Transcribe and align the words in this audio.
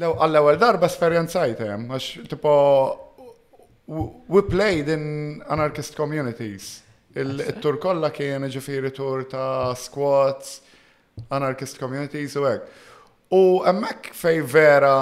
Lew 0.00 0.14
għall-ewwel 0.24 0.56
darba 0.60 0.88
esperjenzajt 0.88 1.58
hemm 1.66 1.90
għax 1.92 2.28
tipo 2.30 2.52
we 3.92 4.40
played 4.46 4.88
in 4.88 5.42
anarchist 5.52 5.98
communities. 5.98 6.78
Il-tur 7.12 7.76
kollha 7.80 8.08
kien 8.14 8.46
ġifieri 8.48 8.92
tur 8.96 9.26
ta' 9.28 9.74
squats, 9.76 10.62
anarchist 11.28 11.76
communities 11.80 12.38
u 12.40 12.46
hekk. 12.48 12.70
U 13.36 13.40
hemmhekk 13.68 14.14
fej 14.16 14.40
vera 14.54 14.94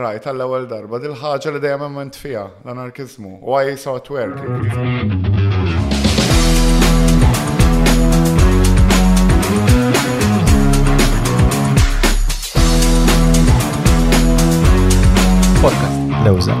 rajt 0.00 0.30
għall-ewwel 0.32 0.64
darba 0.72 1.00
dil 1.04 1.16
ħaġa 1.20 1.52
li 1.58 1.62
dejjem 1.66 1.84
hemm 1.84 2.00
ment 2.00 2.16
fiha 2.20 2.46
l 2.64 2.72
anarkiżmu 2.72 3.40
Why 3.44 3.66
I 3.74 3.76
saw 3.76 4.00
it 4.00 4.08
work. 4.08 5.36
Lewza. 16.28 16.54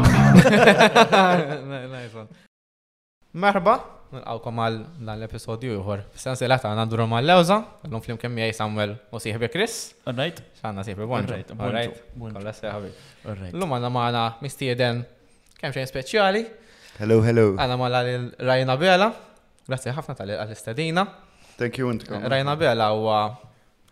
Merħba, 3.38 3.74
nilqawkom 4.14 4.60
għal 4.64 4.76
dan 5.08 5.18
l-episodju 5.20 5.74
juħor. 5.74 6.04
F'sens 6.16 6.40
il 6.46 6.54
għana 6.54 6.86
għandu 6.86 7.06
mal 7.10 7.26
lewza 7.28 7.58
l-lum 7.84 8.00
flim 8.04 8.16
kemmi 8.22 8.46
għaj 8.46 8.54
Samuel 8.62 8.94
u 9.12 9.20
siħbi 9.20 9.50
Chris. 9.52 9.74
Alright. 10.08 10.40
Xanna 10.62 10.84
siħbi, 10.88 11.04
buon. 11.10 11.28
Alright, 11.28 11.52
Kolla 11.52 12.54
Alright. 12.70 13.04
L-lum 13.52 13.76
għanna 13.76 13.92
maħna 13.98 14.24
mistieden 14.46 15.04
kemm 15.60 15.74
xejn 15.76 15.90
speċjali. 15.92 16.44
Hello, 17.02 17.20
hello. 17.26 17.50
Għanna 17.60 17.80
maħna 17.82 18.00
l-Rajna 18.22 18.78
Bela. 18.80 19.12
Grazie 19.68 19.92
ħafna 20.00 20.16
tal-istadina. 20.22 21.04
Thank 21.60 21.76
you, 21.82 21.90
Untkom. 21.92 22.24
Rajna 22.30 22.56
Bela 22.56 22.88
u 22.96 23.08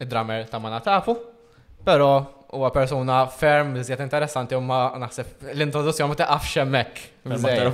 id-drummer 0.00 0.48
ta' 0.48 0.60
Manatapu. 0.62 1.20
Pero 1.86 2.08
huwa 2.50 2.70
persuna 2.74 3.16
ferm 3.30 3.76
iżjed 3.78 4.00
interessanti 4.02 4.56
u 4.58 4.62
ma 4.66 4.78
naħseb 4.98 5.50
l-introduzzjoni 5.52 6.16
ta' 6.18 6.26
għaf 6.34 6.48
xemmek. 6.50 6.98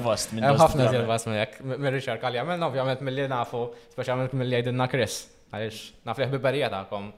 Vast 0.05 0.35
minn 0.37 0.45
ħafna 0.51 0.89
iżjed 0.91 1.07
vast 1.09 1.29
minn 1.31 1.41
hekk. 1.41 1.63
Mir-riċerka 1.81 2.29
li 2.29 2.41
għamilna 2.43 2.69
ovvjament 2.69 3.01
mill-li 3.07 3.25
nafu, 3.33 3.63
speċjalment 3.97 4.35
mill-li 4.37 4.59
għidinna 4.59 4.89
Chris. 4.93 5.23
Għaliex 5.55 5.81
nafleħ 6.11 6.35
biberija 6.37 6.69
ta'kom. 6.75 7.09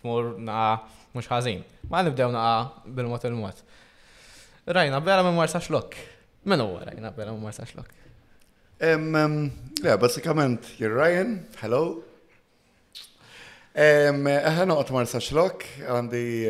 Tmur 0.00 0.32
na' 0.42 0.80
mhux 1.14 1.30
ħażin. 1.30 1.62
Ma 1.92 2.02
nibdew 2.08 2.34
naqa' 2.34 2.90
bil-mod 2.98 3.28
il-mod. 3.30 3.62
Rajna 4.74 4.98
bera 5.00 5.22
minn 5.26 5.38
marsa 5.38 5.62
xlok. 5.62 5.94
Min 6.50 6.58
huwa 6.64 6.82
rajna 6.90 7.14
bera 7.14 7.30
minn 7.30 7.46
marsa 7.46 7.66
xlok. 7.70 7.94
Le, 8.82 9.94
basikament, 10.02 10.74
jir 10.74 10.90
Ryan, 10.90 11.36
hello, 11.62 12.00
Eħna 13.72 14.66
noqgħod 14.68 14.92
Marsa 14.92 15.16
Xlok, 15.18 15.64
għandi 15.88 16.48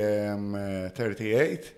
38. 0.91 1.70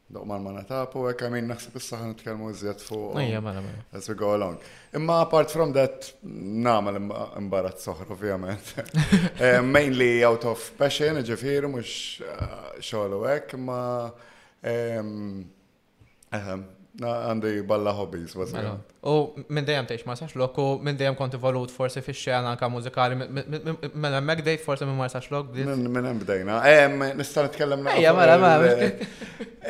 Doqman 0.08 0.40
ma 0.40 0.54
natapu, 0.56 1.02
għek 1.10 1.20
għamin 1.26 1.50
naħseb 1.52 1.74
issa 1.76 1.98
ħan 2.00 2.14
nitkelmu 2.14 2.46
zjed 2.56 2.80
fu. 2.80 2.96
Ejja, 3.20 3.42
mela, 3.44 3.60
mela. 3.60 3.82
As 3.92 4.06
we 4.08 4.14
go 4.16 4.30
along. 4.32 4.54
Imma 4.96 5.18
apart 5.26 5.52
from 5.52 5.74
that, 5.76 6.06
namel 6.24 6.96
imbarat 7.02 7.82
soħra, 7.84 8.06
ovvijament. 8.16 8.70
Eh, 9.38 9.60
mainly 9.62 10.22
out 10.24 10.44
of 10.48 10.58
passion, 10.80 11.20
ġifir, 11.28 11.66
mux 11.68 12.24
eh, 12.24 12.80
xoħlu 12.88 13.20
għek, 13.34 13.56
ma. 13.68 14.08
Għandi 16.98 17.50
balla 17.62 17.92
hobbies, 17.94 18.32
was 18.34 18.50
mela. 18.52 18.72
U 19.06 19.30
minn 19.54 19.66
dejjem 19.68 19.86
teħx 19.86 20.06
ma 20.08 20.16
sax 20.18 20.34
loku, 20.34 20.64
minn 20.82 20.96
dejjem 20.98 21.14
konti 21.14 21.38
valut 21.38 21.70
forse 21.70 22.02
fi 22.02 22.10
xena 22.10 22.50
anka 22.56 22.66
mużikali, 22.68 23.14
minn 23.14 23.54
hemmhekk 23.54 23.94
mela, 23.94 24.20
dej 24.42 24.56
forse 24.64 24.86
minn 24.88 24.98
ma 24.98 25.06
sax 25.12 25.30
lok. 25.30 25.52
Minn 25.54 26.08
hemm 26.10 26.24
bdejna. 26.24 26.56
Eh, 26.66 26.98
nista' 27.20 27.46
nitkellem 27.46 27.84
naqra. 27.86 28.00
Ejja, 28.00 28.14
mara, 28.18 28.34
mela, 28.42 28.58
mara. 28.66 28.90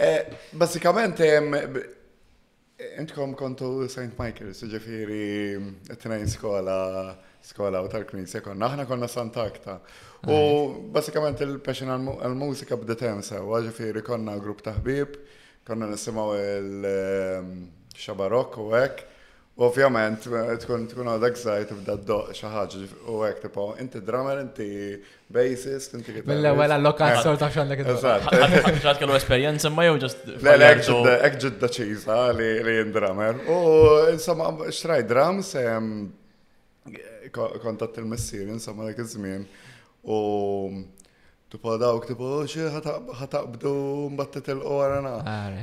Eh, 0.09 0.33
basikament, 0.57 1.21
eh, 1.21 2.97
intkom 3.03 3.35
kontu 3.37 3.85
St. 3.93 4.15
Michael, 4.17 4.55
ġifieri 4.57 5.23
t-tnejn 5.93 6.29
skola 6.33 6.79
skola 7.49 7.83
u 7.85 7.89
tal-knisja 7.89 8.41
konna, 8.45 8.67
aħna 8.69 8.87
konna 8.89 9.07
Sant'Akta. 9.09 9.79
U 10.27 10.89
basikament 10.93 11.41
il-passion 11.45 11.93
għal-mużika 11.93 12.77
bdetem 12.81 13.21
hemm 13.21 13.23
sewa, 13.23 13.61
konna 14.05 14.35
grupp 14.41 14.63
taħbib, 14.67 15.15
konna 15.69 15.87
nisimaw 15.93 16.33
il-xabarok 16.41 18.57
ehm, 18.57 18.63
u 18.63 18.65
għek. 18.79 19.05
U 19.59 19.65
ovvjament, 19.67 20.23
tkun 20.63 20.85
tkun 20.87 21.09
għadak 21.13 21.35
zaħit 21.39 21.71
tibda 21.73 21.97
d 22.09 22.17
xaħġi 22.39 22.81
u 23.11 23.13
għek, 23.27 23.39
tipo, 23.43 23.63
inti 23.83 23.99
drummer, 24.07 24.37
inti 24.45 24.67
bassist, 25.35 25.91
inti 25.99 26.11
kitab. 26.15 26.29
Mille 26.31 26.49
għala 26.55 26.77
l-lokat 26.79 27.15
eh, 27.17 27.25
sorta 27.27 27.47
xan 27.53 27.67
l-għek. 27.67 27.95
Eżat. 27.97 28.21
Xaħat 28.79 28.99
kellu 29.03 29.15
esperienza 29.19 29.67
ma 29.75 29.83
jow 29.89 29.97
ġust. 30.07 30.19
Le, 30.47 30.53
għek 30.63 31.35
ġudda 31.45 31.67
ċiza 31.75 32.17
li 32.39 32.83
drummer. 32.95 33.35
U 33.53 33.55
insomma, 34.15 34.45
xtraj 34.71 35.01
drums, 35.11 35.49
ehm, 35.59 35.87
kontat 37.35 37.99
il-messir, 38.01 38.47
insomma, 38.55 38.81
l 38.89 38.91
iż-żmien. 38.97 39.43
Tipo 41.49 41.79
dawk, 41.81 42.05
tipo, 42.05 42.27
xie 42.45 42.67
ħataqbdu 42.69 43.71
mbatta 44.13 44.43
telqu 44.45 44.69
għarana. 44.69 45.13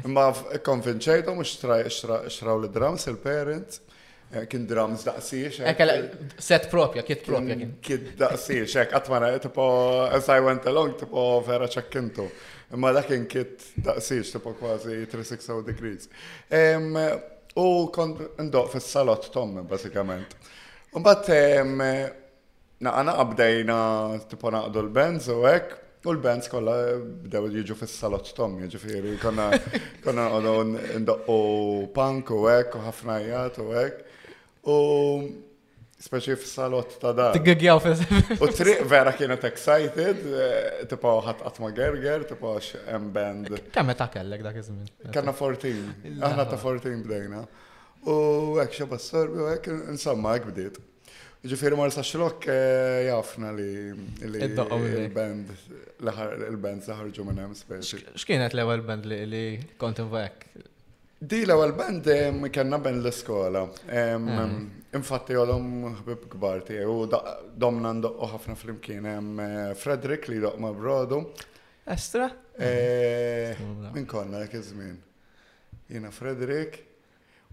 Ma 0.09 0.23
konvinċejtu 0.65 1.35
mux 1.37 1.51
xraw 1.61 2.61
li 2.63 2.71
drums 2.73 3.05
il-parents, 3.11 3.83
eh, 4.33 4.47
kien 4.49 4.65
drums 4.65 5.03
daqsiex. 5.05 5.59
Eh, 5.61 5.75
Ekela, 5.75 5.99
set 6.41 6.65
propja, 6.73 7.03
kiet 7.05 7.21
propja 7.29 7.53
Kiet 7.61 7.77
Kit 7.85 8.09
daqsiex, 8.17 8.79
ek, 8.87 8.89
eh, 8.89 8.97
għatmana, 8.97 9.31
tipo, 9.45 10.07
as 10.09 10.25
I 10.27 10.39
went 10.39 10.65
along, 10.73 10.97
tipo, 11.03 11.21
vera 11.45 11.67
ċakkintu. 11.69 12.27
Ma 12.81 12.91
dakin 12.91 13.27
kiet 13.29 13.53
kit 13.61 13.83
daqsiex, 13.85 14.31
tipo, 14.39 14.55
kważi 14.57 15.05
360 15.07 15.61
degrees. 15.69 16.09
U 17.55 17.87
kont 17.93 18.35
ndoq 18.41 18.71
fil-salot 18.73 19.31
tom, 19.31 19.53
basikament. 19.67 20.33
Mbatt, 20.95 21.29
naqana 22.83 23.13
għabdejna 23.21 23.77
tipo 24.29 24.51
naqdu 24.51 24.81
l-bands 24.83 25.29
u 25.31 25.39
hekk, 25.45 25.75
u 26.05 26.13
l-bands 26.13 26.49
kolla 26.51 26.75
bdew 27.25 27.47
jiġu 27.59 27.77
fil-salot 27.79 28.33
tom, 28.37 28.57
jiġifieri 28.65 29.15
konna 29.21 29.49
konna 30.05 30.27
nqogħdu 30.31 30.99
ndoqqu 31.05 31.37
punk 31.95 32.31
u 32.35 32.43
hekk 32.49 32.77
u 32.79 32.83
ħafna 32.89 33.19
u 33.63 33.69
hekk. 33.73 34.03
U 34.65 34.77
speċi 36.05 36.35
fil 36.37 36.49
salot 36.49 36.95
ta' 36.99 37.13
da. 37.15 37.27
Tiggigjaw 37.33 37.79
f 37.79 38.17
U 38.43 38.49
tri 38.53 38.73
vera 38.89 39.13
kienet 39.15 39.45
excited, 39.47 40.23
eh, 40.27 40.81
tipo 40.89 41.13
ħat 41.25 41.43
għatma 41.47 41.69
gerger, 41.77 42.25
tipo 42.29 42.51
għax 42.57 42.71
m 42.97 43.05
band. 43.13 43.53
Kemme 43.73 43.95
ta' 43.97 44.09
kellek 44.13 44.43
dak 44.45 44.57
iż 44.59 44.73
Kanna 45.13 45.33
14, 45.33 46.17
aħna 46.25 46.47
ta' 46.49 46.59
14 46.61 47.05
bdejna. 47.05 47.45
U 48.11 48.17
għek 48.61 48.75
xabba 48.81 48.99
s-sorbi, 48.99 49.41
u 49.45 49.53
għek 49.53 49.71
insomma 49.93 50.35
għek 50.35 50.49
b'dejt. 50.51 50.81
Ġifiri 51.45 51.77
Marsa 51.77 52.01
Xlok 52.05 52.47
eh, 52.49 53.05
jafna 53.05 53.51
li 53.53 53.65
il-band 54.25 55.51
il-band 56.49 56.81
saħarġu 56.87 57.25
minn 57.27 57.41
hemm 57.43 57.53
spess. 57.57 57.99
X'kienet 58.17 58.55
l-ewwel 58.57 58.81
band 58.87 59.05
li 59.09 59.43
kont 59.81 60.01
invek? 60.01 60.47
Di 61.21 61.43
l-ewwel 61.45 61.75
band 61.77 62.09
kellna 62.53 62.79
band 62.81 63.01
l-iskola. 63.05 63.61
Infatti 64.97 65.37
għolhom 65.37 65.69
ħbib 65.99 66.25
kbar 66.33 66.65
tiegħi 66.65 66.89
u 66.89 67.53
domna 67.65 67.93
ndoqqu 67.99 68.31
ħafna 68.33 68.57
flimkien 68.63 69.09
hemm 69.13 69.43
eh, 69.43 69.69
Frederick 69.77 70.31
li 70.31 70.41
doq 70.41 70.57
ma' 70.65 70.73
Brodu. 70.73 71.21
Estra? 71.93 72.31
Eh, 72.57 73.53
Min 73.93 74.09
konna 74.09 74.41
dak 74.47 74.57
Jiena 75.85 76.09
Frederick, 76.09 76.81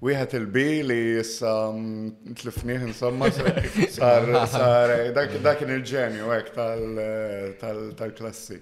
wieħed 0.01 0.37
il-bi 0.39 0.83
li 0.87 0.97
jissa 1.19 1.51
mm, 1.73 2.33
tlifniħ 2.41 2.87
insomma 2.89 3.29
sar 3.31 4.31
sar 4.49 4.95
dak 5.15 5.59
kien 5.61 5.75
il-ġenju 5.77 6.29
għek 6.35 6.53
tal-klassi. 7.99 8.61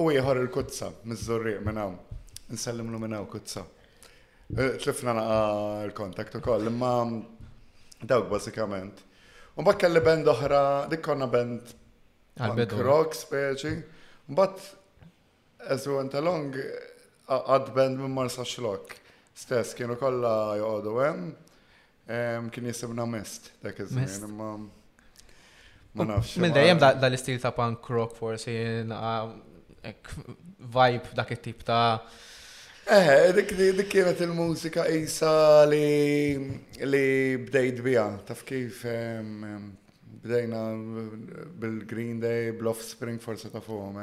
U 0.00 0.06
jħor 0.14 0.42
il 0.44 0.50
kutza 0.54 0.92
mizzurri, 1.04 1.56
minnaw. 1.58 1.64
Nsellim 1.90 1.90
hawn. 1.90 2.52
Nsellimlu 2.52 2.98
minn 3.02 3.12
hawn 3.12 3.42
eh, 4.56 4.76
Tlifna 4.78 5.12
naqa 5.16 5.84
il 5.88 5.92
kontakt 5.92 6.36
u 6.36 6.40
koll, 6.40 6.66
imma 6.70 6.92
dawk 8.06 8.28
basikament. 8.30 9.00
U 9.56 9.62
bat 9.66 9.80
kelli 9.80 9.98
band 10.04 10.28
oħra, 10.30 10.86
dik 10.88 11.02
konna 11.02 11.26
band 11.26 11.72
rock 12.86 13.14
speċi. 13.16 13.80
bat, 14.28 14.60
as 15.68 15.86
we 15.86 15.94
went 15.96 16.14
along, 16.14 16.54
għad 17.26 17.74
band 17.74 17.98
minn 17.98 18.14
Marsa 18.14 18.42
Xlok 18.46 18.94
stess 19.36 19.76
kienu 19.76 19.94
kolla 20.00 20.56
joqogħdu 20.56 20.94
hemm, 21.04 22.48
kien 22.54 22.70
jisibna 22.72 23.04
mist 23.10 23.50
dak 23.62 23.82
iż-żmien 23.84 24.24
imma 24.30 24.46
ma 25.96 26.04
nafx. 26.10 26.38
Minn 26.42 26.52
dejjem 26.56 26.80
dal-istil 26.80 27.38
ta' 27.42 27.52
punk 27.56 27.86
rock 27.92 28.16
forsi 28.16 28.56
vibe 30.78 31.20
dak 31.20 31.34
it-tip 31.36 31.62
ta' 31.68 31.90
Eh, 32.86 33.32
dik 33.34 33.48
kienet 33.90 34.20
il-mużika 34.22 34.84
isa 34.94 35.64
li 35.66 36.38
li 36.86 37.38
bdejt 37.48 37.80
bija, 37.82 38.04
taf 38.28 38.44
kif 38.46 38.84
bdejna 40.22 40.60
bil-Green 41.58 42.20
Day, 42.22 42.52
bl-Offspring 42.54 43.18
forse 43.18 43.50
ta' 43.50 43.58
fuqom, 43.58 43.98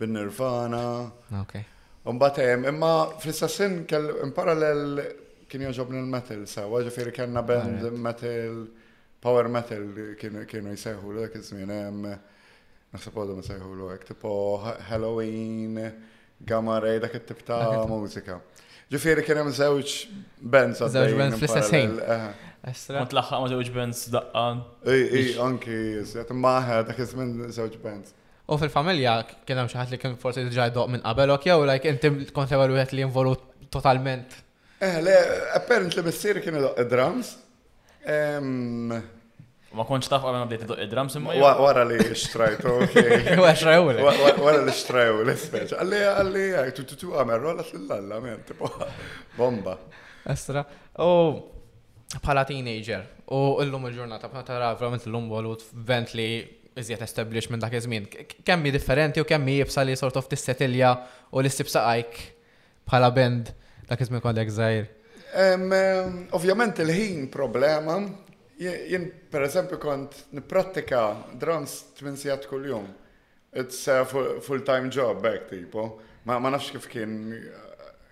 bil-Nirvana. 0.00 0.84
Okay. 1.42 1.66
Umbatem, 2.08 2.64
imma 2.64 3.10
fl-istessin 3.20 3.82
kell 3.90 4.08
parallel 4.36 5.00
kien 5.48 5.64
joġob 5.66 5.90
nil 5.92 6.06
metal 6.08 6.46
sa, 6.48 6.62
sewa, 6.64 6.80
ġifiri 6.86 7.12
kellna 7.12 7.42
band 7.44 7.82
metal, 8.00 8.62
power 9.20 9.50
metal 9.52 9.82
kienu 10.20 10.44
jseħu 10.72 11.12
l-dak 11.12 11.36
iż-żmien 11.42 11.72
hemm 11.74 12.06
naħseb 12.94 13.18
għadhom 13.20 13.42
jseħu 13.44 13.72
l 13.76 13.98
tipo 14.08 14.32
Halloween, 14.88 15.76
Gamma 16.48 16.78
Ray, 16.80 16.96
dak 17.02 17.18
it-tip 17.20 17.42
ta' 17.44 17.82
mużika. 17.90 18.38
Ġifiri 18.88 19.24
kien 19.26 19.42
hemm 19.42 19.52
żewġ 19.58 19.96
bands 20.40 20.80
Żewġ 20.80 21.18
bands 21.20 21.42
fl-istessin. 21.42 21.98
Estra. 22.72 23.04
laħħaq 23.18 23.44
ma' 23.44 23.52
żewġ 23.52 23.72
bands 23.76 24.06
daqqa. 24.14 24.46
Ej, 24.94 25.04
ej, 25.20 25.28
anki, 25.44 25.76
jizet, 26.00 26.32
maħħa 26.34 26.80
dak 26.88 27.04
iż-żmien 27.04 27.36
żewġ 27.58 27.76
bands. 27.84 28.16
U 28.48 28.56
fil-familja 28.56 29.12
kien 29.46 29.58
hemm 29.60 29.68
xi 29.68 29.76
ħadd 29.76 29.90
li 29.92 29.98
kien 30.00 30.14
forsi 30.20 30.46
diġà 30.46 30.70
jdoq 30.70 30.88
minn 30.94 31.02
qabelok 31.04 31.44
jew 31.50 31.56
like 31.68 31.90
inti 31.92 32.10
kont 32.32 32.54
l 32.56 32.78
li 32.78 33.04
involut 33.04 33.44
totalment. 33.74 34.32
Eh, 34.80 34.96
le, 35.04 35.14
apparently 35.58 36.02
missieri 36.06 36.40
kien 36.44 36.56
doq 36.64 36.78
id-drums. 36.80 37.34
Ma 39.68 39.84
konċ 39.84 40.08
taf 40.08 40.24
għabna 40.24 40.46
bdejt 40.48 40.64
id 40.70 40.88
drums 40.94 41.18
imma. 41.20 41.34
Wara 41.60 41.84
li 41.90 41.98
xtrajtu, 42.00 42.72
Wara 43.42 43.52
xtrajtu. 43.52 44.08
Wara 44.40 44.64
li 44.64 44.72
xtrajtu, 44.78 45.20
l-ispeċ. 45.26 45.74
Għalli, 45.82 46.00
għalli, 46.14 46.72
tu 46.78 46.86
tu 46.88 46.96
tu 47.02 47.12
għamer, 47.20 47.44
rolla 47.44 47.66
fil-lalla, 47.68 48.22
men, 48.24 48.40
tipo, 48.48 48.70
bomba. 49.36 49.76
Estra. 50.32 50.64
U 51.04 51.12
bħala 52.24 52.46
teenager, 52.48 53.04
u 53.36 53.58
l-lum 53.66 53.90
il-ġurnata, 53.90 54.30
bħala 54.32 54.48
tara, 54.48 54.72
verament 54.80 55.04
l-lum 55.04 55.28
għalut 55.36 55.68
vent 55.84 56.16
li 56.16 56.30
iżjed 56.80 57.02
establish 57.02 57.50
minn 57.50 57.60
dak 57.60 57.72
iż-żmien. 57.72 58.06
hi 58.64 58.72
differenti 58.72 59.20
u 59.22 59.24
hi 59.24 59.34
jibsa 59.34 59.82
li 59.82 59.96
sort 59.96 60.16
of 60.16 60.28
tissetilja 60.28 60.90
u 61.32 61.40
li 61.40 61.50
stibsa 61.50 61.82
għajk 61.88 62.18
bħala 62.88 63.10
band 63.16 63.50
dak 63.88 64.00
iż-żmien 64.00 64.20
kollek 64.22 64.48
żgħir. 64.50 64.86
Ovvjament 66.32 66.78
il-ħin 66.78 67.28
problema. 67.30 67.98
Jien 68.58 69.04
per 69.30 69.42
eżempju 69.46 69.78
kont 69.78 70.14
nipprattika 70.32 71.02
drums 71.34 71.76
tminsijat 71.98 72.46
kull-jum. 72.50 72.86
It's 73.52 73.86
a 73.88 74.04
full-time 74.04 74.90
job, 74.94 75.22
back 75.22 75.48
tipo. 75.50 75.98
Ma 76.24 76.38
nafx 76.40 76.70
kif 76.70 76.88
kien 76.90 77.32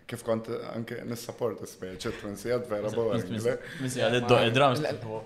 kif 0.07 0.23
kont 0.27 0.47
anke 0.71 1.01
nis-support 1.09 1.59
speċi 1.67 1.99
t-twinsijat 2.13 2.69
vera 2.71 2.91
boring. 2.95 3.27
Misijad 3.83 4.15
id-do 4.21 4.39
id-drums. 4.49 4.83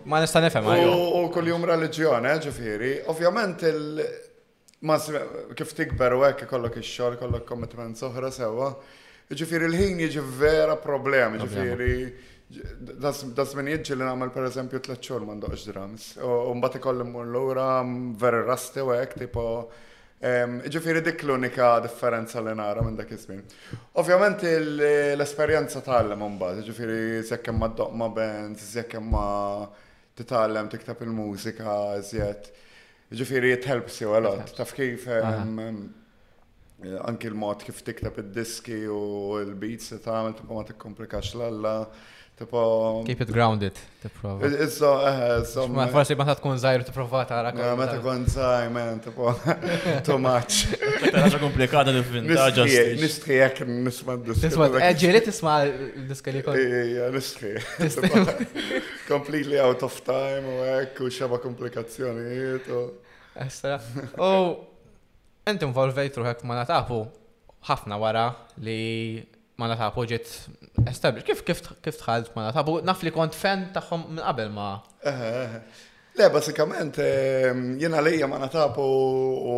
Ma 0.08 0.22
nista' 0.24 0.40
nifhem 0.40 0.70
U 0.88 1.26
kull-jum 1.34 1.66
reliġjoni, 1.68 2.30
eh, 2.32 2.40
ġifiri, 2.48 2.92
ovvjament 3.06 3.62
il- 3.74 4.04
Ma 4.82 4.96
kif 5.54 5.74
tikber 5.76 6.14
u 6.16 6.20
għek, 6.22 6.46
kollok 6.48 6.76
il-xor, 6.76 7.16
kollok 7.16 7.44
commitment 7.46 7.94
soħra 7.98 8.30
sewa, 8.32 8.74
ġifiri 9.30 9.64
l-ħin 9.68 9.98
jiġi 10.08 10.22
vera 10.38 10.76
problemi, 10.76 11.38
ġifiri. 11.38 12.12
das 12.98 13.54
minn 13.54 13.66
jiġi 13.68 13.90
li 13.96 14.04
namel 14.04 14.30
per 14.32 14.42
eżempju 14.48 14.80
t 14.82 14.90
xhur 14.94 15.20
mandoġ 15.20 15.66
drums. 15.72 16.16
U 16.16 16.54
mbagħad 16.54 16.76
ikolli 16.76 17.02
l 17.04 17.26
lura 17.32 17.82
mm, 17.84 18.16
vera 18.16 18.42
rasti 18.44 18.80
u 18.80 18.86
għek, 18.86 19.14
tipo 19.18 19.70
Ġifiri 20.20 21.00
dik 21.00 21.22
l-unika 21.24 21.68
differenza 21.80 22.42
li 22.44 22.52
nara 22.54 22.82
minn 22.84 22.96
dak 22.98 23.08
ismin. 23.14 23.40
Ovvjament 23.96 24.42
l-esperjenza 24.76 25.80
tal-lem 25.86 26.20
mbagħad, 26.34 26.60
ġifiri 26.66 27.22
s-jekkem 27.24 27.56
ma 27.56 27.70
doqma 27.72 28.10
bands, 28.12 28.66
jekkem 28.76 29.06
ma 29.14 29.64
t-iktab 30.20 31.00
il-mużika, 31.06 31.76
s-jiet. 32.04 32.50
Ġifiri 33.16 33.54
it 33.56 33.64
helps 33.64 33.96
you 34.02 34.12
Taf 34.60 34.74
kif 34.76 35.08
eh, 35.08 35.32
anki 37.00 37.30
l-mod 37.32 37.64
kif 37.64 37.80
t-iktab 37.84 38.20
id-diski 38.20 38.82
u 38.92 39.00
l-beats 39.40 39.88
t 39.96 40.02
tagħmel 40.04 40.48
ma 40.52 40.68
tikkomplikax 40.68 41.32
l-alla. 41.40 41.76
Tipo. 42.40 43.02
Keep 43.04 43.20
it 43.20 43.30
grounded, 43.32 43.74
tipprova. 44.00 44.46
Issa, 44.46 45.42
Forsi 45.92 46.12
eh, 46.12 46.16
ma 46.16 46.24
ta' 46.24 46.34
tkun 46.38 46.56
zaħir 46.56 46.86
tipprova 46.88 47.20
tara. 47.28 47.50
Ja, 47.52 47.74
ma 47.76 47.84
ta' 47.84 47.98
tkun 47.98 48.22
zaħir, 48.32 48.70
man, 48.72 48.96
tipo, 49.04 49.34
too 50.06 50.16
much. 50.16 50.62
Ħaġa 51.12 51.40
komplikata 51.42 51.92
li 51.92 52.00
finta 52.08 52.46
ġasti. 52.56 52.94
Nistri 52.96 53.36
jek 53.42 53.60
nisma' 53.68 54.16
diska. 54.24 54.48
Nisma' 54.48 54.68
eh, 54.80 54.88
ġieli 55.02 55.20
tisma' 55.26 55.56
diska 56.08 56.32
li 56.32 56.40
kon. 56.46 56.56
Ja, 56.94 57.10
nistri. 57.12 57.50
Completely 59.10 59.60
out 59.60 59.84
of 59.84 59.98
time 60.08 60.48
u 60.48 60.62
hekk 60.78 61.02
u 61.04 61.10
xeba 61.12 61.36
komplikazzjonijiet 61.44 62.70
u. 62.78 62.86
Issa. 63.44 63.76
U 64.16 64.30
inti 65.52 65.68
involvejt 65.68 66.16
ruħek 66.22 66.46
ma 66.48 66.62
natafu 66.62 67.02
ħafna 67.68 68.00
wara 68.00 68.30
li 68.64 68.80
ma 69.60 69.68
ta' 69.76 69.90
poġet 69.92 70.26
establish. 70.88 71.26
Kif 71.28 71.42
kif 71.44 71.60
kif 71.84 71.98
tħalt 72.00 72.32
ma 72.36 72.48
nata? 72.48 72.64
Naf 72.88 73.04
li 73.04 73.12
kont 73.12 73.36
fan 73.36 73.68
tagħhom 73.74 74.06
minn 74.10 74.24
qabel 74.24 74.52
ma. 74.54 74.70
Le, 76.16 76.28
basikament, 76.34 76.96
ehm, 77.00 77.64
jena 77.80 78.00
lejja 78.02 78.26
ma 78.28 78.38
natapu 78.42 78.82
u 78.82 79.56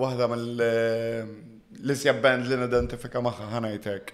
wahda 0.00 0.28
mill 0.32 0.62
ehm, 0.64 1.32
l-isja 1.82 2.14
band 2.22 2.48
li 2.50 2.56
nidentifika 2.62 3.20
maħħa 3.26 3.48
ħanajtek 3.54 4.12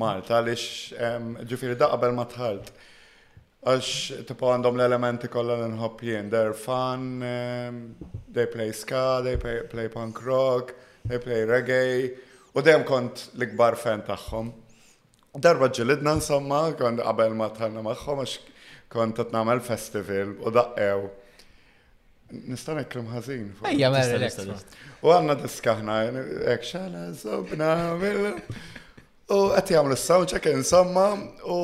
Malta, 0.00 0.36
għalix 0.36 0.64
ehm, 1.00 1.28
ġifiri 1.50 1.76
da 1.80 1.88
qabel 1.92 2.12
ma 2.18 2.26
tħalt. 2.30 2.66
Għax 3.66 3.92
tipo 4.28 4.50
għandhom 4.52 4.76
l-elementi 4.78 5.28
kollha 5.32 5.56
l-nħobb 5.62 6.04
jien, 6.08 6.28
they're 6.32 6.52
fun, 6.54 7.24
they 8.32 8.44
play 8.52 8.70
ska, 8.76 9.20
they 9.26 9.36
play, 9.40 9.86
punk 9.90 10.20
rock, 10.24 10.70
they 11.08 11.18
play 11.22 11.42
reggae, 11.50 12.10
u 12.54 12.62
dejjem 12.62 12.84
kont 12.86 13.24
l-ikbar 13.38 13.74
fan 13.80 14.04
tagħhom. 14.06 14.52
Darba 15.42 15.68
ġilidna 15.68 16.14
nsamma, 16.16 16.60
kont 16.78 17.02
qabel 17.04 17.34
ma 17.36 17.50
tħanna 17.52 17.82
maħħom, 17.84 18.22
għax 18.22 18.64
kont 18.92 19.18
t-namel 19.20 19.60
festival 19.64 20.32
u 20.44 20.52
daqqew. 20.54 21.08
Nistan 22.50 22.80
ekrim 22.80 23.10
ħazin. 23.12 23.50
Ejja, 23.70 23.90
merri 23.92 24.54
U 25.06 25.12
għanna 25.14 25.36
diskaħna, 25.42 25.98
ekxana, 26.54 27.04
zobna, 27.14 27.70
U 29.26 29.40
għati 29.52 29.76
għamlu 29.76 29.96
s-soundcheck 29.98 30.48
nsamma 30.62 31.06
u 31.50 31.60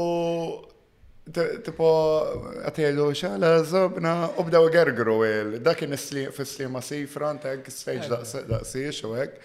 tipo 1.63 1.89
għati 2.67 2.87
għallu 2.89 3.05
xala 3.15 3.53
zobna 3.67 4.15
u 4.41 4.45
bdaw 4.49 4.67
gergru 4.75 5.21
il. 5.25 5.57
Dak 5.65 5.85
ma 5.91 5.97
si 5.97 6.27
sifra, 6.91 7.33
għek 7.39 7.73
stage 7.73 8.11
daqsi 8.51 8.85
xo 8.93 9.15
għek. 9.17 9.41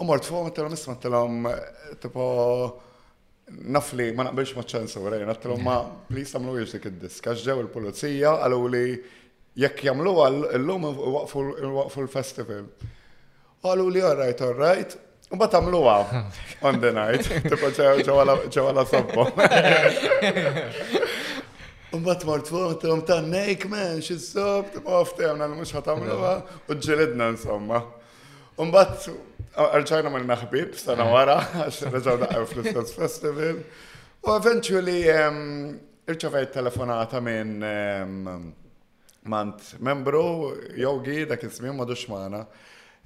U 0.00 0.06
mort 0.08 0.24
fuq, 0.28 0.44
ma 0.46 0.52
t-telom 0.54 0.76
isma 0.78 0.94
t-telom 1.00 1.48
tipo 2.00 2.89
nafli 3.58 4.10
ma 4.16 4.22
naqbilx 4.26 4.52
ma 4.56 4.62
ċansu, 4.64 5.00
ċensur, 5.00 5.28
għattilom 5.28 5.62
ma 5.64 5.78
plis 6.08 6.32
tamlu 6.32 6.56
jiex 6.58 6.76
dik 6.76 6.86
id-disk, 6.90 7.26
għaxġew 7.32 7.64
il-polizija 7.64 8.32
għallu 8.44 8.72
li 8.74 8.82
jekk 9.60 9.84
jamlu 9.88 10.12
għal 10.24 10.48
l-lum 10.60 10.86
waqfu 10.94 12.04
l-festival. 12.04 12.66
Għallu 13.60 13.88
li 13.94 14.02
alright, 14.06 14.40
alright, 14.46 14.94
u 15.30 15.38
bat 15.40 15.52
tamlu 15.54 15.80
għaw 15.92 16.20
on 16.68 16.80
the 16.82 16.92
night, 16.94 17.26
tipa 17.46 17.72
ċaw 17.76 18.20
għala 18.22 18.84
sabbo. 18.88 19.26
sobbo. 19.30 19.30
bat 22.06 22.24
mort 22.24 22.46
fuq, 22.46 22.76
t-lom 22.80 23.02
ta' 23.06 23.18
nejk 23.24 23.66
man, 23.70 23.98
xis 24.04 24.28
sob, 24.36 24.70
t-mofti 24.76 25.26
għamna 25.26 25.50
l-mux 25.50 25.72
ħatamlu 25.78 26.14
għaw, 26.20 26.60
u 26.68 26.74
ġilidna 26.78 27.28
insomma. 27.34 27.82
bat 28.70 29.08
Arġajna 29.56 30.10
minn 30.14 30.28
naħbib, 30.30 30.76
sena 30.78 31.04
wara, 31.10 31.40
għax 31.64 31.82
reġaw 31.90 32.18
daqqaw 32.22 32.44
fl 32.46 32.82
Festival. 32.86 33.62
U 34.22 34.34
eventually 34.36 35.00
irċevejt 35.10 36.52
telefonata 36.54 37.18
minn 37.22 37.56
mant 39.30 39.64
membru, 39.80 40.54
jogi, 40.78 41.20
gi 41.24 41.30
dak 41.32 41.42
ismim 41.48 41.74
ma 41.80 41.86
duxmana. 41.88 42.44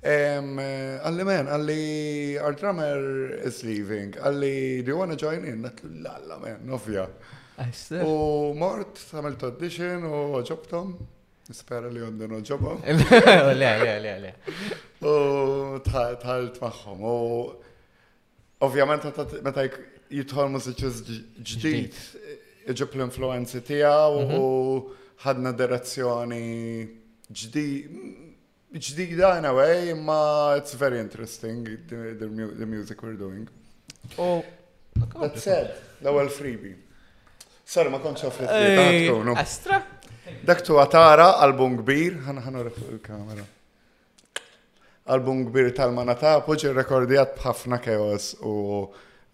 Għalli 0.04 1.24
men, 1.24 1.48
għalli 1.48 1.82
our 2.44 2.52
drummer 2.60 3.08
is 3.48 3.62
leaving, 3.64 4.18
għalli 4.20 4.84
do 4.84 4.92
you 4.92 5.00
wanna 5.00 5.16
join 5.16 5.46
in? 5.48 5.64
Natlu 5.64 5.88
l 5.88 6.38
men, 6.44 6.60
novja. 6.68 7.08
U 8.04 8.52
mort, 8.58 9.00
samilt 9.00 9.40
audition 9.48 10.04
u 10.10 10.42
ġobtom, 10.44 10.92
Nispera 11.50 11.88
li 11.92 12.00
għandu 12.04 12.28
noġobo. 12.32 12.76
Le, 12.84 13.54
le, 13.54 13.94
le, 14.04 14.14
le. 14.24 14.32
U 15.04 15.78
tħalt 15.84 16.58
maħħom. 16.62 17.04
U 17.04 18.58
ovvjament 18.64 19.08
meta 19.44 19.64
jitħol 20.14 20.52
mużiċiż 20.54 21.02
ġdijt, 21.50 22.00
iġib 22.72 22.96
l-influenzi 22.96 23.60
tijaw 23.66 24.20
mhm. 24.22 24.36
u 24.38 25.24
ħadna 25.24 25.52
direzzjoni 25.56 26.44
ġdida 28.74 29.34
in 29.40 29.46
a 29.46 29.52
way, 29.54 29.92
Ma 29.94 30.54
it's 30.56 30.72
very 30.74 30.98
interesting 30.98 31.64
the, 31.88 32.66
music 32.66 33.02
we're 33.02 33.12
doing. 33.16 33.46
Oh, 34.16 34.42
that's 35.12 35.46
it, 35.46 35.76
l-ewel 36.00 36.28
freebie. 36.32 36.80
Sar 37.64 37.88
ma 37.88 37.96
konċ 37.96 38.26
offrit 38.28 38.50
Astra? 39.40 39.78
Dak 40.42 40.60
tu 40.66 40.74
għatara 40.80 41.28
album 41.44 41.78
kbir, 41.80 42.18
ħana 42.26 42.42
ħana 42.44 42.62
rifu 42.66 42.88
il-kamera. 42.92 43.44
Album 45.14 45.44
kbir 45.46 45.70
tal-manata, 45.76 46.34
poġi 46.46 46.72
rekordijat 46.74 47.34
bħafna 47.38 47.78
chaos 47.84 48.34
u 48.44 48.82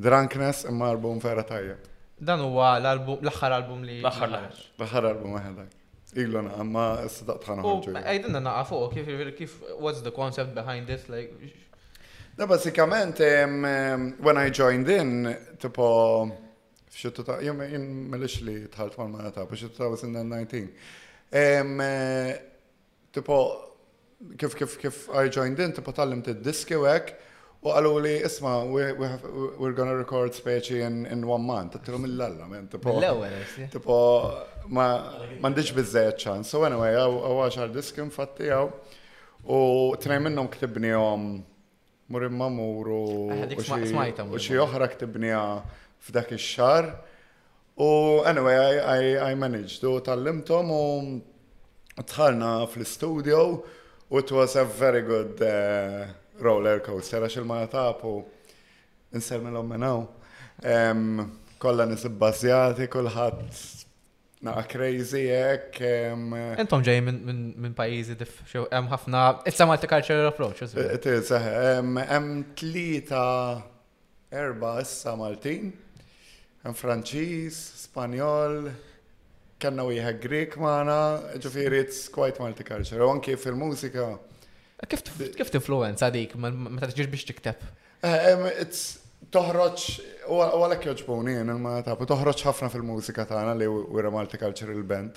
drunkness 0.03 0.67
imma 0.71 0.91
album 0.93 1.21
vera 1.23 1.43
tajja. 1.47 1.77
Dan 2.21 2.43
huwa 2.45 2.75
l-album, 2.79 3.19
l-axħar 3.25 3.55
album 3.57 3.85
li. 3.87 3.99
L-axħar 4.03 4.29
l-axħar 4.37 5.09
album 5.11 5.39
għedak. 5.41 5.77
Ilu 6.21 6.43
na, 6.47 6.61
ma 6.67 6.85
s-sadaqtħana 7.07 7.65
ħanġu. 7.65 7.97
Għajdinna 8.05 8.45
naqa 8.45 8.65
fuq, 8.71 8.89
kif, 8.99 9.11
kif, 9.39 9.57
what's 9.79 10.03
the 10.05 10.11
concept 10.15 10.55
behind 10.59 10.87
this? 10.91 11.09
Like, 11.09 11.57
Da, 12.37 12.47
basikament, 12.47 13.19
when 14.23 14.37
I 14.39 14.49
joined 14.51 14.89
in, 14.89 15.37
tipo, 15.59 16.31
F'xittu 16.91 17.23
ta' 17.27 17.39
jom 17.45 17.63
jom 17.71 17.87
melix 18.11 18.41
li 18.47 18.59
tħalt 18.73 18.97
ma' 18.99 19.07
manata, 19.15 19.45
biex 19.47 19.71
ta' 19.77 19.87
2019. 19.93 20.71
Eh, 21.41 22.31
tipo, 23.15 23.37
kif 24.39 24.57
kif 24.59 24.75
kif 24.83 25.03
I 25.15 25.29
joined 25.31 25.63
in, 25.63 25.73
tipo 25.77 25.95
tal-lim 25.95 26.23
diski 26.43 26.75
u 26.79 26.89
għek, 26.91 27.13
u 27.63 27.71
għallu 27.75 27.93
li 28.07 28.15
isma, 28.27 28.55
we're 28.67 29.75
gonna 29.77 29.95
record 29.95 30.35
speċi 30.35 30.81
in, 30.87 31.05
in 31.07 31.23
one 31.29 31.47
month, 31.47 31.79
t 31.79 31.95
mill 31.95 32.17
lalla 32.19 32.49
men, 32.51 32.67
tipo. 32.73 32.97
L-ewel, 32.99 33.37
eh, 33.61 33.69
Tipo, 33.71 33.99
ma 34.75 34.91
mandiġ 35.45 35.71
bizzejt 35.77 36.25
ċan. 36.27 36.43
So 36.49 36.65
anyway, 36.67 36.99
għaw 36.99 37.45
għaxar 37.47 37.71
diski 37.77 38.03
mfatti 38.09 38.51
għaw, 38.51 38.73
u 39.47 39.61
t-nej 40.03 40.27
minnom 40.27 40.51
ktibni 40.51 40.91
għom 40.99 41.31
murim 42.11 42.35
mamuru 42.35 43.03
u 43.31 44.41
xie 44.43 44.59
oħra 44.59 44.91
ktibni 44.97 45.31
għaw 45.31 45.79
f'dak 46.03 46.31
ix-xar. 46.35 46.95
U 47.81 48.21
anyway, 48.29 48.55
I, 48.55 48.79
I, 48.79 49.31
I 49.31 49.35
managed 49.35 49.83
u 49.85 49.97
tal-limtom 50.05 50.73
u 52.01 52.03
tħalna 52.03 52.53
fl-studio 52.69 53.43
u 54.11 54.19
it 54.19 54.31
was 54.35 54.57
a 54.59 54.65
very 54.65 55.01
good 55.07 55.41
uh, 55.47 56.09
roller 56.45 56.81
coaster 56.85 57.23
għax 57.25 57.41
il-maja 57.41 57.87
u 58.09 58.17
nsel 59.17 59.47
l 59.49 59.63
minnaw. 59.69 60.05
Um, 60.65 61.37
kolla 61.61 61.87
bazzjati, 61.87 62.87
kullħat 62.87 63.85
na 64.45 64.55
crazy 64.65 65.27
ek. 65.37 65.79
Intom 66.61 66.83
ġej 66.85 67.01
minn 67.05 67.75
pajizi 67.77 68.15
dif, 68.17 68.39
xew, 68.49 68.67
hemm 68.73 68.89
ħafna, 68.89 69.25
it's 69.45 69.61
a 69.61 69.67
multicultural 69.69 70.29
approach, 70.31 70.63
It 70.65 71.05
is, 71.07 71.29
hemm 71.31 71.99
eh, 71.99 72.43
tlita 72.57 73.25
erba 74.33 74.79
issa 74.81 75.17
Maltin 75.17 75.73
hemm 76.65 76.77
Franċiż, 76.77 77.59
Spanjol, 77.87 78.67
kellna 79.61 79.85
wieħed 79.89 80.21
Grek 80.21 80.57
maħna, 80.61 80.97
ġifieri 81.41 81.79
it's 81.87 82.09
quite 82.13 82.41
multicultural, 82.43 83.09
anke 83.15 83.37
fil-mużika. 83.41 84.09
Eh, 84.81 84.89
kif 84.89 85.03
kif 85.37 85.53
tinfluenza 85.53 86.09
dik 86.13 86.35
meta 86.41 86.89
tiġix 86.91 87.13
biex 87.13 87.27
tikteb? 87.31 87.63
Eh, 88.05 88.49
it's 88.61 88.99
toħroċ, 89.33 89.87
u 90.33 90.41
għalek 90.45 90.89
joġbuni 90.91 91.37
jien 91.39 91.53
ma 91.61 91.79
tabu 91.85 92.07
toħroċ 92.09 92.47
ħafna 92.49 92.71
fil-mużika 92.73 93.27
tagħna 93.29 93.57
li 93.61 93.69
wira 93.69 94.13
multicultural 94.15 94.83
band. 94.89 95.17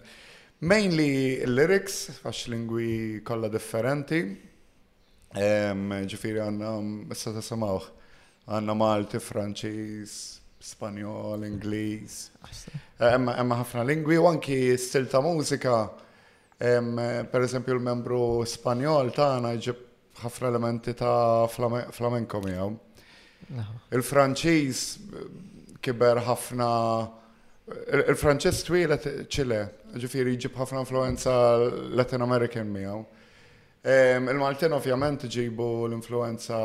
Mainly 0.64 1.44
lyrics, 1.50 2.22
għax 2.24 2.46
lingwi 2.54 2.90
kolla 3.28 3.50
differenti. 3.52 4.22
Ġifiri 5.34 6.40
għanna, 6.46 6.70
um, 6.78 6.92
s-sata 7.16 7.42
samawħ, 7.44 7.88
għanna 8.54 8.76
Malti, 8.78 9.18
Franċiż, 9.20 10.14
Spanjol, 10.64 11.42
Ingliż. 11.44 12.14
Eh, 12.40 13.16
emma 13.20 13.58
ħafna 13.60 13.84
lingwi 13.84 14.16
u 14.16 14.28
anki 14.30 14.56
stil 14.80 15.10
ta' 15.12 15.20
mużika. 15.22 15.80
Eh, 16.56 17.26
per 17.28 17.44
eżempju 17.44 17.76
l-membru 17.76 18.46
Spanjol 18.48 19.12
tagħna 19.12 19.52
ġib 19.60 19.82
ħafna 20.22 20.52
elementi 20.54 20.94
ta' 20.96 21.50
flamenco 21.52 22.40
miegħu. 22.46 22.70
Il-Franċiż 23.92 24.86
eh, 24.86 25.26
kiber 25.84 26.24
ħafna 26.30 26.70
il-Franċiż 28.08 28.64
twilet 28.64 29.10
ċile, 29.28 29.60
ġifiri 30.00 30.38
ġib 30.46 30.56
ħafna 30.62 30.86
influenza 30.86 31.36
Latin 31.98 32.24
American 32.24 32.72
miegħu. 32.72 33.04
Il-Maltin 33.84 34.72
ovvjament 34.80 35.26
ġibu 35.28 35.70
l-influenza 35.90 36.58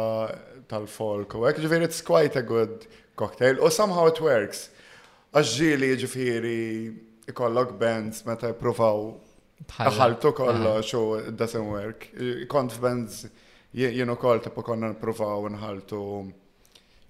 tal-folk 0.70 1.34
u 1.40 1.46
hekk 1.48 1.64
ġifieri 1.64 1.86
it's 1.90 1.98
quite 2.06 2.38
a 2.38 2.44
good 2.46 2.86
cocktail 3.22 3.54
u 3.64 3.68
somehow 3.74 4.06
it 4.14 4.20
works. 4.22 4.70
Għaxġili 5.34 5.88
ġifiri 6.00 6.58
ikollok 7.34 7.74
bands 7.80 8.22
meta 8.28 8.52
jiprofaw. 8.54 9.10
ħaltu 9.74 10.30
kollox 10.38 10.86
xo, 10.86 11.00
it 11.18 11.34
doesn't 11.38 11.66
work. 11.68 12.08
Kont 12.50 12.76
bands, 12.80 13.24
jenu 13.74 14.14
koll, 14.22 14.38
tipo 14.44 14.62
konna 14.64 14.92
jiprofaw, 14.94 15.48
nħaltu 15.50 15.98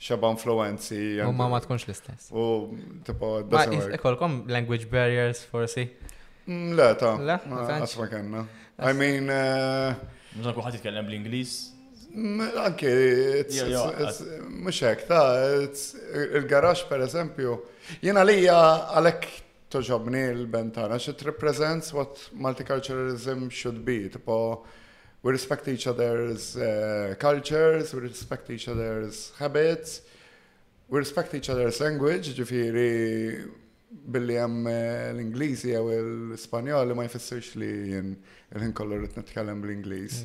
xaba 0.00 0.30
influenzi. 0.32 1.20
U 1.26 1.30
ma 1.36 1.46
ma 1.52 1.60
tkunx 1.62 1.84
l-istess. 1.90 2.32
U 2.32 3.02
tipo, 3.06 3.38
Ikollkom 3.98 4.46
language 4.48 4.88
barriers 4.90 5.44
forsi? 5.52 5.88
Mm, 6.48 6.68
le, 6.74 6.88
ta. 6.96 7.14
Le, 7.20 7.36
ma 7.52 8.44
I 8.90 8.94
mean. 8.94 9.26
Nġan 10.38 10.48
eh, 10.48 10.54
kuħat 10.56 10.78
jitkellem 10.78 11.04
bl-Inglis? 11.08 11.54
Anke, 12.16 12.88
mux 14.62 14.80
hekk, 14.82 15.04
ta' 15.10 15.26
il-garax 16.40 16.86
per 16.88 17.02
eżempju, 17.04 17.56
jena 18.02 18.22
lija 18.24 18.54
għalek 18.96 19.26
toġobni 19.70 20.22
l-bentana, 20.32 20.96
it 20.96 21.22
represents 21.26 21.92
what 21.92 22.16
multiculturalism 22.32 23.48
should 23.50 23.84
be, 23.84 24.08
tipo 24.08 24.64
we 25.22 25.32
respect 25.32 25.68
each 25.68 25.86
other's 25.86 26.56
uh, 26.56 27.14
cultures, 27.18 27.92
we 27.92 28.00
respect 28.00 28.48
each 28.50 28.68
other's 28.68 29.32
habits, 29.38 30.00
we 30.88 30.98
respect 30.98 31.34
each 31.34 31.50
other's 31.50 31.80
language, 31.82 32.32
ġifiri 32.32 32.86
billi 34.08 34.34
jem 34.36 34.56
eh, 34.68 35.10
l-Inglisi 35.12 35.74
jew 35.74 35.92
l-Spanjol 35.98 36.94
ma 36.96 37.04
jfessirx 37.08 37.52
li 37.60 37.68
jen 37.92 38.14
l 38.54 38.62
ħin 38.64 38.72
kollu 38.76 38.96
rrit 39.00 39.16
nitkellem 39.20 39.60
bl-Inglis 39.64 40.22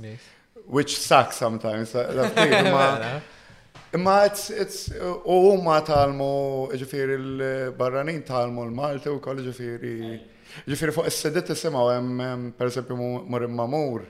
which 0.67 0.97
sucks 0.97 1.37
sometimes. 1.37 1.93
Imma 3.95 4.25
it's, 4.25 4.49
it's, 4.49 4.77
u 5.25 5.53
ma 5.61 5.77
talmu 5.85 6.65
ġifiri 6.73 7.13
l-barranin 7.13 8.23
talmu 8.25 8.63
l-Malti 8.65 9.11
u 9.13 9.19
koll 9.21 9.43
ġifiri. 9.45 10.15
Ġifiri 10.65 10.95
fuq 10.95 11.09
is-sedit 11.11 11.51
isimaw 11.53 11.91
hemm 11.99 12.47
per 12.57 12.71
esempio 12.71 12.97
Murim 12.97 13.53
Mamur 13.53 14.07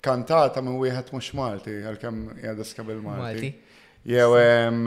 kantata 0.00 0.62
minn 0.62 0.78
wieħed 0.78 1.10
mhux 1.10 1.32
Malti 1.34 1.74
għalkemm 1.82 2.20
jgħadiska 2.44 2.84
bil-Malti. 2.92 3.50
Jew 4.06 4.36
hemm. 4.38 4.86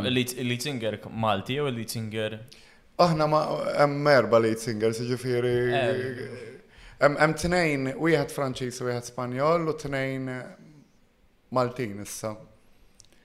Il-lead 0.00 0.32
eh, 0.40 0.48
singer 0.56 0.96
Malti 1.12 1.58
jew 1.58 1.68
il-lead 1.68 1.92
singer? 1.92 2.38
Aħna 3.04 3.28
ma 3.34 3.42
hemm 3.82 4.08
erba 4.16 4.40
lead 4.40 4.64
singers 4.64 5.04
ġifiri. 5.12 5.56
Eh, 5.76 6.51
Hemm 7.02 7.34
tnejn 7.34 7.88
wieħed 7.98 8.30
Franċiż 8.30 8.76
u 8.78 8.86
wieħed 8.86 9.08
Spanjol 9.08 9.64
u 9.72 9.72
tnejn 9.74 10.28
eh, 10.30 10.52
Maltin 11.58 11.98
issa. 12.04 12.30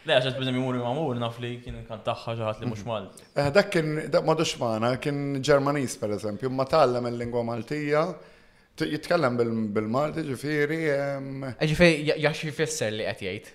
Le, 0.02 0.14
għax 0.16 0.26
għaxħet 0.30 0.40
bizzem 0.42 0.56
jimur 0.62 0.78
mur 0.96 1.20
naf 1.22 1.36
li 1.44 1.52
kien 1.66 1.82
kan 1.90 2.02
taħħa 2.08 2.34
ġaħat 2.40 2.64
li 2.64 2.70
mux 2.72 2.86
mhm. 2.86 2.94
Malt. 2.94 3.20
Eh, 3.36 3.52
dak 3.54 3.68
kien, 3.76 3.92
dak 4.16 4.24
madux 4.26 4.56
maħna, 4.62 4.94
kien 5.04 5.20
Ġermaniż 5.46 5.98
pereżempju, 6.06 6.48
eżempju, 6.48 6.54
ma 6.58 6.66
tallem 6.72 7.12
il-lingwa 7.12 7.44
Maltija, 7.52 8.06
jitkellem 8.82 9.38
bil-Malti 9.76 10.24
ġifiri. 10.32 10.80
Eh, 10.96 11.70
ġifiri, 11.74 12.16
jaxi 12.30 12.50
jfisser 12.50 12.96
li 12.96 13.06
għatijajt. 13.12 13.52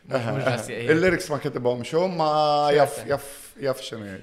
Il-liriks 0.93 1.33
ma 1.33 1.41
kittibom 1.43 1.83
xo, 1.83 2.05
ma 2.13 2.29
jaff 2.77 3.81
xini. 3.89 4.19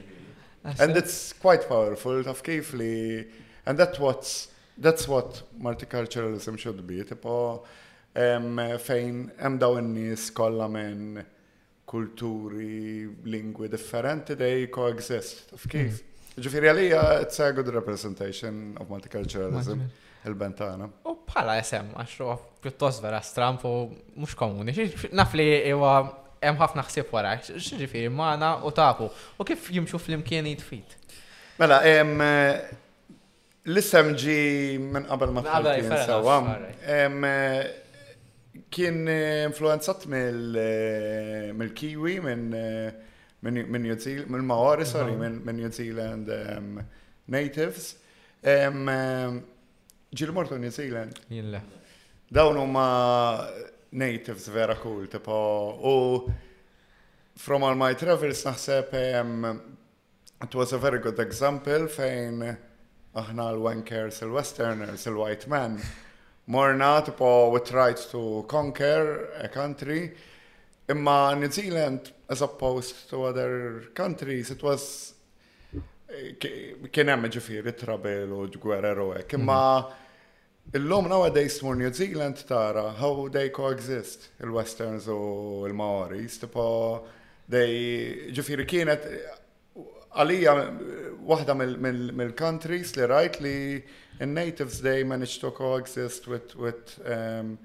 And 0.63 0.95
it's 0.97 1.33
quite 1.33 1.67
powerful, 1.67 2.23
taf 2.23 2.39
kif 2.41 2.69
li, 2.73 3.25
and 3.65 3.77
that 3.77 3.99
what's, 3.99 4.47
that's 4.77 5.07
what 5.09 5.41
multiculturalism 5.61 6.57
should 6.57 6.87
be, 6.87 7.03
tipo 7.03 7.65
um, 8.15 8.55
fejn 8.85 9.17
hemm 9.41 9.57
daw 9.59 9.75
in-nies 9.75 10.29
kollha 10.31 10.69
minn 10.71 11.19
kulturi, 11.87 13.09
lingwi 13.27 13.67
differenti 13.67 14.37
they 14.39 14.67
coexist, 14.67 15.49
taf 15.51 15.67
kif. 15.67 15.99
Mm. 15.99 16.39
Ġifieri 16.47 16.71
għalija, 16.71 17.01
it's 17.27 17.43
a 17.43 17.51
good 17.53 17.67
representation 17.75 18.77
of 18.81 18.87
multiculturalism 18.89 19.83
il-bentana. 20.25 20.87
U 21.11 21.17
bħala 21.27 21.59
jesem, 21.59 21.91
għaxru, 21.99 22.33
pjuttost 22.63 23.03
vera 23.03 23.19
stramp 23.21 23.67
mux 24.15 24.33
komuni. 24.39 24.73
Naf 25.13 25.35
hemm 26.43 26.57
ħafna 26.59 26.83
ħsieb 26.87 27.11
wara, 27.15 27.31
x'ġifieri 27.41 28.09
magħna 28.13 28.49
u 28.67 28.69
tafu. 28.75 29.07
U 29.39 29.41
kif 29.47 29.61
jimxu 29.73 29.97
fl-imkien 29.99 30.45
jitfit? 30.51 30.89
Mela, 31.61 31.77
l-isem 33.63 34.07
ġi 34.19 34.37
minn 34.83 35.05
qabel 35.09 35.29
ma 35.37 35.41
tħallin 35.45 35.97
sewa. 36.03 36.37
Kien 38.73 38.97
influenzat 39.05 40.01
mill-Kiwi, 40.09 42.15
minn 42.23 43.73
New 43.77 43.95
Zealand, 44.01 44.27
minn 44.33 44.45
Maori, 44.49 44.85
sorry, 44.89 45.15
minn 45.17 45.39
New 45.59 45.69
Zealand 45.73 46.25
natives. 47.33 47.87
Ġil 48.43 50.27
eh, 50.27 50.33
mortu 50.35 50.53
New 50.59 50.69
Zealand. 50.75 51.13
Jilla. 51.31 51.61
Dawn 52.35 52.55
huma 52.59 52.87
natives 53.93 54.47
vera 54.47 54.75
cool, 54.75 55.07
tipo, 55.07 55.73
u 55.83 56.33
from 57.37 57.63
all 57.63 57.75
my 57.75 57.93
travels 57.93 58.43
naħseb 58.45 58.91
um, 59.21 59.59
it 60.41 60.55
was 60.55 60.73
a 60.73 60.77
very 60.77 60.99
good 61.01 61.19
example 61.19 61.87
fejn 61.89 62.43
aħna 63.17 63.47
l 63.53 63.61
wankers 63.61 64.19
l-Westerners, 64.25 65.05
l-White 65.09 65.49
men, 65.49 65.77
morna 66.45 67.01
tipo 67.05 67.49
we 67.53 67.59
tried 67.65 67.97
to 68.11 68.43
conquer 68.49 69.29
a 69.39 69.47
country, 69.49 70.11
imma 70.89 71.35
New 71.35 71.49
Zealand 71.51 72.11
as 72.29 72.41
opposed 72.41 73.07
to 73.11 73.23
other 73.25 73.83
countries, 73.93 74.49
it 74.49 74.63
was 74.63 75.13
eh, 76.09 76.33
kien 76.91 77.13
hemm 77.13 77.29
ġifieri 77.29 77.73
trabel 77.77 78.33
u 78.33 78.47
gwerra 78.57 78.95
u 78.97 79.13
hekk, 79.19 79.37
imma 79.37 79.61
mm 79.61 79.83
-hmm. 79.85 80.02
Illum 80.71 81.07
nowadays 81.09 81.61
more 81.61 81.75
New 81.75 81.91
Zealand 81.93 82.45
tara 82.47 82.91
how 82.93 83.27
they 83.27 83.49
coexist 83.49 84.29
il-Westerns 84.41 85.07
u 85.07 85.65
il 85.67 85.73
maori 85.73 86.25
tipo 86.27 87.05
they 87.49 88.31
ġifiri 88.33 88.65
kienet 88.65 89.03
għalija 90.15 90.55
waħda 91.31 91.55
mill-countries 91.61 92.95
li 92.95 93.09
rajt 93.11 93.39
li 93.41 93.55
natives 94.23 94.79
they 94.81 95.03
managed 95.03 95.41
to 95.41 95.51
coexist 95.51 96.27
with 96.27 96.55
with 96.55 96.97
um, 97.05 97.57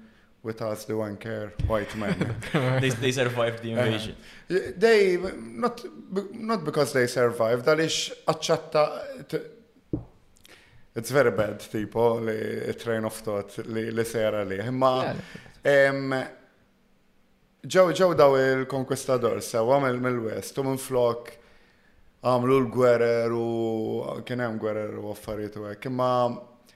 with 0.43 0.61
us 0.61 0.85
the 0.85 0.95
one 0.95 1.17
care 1.17 1.51
white 1.67 1.93
men. 1.97 2.35
they, 2.79 2.89
they 2.89 3.11
survived 3.11 3.61
the 3.61 3.73
uh-huh. 3.73 3.83
invasion. 3.87 4.15
Uh, 4.49 4.71
they 4.77 5.17
not 5.17 5.83
not 6.33 6.63
because 6.63 6.93
they 6.93 7.07
survived, 7.07 7.65
għalix 7.67 8.13
għacċatta 8.27 8.85
it's 10.95 11.11
very 11.11 11.31
bad 11.31 11.57
tipo 11.59 12.19
li 12.19 12.73
train 12.73 13.05
of 13.05 13.13
thought 13.21 13.57
li, 13.67 13.91
li 13.91 14.03
sera 14.05 14.43
li. 14.43 14.59
Imma 14.59 16.25
ġew 17.67 17.89
ġew 17.91 18.13
daw 18.17 18.37
il-konkwistador 18.39 19.41
sewa 19.45 19.77
mill-West 19.83 20.57
u 20.57 20.63
minn 20.65 20.79
flok 20.81 21.33
għamlu 22.25 22.57
l-gwerer 22.65 23.33
u 23.35 23.47
kien 24.27 24.41
hemm 24.43 24.57
gwerer 24.59 24.95
u 24.99 25.11
affarijiet 25.13 25.59
u 25.59 25.67
hekk. 25.69 25.87
Imma 25.89 26.09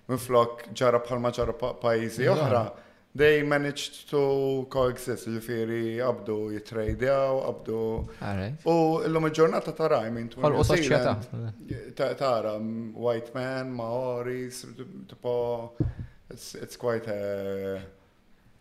minn 0.08 0.20
flok 0.22 0.68
ġara 0.76 1.02
bħalma 1.04 1.32
ġara 1.36 1.56
pajjiżi 1.82 2.30
oħra. 2.34 2.64
Yeah 2.66 2.80
they 3.16 3.44
managed 3.44 3.98
to 4.12 4.66
coexist, 4.74 5.28
ġifiri, 5.30 6.00
abdu 6.02 6.38
jitrejdjaw, 6.56 7.44
abdu. 7.46 7.82
U 8.66 8.78
l-lum 9.06 9.28
il-ġurnata 9.30 9.74
tara, 9.78 10.00
I 10.08 10.12
mean, 10.14 10.30
u 10.34 10.64
soċjetà. 10.66 11.14
white 12.96 13.34
man, 13.36 13.72
maori, 13.76 14.50
tipo, 15.08 15.74
it's, 16.30 16.56
it's 16.56 16.76
quite 16.76 17.08
a, 17.08 17.82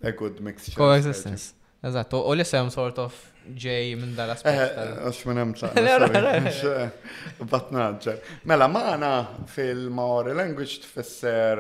a 0.02 0.12
good 0.12 0.40
mixture. 0.40 0.76
Coexistence. 0.76 1.54
Eżatt, 1.82 2.12
u 2.14 2.20
li 2.36 2.44
sem 2.46 2.68
sort 2.70 2.98
of 3.02 3.16
ġej 3.58 3.96
minn 3.98 4.12
dal-aspet. 4.14 4.54
Eh, 4.54 5.00
għax 5.02 5.24
minn 5.26 5.40
hemm 5.40 5.54
eh, 6.76 6.92
Batnaġġer. 7.42 8.20
Mela, 8.46 8.68
maħna 8.70 9.08
fil-Maori 9.50 10.36
language 10.38 10.76
tfisser 10.84 11.58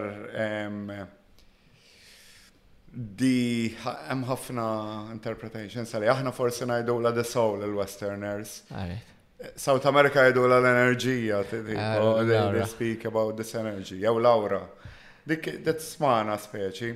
di 2.92 3.72
ħafna 3.80 4.66
interpretation 5.16 5.86
sali. 5.88 6.06
aħna 6.12 6.28
forsi 6.32 6.66
ngħidu 6.66 6.96
la 7.00 7.10
the 7.16 7.24
soul 7.24 7.64
il-westerners. 7.64 8.54
South 9.56 9.86
America 9.88 10.20
jgħidu 10.20 10.42
l-enerġija, 10.48 11.38
ah, 11.74 11.94
oh, 12.04 12.20
they 12.26 12.66
speak 12.68 13.06
about 13.08 13.34
this 13.38 13.54
energy, 13.58 13.98
jew 14.02 14.20
Laura. 14.20 14.60
Dik 15.24 15.48
that's 15.64 15.94
smana 15.96 16.36
speċi. 16.38 16.92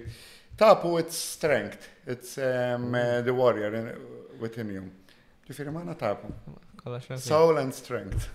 Tapu 0.58 0.96
it's 1.00 1.16
strength, 1.16 1.88
it's 2.06 2.36
um, 2.38 2.90
mm. 2.90 2.94
uh, 2.94 3.20
the 3.22 3.32
warrior 3.32 3.74
in, 3.74 3.90
within 4.40 4.70
you. 4.72 4.84
ġifiri 5.48 5.72
maħna 5.72 5.94
tapu. 5.96 6.28
Soul 7.16 7.58
and 7.62 7.72
strength. 7.74 8.28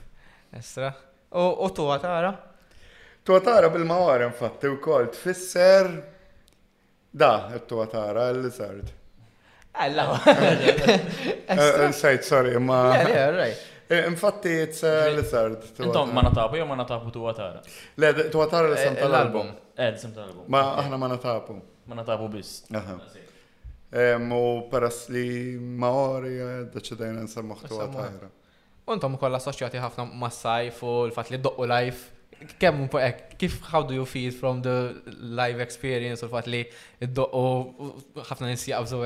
Estra. 0.52 0.90
U 1.38 1.70
tuwa 1.76 1.98
tara? 2.02 2.34
Tuwa 3.24 3.40
tara 3.46 3.70
bil-mawar 3.70 4.26
infatti 4.26 4.68
u 4.72 4.80
kol 4.82 5.06
tfisser 5.14 5.92
Da, 7.12 7.52
it 7.58 7.68
għatara, 7.76 8.30
l-lizard. 8.32 8.88
Alla. 9.84 10.06
Eh, 10.32 10.92
eh, 11.52 11.82
sajt, 11.96 12.24
sorry, 12.28 12.54
ma. 12.64 12.78
Eh, 12.96 14.06
infatti, 14.08 14.52
it's 14.64 14.84
a 14.88 15.10
lizard. 15.12 15.60
Intom 15.84 16.14
ma 16.16 16.24
natapu, 16.24 16.56
jom 16.60 16.72
ma 16.72 16.78
natapu 16.80 17.12
tu 17.12 17.26
għatara. 17.28 17.60
Le, 18.00 18.12
tu 18.32 18.40
għatara 18.42 18.72
l-isem 18.72 18.96
tal-album. 19.00 19.52
Eh, 19.76 19.90
l-isem 19.90 20.16
tal-album. 20.16 20.46
Ma 20.48 20.64
aħna 20.82 21.02
ma 21.04 21.12
natapu. 21.12 21.58
Ma 21.92 22.00
natapu 22.00 22.30
biss. 22.34 22.62
Ah, 22.80 22.96
mu 24.24 24.42
peras 24.72 25.04
li 25.12 25.58
Maori, 25.60 26.38
deċidajna 26.72 27.28
nsemmuħ 27.28 27.68
tuwa 27.68 27.90
tara. 27.92 28.32
Untom 28.92 29.20
kolla 29.20 29.38
assoċjati 29.44 29.84
ħafna 29.84 30.08
ma' 30.16 30.32
sajf 30.32 30.80
u 30.88 30.96
l-fat 31.10 31.36
li 31.36 31.42
d 31.44 31.48
doqqu 31.50 31.68
life 31.76 32.21
kemm 32.60 32.88
kif 33.38 33.60
how 33.62 33.84
do 33.84 33.94
you 33.94 34.06
feel 34.06 34.32
from 34.32 34.62
the 34.62 35.02
live 35.20 35.60
experience 35.60 36.24
of 36.26 36.32
l-fat 36.32 36.48
li 36.48 36.62
id-doqqu 37.02 38.24
ħafna 38.30 38.52
nis 38.52 38.68
jaqbżu 38.70 39.02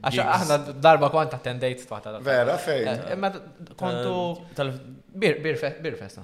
Għaxa 0.00 0.24
aħna 0.32 0.54
darba 0.80 1.10
kwanta 1.12 1.36
ta' 1.36 1.44
tendejt 1.50 1.82
ta' 1.86 2.20
Vera, 2.24 2.54
fej 2.56 2.86
Imma 3.12 3.28
kontu 3.76 4.48
tal 4.56 4.70
fest 4.74 5.78
Birfest. 5.82 6.18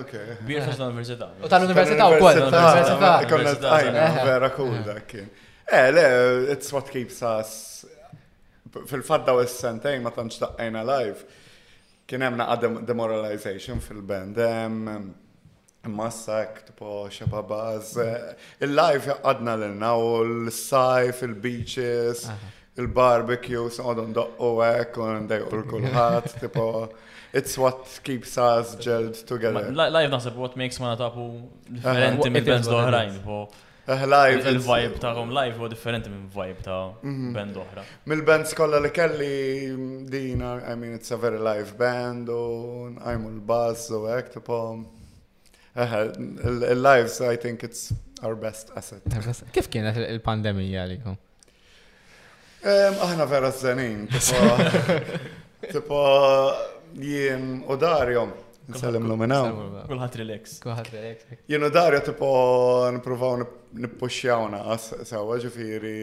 Ok. 0.00 0.12
fest 0.46 0.80
l-Università. 0.80 1.26
U 1.42 1.48
tal-Università 1.50 2.06
u 2.06 2.14
l 2.14 2.20
Università. 2.20 3.72
Eh, 3.76 3.88
eh, 3.88 4.04
eh. 4.04 4.24
Vera, 4.24 4.50
cool 4.56 4.72
dak 4.86 5.14
Eh, 5.72 5.90
le, 5.92 6.50
it's 6.50 6.72
what 6.72 6.88
keeps 6.90 7.20
us 7.22 7.84
fil-fadda 8.88 9.34
u 9.36 9.42
s-sentejn 9.44 10.00
ma 10.02 10.14
tantx 10.16 10.38
taqqajna 10.40 10.80
live. 10.86 11.26
Kien 12.06 12.22
hemm 12.22 12.38
naqa' 12.40 12.70
demoralization 12.86 13.82
fil-band. 13.84 14.38
Massak, 15.88 16.62
tipo 16.66 17.08
xababaz, 17.08 17.94
eh, 17.96 18.36
il-life 18.64 19.14
għadna 19.24 19.54
l-na 19.56 19.92
u 19.96 20.10
l-sajf, 20.26 21.22
il-beaches, 21.24 22.26
il-barbecues, 22.76 23.78
għadon 23.80 24.12
doqqu 24.12 24.50
għek, 24.64 24.98
għadon 25.00 25.30
dejqu 25.30 25.62
l-kulħat, 25.62 26.34
tipo 26.42 26.66
it's 27.32 27.56
what 27.56 27.86
keeps 28.04 28.36
us 28.36 28.76
gelled 28.76 29.14
together. 29.24 29.70
Live 29.72 30.12
nasib 30.12 30.36
what 30.36 30.54
makes 30.56 30.78
ma 30.80 30.92
natapu 30.92 31.48
differenti 31.70 32.28
minn 32.28 32.44
bands 32.44 32.68
doħrajn. 32.68 33.16
Eh, 33.90 34.04
live. 34.06 34.44
Il-vibe 34.52 35.00
taħom 35.02 35.32
live 35.34 35.64
u 35.64 35.70
differenti 35.72 36.12
minn 36.12 36.28
vibe 36.30 36.60
ta' 36.62 36.92
mhm. 37.00 37.32
band 37.34 37.56
oħra. 37.58 37.86
Mill-band 38.06 38.52
skolla 38.52 38.78
li 38.84 38.92
kelli 38.92 40.04
din, 40.12 40.44
I 40.44 40.74
mean, 40.78 40.92
it's 40.92 41.10
a 41.10 41.16
very 41.16 41.40
live 41.40 41.72
band 41.80 42.28
u 42.28 42.38
għajmu 43.00 43.32
l-bass 43.38 43.88
u 43.96 44.04
għek, 44.12 44.36
tipo 44.36 44.62
lives 45.76 47.20
I 47.20 47.36
think 47.36 47.62
it's 47.62 47.92
our 48.22 48.34
best 48.34 48.70
asset. 48.76 49.02
Kif 49.52 49.68
kienet 49.68 49.96
il-pandemija 49.96 50.86
likom? 50.86 51.16
Aħna 52.64 53.24
vera 53.26 53.48
z-zanin, 53.50 54.02
tipo 55.70 56.00
jien 56.92 57.62
u 57.66 57.76
Dario, 57.80 58.26
nsallim 58.68 59.06
nominaw. 59.08 59.46
Kulħat 59.88 60.16
relax. 60.20 60.58
Kulħat 60.60 60.90
relax. 60.92 61.38
Jien 61.48 61.62
u 61.64 61.70
Dario 61.72 62.00
tipo 62.04 62.32
nipruvaw 62.92 63.38
nippuxjaw 63.80 64.50
naqas, 64.52 64.90
sawa 65.08 65.38
ġifiri 65.40 65.96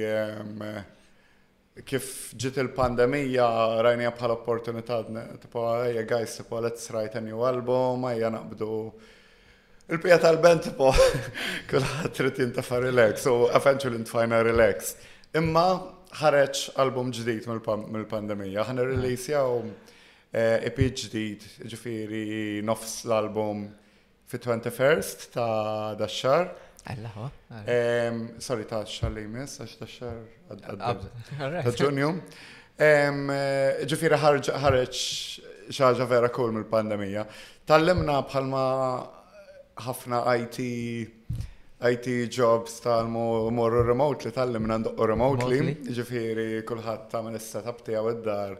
kif 1.85 2.09
ġit 2.33 2.57
il-pandemija 2.63 3.51
rajni 3.85 4.09
bħal 4.17 4.33
opportunitad, 4.39 5.13
tipo, 5.43 5.67
għajja 5.75 6.07
guys, 6.09 6.39
tipo, 6.41 6.57
let's 6.65 6.89
write 6.89 7.19
a 7.19 7.21
new 7.21 7.43
album, 7.45 8.07
għajja 8.09 8.31
naqbdu 8.33 8.71
Il-pija 9.87 10.17
tal-band 10.19 10.65
po, 10.75 10.89
kullħat 11.71 12.11
trid 12.17 12.39
jintafa 12.41 12.81
relax, 12.83 13.21
so 13.23 13.45
eventually 13.55 13.95
ntfajna 14.01 14.41
relax. 14.43 14.97
Imma 15.39 15.63
ħareċ 16.19 16.63
album 16.83 17.13
ġdid 17.15 17.47
mill-pandemija, 17.47 18.65
ħana 18.67 18.83
releasjaw 18.83 19.61
EP 20.35 20.35
eh, 20.35 20.83
e 20.83 20.89
ġdid, 20.99 21.45
ġifiri 21.71 22.23
nofs 22.67 22.97
l-album 23.07 23.61
fi 24.27 24.35
21st 24.43 25.25
ta' 25.37 25.95
daċxar. 26.03 26.51
Allaħu. 26.91 27.31
Sorry, 28.43 28.67
ta' 28.67 28.83
xar 28.91 29.15
li 29.15 29.23
jmiss, 29.23 29.61
għax 29.63 29.81
ta' 29.85 29.91
xar 29.93 30.79
ta' 30.83 31.67
ġunju. 31.79 32.11
Ġifiri 33.95 34.19
ħareċ 34.27 35.01
xaġa 35.71 36.11
vera 36.11 36.27
kull 36.35 36.51
mill-pandemija. 36.59 37.29
Tallimna 37.67 38.19
bħalma 38.27 38.67
ħafna 39.83 40.21
IT 40.39 40.59
IT 41.77 42.07
jobs 42.33 42.79
tal-morru 42.81 43.83
remote 43.85 44.25
li 44.25 44.33
tal 44.33 44.55
għandu 44.57 44.95
remote 45.05 45.45
remotely, 45.45 45.75
ġifiri 45.93 46.45
kullħat 46.65 47.03
ta' 47.11 47.21
s 47.37 47.51
setup 47.53 47.83
ti 47.85 47.93
għaw 47.93 48.07
id-dar, 48.15 48.55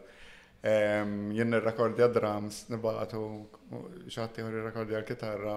jinn 1.42 1.58
il-rekordi 1.58 2.06
drums 2.14 2.68
nibbaħtu 2.70 3.22
xaħti 4.14 4.46
għor 4.46 4.60
il-rekordi 4.62 4.98
għal-kitarra, 5.00 5.56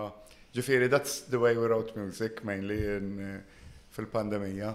ġifiri 0.56 0.88
that's 0.88 1.20
the 1.28 1.36
way 1.36 1.52
we 1.58 1.68
wrote 1.68 1.92
music, 2.00 2.40
mainly 2.48 2.78
eh, 2.80 3.36
fil-pandemija. 3.92 4.72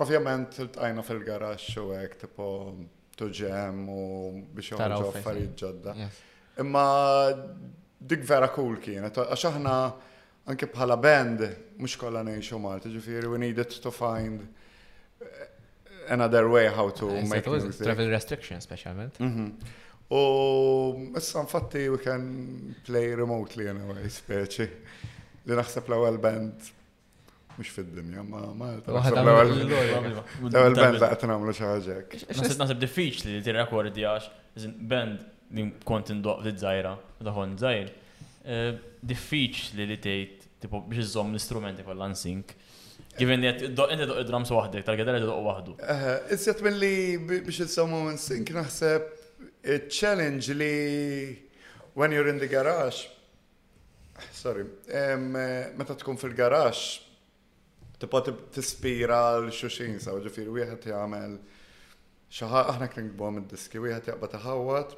Ovvijament, 0.00 0.62
il-tajna 0.62 1.02
fil-garax 1.04 1.74
u 1.82 1.88
għek, 1.98 2.16
tipo, 2.22 2.46
tuġem 3.18 3.82
u 3.90 4.02
biex 4.54 4.78
għu 4.78 5.02
affarijiet 5.10 5.58
ġodda. 5.64 5.98
Imma 6.62 6.86
dik 8.00 8.24
vera 8.30 8.48
cool 8.54 8.76
kienet, 8.80 9.18
għax 9.18 9.44
aħna 9.50 9.74
anke 10.50 10.68
bħala 10.72 10.96
band 11.04 11.44
mhux 11.78 11.98
kollha 12.00 12.22
ngħixu 12.24 12.58
Malta, 12.60 12.88
ġifieri 12.88 13.28
we 13.28 13.38
needed 13.38 13.76
to 13.84 13.92
find 13.92 14.46
another 16.10 16.48
way 16.48 16.68
how 16.72 16.88
to 16.90 17.10
make 17.28 17.44
music. 17.46 17.84
Travel 17.84 18.08
restriction, 18.10 18.60
specialment. 18.64 19.20
U 19.20 19.28
mhm. 20.20 21.18
issa 21.20 21.44
nfatti 21.44 21.84
we 21.92 22.00
can 22.02 22.74
play 22.88 23.12
remotely 23.14 23.68
in 23.70 23.82
a 23.84 23.88
way, 23.92 24.08
speċi. 24.10 24.68
Li 25.48 25.56
naħseb 25.58 25.88
l-ewwel 25.92 26.16
band 26.24 26.70
mux 27.58 27.70
fid-dinja, 27.74 28.24
ma 28.24 28.46
Malta. 28.56 28.96
L-ewwel 28.96 30.80
band 30.80 30.96
laqgħet 30.96 31.28
nagħmlu 31.34 31.52
xi 31.54 31.68
ħaġa. 31.68 32.00
Naħseb 32.32 32.80
diffiċli 32.86 33.36
li 33.44 33.58
għax, 33.60 34.32
band 34.88 35.28
li 35.56 35.64
kont 35.86 36.10
indoq 36.14 36.42
li 36.44 36.52
dżajra, 36.54 36.94
meta 37.20 37.46
dżajr, 37.56 37.90
eh, 38.44 38.72
diffiċ 39.06 39.74
li 39.76 39.86
li 39.90 39.96
tgħid 39.98 40.44
tipo 40.62 40.82
biex 40.86 41.06
iżomm 41.08 41.32
l-istrumenti 41.34 41.82
kollha 41.86 42.08
nsink. 42.12 42.54
Given 43.18 43.40
li 43.44 43.48
inti 43.50 43.68
doq 43.74 43.90
id-drums 43.94 44.50
wahdek, 44.54 44.84
tal-għadar 44.86 45.18
jett 45.18 45.26
doq 45.30 45.42
wahdu. 45.44 45.74
Iżjat 46.34 46.62
minn 46.62 46.78
li 46.78 47.18
biex 47.18 47.62
jitsammu 47.64 48.02
nsink 48.16 48.52
naħseb 48.54 49.18
challenge 49.90 50.54
li 50.54 51.48
when 51.94 52.12
you're 52.12 52.28
in 52.30 52.38
the 52.38 52.46
garage, 52.48 53.06
ah, 54.16 54.22
sorry, 54.32 54.64
eh, 54.88 55.16
meta 55.16 55.94
tkun 55.94 56.18
fil-garage, 56.20 57.00
tibqa 58.00 58.24
tispira 58.54 59.24
l-xuxin, 59.42 59.98
saw 60.00 60.18
ġifiri, 60.22 60.48
wieħed 60.54 60.84
jagħmel 60.92 61.38
xaħa 62.30 62.60
aħna 62.70 62.86
kien 62.92 63.10
gbuħam 63.10 63.40
id-diski, 63.42 63.78
wieħed 63.88 64.12
jaqba 64.12 64.30
taħawat, 64.36 64.94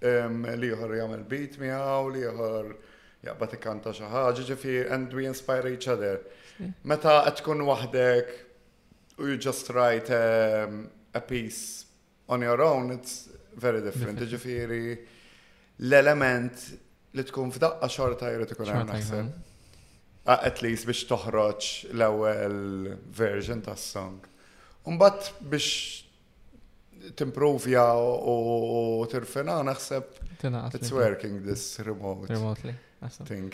liħor 0.00 0.94
jagħmel 0.96 1.24
beat 1.28 1.58
għaw, 1.60 2.08
li 2.14 2.20
jaqbad 2.20 2.76
jgħabati 3.22 3.56
kanta 3.60 3.92
ħaġa, 3.98 4.44
ġifier 4.48 4.92
and 4.94 5.12
we 5.12 5.26
inspire 5.28 5.68
each 5.70 5.88
other. 5.88 6.20
Meta 6.84 7.20
qed 7.28 7.36
tkun 7.42 7.62
wahdek 7.68 8.32
u 9.20 9.26
you 9.28 9.36
just 9.36 9.68
write 9.70 10.08
um, 10.10 10.88
a 11.12 11.20
piece 11.20 11.84
on 12.28 12.40
your 12.40 12.60
own, 12.62 12.90
it's 12.92 13.28
very 13.56 13.80
different. 13.82 14.18
Ġifiri, 14.20 14.96
l-element 15.80 16.54
li 17.18 17.22
tkun 17.26 17.50
f'daqqa 17.52 17.88
xorta 17.90 18.32
jgħu 18.38 18.48
tkun 18.54 18.68
għan 18.72 18.88
naħseb. 18.88 19.32
At 20.30 20.60
least 20.62 20.86
biex 20.86 21.04
toħroċ 21.10 21.92
l 21.92 22.00
ewel 22.00 22.96
version 23.18 23.60
ta' 23.64 23.74
song 23.76 24.20
bat 25.00 25.34
biex 25.48 26.09
timprovja 27.16 27.84
u 27.98 29.06
tirfena 29.10 29.60
naħseb. 29.66 30.20
It's 30.74 30.92
working 30.92 31.42
this 31.44 31.64
remote. 31.84 32.30
Remotely. 32.32 32.74
Thing. 33.24 33.48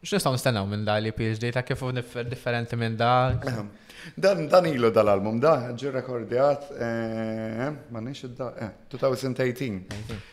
X'nistgħu 0.00 0.32
nistennew 0.36 0.68
minn 0.70 0.84
da 0.86 0.96
li 1.02 1.10
PhD 1.12 1.50
ta' 1.54 1.64
kif 1.66 1.82
differenti 2.28 2.78
minn 2.78 2.94
da? 2.98 3.34
Ehm, 3.42 3.70
dan 4.16 4.44
dan 4.50 4.68
ilu 4.70 4.92
dal-album 4.94 5.40
da 5.42 5.72
ġi 5.76 5.90
rekordjat 5.90 6.68
eh, 6.72 7.66
ma 7.90 8.00
nix 8.00 8.22
id-da 8.28 8.50
2018. 8.90 9.80
Eh, 9.82 10.28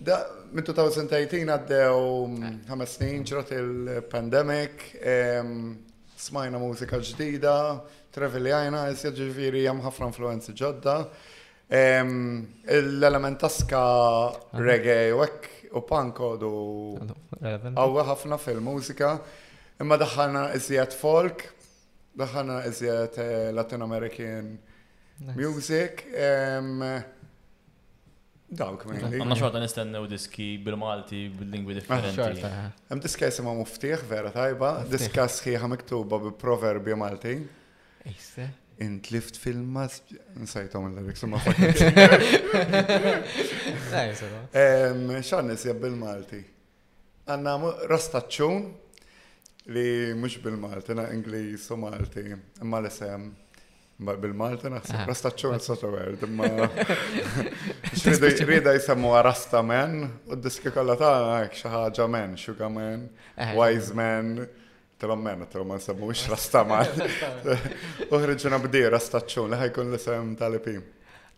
da, 0.00 0.18
minn 0.52 0.64
2018 0.66 1.44
għaddew 1.44 1.98
mm, 2.00 2.48
eh. 2.48 2.54
ħames 2.72 2.96
snin 2.96 3.28
ġrat 3.28 3.52
il-pandemic, 3.58 4.88
ehm, 5.04 5.60
smajna 6.24 6.58
mużika 6.60 7.00
ġdida, 7.02 7.54
traveljajna, 8.14 8.84
jisja 8.92 9.10
ġifiri 9.14 9.64
jam 9.66 9.80
ħafna 9.84 10.10
influenzi 10.10 10.54
ġodda. 10.56 10.96
L-element 11.74 13.40
taska 13.42 13.84
reggae 14.60 15.12
u 15.16 15.24
u 15.74 15.80
punk 15.82 16.14
kodu 16.14 16.50
għawa 17.40 18.04
ħafna 18.12 18.36
fil-mużika. 18.38 19.10
Imma 19.82 19.96
daħħalna 19.98 20.44
iżjed 20.60 20.94
folk, 20.94 21.42
daħħalna 22.14 22.60
iżjed 22.68 23.18
eh, 23.18 23.50
Latin 23.56 23.82
American 23.82 24.52
music. 25.34 26.04
Dawk, 28.54 28.84
Għanna 28.86 29.36
xorta 29.38 29.60
nistennew 29.62 30.04
diski 30.10 30.52
bil-Malti, 30.62 31.24
bil-lingwi 31.34 31.74
ah, 31.74 31.78
differenti. 31.78 32.50
Hemm 32.90 33.02
diska 33.02 33.26
jisima 33.30 33.54
muftiħ, 33.58 34.04
vera 34.10 34.30
tajba, 34.34 34.70
diska 34.90 35.24
sħiħa 35.36 35.70
miktuba 35.72 36.20
bi 36.22 36.32
proverbi 36.38 36.94
Malti. 37.00 37.34
Ejse. 38.06 38.46
Intlift 38.84 39.38
fil-mas. 39.40 40.00
Nsajtom 40.40 40.88
l 40.92 41.02
lyrics 41.02 41.22
summa 41.24 41.38
fakket. 41.42 41.82
Xan 45.26 45.50
nisja 45.50 45.76
bil-Malti. 45.78 46.42
Għanna 47.26 47.56
rastaċċun 47.90 48.66
li 49.74 49.86
mux 50.20 50.36
bil-Malti, 50.44 50.96
na 50.98 51.08
Ingliż 51.14 51.70
u 51.74 51.80
Malti, 51.86 52.28
imma 52.60 52.82
l-isem 52.84 53.32
Bil-Malta 54.00 54.68
naħseb 54.72 55.04
rastaċċun 55.06 55.60
sotowerd, 55.62 56.22
imma 56.26 56.66
rida 58.48 58.74
jisemmu 58.74 59.12
rasta 59.22 59.60
men, 59.62 60.08
u 60.26 60.34
d-diski 60.34 60.72
kolla 60.74 60.96
ta' 60.98 61.12
għak 61.36 61.54
xaħġa 61.60 62.08
men, 62.10 62.34
xuga 62.36 62.68
men, 62.74 63.04
eh. 63.38 63.52
wise 63.54 63.94
men, 63.94 64.32
t 64.42 65.04
telom 65.04 65.22
men, 65.22 65.44
t 65.46 65.52
telom 65.54 65.70
men 65.70 65.78
semmu 65.84 66.10
ix 66.10 66.24
rasta 66.32 66.64
man. 66.66 66.90
Uħriġuna 68.10 68.58
b'di 68.66 68.82
rastaċċun, 68.96 69.52
li 69.54 69.62
ħajkun 69.62 69.94
li 69.94 70.02
sem 70.02 70.34
tal-ipim. 70.42 70.82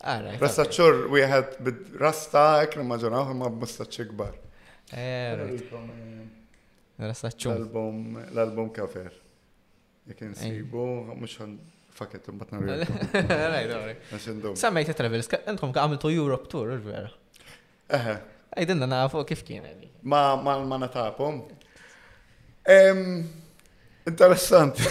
Ah, 0.01 0.25
rastaċċur, 0.41 1.05
u 1.13 1.21
jħed 1.21 1.55
b'rasta, 1.61 2.01
rasta 2.07 2.47
ekrim 2.65 2.89
maġuna, 2.89 3.21
uħu 3.21 3.37
ma 3.43 3.53
b-mustaċċi 3.53 4.09
gbar. 4.15 4.35
Eh, 4.97 5.37
rastaċċun. 7.05 7.65
L-album 8.33 8.73
kafer. 8.77 9.13
Jekin 10.09 10.37
sibu, 10.39 10.85
mux 11.13 11.41
Faket, 11.97 12.27
mbatna 12.27 12.59
rridu. 12.61 14.55
Sammejt 14.57 14.93
travels, 14.97 15.31
entkom 15.49 15.71
ka 15.75 15.87
għamiltu 15.87 16.11
Europe 16.13 16.49
Tour, 16.53 16.75
vera. 16.85 17.09
Eħe. 17.89 18.17
Ejdinna 18.61 18.89
nafu 18.91 19.23
kif 19.29 19.41
kien. 19.47 19.65
Ma, 20.05 20.21
ma, 20.37 20.59
ma 20.65 20.77
natapom. 20.83 21.39
Interessanti. 24.07 24.87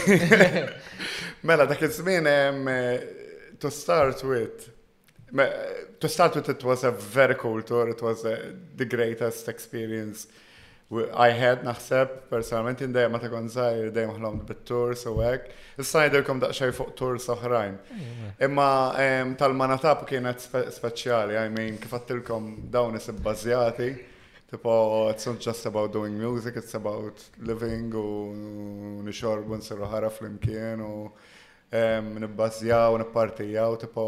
Mela, 1.48 1.66
dak 1.70 1.82
iż-żmien 1.86 2.30
eh, 2.32 2.96
to 3.62 3.70
start 3.72 4.24
with. 4.26 4.70
Eh, 5.30 5.62
to 6.02 6.10
start 6.10 6.36
with, 6.40 6.50
it 6.52 6.66
was 6.66 6.84
a 6.90 6.94
very 7.14 7.36
cool 7.38 7.62
tour. 7.62 7.86
It 7.94 8.02
was 8.02 8.26
eh, 8.26 8.36
the 8.76 8.86
greatest 8.86 9.46
experience 9.48 10.26
I 10.86 11.32
had 11.34 11.64
naħseb 11.66 12.12
personalment 12.30 12.84
indejja 12.86 13.10
ma 13.10 13.18
ta' 13.18 13.30
konzajr 13.34 13.88
dejjem 13.90 14.12
ħlom 14.20 14.44
bit-tur 14.46 14.94
so 14.96 15.16
hekk. 15.18 15.50
Issa 15.82 16.04
ngħidilkom 16.06 16.42
daqsxejn 16.44 16.74
fuq 16.78 16.92
tur 17.00 17.18
oħrajn. 17.18 17.80
Imma 18.46 18.68
tal-manatab 19.42 20.04
kienet 20.08 20.44
speċjali, 20.46 21.40
I 21.42 21.50
mean 21.50 21.80
kif 21.82 21.94
għattilkom 21.98 22.70
dawn 22.70 23.00
isib 23.00 23.18
bażjati. 23.26 23.94
Tipo, 24.46 24.76
it's 25.10 25.26
not 25.26 25.40
just 25.40 25.66
about 25.66 25.92
doing 25.92 26.16
music, 26.20 26.56
it's 26.56 26.76
about 26.78 27.18
living 27.42 27.90
u 27.98 29.02
nixorbu 29.04 29.58
nsiru 29.64 29.90
ħara 29.90 30.12
flimkien 30.14 30.86
u 30.86 31.08
nibbażjaw, 32.22 33.00
nippartijaw, 33.02 33.74
tipo, 33.82 34.06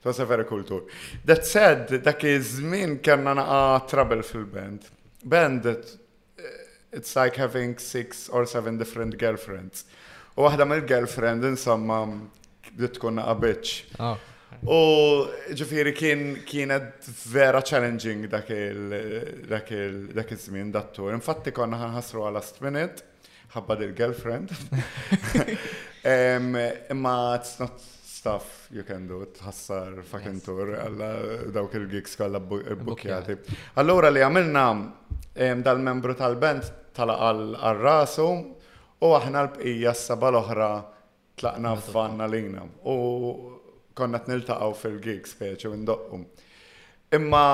it 0.00 0.04
was 0.04 0.18
a 0.18 0.26
very 0.26 0.44
cool 0.44 0.64
tour. 0.66 0.82
That 1.24 1.46
said, 1.46 2.00
dak 2.02 2.18
iż-żmien 2.28 2.98
kellna 3.04 3.36
naqa' 3.38 3.86
trouble 3.88 4.26
fil-band. 4.26 4.90
Band 5.20 5.66
it's 6.92 7.14
like 7.16 7.34
having 7.36 7.78
six 7.78 8.28
or 8.28 8.44
seven 8.46 8.76
different 8.78 9.14
girlfriends. 9.18 9.84
U 10.36 10.42
waħda 10.46 10.64
mill-girlfriend 10.70 11.42
insomma 11.46 12.04
li 12.78 12.88
tkun 12.94 13.18
a 13.22 13.34
bitch. 13.38 13.84
Ah. 13.98 14.16
U 14.66 15.28
ġifiri 15.56 15.92
kien 15.96 16.22
kienet 16.48 16.92
vera 17.32 17.60
challenging 17.66 18.24
dak 18.30 18.50
il-żmien 18.54 20.70
dat 20.74 20.92
tur. 20.96 21.10
Infatti 21.14 21.52
konna 21.54 21.76
ħanħasru 21.82 22.22
għal 22.28 22.34
last 22.38 22.60
minute, 22.64 23.02
ħabba 23.54 23.78
il-girlfriend. 23.86 24.48
Imma 26.90 27.36
it's 27.36 27.54
not 27.60 27.72
stuff 28.20 28.46
you 28.74 28.82
can 28.88 29.06
do, 29.12 29.18
tħassar 29.36 30.00
fucking 30.10 30.40
tour, 30.44 30.74
għalla 30.82 31.08
dawk 31.54 31.76
il-gigs 31.78 32.18
kolla 32.20 32.40
bukjati. 32.40 33.36
Allora 33.80 34.10
li 34.12 34.20
għamilna 34.24 34.64
dal-membru 35.64 36.12
tal-band 36.18 36.68
tal-għal 36.96 37.56
rasu 37.80 38.26
u 38.28 39.14
aħna 39.16 39.46
l-bqija 39.46 39.94
s-saba 39.96 40.28
l-oħra 40.34 40.68
tlaqna 41.40 41.72
f'vanna 41.80 42.28
l 42.28 42.42
u 42.92 42.98
konna 43.96 44.20
t-niltaqaw 44.22 44.76
fil-gigs 44.80 45.34
feċu 45.40 45.72
ndoqqu. 45.82 46.20
Imma 47.16 47.46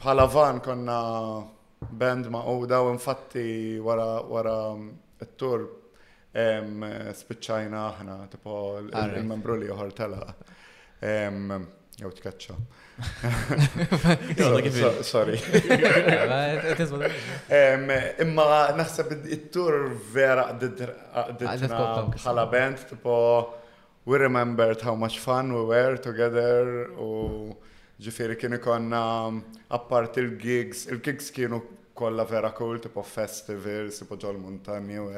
bħala 0.00 0.28
van 0.34 0.62
konna 0.64 1.00
band 1.90 2.30
ma' 2.32 2.46
u 2.54 2.92
infatti 2.94 3.46
wara 3.82 4.12
wara 4.30 4.58
t-tur 5.24 5.66
spiċċajna 6.34 7.80
aħna, 7.88 8.14
tipo 8.32 8.54
il-membru 8.82 9.58
li 9.60 9.66
joħor 9.68 9.92
tala. 9.94 10.34
Jow 11.94 12.10
tkaċċa. 12.10 12.54
Sorry. 15.04 15.38
Imma 18.18 18.72
naħseb 18.74 19.12
it-tur 19.30 19.92
vera 20.12 20.48
għadidna 20.50 22.10
bħala 22.10 22.46
band, 22.50 22.88
tipo 22.90 23.16
we 24.06 24.18
remembered 24.18 24.82
how 24.82 24.96
much 24.98 25.20
fun 25.22 25.52
we 25.54 25.62
were 25.62 25.96
together 25.98 26.90
u 26.98 27.54
ġifiri 28.02 28.34
kienu 28.36 28.58
konna 28.58 29.04
appart 29.72 30.18
il-gigs, 30.18 30.88
il-gigs 30.90 31.30
kienu 31.30 31.62
kolla 31.94 32.24
vera 32.26 32.50
cool, 32.58 32.80
tipo 32.82 33.02
festivals, 33.06 34.00
tipo 34.02 34.16
ġol 34.18 34.36
montagni 34.42 34.98
u 34.98 35.12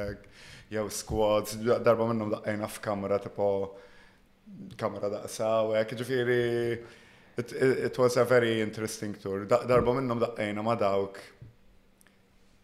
jew 0.70 0.88
squads, 0.90 1.54
darba 1.86 2.06
minnhom 2.10 2.30
daqqajna 2.34 2.66
f'kamra 2.74 3.18
tipo 3.24 3.48
kamera 4.76 5.10
daqsa 5.14 5.50
u 5.64 5.72
hekk 5.78 6.84
it, 7.38 7.94
was 7.98 8.16
a 8.16 8.24
very 8.24 8.60
interesting 8.60 9.14
tour. 9.14 9.44
darba 9.46 9.92
minnhom 9.96 10.18
daqqajna 10.24 10.64
ma 10.64 10.74
dawk 10.74 11.18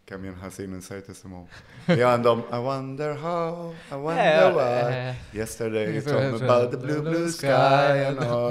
kemm 0.06 0.22
jinħasin 0.28 0.74
insajt 0.78 1.10
isimhom. 1.14 1.44
Li 1.88 2.02
għandhom 2.08 2.42
I 2.52 2.58
wonder 2.60 3.14
how, 3.14 3.72
I 3.90 3.96
wonder 3.96 4.52
why. 4.56 5.14
Yesterday 5.32 5.94
you 5.94 6.00
told 6.02 6.40
me 6.40 6.44
about 6.46 6.70
the 6.72 6.76
blue 6.76 7.02
blue 7.02 7.28
sky 7.30 7.98
and 8.10 8.18
all. 8.18 8.50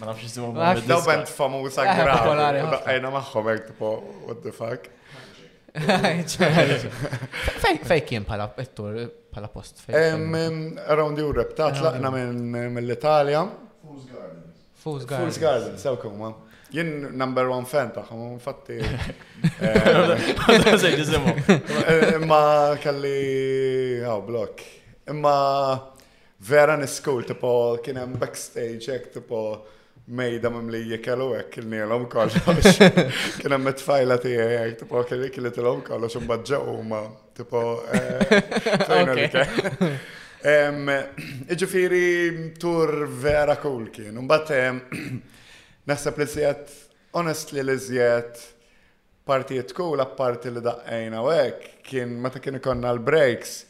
Ma 0.00 0.06
nafx 0.08 0.24
isimhom. 0.32 0.52
Daw 0.90 1.04
band 1.06 1.28
famusa 1.30 1.86
graw. 1.86 2.34
Daqqajna 2.74 3.14
magħhom 3.18 3.52
hekk 3.52 3.86
what 4.26 4.42
the 4.42 4.50
fuck. 4.50 4.90
Fej 7.62 8.00
kien 8.08 8.24
pala 8.28 8.50
ettur 8.60 8.98
pala 9.32 9.48
post? 9.48 9.80
Around 9.88 11.18
Europe, 11.20 11.54
ta' 11.56 11.70
tlaqna 11.72 12.10
mill-Italja. 12.70 13.42
Fools 13.82 14.04
Gardens. 14.10 14.56
Fools 14.82 15.06
Gardens. 15.06 15.24
Fools 15.24 15.38
Gardens, 15.42 15.82
sew 15.82 15.96
kumma. 15.96 16.32
Jien 16.72 17.12
number 17.18 17.48
one 17.52 17.64
fan 17.68 17.90
ta' 17.92 18.02
taħħom, 18.04 18.36
fatti. 18.40 18.82
Ma 22.28 22.42
kalli 22.82 24.00
għaw 24.04 24.22
blok. 24.28 24.62
Ma 25.16 25.36
vera 26.42 26.76
niskull, 26.80 27.24
tipo, 27.24 27.52
kienem 27.84 28.16
backstage, 28.20 29.00
tipo, 29.14 29.42
mejda 30.06 30.50
mem 30.50 30.70
li 30.70 30.98
kellu 31.04 31.30
għek 31.36 31.50
kilnilhom 31.54 32.06
kollox. 32.10 32.68
Kien 33.38 33.54
hemm 33.54 33.70
it-tfajla 33.70 34.16
ti 34.22 34.32
għek, 34.34 34.76
tipo 34.82 35.02
t 35.06 35.18
kiltilhom 35.34 35.82
kollox 35.86 36.16
xum 36.16 36.28
ġew 36.42 36.82
ma, 36.88 37.02
tipo 37.36 37.82
eh, 37.92 39.38
Iġifiri, 41.54 42.06
tur 42.58 43.04
vera 43.22 43.54
cool 43.62 43.90
kien. 43.94 44.16
Imbagħad 44.18 44.80
naħseb 45.88 46.18
li 46.18 46.26
żjed 46.36 46.72
onest 47.18 47.52
li 47.54 47.78
żjed 47.78 48.42
partijiet 49.22 49.70
cool 49.76 50.02
apparti 50.02 50.50
li 50.50 50.62
daqqajna 50.66 51.20
għek, 51.22 51.62
hekk 51.68 51.86
kien 51.86 52.16
meta 52.22 52.42
kien 52.42 52.58
konna 52.62 52.90
l-breaks 52.96 53.60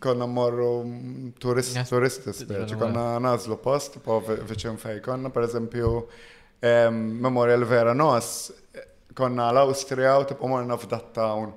konna 0.00 0.26
morru 0.26 0.84
turist, 1.40 1.76
turisti 1.90 2.32
speċi, 2.34 2.76
konna 2.78 3.04
nazlu 3.22 3.58
post, 3.60 3.98
po 4.04 4.20
viċin 4.24 4.78
fej, 4.80 5.00
konna 5.04 5.30
per 5.32 5.46
eżempju 5.48 5.92
ehm, 6.62 6.98
Memorial 7.24 7.64
Vera 7.68 7.94
Nos, 7.96 8.32
konna 9.16 9.50
l-Austria 9.52 10.14
u 10.22 10.26
tibqu 10.30 10.48
morna 10.48 10.76
f'dat 10.80 11.12
town 11.16 11.52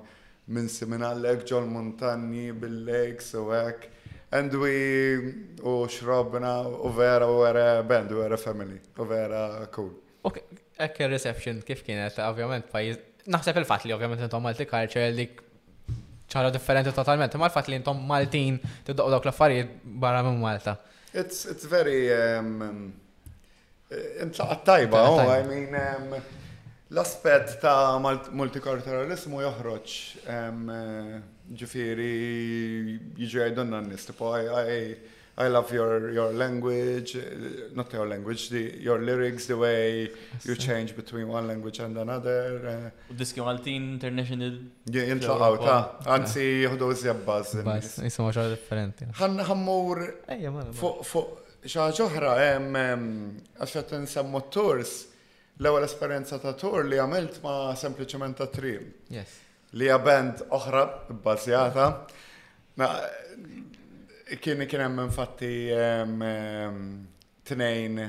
minn 0.52 0.68
Siminallek 0.70 1.46
ġol 1.48 1.64
Montanni 1.70 2.50
bil-Lakes 2.54 3.32
u 3.40 3.46
għek, 3.52 3.92
And 4.34 4.50
we 4.58 4.72
u 5.62 5.74
xrobna 5.86 6.56
u 6.66 6.90
vera 6.92 7.28
u 7.30 7.36
vera 7.44 7.80
band 7.86 8.10
u 8.10 8.18
vera 8.18 8.36
family 8.36 8.80
u 8.98 9.04
vera 9.06 9.44
cool. 9.70 9.92
Ok, 10.26 10.40
ekke 10.82 11.06
reception 11.08 11.60
kif 11.64 11.84
kienet, 11.86 12.18
ovvjament 12.26 12.66
pajiz. 12.72 12.96
Naħseb 13.30 13.62
il-fat 13.62 13.86
li 13.86 13.94
ovvjament 13.94 14.26
intom 14.26 14.42
Malti 14.42 14.66
culture 14.66 15.06
dik 15.14 15.45
ċara 16.32 16.50
differenti 16.52 16.92
totalment. 16.94 17.34
Ma 17.40 17.46
l-fat 17.48 17.68
li 17.70 17.78
intom 17.80 18.00
Maltin 18.08 18.58
tibdaqgħu 18.86 19.14
dawk 19.16 19.28
l-affarijiet 19.28 19.76
barra 19.84 20.22
minn 20.26 20.40
Malta. 20.42 20.76
It's 21.12 21.46
it's 21.50 21.64
very 21.70 22.08
intlaqat 22.10 22.64
um, 24.20 24.20
um, 24.20 24.26
um, 24.26 24.66
tajba, 24.66 25.04
oh, 25.06 25.22
I 25.30 25.46
mean 25.46 26.20
l 26.88 27.02
aspet 27.02 27.56
ta' 27.62 27.96
multikulturalizmu 27.98 29.40
joħroġ 29.42 29.94
uh, 30.22 31.16
ġifieri 31.58 32.12
jiġu 33.18 33.42
għajdunna 33.42 33.80
n-nies 33.82 34.06
tipo 34.06 34.30
I 35.38 35.48
love 35.48 35.70
your, 35.70 36.10
your 36.10 36.32
language, 36.32 37.14
not 37.74 37.92
your 37.92 38.08
language, 38.08 38.48
the, 38.48 38.74
your 38.80 38.98
lyrics, 39.02 39.44
the 39.46 39.56
way 39.58 40.08
you 40.44 40.56
change 40.56 40.96
between 40.96 41.28
one 41.28 41.46
language 41.46 41.78
and 41.80 41.94
another. 41.98 42.90
Uh, 43.10 43.14
Diski 43.14 43.42
Maltin 43.44 44.00
International. 44.00 44.54
Jintlaqaw 44.88 45.58
ta' 45.60 46.14
għanzi 46.14 46.44
jihdu 46.62 46.88
zjabbaz. 46.96 47.52
Bas, 47.68 47.98
jismu 48.00 48.30
ċar 48.32 48.48
differenti. 48.54 49.10
Għan 49.20 49.42
ħammur 49.50 50.00
eh, 50.32 50.48
fuq 50.72 51.68
xaġoħra, 51.68 52.32
għaxħat 53.60 53.92
nsemmu 54.06 54.40
tours, 54.48 54.94
l-ewel 55.60 55.84
esperienza 55.84 56.40
ta' 56.40 56.56
tour 56.56 56.88
li 56.88 56.96
għamilt 57.02 57.42
ma' 57.44 57.74
sempliciment 57.76 58.40
ta' 58.40 58.48
trim. 58.56 58.88
Yes. 59.12 59.36
Li 59.76 59.92
għabend 59.92 60.46
oħra, 60.48 60.86
bbażjata. 61.12 61.90
Kien 64.26 64.64
kien 64.66 64.80
hemm 64.82 64.98
infatti 65.04 65.68
ehm, 65.70 66.14
ehm, 66.26 66.86
tnejn 67.46 68.00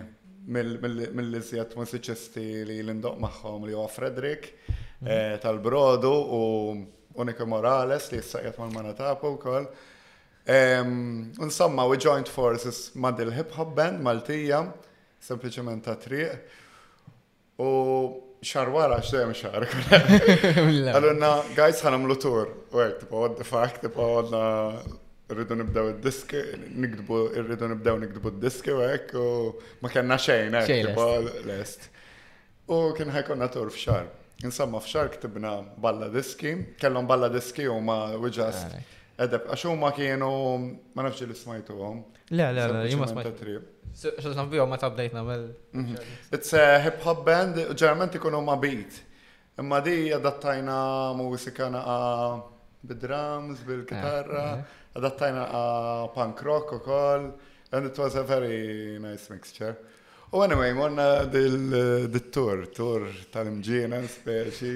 mill-iżjed 0.50 1.76
mużiċisti 1.78 2.46
li 2.66 2.78
l-indoq 2.82 3.20
magħhom 3.22 3.68
li 3.68 3.76
huwa 3.76 3.86
Frederick 3.94 4.48
mhm. 4.66 5.12
eh, 5.14 5.36
tal-Brodu 5.44 6.14
u 6.16 6.40
Unico 7.22 7.46
Morales 7.52 8.10
li 8.10 8.22
issa 8.24 8.42
qiegħed 8.42 8.58
mal-Manatapu 8.64 9.36
wkoll. 9.36 9.70
Ehm, 10.50 10.98
insomma, 11.38 11.86
we 11.86 11.98
joint 12.02 12.30
forces 12.34 12.88
ma' 12.98 13.14
dil-hip 13.18 13.54
hop 13.60 13.76
band 13.78 14.02
Maltija, 14.06 14.64
sempliċement 15.22 15.86
ta' 15.86 16.00
triq. 16.02 16.56
U 17.62 17.74
xar 18.42 18.74
wara, 18.74 18.98
xdejem 19.06 19.38
xar. 19.38 19.70
Għallunna, 19.70 21.34
mela. 21.36 21.36
guys, 21.58 21.82
ħanamlu 21.86 22.18
tur. 22.22 22.56
Wek, 22.74 23.04
tipo, 23.04 23.22
what 23.26 23.38
the 23.38 23.46
fuck, 23.46 23.84
tipo, 23.86 24.14
rridu 25.30 25.56
nibdaw 25.60 25.90
id-disk, 25.92 26.32
nikdbu, 26.76 27.18
rridu 27.36 27.68
nibdaw 27.74 27.98
nikdbu 28.00 28.28
id-disk 28.36 28.68
u 28.72 28.78
għek, 28.80 29.14
u 29.20 29.56
ma 29.84 29.90
kena 29.92 30.18
xejn, 30.22 30.56
għek, 30.62 30.94
l-est. 31.44 31.90
U 32.72 32.80
kien 32.96 33.12
ħajkon 33.12 33.40
natur 33.44 33.72
f'xar. 33.74 34.08
Insamma 34.46 34.80
f'xar 34.80 35.10
ktibna 35.16 35.58
balla 35.82 36.08
diski, 36.14 36.54
kellon 36.80 37.08
balla 37.10 37.30
diski 37.34 37.66
u 37.68 37.80
ma 37.84 38.06
wġast. 38.22 38.72
Ah, 38.72 38.96
edeb, 39.26 39.48
għaxu 39.52 39.74
ma 39.80 39.90
kienu 39.96 40.30
ma 40.96 41.08
nafx 41.08 41.26
li 41.28 41.34
smajtu 41.36 41.78
għom. 41.80 42.04
Le, 42.32 42.48
le, 42.54 42.68
le, 42.72 42.84
jumma 42.92 43.10
smajtu. 43.10 43.56
Xo 43.98 44.30
t-nabbi 44.32 44.60
għom 44.62 44.70
ma 44.72 44.78
tabdejt 44.80 45.16
mel. 45.18 45.50
Mhm. 45.74 46.08
It's 46.32 46.54
a 46.56 46.80
hip 46.86 47.02
hop 47.04 47.26
band, 47.26 47.60
ġerment 47.74 48.16
ikunu 48.20 48.44
ma 48.46 48.56
beat. 48.62 49.02
Imma 49.60 49.80
di 49.82 50.12
għadattajna 50.14 50.78
mużika 51.18 51.72
naqa 51.72 52.04
bid-drums, 52.88 53.64
bil-kitarra. 53.66 54.50
Ah, 54.54 54.76
adattajna 54.98 55.42
uh, 55.46 56.14
punk 56.14 56.44
rock 56.44 56.74
u 56.74 56.80
koll, 56.80 57.32
and 57.72 57.86
it 57.86 57.98
was 57.98 58.16
a 58.16 58.24
very 58.24 59.00
nice 59.00 59.30
mixture. 59.30 59.76
U 60.34 60.42
anyway, 60.42 60.74
monna 60.74 61.24
dil-tour, 61.32 62.66
tour 62.76 63.08
tal-imġina 63.32 64.00
speċi, 64.12 64.72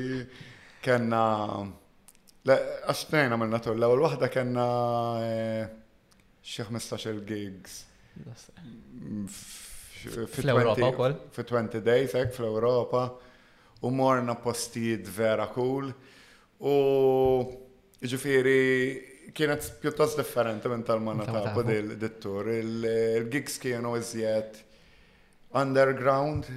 kena, 0.85 1.23
għaxtnejna 2.47 3.39
minna 3.41 3.59
tour, 3.61 3.75
l-ewel 3.79 4.03
wahda 4.07 4.29
kena 4.31 4.67
eh, 5.25 5.65
xie 6.47 6.63
15 6.69 7.19
gigs. 7.27 7.81
Fl-Europa 10.31 10.91
u 10.91 10.95
koll? 10.99 11.17
Fi 11.35 11.45
20 11.51 11.81
days, 11.85 12.13
ek, 12.15 12.31
fl-Europa, 12.37 13.07
u 13.83 13.91
morna 13.91 14.37
postijiet 14.39 15.09
vera 15.19 15.49
cool, 15.53 15.89
u 16.63 16.79
ġifiri 18.01 18.61
kienet 19.33 19.69
pjuttost 19.81 20.17
differenti 20.19 20.69
minn 20.71 20.83
tal-manna 20.87 21.25
ta' 21.27 21.61
dil-dittur. 21.63 22.49
Il-gigs 22.59 23.57
kienu 23.61 23.93
iżjed 23.99 24.59
underground, 25.59 26.47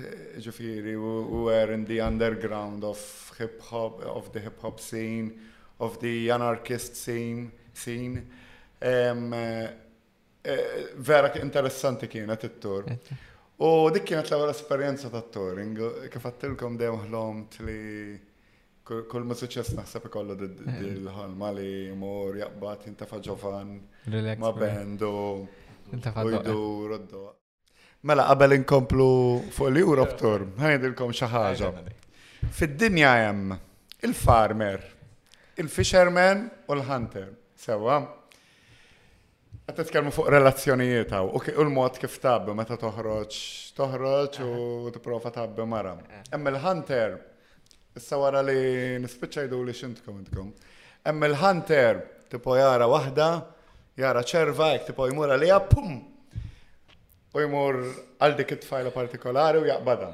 ġifiri, 0.44 0.94
u 0.98 1.46
were 1.48 1.74
in 1.74 1.84
the 1.88 2.00
underground 2.06 2.84
of 2.84 3.00
hip 3.38 3.60
hop, 3.70 4.00
of 4.06 4.32
the 4.34 4.40
hip 4.46 4.60
hop 4.62 4.80
scene, 4.80 5.30
of 5.80 6.00
the 6.00 6.30
anarchist 6.30 6.96
scene. 6.96 7.50
scene. 7.74 8.20
Um, 8.80 9.32
uh, 9.32 10.66
vera 10.96 11.32
interessanti 11.40 12.06
kienet 12.10 12.44
it-tur. 12.50 12.86
U 13.64 13.88
dik 13.94 14.04
kienet 14.06 14.30
l-ewwel 14.30 14.52
esperjenza 14.52 15.10
ta' 15.10 15.22
touring 15.34 15.72
kif 16.12 16.26
għattilkom 16.28 16.76
dejjem 16.78 17.00
ħlomt 17.08 17.58
li 17.66 17.80
Kull 18.84 19.24
ma 19.24 19.32
suċess 19.32 19.70
naħseb 19.78 20.10
ikollu 20.10 20.34
dil-ħolma 20.36 21.48
eh. 21.48 21.54
li 21.56 21.92
mur 21.96 22.34
jaqbad 22.36 22.82
jintafa 22.84 23.16
ġofan, 23.24 23.70
ma 24.42 24.50
bendu 24.52 25.08
u 25.08 25.52
jdur 26.36 26.92
Mela 28.04 28.26
qabel 28.28 28.58
inkomplu 28.58 29.06
fuq 29.56 29.70
l-Europe 29.72 30.12
eh. 30.12 30.18
Tour, 30.20 30.44
ħajdilkom 30.60 31.16
xi 31.16 31.30
ħaġa. 31.32 31.70
Eh, 31.80 32.52
Fid-dinja 32.52 33.14
hemm 33.22 33.56
il-farmer, 34.04 34.84
il-fisherman 35.56 36.44
u 36.68 36.76
l-hunter. 36.76 37.32
Sewa, 37.64 38.02
Għat 39.64 39.78
t-tkelmu 39.80 40.10
fuq 40.12 40.26
relazzjonijiet 40.28 41.14
għaw, 41.16 41.30
u 41.40 41.60
l-mod 41.70 41.96
kif 41.96 42.18
tabbi 42.20 42.52
meta 42.52 42.76
toħroġ, 42.76 43.32
toħroġ 43.78 44.36
u 44.44 44.92
t-profa 44.98 45.30
tabbi 45.32 45.64
mara. 45.64 45.96
Emma 46.36 46.52
il 46.52 46.60
hunter 46.60 47.16
Issa 47.94 48.16
wara 48.18 48.40
li 48.42 48.98
nispiċċajdu 49.04 49.58
li 49.68 49.72
xintkom 49.78 50.16
intkom. 50.18 50.48
Emm 51.06 51.26
il-hunter 51.28 52.00
tipo 52.30 52.56
jara 52.58 52.88
waħda, 52.90 53.26
jara 54.02 54.22
ċerva, 54.26 54.72
jek 54.74 54.88
tipo 54.88 55.06
jmur 55.06 55.30
għalija, 55.36 55.58
pum! 55.70 55.92
U 57.34 57.42
jmur 57.44 57.76
għal 58.22 58.34
dik 58.40 58.56
it-tfajla 58.56 58.90
partikolari 58.94 59.60
u 59.62 59.68
jaqbada. 59.68 60.08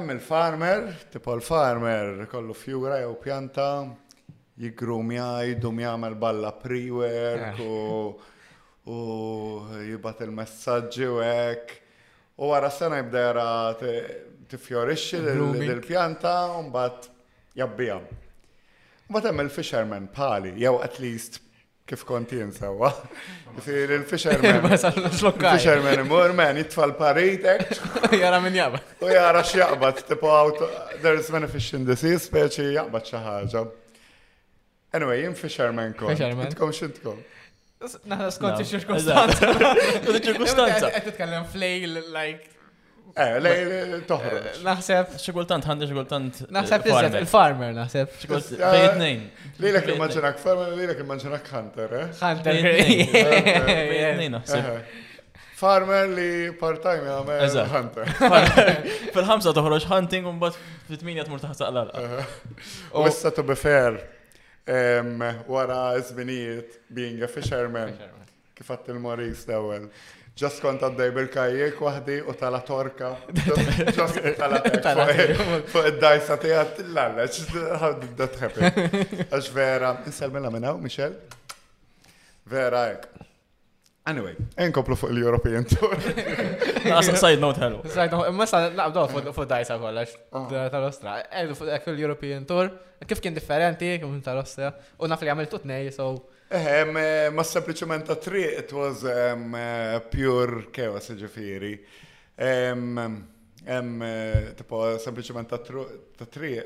Emm 0.00 0.14
il-farmer, 0.14 0.86
tipo 1.12 1.34
l-farmer 1.36 2.24
kollu 2.32 2.56
fjura 2.56 3.02
jew 3.04 3.12
pjanta, 3.20 3.68
jigrumja, 4.56 5.26
jidum 5.50 5.82
jgħamil 5.84 6.16
balla 6.20 6.54
pre-work 6.56 7.60
eh. 7.60 7.60
u, 7.60 8.96
u 8.96 8.96
jibat 9.90 10.24
il-messagġi 10.24 11.10
u 11.12 11.20
għek. 11.26 11.76
U 12.40 12.50
wara 12.54 12.72
sena 12.72 13.02
jibda 13.02 13.26
jara 13.28 13.44
tifjorixxi 14.50 15.18
l-pjanta 15.24 16.36
u 16.58 16.62
mbagħad 16.68 17.08
jabbija. 17.58 17.98
Mbagħad 19.08 19.28
hemm 19.30 19.42
il-fisherman 19.46 20.06
pali, 20.16 20.54
jew 20.60 20.78
at 20.84 20.98
least 21.02 21.40
kif 21.86 22.02
konti 22.06 22.40
jinsawa. 22.40 22.90
Jisir 23.60 23.92
il-fisherman. 23.94 24.66
Il-fisherman 24.72 26.02
imur 26.02 26.34
men 26.34 26.58
jitfall 26.60 26.94
paritek. 26.98 27.70
Jara 28.18 28.40
min 28.42 28.58
jaqbad. 28.58 28.82
U 29.06 29.10
jara 29.12 29.44
x'jaqbad, 29.46 30.02
tipo 30.08 30.32
out 30.34 30.58
there 31.02 31.14
is 31.20 31.30
many 31.30 31.46
fish 31.46 31.72
in 31.78 31.86
the 31.86 31.96
sea, 31.98 32.18
speċi 32.18 32.72
jaqbad 32.76 33.06
xi 33.12 33.22
ħaġa. 33.22 33.64
Anyway, 34.96 35.22
jien 35.24 35.36
fisherman 35.38 35.94
kon. 35.94 36.10
Fisherman. 36.14 36.50
Tkom 36.54 36.74
x'intkom. 36.74 37.22
Naħna 38.08 38.28
skont 38.34 38.64
ċirkostanza. 38.64 39.50
Ċirkostanza. 40.06 40.92
Qed 40.94 41.10
titkellem 41.12 41.44
flail, 41.52 41.98
like 42.14 42.46
Eh, 43.16 43.36
eh, 43.48 43.92
naħseb. 44.60 45.14
Xikultant, 45.22 45.64
għandi 45.70 45.86
xikultant. 45.88 46.38
Eh, 46.44 46.50
naħseb 46.52 46.88
il-farmer, 46.90 47.70
naħseb. 47.78 48.16
Lilek 49.64 49.88
il 49.94 50.00
farmer, 50.42 50.74
lilek 50.76 51.00
il 51.00 51.06
hunter, 51.06 51.94
eh? 51.96 52.10
Hunter. 52.20 52.58
Bejtnejn, 52.66 54.34
naħseb. 54.36 54.68
Farmer 55.56 56.10
li 56.12 56.28
part-time 56.60 57.06
jgħamil 57.06 57.70
hunter. 57.72 58.12
Fil-ħamsa 59.14 59.54
hunting 59.94 60.28
un 60.28 60.36
bat 60.38 60.58
fit 60.88 61.00
U 62.92 63.06
issa 63.08 63.30
to 63.32 63.42
be 63.42 63.54
fair, 63.56 63.96
wara 65.48 65.96
zminijiet 66.02 66.82
being 66.92 67.22
a 67.22 67.28
fisherman. 67.28 67.96
il-Maurice 68.68 69.46
dawel. 69.46 69.88
Just 70.36 70.58
kont 70.60 70.82
għaddej 70.84 71.10
bil-kajjek 71.16 71.78
wahdi 71.80 72.16
u 72.28 72.34
tala 72.36 72.58
torka. 72.64 73.14
Just 73.32 74.18
tala 74.36 74.58
Fuq 75.72 75.88
id-dajsa 75.94 76.36
tijat 76.42 76.82
l-għallax, 76.84 77.38
how 77.80 77.94
did 78.02 78.12
that 78.20 78.36
happen? 78.42 78.98
Għax 79.30 79.48
vera, 79.56 79.94
insalmela 80.04 80.50
minnaw, 80.52 80.76
Michel? 80.84 81.16
Vera, 82.52 82.82
ek. 82.98 83.08
Anyway, 84.12 84.36
enkoplu 84.60 84.94
fuq 85.00 85.14
l-European 85.16 85.64
Tour. 85.72 85.96
Side 87.16 87.40
note, 87.42 87.56
hello. 87.64 87.80
Side 87.88 88.10
note, 88.12 88.28
messa 88.36 88.60
naqbdu 88.76 89.06
fuq 89.32 89.42
ah. 89.48 89.52
dajsa 89.56 89.80
kollax, 89.82 90.12
ah. 90.36 90.56
tal-Ostra. 90.74 91.16
Eh, 91.32 91.48
fuq 91.56 91.94
l-European 91.96 92.44
Tour, 92.46 92.68
kif 93.08 93.24
kien 93.24 93.34
differenti, 93.34 93.94
kif 94.04 94.20
tal-Ostra. 94.28 94.74
U 95.00 95.08
naf 95.08 95.24
li 95.24 95.32
għamiltu 95.32 95.64
t 95.64 95.82
so. 95.96 96.12
Ehm, 96.48 96.96
eh, 96.96 97.30
Ma 97.32 97.42
sempliciment 97.44 98.04
ta' 98.06 98.14
tri, 98.14 98.44
it 98.44 98.72
was 98.72 99.02
um, 99.02 99.52
uh, 99.54 99.98
pure 100.10 100.62
chaos 100.70 101.10
ġifiri. 101.10 101.80
Um, 102.38 102.98
um, 103.66 104.04
tipo, 104.56 104.82
sempliciment 105.02 105.48
ta' 105.50 106.26
tri, 106.30 106.60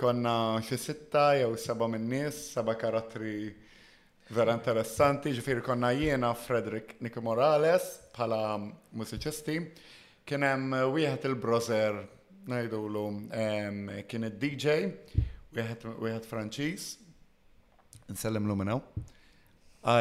konna 0.00 0.56
xie 0.64 0.78
sitta 0.80 1.34
jew 1.36 1.52
seba 1.60 1.84
minnis, 1.88 2.38
seba 2.54 2.72
karatri 2.80 3.52
vera 4.32 4.56
interessanti, 4.56 5.34
ġifiri 5.36 5.60
konna 5.60 5.92
jiena 5.92 6.32
Frederick 6.34 6.96
Nico 7.04 7.20
Morales 7.20 7.84
pala 8.16 8.56
musicisti, 8.96 9.60
kienem 10.24 10.72
eh, 10.78 10.88
wieħed 10.88 11.28
il-brozer 11.28 12.00
lum 12.48 13.26
um, 13.28 13.86
kien 14.08 14.28
il-DJ, 14.30 14.78
wieħed 15.54 16.24
Franċis, 16.24 16.94
nsellem 18.06 18.44
l-luminaw. 18.46 18.80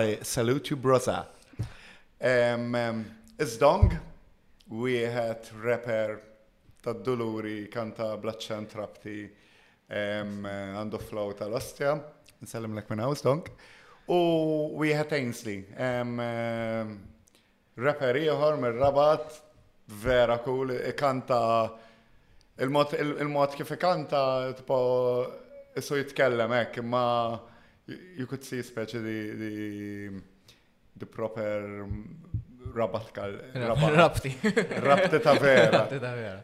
I 0.06 0.18
salute 0.24 0.72
you, 0.72 0.80
brother. 0.82 1.26
Um, 2.20 2.76
um, 2.76 3.06
Izdong, 3.40 3.98
we 4.68 5.02
had 5.08 5.48
rapper 5.64 6.20
ta' 6.84 6.94
Duluri 6.94 7.68
kanta 7.74 8.14
Blaċċan 8.20 8.68
Trapti 8.72 9.22
għandu 9.94 10.98
um, 11.00 11.04
flow 11.04 11.32
ta' 11.38 11.48
l 11.50 11.56
ostja 11.60 11.96
nsellem 12.44 12.76
l-ek 12.78 12.90
minna 12.92 13.10
Izdong. 13.12 13.44
U 14.12 14.22
we 14.80 14.92
had 14.96 15.12
Ainsley, 15.16 15.64
um, 15.80 16.18
um, 16.24 16.94
rapper 17.80 18.20
iħor 18.20 18.58
mir-rabat 18.64 19.40
vera 20.04 20.38
cool, 20.44 20.72
kanta 21.00 21.42
il-mod 22.62 22.94
il 23.00 23.16
kif 23.56 23.72
kanta 23.82 24.24
tipo 24.58 24.80
isu 25.80 25.98
jitkellem 26.02 26.52
ma' 26.88 27.40
you 28.18 28.26
could 28.28 28.44
see 28.44 28.60
especially 28.60 29.32
the 29.42 30.10
the, 30.98 31.06
proper 31.06 31.86
rabatkal 32.74 33.42
rabti 33.54 34.34
rabti 34.90 35.20
ta' 35.22 35.34
vera 35.34 35.70
rabti 35.74 36.00
ta' 36.00 36.14
vera 36.16 36.44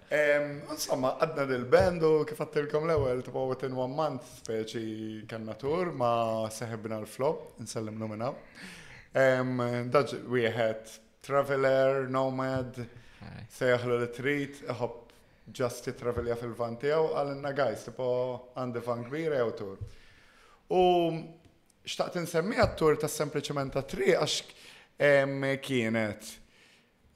insomma 0.72 1.18
adna 1.18 1.46
del 1.48 1.64
bando 1.66 2.24
che 2.28 2.34
kif 2.36 2.42
għattilkom 2.44 2.86
l 2.86 2.92
level 2.94 3.22
tipo 3.24 3.46
within 3.48 3.74
one 3.78 3.94
month 3.96 4.26
speci 4.42 5.24
kanna 5.32 5.56
tur 5.56 5.92
ma 5.94 6.48
seħibna 6.52 6.98
al 7.00 7.08
flop 7.08 7.62
ehm 7.62 7.98
numina 8.04 8.34
we 10.28 10.44
had 10.60 10.84
traveler 11.22 12.08
nomad 12.10 12.84
seħlu 13.60 14.00
the 14.06 14.12
treat 14.20 14.60
hop 14.82 15.06
just 15.50 15.86
to 15.86 15.94
travel 15.98 16.28
ya 16.28 16.36
fil 16.36 16.52
vantiao 16.58 17.14
al 17.22 17.32
nagais 17.40 17.88
tipo 17.90 18.10
għandi 18.60 18.84
van 18.86 19.08
kbira 19.08 19.40
autor 19.48 19.78
tur 20.68 21.39
xtaqt 21.88 22.16
nsemmi 22.24 22.58
għattur 22.60 23.00
ta' 23.00 23.08
sempliciment 23.10 23.74
ta' 23.74 23.86
tri 23.88 24.12
għax 24.18 24.40
kienet 25.64 26.32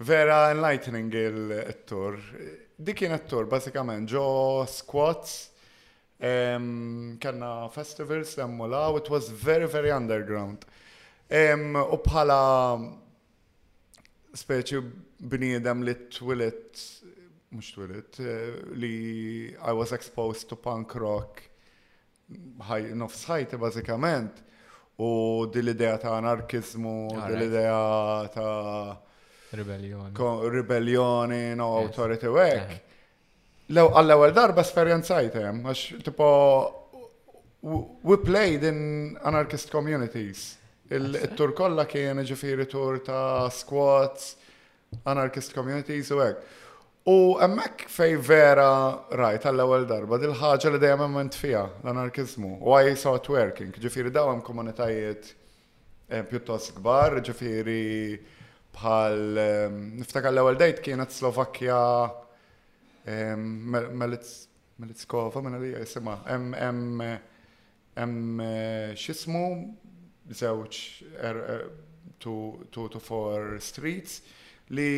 vera 0.08 0.52
enlightening 0.54 1.14
il-tur. 1.14 2.18
Di 2.78 2.96
kienet 2.96 3.28
tur, 3.30 3.46
basikament, 3.48 4.10
ġo 4.10 4.64
squats, 4.68 5.52
um, 6.24 7.16
kanna 7.22 7.68
festivals 7.76 8.34
semmu 8.38 8.68
law, 8.68 8.96
it 8.98 9.10
was 9.12 9.30
very, 9.30 9.68
very 9.68 9.92
underground. 9.92 10.66
Um, 11.30 11.76
u 11.76 12.00
bħala 12.00 12.80
speċi 14.36 14.82
bniedem 15.30 15.84
li 15.86 15.94
twilet, 16.12 16.80
mux 17.54 17.70
twilet, 17.76 18.20
uh, 18.20 18.32
eh, 18.32 18.56
li 18.76 18.94
I 19.62 19.72
was 19.76 19.92
exposed 19.92 20.48
to 20.50 20.56
punk 20.56 20.96
rock, 20.96 21.44
nofs 22.66 23.28
ħajti 23.30 23.60
basikament, 23.62 24.42
U 24.98 25.46
dil-idea 25.54 25.98
ta' 25.98 26.18
anarkizmu, 26.18 27.18
ah, 27.18 27.28
dil-idea 27.30 28.28
ta' 28.28 28.98
ribellioni, 30.52 31.56
no 31.56 31.78
autority 31.78 31.90
authority 31.90 32.28
u 32.30 32.38
hekk. 32.38 32.74
Uh-huh. 32.74 33.00
Lew 33.74 33.90
għall-ewwel 33.90 34.34
darba 34.36 34.62
esperjenzajt 34.62 35.38
għax 35.40 35.82
tipo 36.06 36.28
we 37.64 38.18
played 38.22 38.64
in 38.64 39.18
anarchist 39.24 39.72
communities. 39.72 40.58
Il-tur 40.94 41.56
kolla 41.58 41.86
kien 41.90 42.20
ġifiri 42.22 42.68
tur 42.70 43.00
ta' 43.02 43.50
squats, 43.50 44.36
anarchist 45.08 45.56
communities 45.58 46.12
u 46.14 46.20
hekk. 46.22 46.50
U 47.06 47.36
emmek 47.44 47.82
fej 47.92 48.14
vera, 48.24 48.96
rajt, 49.12 49.44
għall-ewel 49.50 49.84
darba, 49.90 50.16
dil 50.22 50.32
ħaġa 50.40 50.70
li 50.72 50.80
dejjem 50.80 51.02
emment 51.04 51.34
fija, 51.36 51.64
l-anarkizmu, 51.84 52.54
Why 52.64 52.94
is 52.94 53.04
saw 53.04 53.18
it 53.20 53.28
working, 53.28 53.74
ġifiri 53.76 54.08
daw 54.14 54.30
hemm 54.32 54.40
komunitajiet 54.46 55.34
eh, 56.08 56.22
pjuttost 56.30 56.78
kbar, 56.78 57.18
ġifiri 57.28 58.16
bħal, 58.74 59.20
ehm, 59.44 59.76
niftak 60.00 60.30
l-ewel 60.32 60.56
dejt 60.62 60.80
kienet 60.86 61.12
Slovakkja, 61.12 61.82
ehm, 63.04 63.78
Melitskova, 64.00 65.44
minna 65.44 65.60
li 65.60 65.74
jisima, 65.76 66.22
em 68.00 68.16
xismu, 68.96 69.44
zewċ, 70.32 70.84
er, 71.20 71.44
er, 71.58 71.68
tu, 72.24 72.40
to 72.72 72.88
tu, 72.96 73.00
for 73.04 73.58
streets, 73.62 74.22
li 74.72 74.92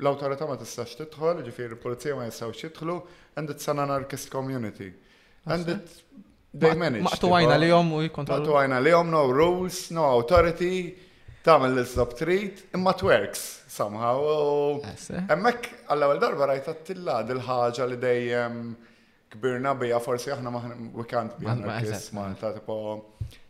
l-autorità 0.00 0.46
ma 0.48 0.56
tistax 0.60 0.94
tidħol, 1.02 1.42
ġifieri 1.46 1.76
l-pulizija 1.76 2.16
ma 2.16 2.26
jistgħux 2.26 2.64
jidħlu, 2.66 2.96
and 3.38 3.52
it's 3.52 3.68
an 3.70 3.82
anarchist 3.84 4.32
community. 4.32 4.90
And 5.46 5.68
it 5.68 5.94
they 6.54 6.74
manage. 6.78 7.04
Maqtu 7.06 7.30
għajna 7.36 7.58
li 7.62 7.68
jom 7.70 7.92
u 7.96 8.00
jikontrollu. 8.06 8.42
Maqtu 8.42 8.58
għajna 8.60 8.80
li 8.84 8.94
jom, 8.94 9.10
no 9.12 9.24
rules, 9.30 9.80
no 9.96 10.06
authority, 10.16 10.72
tamil 11.46 11.74
l-izdab 11.76 12.14
treat, 12.18 12.64
imma 12.76 12.94
twerks 13.00 13.44
somehow. 13.72 14.22
Emmek 15.22 15.68
għall-ewwel 15.88 16.22
darba 16.24 16.50
rajt 16.54 16.72
għattilla 16.72 17.20
dil-ħaġa 17.28 17.90
li 17.92 18.00
dejjem 18.02 18.62
kbirna 19.34 19.76
bija 19.78 20.00
forsi 20.02 20.32
aħna 20.34 20.50
maħna 20.50 20.80
we 20.96 21.04
can't 21.08 21.36
be 21.38 21.46
anarchist, 21.50 22.10
Malta 22.16 22.50
tipo 22.56 22.80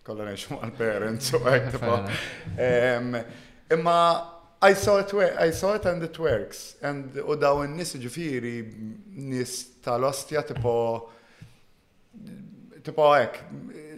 kollha 0.04 0.26
ngħixu 0.28 0.58
mal-parents 0.58 1.32
u 1.38 1.42
hekk 1.46 1.72
tipo. 1.76 1.96
Imma 3.70 3.98
I 4.62 4.74
saw 4.74 4.98
it, 4.98 5.10
I 5.38 5.50
saw 5.52 5.72
it 5.74 5.86
and 5.86 6.02
it 6.02 6.18
works. 6.18 6.76
And 6.82 7.14
u 7.16 7.34
daw 7.40 7.62
n-nis 7.64 7.94
ġifiri, 7.96 8.54
nis 9.30 9.52
tal-ostja 9.80 10.42
tipo, 10.44 10.76
tipo 12.84 13.06
ek, 13.16 13.38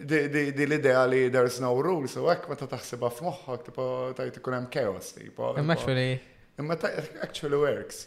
di 0.07 0.63
l-idea 0.63 1.01
li 1.11 1.27
there's 1.27 1.59
no 1.63 1.75
rules, 1.75 2.15
u 2.15 2.29
ek 2.31 2.47
ma 2.47 2.55
ta' 2.55 2.69
taħseba 2.71 3.11
f'moħħok, 3.11 3.65
tipo 3.67 3.87
ta' 4.15 4.27
jtikun 4.29 4.55
hemm 4.61 4.69
chaos, 4.71 5.11
tipo. 5.17 5.51
Imma 5.59 5.75
actually. 5.75 6.21
Imma 6.59 6.77
actually 7.25 7.59
works. 7.59 8.05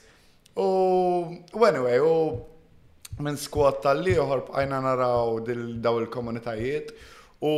U, 0.57 1.37
anyway, 1.61 2.01
u 2.01 3.21
minn 3.21 3.37
squat 3.41 3.83
tal-li 3.85 4.17
uħor 4.17 4.47
bqajna 4.49 4.81
naraw 4.87 5.37
daw 5.45 6.01
il-komunitajiet 6.07 6.97
u 7.45 7.53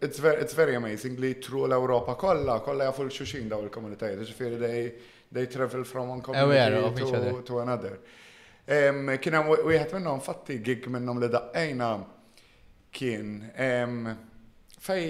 it's 0.00 0.18
very, 0.20 0.40
it's 0.42 0.54
very 0.58 0.74
amazing 0.74 1.16
li 1.18 1.34
tru 1.34 1.64
l-Europa 1.66 2.14
kolla, 2.14 2.58
kolla 2.64 2.84
jafu 2.88 3.04
l-xuxin 3.04 3.48
daw 3.48 3.62
il-komunitajiet, 3.64 4.24
ġifiri 4.30 4.58
they, 4.60 4.88
they 5.32 5.46
travel 5.52 5.84
from 5.84 6.08
one 6.16 6.20
eh, 6.28 6.42
community 6.44 7.10
to, 7.10 7.36
to 7.44 7.60
another. 7.60 8.00
Um, 8.70 9.12
kien 9.20 9.36
hemm 9.36 9.50
wieħed 9.66 9.94
minnhom 9.98 10.20
fatti 10.24 10.58
gig 10.64 10.86
minnhom 10.92 11.18
li 11.22 11.28
daqqejna 11.32 11.90
kien 12.94 13.38
um, 13.50 14.04
fej 14.80 15.04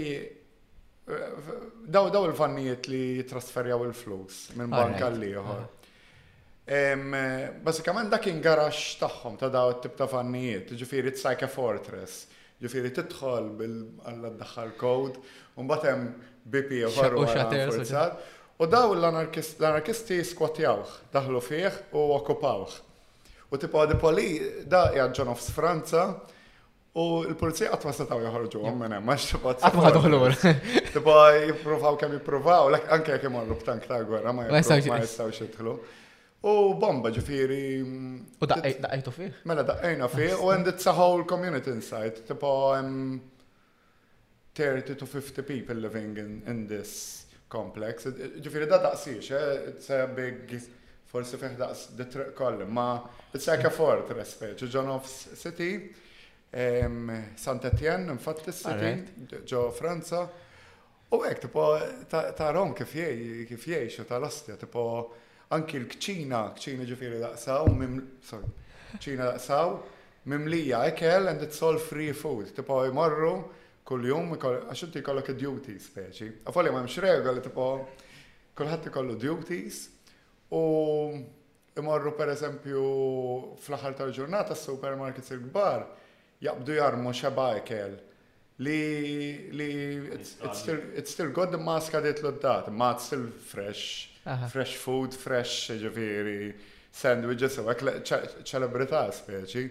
daw 1.91 2.07
daw 2.15 2.27
il-vannijiet 2.31 2.87
li 2.91 3.01
jitrasferjaw 3.21 3.85
il-flus 3.89 4.43
minn 4.59 4.73
banka 4.75 5.09
right. 5.09 5.21
l-ieħor. 5.21 5.63
Um, 6.71 7.07
uh-huh. 7.15 7.47
Basikament 7.67 8.11
dak 8.15 8.23
kien 8.29 8.39
garax 8.45 8.97
tagħhom 9.01 9.39
ta' 9.41 9.51
daw 9.51 9.73
it-tip 9.77 9.97
ta' 9.99 10.07
vannijiet, 10.11 10.75
ġifieri 10.83 11.11
it's 11.15 11.27
like 11.27 11.47
a 11.47 11.51
fortress 11.51 12.30
ġifiri 12.63 12.91
tidħol 12.97 13.47
bil-għalla 13.59 14.31
d-daħħal 14.35 14.73
kod, 14.81 15.17
un 15.63 15.69
batem 15.71 16.03
bipi 16.55 16.83
jvarru 16.85 17.25
forzat. 17.25 18.19
U 18.61 18.67
daw 18.69 18.93
l-anarkisti 18.99 20.19
skwatjawħ, 20.33 20.91
daħlu 21.15 21.41
fieħ 21.47 21.79
u 21.97 22.03
okkupawħ. 22.19 22.75
U 23.51 23.61
tipo 23.65 23.81
għadi 23.85 23.97
poli, 24.03 24.27
da 24.69 24.83
jgħadġon 24.93 25.31
of 25.33 25.47
Franza, 25.57 26.03
u 27.01 27.07
l-polizija 27.25 27.71
għatma 27.79 27.95
setaw 27.97 28.21
jħorġu 28.29 28.61
għammen 28.69 28.97
hemm, 28.99 29.15
għax 29.15 29.31
tipo 29.31 29.55
għatma 29.55 29.87
għadħolur. 29.89 30.37
Tipo 30.93 31.17
jipruvaw 31.49 31.97
kem 32.03 32.19
jipruvaw, 32.19 32.69
anke 32.99 33.17
kem 33.25 33.41
għallu 33.41 33.57
b'tank 33.63 33.89
ta' 33.89 34.03
gwerra, 34.05 34.37
ma 34.37 34.51
jistawx 34.53 35.41
jitħlu. 35.47 35.79
U 36.49 36.73
bomba 36.81 37.11
ġifiri. 37.13 37.63
Mm, 37.85 38.21
u 38.41 38.47
daqqajtu 38.49 39.13
fih? 39.13 39.43
Mela 39.45 39.65
daqqajna 39.69 40.09
fih, 40.09 40.33
ah, 40.33 40.41
u 40.47 40.51
and 40.55 40.67
it's 40.69 40.87
a 40.87 40.93
whole 40.93 41.23
community 41.25 41.69
inside. 41.71 42.17
Tipo, 42.27 42.73
um, 42.77 43.21
30 44.55 44.95
to 44.97 45.07
50 45.07 45.43
people 45.43 45.75
living 45.77 46.17
in, 46.17 46.43
in 46.49 46.67
this 46.67 47.27
complex. 47.53 48.07
Ġifiri 48.07 48.67
da 48.71 48.81
daqsix, 48.81 49.29
eh? 49.37 49.71
It's 49.75 49.91
a 49.91 50.07
big, 50.09 50.57
forse 51.07 51.37
fih 51.37 51.57
daqs 51.61 51.91
ditriq 51.97 52.33
koll 52.37 52.65
ma 52.67 53.01
it's 53.35 53.47
like 53.47 53.65
a 53.67 53.71
fortress 53.71 54.35
fih, 54.35 54.55
John 54.71 54.99
City, 55.05 55.91
um, 56.55 57.11
Saint-Etienne, 57.37 58.09
infatti 58.13 58.51
city, 58.51 59.43
ġo 59.45 59.71
Franza. 59.73 60.25
U 61.13 61.21
għek, 61.21 61.41
tipo, 61.49 61.77
ta' 62.09 62.53
rom 62.55 62.73
kif 62.73 62.93
jiexu 63.67 64.07
tal-ostja, 64.07 64.57
tipo, 64.57 65.13
anki 65.51 65.81
l-kċina, 65.83 66.43
kċina 66.55 66.85
ġifiri 66.87 67.19
daqsaw, 67.23 67.67
mim, 67.75 67.97
sorry, 68.23 68.47
kċina 69.03 69.33
daqsaw, 69.33 69.79
mimlija 70.31 70.85
ekel 70.93 71.27
and 71.31 71.43
it's 71.43 71.59
all 71.65 71.79
free 71.83 72.13
food. 72.15 72.53
Tipo 72.55 72.85
jmorru 72.87 73.33
kull-jum, 73.89 74.35
għaxin 74.39 74.93
ti 74.95 75.03
kollok 75.03 75.33
duties 75.41 75.89
speċi. 75.91 76.31
Għafali 76.47 76.71
ma 76.75 76.85
mx 76.87 77.01
regoli, 77.03 77.43
tipo 77.43 77.67
kullħat 78.59 78.87
kollu 78.95 79.17
duties 79.19 79.89
u 80.55 80.63
imorru 81.81 82.13
per 82.19 82.29
eżempju 82.37 82.81
fl 83.63 83.77
ħar 83.81 83.95
tal-ġurnata 83.99 84.55
s-supermarkets 84.59 85.33
il-gbar 85.37 85.85
jaqbdu 86.45 86.77
jarmu 86.79 87.11
xeba 87.17 87.47
ekel 87.61 87.95
li, 88.61 88.83
li 89.57 89.69
it's, 90.19 90.35
it's, 90.43 90.61
still, 90.63 90.83
it's 90.99 91.15
still 91.15 91.31
good 91.33 91.55
ma 91.63 91.79
skadet 91.81 92.21
l-oddat, 92.25 92.69
ma 92.75 92.91
it's 92.97 93.07
still 93.09 93.29
fresh 93.47 94.10
fresh 94.49 94.77
food, 94.77 95.15
fresh 95.15 95.71
ġifiri, 95.83 96.53
sandwiches 96.93 97.59
u 97.61 97.67
għak 97.69 98.45
ċelebrità 98.45 99.05
speċi. 99.15 99.65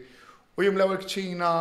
U 0.58 0.64
jimlew 0.64 0.98
ċina 1.04 1.52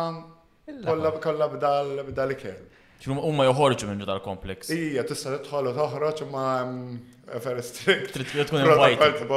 kolla 1.21 1.47
b'dal 1.51 2.35
ikel. 2.35 2.59
Umma 3.07 3.45
joħorġu 3.47 3.87
minn 3.87 4.01
dal-kompleks. 4.03 4.69
Ija, 4.75 5.05
tista' 5.07 5.37
tidħol 5.39 5.69
u 5.69 5.71
toħroġ 5.77 6.25
ma 6.27 6.47
Everest 7.31 7.85
mm, 7.87 9.29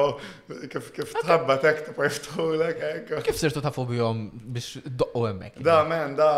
Kif 0.72 0.88
kif 0.96 1.12
tħabba 1.14 1.58
tek 1.62 1.82
tibqa' 1.90 2.08
jiftulek 2.08 3.14
Kif 3.26 3.36
sirtu 3.38 3.60
tafu 3.62 3.84
bihom 3.86 4.22
biex 4.56 4.80
doqqu 4.88 5.26
hemmhekk? 5.28 5.62
Da 5.66 5.76
men 5.86 6.16
da 6.18 6.30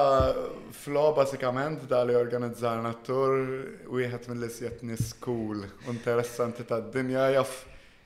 flo 0.74 1.12
basikament 1.16 1.86
da 1.88 2.02
li 2.10 2.16
organizzarna 2.18 2.90
t-tur 2.98 3.88
wieħed 3.88 4.28
mill-isjet 4.32 4.82
nies 4.82 5.12
cool 5.22 5.62
interessanti 5.94 6.66
tad-dinja 6.68 7.30
jaff 7.38 7.62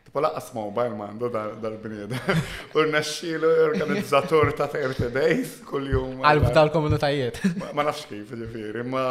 Tipo 0.08 0.22
laqqas 0.24 0.46
mobile 0.56 0.94
mandu 0.96 1.28
dal-bnieda. 1.32 2.16
U 2.74 2.80
rnexxilu 2.86 3.50
organizzatur 3.68 4.52
ta' 4.56 4.68
30 4.72 5.10
days 5.12 5.58
kull 5.68 5.84
jum. 5.92 6.14
Għalb 6.24 6.46
tal-komunitajiet. 6.56 7.42
Ma 7.76 7.84
nafx 7.84 8.06
kif 8.08 8.32
ġifieri, 8.40 8.86
ma 8.88 9.02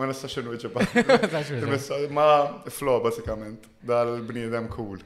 ma 0.00 0.06
nistax 0.10 0.30
xinu 0.36 0.52
ġibba. 0.56 0.84
Ma 2.16 2.26
flow 2.72 3.00
basikament 3.06 3.64
dal-bniedem 3.88 4.68
cool. 4.76 5.00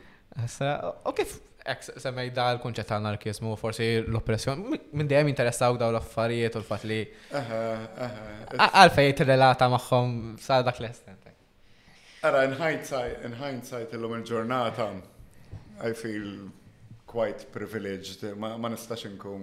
Ok, 1.08 1.22
kif 1.64 1.88
semmej 2.02 2.32
da 2.36 2.48
l-kunċett 2.56 2.90
ta' 2.90 2.98
anarkizmu, 3.00 3.54
forsi 3.60 3.84
l 4.04 4.18
oppressjon 4.20 4.66
minn 4.68 5.08
dejjem 5.12 5.30
interessaw 5.32 5.78
daw 5.80 5.94
l-affarijiet 5.94 6.58
u 6.60 6.64
l-fat 6.64 6.84
li. 6.90 7.00
Għalfej 8.58 9.14
relata 9.28 9.70
maħħom 9.78 10.18
sa' 10.46 10.58
dak 10.68 10.82
l-estent. 10.84 11.23
Ara, 12.24 12.44
in 12.44 12.52
hindsight, 12.56 13.18
in 13.26 13.32
hindsight, 13.36 13.90
illum 13.92 14.14
il-ġurnata, 14.16 14.84
I 15.84 15.90
feel 15.92 16.46
quite 17.04 17.44
privileged, 17.52 18.22
ma 18.40 18.54
nistax 18.56 19.02
nkun 19.12 19.42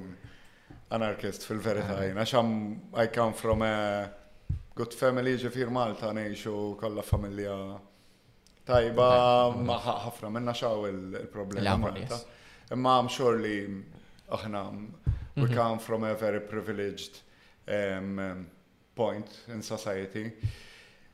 anarchist 0.97 1.45
fil-verità, 1.45 1.99
ah. 1.99 2.23
għax 2.23 2.97
I 3.03 3.05
come 3.13 3.35
from 3.37 3.61
a 3.61 4.07
good 4.73 4.95
family 4.97 5.35
ġifir 5.43 5.69
Malta 5.69 6.09
neħxu 6.17 6.55
kolla 6.81 7.03
familja 7.05 7.53
tajba, 8.65 9.05
ma 9.61 9.77
ħafna 10.07 10.33
minna 10.39 10.57
xaw 10.57 10.89
il-problema. 10.89 11.93
Imma 12.73 12.95
I'm 13.03 13.13
sure 13.17 13.37
li 13.45 13.53
aħna, 14.39 14.63
we 15.35 15.45
mhm. 15.45 15.53
come 15.53 15.77
from 15.77 16.03
a 16.09 16.15
very 16.15 16.41
privileged 16.41 17.21
um, 17.69 18.47
point 18.97 19.39
in 19.53 19.61
society. 19.61 20.31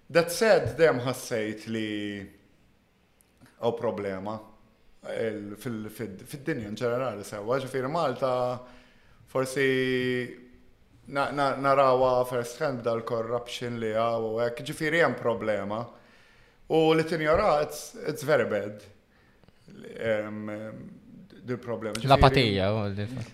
That 0.09 0.31
said, 0.31 0.77
dem 0.79 1.01
ħassajt 1.03 1.65
li 1.67 1.87
għaw 3.57 3.73
problema 3.75 4.37
fil-dinja 5.07 6.71
ġenerali 6.75 7.25
sewa, 7.27 7.57
ġifir 7.59 7.87
Malta 7.91 8.29
forsi 9.31 9.65
narawa 11.17 12.11
first 12.27 12.59
hand 12.63 12.83
dal-corruption 12.87 13.79
li 13.83 13.91
għaw 13.99 14.29
u 14.29 14.39
għek, 14.45 14.63
jem 14.79 15.17
problema. 15.19 15.81
U 16.71 16.79
li 16.95 17.03
tinjora, 17.03 17.59
it's 18.07 18.23
very 18.23 18.45
bad 18.47 18.79
dil-problema. 21.47 21.95
L-apatija, 22.03 22.67
oh, 22.73 22.85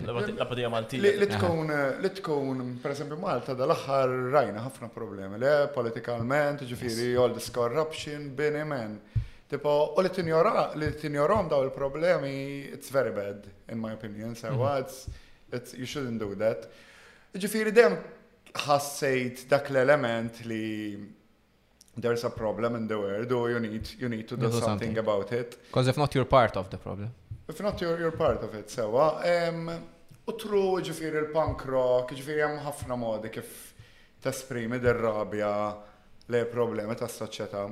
l-apatija 0.05 0.69
Maltija. 0.71 1.01
Li 1.19 1.27
tkun, 1.31 1.71
eh, 1.71 1.99
li 2.03 2.11
tkun, 2.19 2.61
per 2.83 2.93
esempio, 2.93 3.17
Malta 3.21 3.53
dal 3.57 3.73
axar 3.75 4.09
rajna 4.33 4.63
ħafna 4.67 4.89
problemi, 4.93 5.37
le 5.41 5.53
politikalment, 5.75 6.63
ġifiri, 6.69 7.13
all 7.19 7.33
this 7.37 7.49
corruption, 7.55 8.29
bene 8.35 8.63
men. 8.65 8.99
Tipo, 9.49 9.71
u 9.97 10.01
li 10.01 10.09
t-ignorom 10.13 11.49
daw 11.49 11.63
il-problemi, 11.67 12.69
it's 12.73 12.89
very 12.89 13.11
bad, 13.15 13.45
in 13.69 13.79
my 13.79 13.93
opinion, 13.93 14.35
so 14.35 14.47
mhm. 14.51 14.83
it's, 14.83 15.07
it's, 15.51 15.73
you 15.73 15.85
shouldn't 15.85 16.19
do 16.19 16.33
that. 16.35 16.69
Ġifiri, 17.33 17.73
dem 17.73 17.97
ħassajt 18.67 19.47
dak 19.49 19.69
l-element 19.73 20.43
li 20.45 20.65
there's 21.95 22.23
a 22.25 22.29
problem 22.29 22.73
in 22.73 22.87
the 22.87 22.95
world 22.97 23.31
or 23.37 23.51
you 23.51 23.59
need 23.59 23.87
you 23.99 24.09
need 24.09 24.25
to 24.27 24.35
do, 24.35 24.47
do 24.49 24.53
something. 24.53 24.65
something 24.65 24.97
about 24.97 25.31
it. 25.31 25.59
Because 25.67 25.87
if 25.87 25.95
not, 25.95 26.15
you're 26.15 26.25
part 26.25 26.57
of 26.57 26.71
the 26.71 26.77
problem. 26.77 27.11
If 27.53 27.59
not, 27.59 27.79
you're, 27.81 27.99
you're 27.99 28.17
part 28.17 28.41
of 28.43 28.55
it, 28.57 28.65
sewa. 28.71 29.13
U 30.25 30.31
tru 30.39 30.61
ġifiri 30.87 31.19
l-punk 31.27 31.65
rock, 31.69 32.13
ġifiri 32.17 32.41
għam 32.41 32.55
ħafna 32.65 32.95
modi 32.97 33.29
kif 33.29 33.51
tasprimi 34.23 34.79
der-rabja 34.81 35.49
le 36.33 36.41
problemi 36.49 36.95
ta' 36.97 37.09
soċieta. 37.11 37.65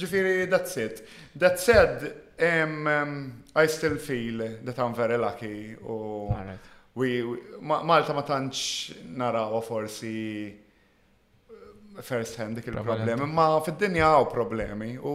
Ġifiri, 0.00 0.48
that's 0.50 0.76
it. 0.76 1.04
That 1.38 1.58
said, 1.60 2.12
um, 2.38 2.86
um, 2.86 3.14
I 3.54 3.66
still 3.66 3.96
feel 3.98 4.38
that 4.64 4.78
I'm 4.78 4.94
very 4.94 5.18
lucky 5.18 5.76
u 5.82 6.28
right. 6.30 6.58
we, 6.94 7.22
we, 7.22 7.38
ma, 7.60 7.82
Malta 7.82 8.14
ma 8.14 8.22
tantx 8.22 8.94
narawa 9.04 9.60
forsi 9.62 10.48
eh, 10.48 12.02
first 12.02 12.36
hand 12.38 12.56
dik 12.60 12.70
il-problemi, 12.70 13.26
ma 13.28 13.58
fid-dinja 13.64 14.06
għaw 14.14 14.30
problemi 14.32 14.94
u 14.98 15.14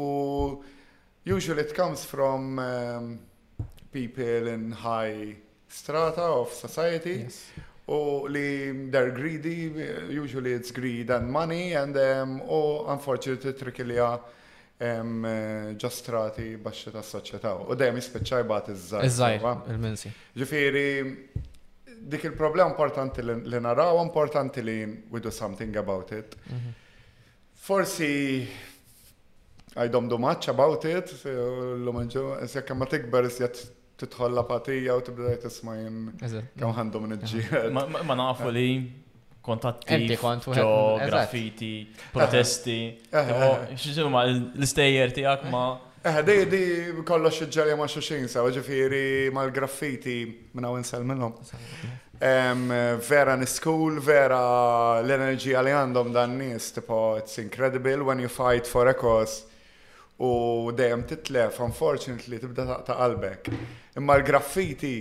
usually 1.25 1.63
it 1.65 1.73
comes 1.73 2.05
from 2.05 2.59
um, 2.59 3.07
people 3.91 4.51
in 4.51 4.71
high 4.71 5.33
strata 5.67 6.27
of 6.41 6.51
society 6.53 7.23
yes 7.23 7.41
u 7.87 8.25
li 8.27 8.71
they're 8.91 9.11
greedy. 9.15 9.71
Usually 10.09 10.51
it's 10.53 10.71
greed 10.71 11.09
and 11.09 11.31
money, 11.31 11.73
and 11.73 11.95
um, 11.97 12.41
or 12.47 12.91
unfortunately 12.91 13.53
trikilja 13.53 14.11
um, 14.79 15.23
uh, 15.23 15.75
ġastrati 15.77 16.55
baxxa 16.63 16.91
ta' 16.95 17.03
soċjetà. 17.05 17.51
U 17.69 17.77
dejjem 17.77 17.99
jispiċċaj 18.01 18.47
bat 18.49 18.71
iż-żgħar. 18.73 19.05
Iż-żgħar, 19.05 19.59
il-minsi. 19.75 20.11
Ġifieri, 20.41 20.85
dik 22.11 22.25
il 22.31 22.35
problem 22.37 22.73
importanti 22.73 23.23
li 23.25 23.61
naraw, 23.61 24.01
importanti 24.03 24.65
li 24.65 24.79
we 25.11 25.21
do 25.21 25.31
something 25.31 25.77
about 25.81 26.11
it. 26.11 26.35
Mhm. 26.49 26.73
Forsi 27.65 28.13
I 29.77 29.87
don't 29.89 30.07
do 30.07 30.17
much 30.17 30.47
about 30.47 30.85
it, 30.87 31.09
l-lum 31.25 32.01
sekk 32.47 32.69
ma 32.79 32.85
tikber 32.87 33.25
jgħat 33.29 33.65
titħolla 34.01 34.43
patija 34.49 34.95
u 34.97 35.01
tibda 35.07 35.35
tisma' 35.45 35.75
jien 35.79 36.11
kemm 36.19 36.69
għandhom 36.81 37.09
nġiħed. 37.13 37.75
Ma 37.75 38.17
nafu 38.19 38.51
li 38.53 38.67
kontatti, 39.45 40.17
graffiti, 41.05 41.73
protesti, 42.13 42.77
xġinu 43.11 44.07
ma 44.13 44.23
l-istejjer 44.29 45.13
tijak 45.19 45.45
ma. 45.53 45.65
Eh, 46.05 46.17
di, 46.21 46.33
di 46.45 46.61
kollo 47.05 47.31
iġġalja 47.33 47.77
ma 47.79 47.87
xuxin, 47.89 48.27
sa' 48.29 48.43
ġifiri 48.53 49.31
ma 49.33 49.45
l-graffiti 49.47 50.19
minna 50.53 50.73
u 50.75 50.81
nsel 50.81 51.05
minnom. 51.07 51.37
Vera 52.15 53.33
n-skull, 53.37 53.99
vera 54.03 54.43
l-enerġija 55.01 55.63
li 55.65 55.73
għandhom 55.75 56.13
dan 56.15 56.37
nis, 56.41 56.69
tipo, 56.77 57.01
it's 57.19 57.39
incredible 57.41 58.05
when 58.09 58.21
you 58.23 58.29
fight 58.31 58.67
for 58.69 58.87
a 58.91 58.95
cause 58.95 59.43
u 60.17 60.71
dejjem 60.73 61.07
titlef, 61.07 61.59
unfortunately, 61.59 62.39
tibda 62.39 62.79
ta' 62.87 62.95
qalbek. 62.95 63.49
Imma 63.99 64.15
l-graffiti, 64.21 64.97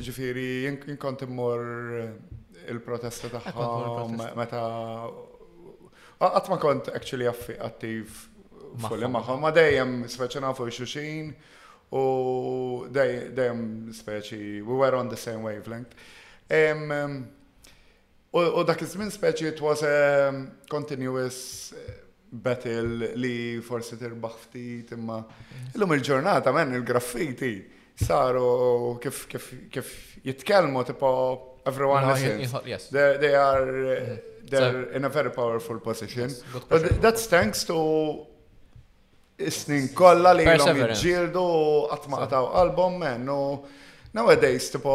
ġifiri, 0.00 0.48
jinkont 0.88 1.22
eh, 1.26 1.28
immur 1.28 1.64
il-protesta 2.70 3.28
tagħhom 3.34 4.14
meta. 4.38 4.62
Għat 6.20 6.50
ma 6.52 6.58
kont 6.60 6.88
actually 6.96 7.28
attiv 7.28 8.16
fulli 8.80 9.08
magħhom, 9.10 9.42
ma 9.44 9.50
dejjem 9.52 9.94
speċi 10.08 10.44
fuq 10.56 10.74
xuxin 10.78 11.34
u 11.96 12.04
dejjem 12.88 13.62
speċi, 13.96 14.40
we 14.62 14.78
were 14.80 14.96
on 14.96 15.08
the 15.12 15.20
same 15.20 15.42
wavelength. 15.44 15.92
U 18.30 18.62
dak 18.64 18.80
iż-żmien 18.86 19.10
speċi 19.12 19.52
it 19.52 19.60
was 19.60 19.84
a 19.84 20.30
continuous 20.70 21.74
eh, 21.76 21.99
battle 22.30 23.10
li 23.18 23.58
forsi 23.64 23.98
tirbaħ 23.98 24.34
ftit 24.44 24.92
imma 24.94 25.16
illum 25.74 25.94
il-ġurnata 25.96 26.52
men 26.54 26.76
il-graffiti 26.78 27.48
saru 27.98 28.96
kif 29.02 29.24
kif 29.28 29.48
kif 29.74 29.90
jitkellmu 30.24 30.84
tipo 30.86 31.10
everyone 31.66 32.06
listens. 32.12 32.52
They, 32.90 33.16
they 33.18 33.34
are 33.34 33.68
uh, 33.68 34.00
mm-hmm. 34.00 34.46
they're 34.48 34.84
in 34.92 35.04
a 35.04 35.08
very 35.08 35.30
powerful 35.30 35.78
position. 35.80 36.30
But 36.70 37.02
that's 37.02 37.26
thanks 37.26 37.64
to 37.64 38.26
isnin 39.40 39.88
kolla 39.96 40.32
li 40.36 40.44
l-om 40.46 40.78
jġildu 40.94 41.44
għatmaqtaw 41.96 42.50
album 42.62 42.98
men 43.02 43.22
u 43.28 43.40
nowadays 44.14 44.68
tipo 44.70 44.94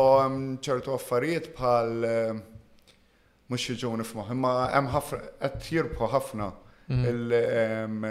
ċertu 0.63 0.93
affarijiet 0.95 1.49
bħal 1.57 2.05
eh, 2.05 2.35
mux 3.51 3.67
jġuni 3.75 4.05
f'moħ 4.07 4.29
imma 4.37 4.55
għem 4.71 4.89
ħafna 4.95 5.25
qed 5.43 5.73
jirbħu 5.75 6.13
ħafna. 6.15 6.53
Mm. 6.85 7.31
Ehm, 7.33 8.03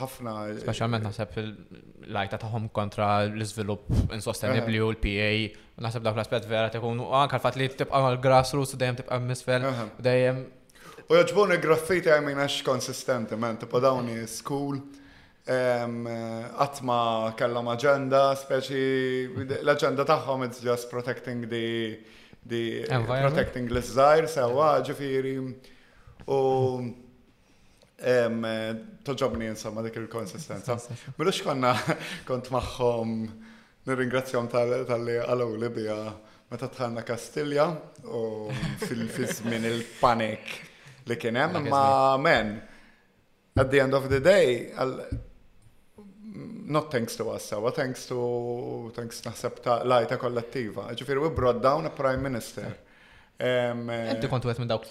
ħafna. 0.00 0.32
Specialment 0.64 1.04
naħseb 1.06 1.36
il-lajta 1.38 2.40
taħom 2.42 2.64
kontra 2.74 3.08
l 3.28 3.44
izvilup 3.44 3.86
insostenibli 4.16 4.80
u 4.82 4.88
l-PA, 4.88 5.52
naħseb 5.78 6.02
dak 6.02 6.18
l-aspet 6.18 6.48
vera 6.50 6.72
tekunu 6.74 7.06
anka 7.14 7.38
l-fat 7.38 7.60
li 7.60 7.68
tibqa 7.70 8.00
mal-grassroots 8.08 8.74
dajem 8.80 8.98
tibqa 9.02 9.20
misfel, 9.22 9.68
Dajem. 10.02 10.42
U 11.08 11.14
joġbuni 11.16 11.60
graffiti 11.62 12.10
għajmin 12.10 12.42
għax 12.42 12.58
konsistenti, 12.66 13.38
man, 13.40 13.56
tibqa 13.62 13.80
dawni 13.86 14.18
school, 14.28 14.80
għatma 15.48 16.98
ehm, 17.14 17.34
kellam 17.38 17.70
agenda, 17.76 18.24
speċi 18.36 18.78
l-agenda 19.62 20.04
taħħom 20.10 20.48
it's 20.50 20.64
just 20.66 20.90
protecting 20.90 21.46
the, 21.48 22.00
the 22.42 22.84
protecting 23.14 23.70
l-żajr, 23.70 24.26
sewa 24.32 24.74
ġifiri. 24.82 25.36
U 26.28 26.38
Eh, 27.98 28.78
toġobni 29.02 29.48
insomma 29.50 29.82
dik 29.82 29.96
il-konsistenza. 29.98 30.76
Mela 31.18 31.32
konna 31.42 31.72
kont 32.28 32.46
maħħom 32.54 33.14
nirringrazzjom 33.88 34.46
tal-li 34.52 35.16
għalaw 35.24 35.56
li 35.58 35.70
bija 35.74 35.96
meta 36.48 36.68
tħanna 36.70 37.02
Kastilja 37.02 37.64
u 38.06 38.20
fil-fizmin 38.84 39.66
il-panik 39.66 40.54
li 41.10 41.16
kienem, 41.18 41.58
ma 41.66 42.14
men, 42.22 42.54
at 43.58 43.68
the 43.70 43.80
end 43.80 43.94
of 43.96 44.06
the 44.12 44.20
day, 44.20 44.70
not 46.68 46.92
thanks 46.92 47.16
to 47.16 47.28
us, 47.30 47.50
but 47.50 47.74
thanks 47.74 48.06
to, 48.06 48.92
thanks 48.94 49.20
to 49.22 49.32
ta' 49.64 49.82
lajta 49.82 50.16
kollettiva. 50.20 50.92
Ġifiri, 50.94 51.18
we 51.24 51.34
brought 51.34 51.60
down 51.62 51.86
a 51.86 51.90
prime 51.90 52.22
minister. 52.22 52.76
Inti 53.40 54.26
eh, 54.26 54.30
kontu 54.32 54.48
għet 54.50 54.58
minn 54.58 54.70
dawk 54.72 54.88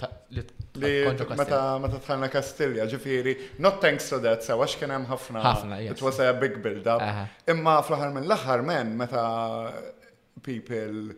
li 0.80 0.92
Meta 1.36 1.64
meta 1.84 1.98
tħanna 2.00 2.30
Kastilja, 2.32 2.86
ġifiri, 2.88 3.34
not 3.60 3.82
thanks 3.84 4.08
to 4.08 4.22
that, 4.24 4.46
sawa 4.46 4.68
x'kien 4.72 4.94
hemm 4.96 5.08
ħafna. 5.10 5.42
Ħafna, 5.44 5.80
It 5.84 6.02
was 6.04 6.22
a 6.24 6.30
big 6.38 6.56
build 6.64 6.88
up. 6.88 7.04
Imma 7.52 7.82
fl 7.84 7.98
ħar 8.00 8.14
minn 8.16 8.28
l 8.30 8.36
ħar 8.46 8.64
men 8.72 8.94
meta 9.02 9.24
people 10.48 11.10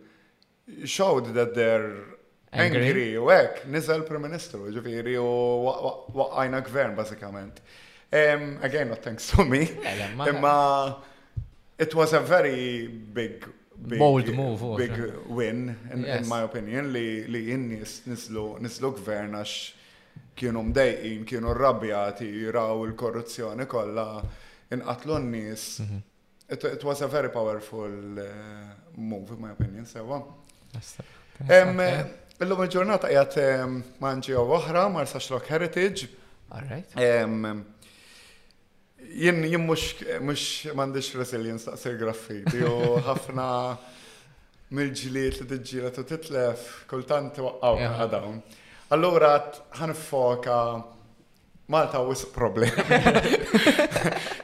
showed 0.90 1.30
that 1.38 1.54
they're 1.54 2.02
angry 2.50 3.12
u 3.20 3.30
għek, 3.30 3.68
niżel 3.76 4.02
Prim 4.10 4.26
Ministru, 4.26 4.64
ġifiri 4.74 5.14
u 5.22 5.70
għajna 6.32 6.64
gvern 6.72 6.98
basikament. 6.98 7.62
Again, 8.10 8.90
not 8.90 9.06
thanks 9.06 9.30
to 9.36 9.46
me. 9.46 9.68
Imma 10.26 10.58
it 11.78 11.94
was 11.94 12.18
a 12.18 12.26
very 12.26 12.88
big 12.88 13.46
big, 13.88 14.00
bold 14.00 14.28
move. 14.34 14.64
Oh, 14.64 14.78
big 14.78 14.92
win, 15.28 15.78
in, 15.92 16.02
yes. 16.04 16.22
in 16.24 16.28
my 16.30 16.42
opinion, 16.44 16.92
li, 16.94 17.26
li 17.28 17.46
jinnis 17.50 18.02
nislu, 18.08 18.58
nislu 18.64 18.92
gvern 19.00 19.36
kienu 20.40 20.62
mdejqin, 20.70 21.26
kienu 21.28 21.54
rrabjati, 21.56 22.26
jiraw 22.46 22.86
il-korruzzjoni 22.88 23.68
kolla, 23.70 24.24
inqatlu 24.74 25.20
n-nis. 25.20 25.80
Mm 25.80 25.86
-hmm. 25.88 26.02
It, 26.54 26.64
it 26.64 26.84
was 26.84 27.02
a 27.02 27.08
very 27.08 27.30
powerful 27.30 27.92
uh, 27.92 28.28
move, 28.96 29.34
in 29.34 29.42
my 29.42 29.52
opinion, 29.52 29.86
sewa. 29.86 30.22
Illum 32.40 32.62
il-ġurnata 32.64 33.12
jgħat 33.12 33.36
eh, 33.40 33.66
manġi 34.00 34.34
u 34.34 34.46
oħra, 34.58 34.88
Marsa 34.92 35.20
Rock 35.34 35.48
Heritage. 35.52 36.08
All 36.52 36.64
right. 36.70 36.88
Um, 36.96 37.66
jinn 39.20 39.44
jien 39.48 39.64
mux, 39.64 39.86
mhux 40.24 40.46
m'għandix 40.76 41.14
resilience 41.20 41.76
sir 41.80 41.98
graffiti 42.00 42.60
u 42.68 43.00
ħafna 43.08 43.48
mil 44.76 44.92
ġiliet 44.94 45.40
li 45.42 45.48
t-ġilet 45.56 46.00
u 46.00 46.06
t-tlef 46.12 46.68
kultant 46.92 47.40
u 47.42 47.50
għaw 47.58 47.80
għadawn. 47.88 48.40
Allora, 48.96 49.36
Allura 49.38 49.94
foka 49.96 50.62
Malta 51.70 52.00
wis 52.02 52.24
problem. 52.34 52.72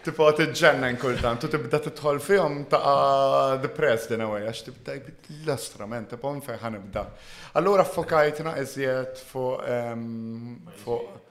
Tipo 0.06 0.28
t 0.30 0.44
tiġġenna 0.46 0.92
kultant 1.02 1.42
u 1.42 1.50
t-tħol 1.50 2.20
fihom 2.22 2.58
ta' 2.70 3.58
depressed 3.64 4.14
in 4.14 4.22
a 4.22 4.28
way 4.30 4.44
għax 4.46 4.62
tibda 4.68 4.94
l-astrament 5.40 6.12
t 6.12 6.14
tipo 6.14 6.30
fejn 6.46 6.60
ħanibda. 6.62 7.02
Allura 7.58 7.82
ffokajtna 7.88 8.54
iżjed 8.62 9.24
fuq 9.32 9.66
fuq 10.84 11.25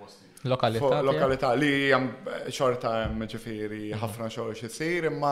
Lokalità. 0.45 1.01
Lokalità 1.01 1.53
li 1.55 1.87
jam 1.89 2.11
xorta 2.53 2.99
hemm 3.09 3.23
mhm. 3.25 3.97
ħafna 3.97 4.27
xogħol 4.29 4.57
xisir 4.59 5.07
imma 5.09 5.31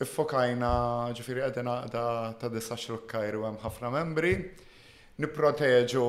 iffokajna 0.00 0.70
ġifiri 1.18 1.42
qegħdin 1.44 1.68
għaqda 1.72 2.04
ta' 2.40 2.50
disa 2.54 2.78
xrukkajru 2.80 3.42
hemm 3.44 3.60
ħafna 3.60 3.90
membri. 3.92 4.30
Niproteġu 5.20 6.06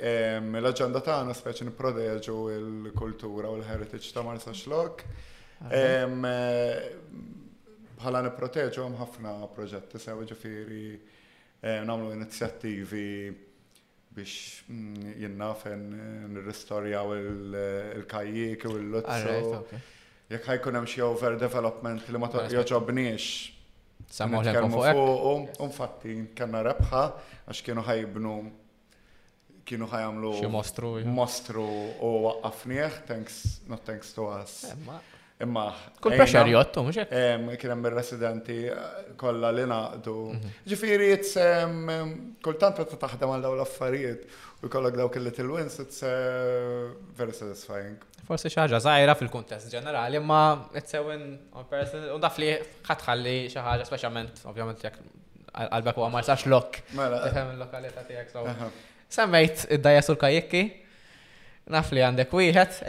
l 0.00 0.96
ta' 0.96 1.20
għana 1.20 1.36
speċi 1.36 1.68
niproteġu 1.68 2.36
l-kultura 2.56 3.52
u 3.52 3.58
l-heritage 3.60 4.12
ta' 4.16 4.24
Marsa 4.24 4.56
Xlok. 4.56 5.04
Eh, 5.68 6.08
bħala 8.00 8.24
niproteġu 8.30 8.80
hemm 8.88 8.98
ħafna 9.04 9.36
proġetti 9.52 10.00
sewa 10.00 10.24
ġifiri 10.24 10.86
eh, 10.94 11.82
namlu 11.84 12.16
inizjattivi 12.16 13.08
biex 14.14 14.62
mm, 14.68 15.14
jinnafen 15.22 15.82
eh, 15.98 16.28
nirristorjaw 16.30 17.14
eh, 17.16 17.96
il-kajjik 17.98 18.66
u 18.70 18.74
l-lotso. 18.78 19.58
Ah, 19.58 19.84
Jek 20.30 20.44
ħajkun 20.48 20.78
hemm 20.78 20.88
xi 20.88 21.02
overdevelopment 21.04 22.06
li 22.08 22.20
ma 22.22 22.30
joġobniex. 22.32 23.26
Samu 24.14 24.40
ħlem 24.40 24.70
fuq. 24.70 25.56
Infatti 25.64 26.12
um, 26.14 26.22
um 26.26 26.28
kellna 26.38 26.62
rebħa 26.70 27.02
għax 27.44 27.64
kienu 27.66 27.84
ħajbnu 27.88 28.32
kienu 29.68 29.88
ħajamlu 29.92 30.32
mostru 31.14 31.64
u 31.64 32.12
waqqafnieħ, 32.26 32.98
thanks, 33.08 33.38
not 33.68 33.82
thanks 33.88 34.12
to 34.16 34.28
us. 34.32 34.62
Eh, 34.70 34.94
Imma. 35.42 35.72
Kull 36.00 36.14
pressure 36.14 36.46
jottu, 36.46 36.80
mux 36.82 37.56
Kienem 37.58 37.82
il-residenti 37.88 38.54
eh, 38.68 38.74
kolla 39.18 39.50
li 39.50 39.64
naqdu. 39.66 40.12
Mhm. 40.30 40.52
Ġifiri, 40.70 41.08
kultant 42.44 42.78
meta 42.78 42.98
taħdem 43.02 43.32
għal 43.34 43.42
daw 43.42 43.56
l-affarijiet 43.58 44.28
u 44.64 44.70
kollok 44.70 44.96
daw 45.00 45.10
kelli 45.12 45.32
til-wins, 45.34 45.80
it's 45.82 46.04
eh, 46.06 46.86
very 47.18 47.34
satisfying. 47.34 47.98
Forse 48.28 48.46
xaħġa 48.48 48.78
zaħira 48.86 49.16
fil 49.18 49.28
kontest 49.32 49.74
ġenerali, 49.74 50.22
imma 50.22 50.44
it's 50.80 50.94
a 50.96 51.02
win 51.04 51.26
on 51.56 51.66
person, 51.68 52.06
u 52.14 52.20
dafli 52.22 52.52
ħatħalli 52.86 53.34
xaħġa, 53.56 53.88
specialment, 53.90 54.40
ovvijament, 54.48 54.86
jek 54.86 55.02
għalbek 55.66 55.98
u 56.00 56.06
għamar 56.08 56.30
sax 56.30 56.46
lok. 56.48 56.78
Mela. 56.96 57.24
Tifem 57.26 57.52
l-lokalieta 57.56 58.06
tijak, 58.08 58.30
so. 58.32 58.46
Semmejt 59.18 59.66
id-dajja 59.76 60.06
sur 60.06 60.16
kajekki, 60.18 60.64
nafli 61.74 61.98
li 62.00 62.06
għandek 62.06 62.30
wieħed, 62.30 62.82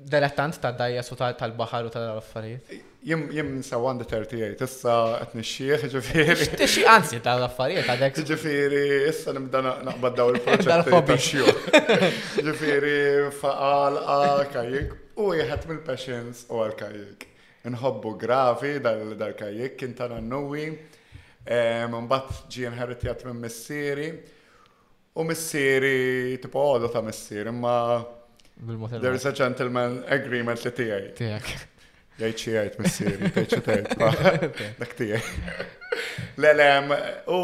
Dilettant 0.00 0.56
ta' 0.62 0.70
dajja 0.72 1.02
su 1.02 1.14
tal-bahar 1.14 1.84
u 1.84 1.90
tal-affarijiet? 1.92 2.70
Jim, 3.04 3.26
jim 3.32 3.62
sawan 3.64 3.98
da 4.00 4.04
38, 4.08 4.64
issa 4.64 4.92
għetni 5.18 5.42
xieħ, 5.44 5.82
ġifiri. 5.92 6.44
Xieħ 6.56 6.86
għansi 6.88 7.18
tal-affarijiet, 7.24 7.84
għadek. 7.94 8.20
Ġifiri, 8.30 8.82
issa 9.10 9.34
nimda 9.36 9.60
naqbad 9.60 10.14
daw 10.16 10.30
il-proġett 10.32 10.88
ta' 11.04 11.16
xieħ. 11.26 11.90
Ġifiri, 12.46 12.94
faqal 13.42 13.98
għal-kajik, 14.04 14.94
u 15.20 15.34
jħet 15.36 15.66
mil 15.68 15.82
passions 15.84 16.46
u 16.48 16.62
għal-kajik. 16.64 17.26
Nħobbu 17.68 18.12
gravi 18.22 18.72
dal-kajik, 18.84 19.74
kintan 19.82 20.14
għannuwi. 20.16 20.64
mbatt 22.08 22.48
ġi 22.52 22.72
nħerritjat 22.72 23.26
minn 23.28 23.42
missieri, 23.44 24.08
u 25.12 25.24
missieri, 25.28 26.38
tipo 26.40 26.64
għodu 26.72 26.88
ta' 26.88 27.04
missieri, 27.04 27.52
ma' 27.52 28.00
There 28.62 29.14
is 29.14 29.24
a 29.24 29.32
gentleman 29.32 30.04
agreement 30.06 30.64
li 30.64 30.70
tijaj. 30.70 31.14
Tijak. 31.16 31.46
Jajt 32.20 32.36
xie 32.40 32.52
jajt, 32.54 32.74
missiri, 32.82 33.28
jajt 33.32 33.52
xie 33.54 33.62
tajt. 33.64 34.58
Dak 34.76 34.90
tijaj. 34.98 35.22
L-elem, 36.36 36.90
u, 37.32 37.38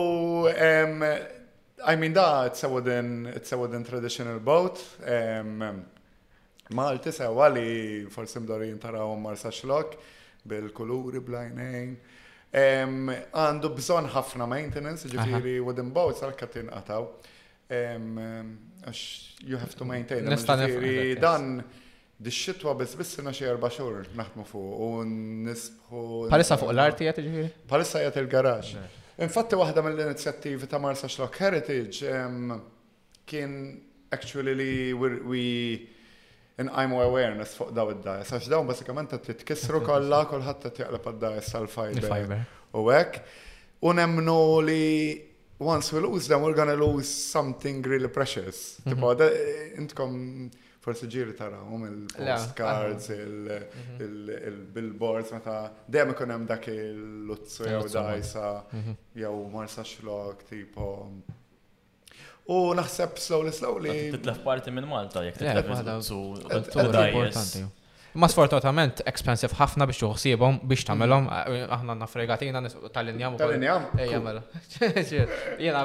I 0.44 1.96
mean, 2.02 2.12
da, 2.12 2.26
it's 2.50 2.64
a 2.64 2.68
wooden, 2.68 3.24
it's 3.34 3.52
a 3.52 3.56
wooden 3.56 3.82
traditional 3.84 4.38
boat. 4.40 4.76
Malti 6.76 7.12
sewa 7.16 7.48
li 7.48 8.04
forsi 8.12 8.42
mdorin 8.42 8.76
taraw 8.82 9.14
marsa 9.18 9.48
xlok 9.56 9.96
bil-kuluri, 10.44 11.22
blajnejn. 11.24 11.96
Għandu 12.56 13.72
bżon 13.80 14.12
ħafna 14.12 14.50
maintenance, 14.52 15.08
ġifiri 15.08 15.56
wooden 15.64 15.94
boats, 15.96 16.20
għal-katin 16.28 16.68
għataw 16.76 17.08
għax 17.68 19.00
you 19.44 19.56
have 19.56 19.74
to 19.74 19.84
maintain. 19.84 20.24
Ġifiri 20.26 21.18
dan 21.20 21.62
Dix-xitwa 22.18 22.72
bis 22.80 22.94
bis 22.96 23.10
sena 23.18 23.28
xie 23.36 23.44
erba 23.44 23.68
xhur 23.68 24.06
naħmu 24.16 24.44
fuq 24.48 24.76
u 24.84 25.02
nisbħu. 25.08 26.04
Palissa 26.32 26.56
fuq 26.56 26.70
l-arti 26.72 27.04
jgħat 27.04 27.20
ġifiri? 27.26 27.50
Palissa 27.68 28.00
jgħat 28.00 28.16
il-garaġ. 28.22 28.70
Infatti 29.26 29.56
wahda 29.60 29.82
mill-inizjattivi 29.84 30.68
ta' 30.68 30.80
Marsa 30.80 31.10
Xlok 31.10 31.36
Heritage 31.44 32.14
kien 33.28 33.52
actually 34.12 34.54
li 34.56 34.92
we 34.96 35.42
I'm 36.56 36.92
awareness 36.96 37.52
fuq 37.60 37.74
daw 37.76 37.90
id-dajs. 37.92 38.32
Għax 38.32 38.48
daw 38.48 38.62
basikament 38.64 39.12
ta' 39.12 39.20
titkissru 39.20 39.82
kolla 39.84 40.22
kolħat 40.30 40.62
ta' 40.64 40.72
tiqleb 40.78 41.10
id-dajs 41.12 41.52
tal 41.52 41.68
fajber 41.68 42.52
U 42.80 42.88
għek. 42.96 43.20
Unemnu 43.84 44.38
li 44.64 44.84
once 45.58 45.92
we 45.94 46.00
lose 46.00 46.26
them, 46.28 46.42
we're 46.42 46.54
gonna 46.54 46.74
lose 46.76 47.08
something 47.08 47.82
really 47.82 48.08
precious. 48.08 48.78
Mhm. 48.84 48.94
Tipo, 48.94 49.16
intkom 49.80 50.48
forse 50.80 51.06
ġiri 51.06 51.34
um 51.68 51.84
il-postcards, 51.84 53.08
il-billboards, 53.98 55.30
mhm. 55.30 55.34
meta 55.38 55.70
dejjem 55.86 56.10
ikun 56.10 56.30
hemm 56.30 56.44
dak 56.46 56.66
il-luzzu 56.68 57.64
jew 57.64 57.88
dajsa 57.88 58.64
mhm. 58.70 58.94
jew 59.14 59.48
marsa 59.50 59.82
xlok, 59.82 60.42
tipo. 60.48 61.10
U 62.48 62.72
naħseb 62.74 63.16
slowly 63.18 63.50
slowly. 63.52 64.10
Titlef 64.12 64.38
parti 64.44 64.70
minn 64.70 64.86
Malta, 64.86 65.22
jek 65.24 65.34
titlef. 65.34 65.64
Eh, 65.64 65.70
Għadha 65.80 66.00
zu, 66.00 66.34
importanti. 66.46 67.66
Ma 68.16 68.28
sfortunatament 68.32 69.02
expensive 69.10 69.56
ħafna 69.58 69.84
biex 69.90 70.00
tuħsibhom 70.00 70.56
biex 70.68 70.86
tagħmelhom 70.88 71.26
mm. 71.28 71.56
eh, 71.56 71.66
aħna 71.76 72.06
fregatina 72.08 72.62
tal-injam. 72.94 73.34
Tal-injam. 73.40 73.88
Jiena 75.62 75.84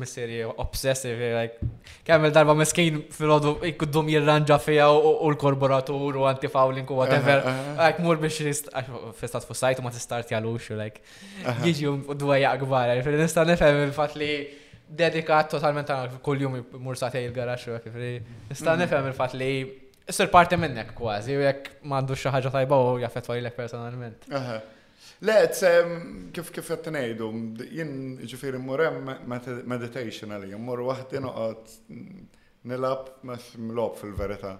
missieri 0.00 0.40
obsessive 0.46 1.22
eh, 1.28 1.36
like 1.36 1.68
kemm 2.08 2.26
il-darba 2.30 2.56
miskin 2.58 3.04
fil-ħodu 3.14 3.54
jkuddum 3.70 4.10
jirranġa 4.10 4.58
fija 4.64 4.88
u 4.92 5.12
l 5.28 5.38
korporatur 5.38 6.18
u 6.22 6.26
antifawling 6.32 6.88
u 6.90 6.98
whatever. 6.98 7.44
Like 7.78 8.02
mur 8.02 8.18
biex 8.24 8.42
fistat 9.22 9.46
fu 9.46 9.54
sajt 9.58 9.78
u 9.78 9.86
ma 9.86 9.94
tistarti 9.94 10.34
għalux 10.34 10.72
u 10.74 10.80
like 10.82 10.98
jiġi 11.68 11.88
u 11.92 12.18
dwejja 12.18 12.56
akbar. 12.56 12.96
Fil-nista 13.06 13.46
nifhem 13.46 13.84
il 13.86 13.94
fat 13.94 14.18
li 14.18 14.32
dedikat 14.92 15.54
totalment 15.54 15.88
għal 15.94 16.18
kull 16.26 16.42
jum 16.42 16.58
mur 16.82 16.98
satej 16.98 17.30
il-garax 17.30 17.70
u 17.70 17.78
għak. 17.78 18.50
Nista 18.50 18.74
mm. 18.74 18.82
nifem 18.82 19.08
il-fat 19.12 19.38
li 19.38 19.52
Isser 20.08 20.28
parti 20.30 20.56
minnek 20.56 20.90
kważi, 20.98 21.32
jek 21.38 21.68
mandu 21.82 21.86
m'għandu 21.86 22.14
xi 22.18 22.30
ħaġa 22.34 22.50
tajba 22.54 22.74
u 22.74 22.94
jaffettwa 22.98 23.36
fajlek 23.36 23.54
personalment. 23.56 24.24
Le, 25.22 25.34
um, 25.68 26.06
kif 26.34 26.48
kif 26.50 26.70
qed 26.72 26.88
ngħidu, 26.90 27.26
jien 27.70 27.92
ġifieri 28.18 28.58
mmur 28.58 28.80
meditation 29.70 30.32
għalli, 30.34 30.56
mmur 30.58 30.80
wahdi 30.88 31.20
noqot 31.22 31.74
nilab 32.68 33.12
mlob 33.62 33.94
fil 34.00 34.14
verita 34.18 34.56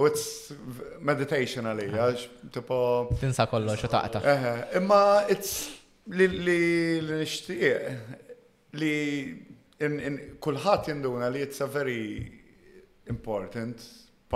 U 0.00 0.06
it's 0.08 0.52
meditation 1.00 1.64
għalli, 1.68 1.86
għax 1.96 2.24
tipo. 2.54 2.76
Tinsa 3.20 3.44
kollox 3.48 3.80
xo 3.82 3.88
taqta. 3.88 4.34
Imma 4.78 5.00
it's 5.32 5.50
li 6.12 7.00
nixtieq 7.08 8.76
li 8.76 10.36
kullħat 10.40 10.92
jinduna 10.92 11.28
li 11.34 11.42
it's 11.46 11.60
a 11.64 11.70
very 11.70 12.39
important 13.16 13.78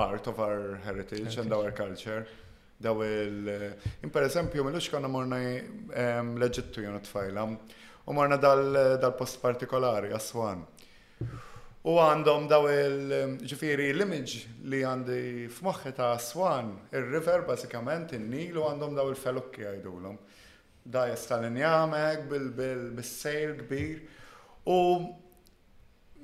part 0.01 0.25
of 0.27 0.37
our 0.47 0.63
heritage, 0.87 1.33
and 1.41 1.51
our 1.57 1.71
culture. 1.83 2.27
Daw 2.77 3.01
il... 3.05 3.49
Eh, 3.49 4.09
per 4.11 4.47
me 4.65 4.71
lux 4.73 4.89
kanna 4.91 5.07
morna 5.09 5.39
ehm, 5.39 6.33
leġittu 6.43 6.83
jonu 6.83 6.99
tfajla, 7.07 7.45
u 8.09 8.13
morna 8.17 8.37
dal-post 8.37 9.39
partikolari, 9.43 10.11
Aswan. 10.19 10.65
U 11.85 11.95
għandhom 12.01 12.49
daw 12.51 12.67
il-ġifiri 12.73 13.91
eh, 13.91 13.95
l-image 13.95 14.41
li 14.71 14.81
għandi 14.83 15.21
f'moħħi 15.53 15.95
ta' 15.99 16.11
Aswan, 16.17 16.73
il-river 16.99 17.47
basikament, 17.51 18.17
il-nil, 18.19 18.59
u 18.59 18.65
għandhom 18.69 18.97
daw 18.99 19.13
il-felukki 19.13 19.69
għajdulhom. 19.69 20.19
Da 20.85 21.07
jistalin 21.13 21.61
jamek 21.63 22.27
bil-sejl 22.29 23.61
kbir. 23.63 24.03
U 24.75 24.81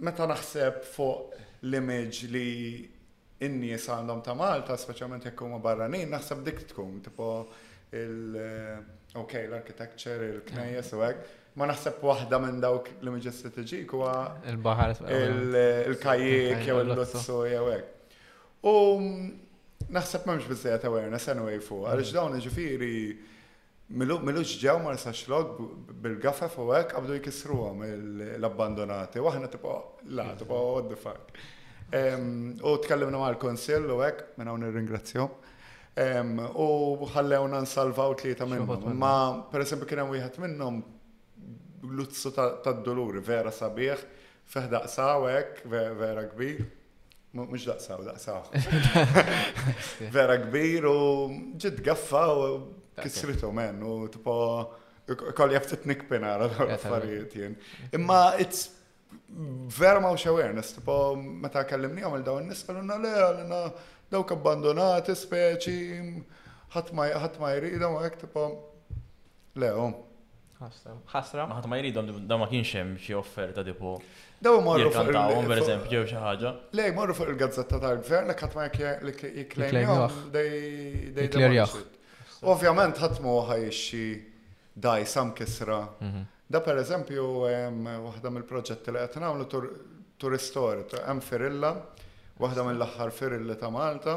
meta 0.05 0.27
naħseb 0.29 0.83
fuq 0.97 1.39
l-image 1.61 2.27
li 2.29 2.91
inni 3.39 3.71
jisandom 3.71 4.21
ta' 4.23 4.35
Malta, 4.37 4.77
specialment 4.79 5.25
jekk 5.29 5.43
huma 5.45 5.59
barranin, 5.63 6.09
naħseb 6.13 6.43
dik 6.45 6.63
tkun 6.73 7.01
tipo 7.05 7.29
il-ok, 7.97 9.37
l-architecture, 9.49 10.29
il 10.29 10.41
eh, 10.41 10.49
knejja 10.51 10.89
u 10.99 11.05
Ma 11.59 11.67
naħseb 11.67 11.97
waħda 12.07 12.39
minn 12.39 12.61
dawk 12.63 12.87
l-images 13.01 13.41
strategiku 13.43 14.05
għu 14.07 14.53
il-baħar 14.53 14.93
eh, 15.03 15.87
il-kajik 15.91 16.61
jew 16.69 16.77
il-lozzu 16.85 17.39
jew 17.51 17.65
hekk. 17.67 18.15
U 18.63 18.73
naħseb 19.97 20.29
m'hemmx 20.29 20.47
biżejjed 20.53 20.87
awareness 20.87 21.27
anyway 21.33 21.59
fuq, 21.65 21.89
għaliex 21.91 22.15
dawn 22.15 22.39
ġifieri 22.45 22.93
Milux 23.91 24.53
ġew 24.63 24.77
ma 24.85 24.93
nistax 24.95 25.25
log 25.27 25.57
bil-gafef 26.03 26.53
u 26.63 26.69
hekk 26.71 26.93
qabdu 26.95 27.17
jkissruhom 27.19 27.81
l-abbandonati, 28.39 29.19
waħna 29.19 29.49
tibqa' 29.51 29.81
la 30.15 30.29
tibqa' 30.39 30.61
what 30.63 30.89
the 30.89 30.95
fuck. 30.95 31.41
U 32.63 32.75
tkellimna 32.85 33.19
mal-konsill 33.19 33.89
u 33.91 33.99
hekk 33.99 34.39
minn 34.39 34.47
hawn 34.53 34.63
nirringrazzjahom. 34.63 35.35
U 36.55 36.67
ħallewna 37.17 37.65
nsalvaw 37.67 38.15
tlieta 38.21 38.47
minnhom. 38.47 38.95
Ma 38.95 39.43
pereżempju 39.51 39.91
kien 39.91 40.05
hemm 40.05 40.15
wieħed 40.15 40.39
minnhom 40.45 40.83
luzzu 41.91 42.31
tad-doluri 42.39 43.19
vera 43.27 43.51
sabiħ, 43.51 44.07
fih 44.55 44.69
daqsaw 44.71 45.27
hekk 45.27 45.65
vera 45.99 46.29
kbir. 46.31 46.63
Mux 47.35 47.63
daqsaw, 47.67 48.03
daqsaw. 48.03 48.43
Vera 50.17 50.35
kbir 50.43 50.87
u 50.91 50.95
ġid 51.63 51.77
gaffa 51.87 52.25
u 52.35 52.41
Kisritu 53.03 53.53
men, 53.53 53.83
u 53.83 54.09
tipo, 54.13 54.35
kolli 55.37 55.57
jaftit 55.57 55.85
nikpina 55.91 56.35
għal 56.37 56.69
l-affarijiet 56.69 57.37
jien. 57.39 57.57
Imma 57.97 58.21
it's 58.41 58.67
vera 59.81 60.01
ma' 60.03 60.13
awareness, 60.15 60.75
tipo, 60.77 60.99
meta 61.17 61.65
kellimni 61.69 62.05
għamil 62.07 62.25
dawn 62.27 62.51
nisfel 62.51 62.81
unna 62.85 62.99
le 63.03 63.15
għalina 63.25 63.63
daw 64.11 64.25
kabbandonat, 64.27 65.11
speċi, 65.17 65.79
ħatma 66.77 67.53
jrida 67.57 67.91
ma' 67.91 68.11
tipo, 68.19 68.47
le, 69.59 69.73
oh. 69.73 69.93
ħasra. 70.61 71.47
Ma 71.49 71.55
ħatma 71.59 71.79
jridhom 71.81 72.09
da 72.29 72.37
ma 72.37 72.47
kienx 72.51 72.99
xie 73.01 73.15
offerta 73.17 73.65
tipo. 73.67 73.95
Daw 74.45 74.57
marru 74.65 74.89
fuq 74.93 75.07
il-gazzettawhom 75.11 75.49
pereżempju 75.51 75.99
jew 75.99 76.07
xi 76.09 76.21
ħaġa. 76.23 76.53
Lej 76.79 76.93
marru 76.97 77.15
fuq 77.17 77.33
il-gazzetta 77.35 77.81
tal-gvern 77.83 78.29
li 78.33 78.37
ħatma 78.41 78.67
jekklejmhom 78.71 80.21
dej 80.37 80.53
dej 81.17 81.65
Ovvjament 82.49 82.97
ħatmu 82.97 83.35
ħajxi 83.51 84.03
daj 84.73 85.05
sam 85.07 85.33
kisra. 85.37 85.81
Mhm. 86.01 86.23
Da 86.51 86.61
per 86.65 86.79
eżempju, 86.81 87.25
waħda 87.47 88.31
mill-proġetti 88.33 88.91
li 88.91 88.99
qed 89.05 89.21
nagħmlu 89.23 89.47
turistor, 90.21 90.87
hemm 91.07 91.21
Firilla, 91.23 91.73
waħda 92.43 92.65
mill-aħħar 92.67 93.13
Firilla 93.15 93.57
ta' 93.61 93.71
Malta. 93.71 94.17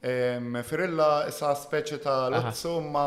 Firilla 0.00 1.10
issa 1.28 1.52
speċi 1.54 2.00
ta' 2.02 2.28
lazzu 2.34 2.78
ma 2.88 3.04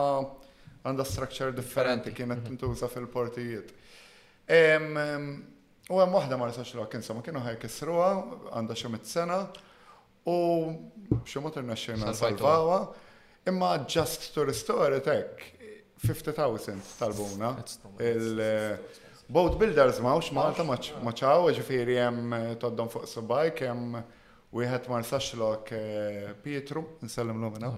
għandha 0.83 1.05
structure 1.07 1.51
differenti 1.55 2.13
kienet 2.13 2.41
mhm. 2.41 2.47
tintuża 2.51 2.87
fil-portijiet. 2.93 3.73
U 5.89 5.99
hemm 5.99 6.13
waħda 6.15 6.37
ma 6.37 6.47
risax 6.51 6.75
l 6.77 6.87
kien 6.87 7.03
ma 7.17 7.21
kienu 7.25 7.39
ħajkisruha 7.47 8.13
għandha 8.59 8.75
xi 8.77 8.89
mit 8.93 9.05
sena 9.09 9.41
u 10.31 10.39
xi 11.25 11.39
il-naxxina 11.41 12.13
salvawa. 12.13 12.93
Imma 13.47 13.85
just 13.89 14.33
to 14.33 14.45
restore 14.45 14.93
it 14.95 15.05
hekk, 15.05 15.41
50,000 15.97 16.81
tal-buna. 16.99 17.49
Eh, 17.99 18.77
boat 19.27 19.57
builders 19.59 19.99
mawx 19.99 20.29
Malta 20.33 20.63
maċaw, 20.63 21.49
ġifiri 21.57 21.97
jem 21.97 22.31
eh, 22.37 22.53
toddon 22.61 22.87
fuq 22.89 23.03
subajk, 23.11 23.57
kem 23.65 23.97
eh, 23.99 24.05
u 24.55 24.63
jħet 24.63 24.87
mar 24.91 25.03
saxlok 25.03 25.73
Pietru, 26.45 26.85
nsellim 27.03 27.41
l-lumina. 27.41 27.73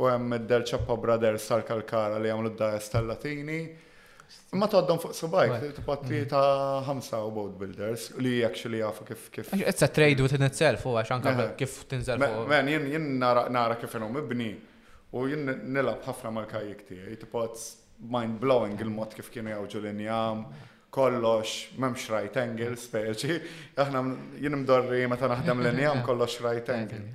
U 0.00 0.08
jem 0.08 0.34
id-Del 0.38 0.64
Ceppa 0.70 0.96
Brothers 0.96 1.44
sal 1.50 1.64
kalkara 1.68 2.20
li 2.22 2.30
jamlu 2.30 2.54
d-dajes 2.54 2.92
latini 3.04 3.64
Ma 4.58 4.66
toddom 4.70 4.98
fuq 5.02 5.12
subajk, 5.14 5.58
t-patri 5.78 6.22
mm-hmm. 6.22 6.30
ta' 6.30 6.82
ħamsa 6.88 7.20
u 7.26 7.30
boat 7.34 7.54
builders 7.60 8.08
li 8.22 8.32
actually 8.46 8.80
għafu 8.82 9.06
kif 9.08 9.26
kif. 9.34 9.52
It's 9.62 9.84
a 9.86 9.90
trade 9.90 10.22
within 10.24 10.44
itself, 10.46 10.86
u 10.90 10.94
għaxan 10.98 11.22
kif 11.26 11.52
kif 11.60 11.76
tinżel 11.90 12.20
Men, 12.22 12.68
jinn 12.74 12.86
jien 12.90 12.90
jien 12.94 13.08
nara 13.22 13.76
kif 13.80 13.94
jenom 13.96 14.18
ibni 14.22 14.50
u 15.14 15.24
jinn 15.30 15.50
nilab 15.74 16.02
ħafna 16.06 16.32
mal-kajik 16.40 16.86
tijaj, 16.88 17.20
t 17.22 17.34
mind-blowing 18.00 18.78
il-mod 18.80 19.10
kif 19.12 19.26
kienu 19.30 19.50
jawġu 19.52 19.82
l-injam, 19.82 20.46
kollox 20.96 21.50
memx 21.76 22.06
right 22.14 22.38
angle 22.40 22.72
speċi, 22.80 23.36
aħna 23.84 24.00
jinn 24.40 24.56
mdorri 24.62 25.02
ma 25.10 25.18
ta' 25.20 25.28
naħdem 25.34 25.60
l-injam 25.66 26.00
kollox 26.08 26.38
right 26.46 26.72
angle. 26.78 27.10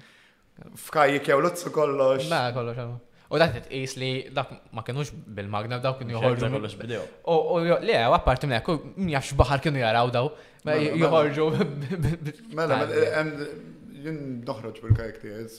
F'kajik 0.86 1.32
jew 1.34 1.41
lutzu 1.41 1.74
kollox. 1.76 2.30
Ma, 2.30 2.30
mela 2.45 2.55
kollox 2.59 2.84
għamu. 2.86 3.05
U 3.34 3.40
dak 3.42 3.56
tqis 3.66 3.94
li 3.98 4.10
dak 4.36 4.52
ma 4.76 4.84
kienux 4.86 5.10
bil-magna 5.38 5.80
dawk 5.82 6.02
kienu 6.02 6.14
joħorġu. 6.18 6.50
kollox 6.56 6.76
bidew. 6.82 7.00
U 7.26 7.58
le, 7.64 7.96
apparti 8.18 8.46
minn 8.50 8.60
hekk, 8.60 8.76
mjax 9.08 9.34
baħar 9.40 9.64
kienu 9.66 9.82
jaraw 9.82 10.12
daw, 10.14 10.28
joħorġu. 11.04 11.48
Mela, 12.60 12.82
jien 14.06 14.20
doħroġ 14.46 14.78
bil-characters 14.84 15.58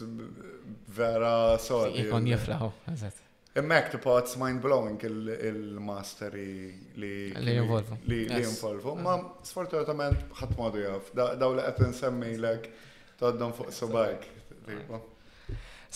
vera 0.99 1.33
solid. 1.62 1.99
Ikon 2.05 2.31
jifraħu, 2.31 2.71
eżatt. 2.95 3.23
Immek 3.57 3.87
tipo 3.95 4.14
it's 4.21 4.37
mind 4.37 4.61
blowing 4.61 5.01
il-mastery 5.09 6.73
li 7.01 7.12
li 7.33 7.55
involvu. 7.57 7.99
Li 8.12 8.21
involvu. 8.43 8.95
Ma 9.01 9.17
sfortunatament 9.51 10.29
ħadd 10.43 10.57
modu 10.61 10.85
jaf. 10.85 11.11
Daw 11.41 11.57
li 11.57 11.64
qed 11.67 11.85
insemmi 11.89 12.33
lek 12.45 12.71
toddhom 13.19 13.57
fuq 13.57 13.73
subajk. 13.73 14.31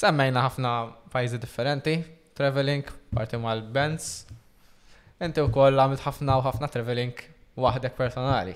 Semmejna 0.01 0.41
ħafna 0.47 0.69
pajzi 1.13 1.37
differenti, 1.43 1.99
traveling, 2.39 2.87
parti 3.13 3.37
mal-bands. 3.37 4.07
Inti 5.21 5.43
u 5.45 5.51
koll 5.53 5.77
għamilt 5.77 6.01
ħafna 6.07 6.39
u 6.41 6.45
ħafna 6.47 6.71
traveling 6.73 7.21
wahdek 7.61 7.99
personali. 7.99 8.55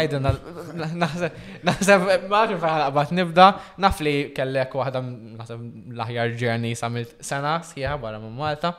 Ejden, 0.00 0.24
naħseb, 0.24 2.06
maħġu 2.32 2.56
faħna 2.62 2.86
għabat 2.88 3.12
nibda, 3.18 3.50
naf 3.84 4.00
li 4.06 4.14
kellek 4.34 4.72
wahda 4.80 5.04
naħseb 5.04 5.92
l 5.92 6.38
ġerni 6.40 6.72
samilt 6.80 7.12
sena, 7.24 7.58
sħiħa 7.68 8.00
barra 8.06 8.22
minn 8.24 8.38
Malta. 8.40 8.72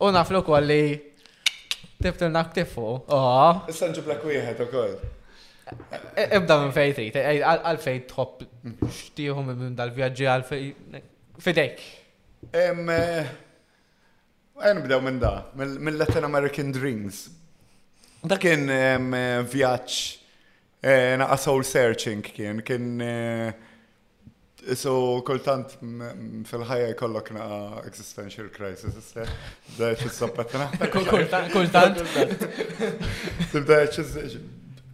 U 0.00 0.08
naf 0.16 0.32
li 0.32 0.40
kolli 0.48 0.80
tibtilna 2.00 2.46
ktifu. 2.48 2.88
Oh. 3.12 3.60
Istanġu 3.68 4.08
blak 4.08 4.24
wieħed 4.24 4.66
u 4.66 4.70
koll. 4.72 4.96
E- 5.72 5.98
e- 6.20 6.28
ebda 6.36 6.54
minn 6.62 6.74
fej 6.74 6.92
trid, 6.96 7.16
e- 7.20 7.40
għalfej 7.44 8.04
tħobb 8.08 8.46
xtieħu 8.88 9.44
minn 9.46 9.74
dal-vjaġġi 9.78 10.24
għal 10.24 10.44
għalfej 10.44 10.62
fidejk. 11.44 11.78
Eh, 12.48 12.68
bdew 14.82 15.00
minn 15.04 15.18
da, 15.22 15.34
mill 15.54 15.98
Latin 15.98 16.24
American 16.24 16.72
Dreams. 16.72 17.28
Da 18.24 18.36
kien 18.40 18.68
eh, 18.70 18.98
vjaġġ 19.52 20.16
eh, 20.82 21.16
naqa 21.20 21.36
soul 21.38 21.62
searching 21.64 22.22
kien, 22.24 22.62
kien 22.64 23.02
So, 24.76 25.22
kultant 25.24 25.76
fil-ħajja 26.44 26.88
jkollok 26.92 27.30
naqa 27.32 27.86
existential 27.88 28.50
crisis, 28.52 28.92
da 29.78 29.92
ċis-sabbat 29.96 30.52
Kultant, 30.92 31.48
kultant. 31.54 31.96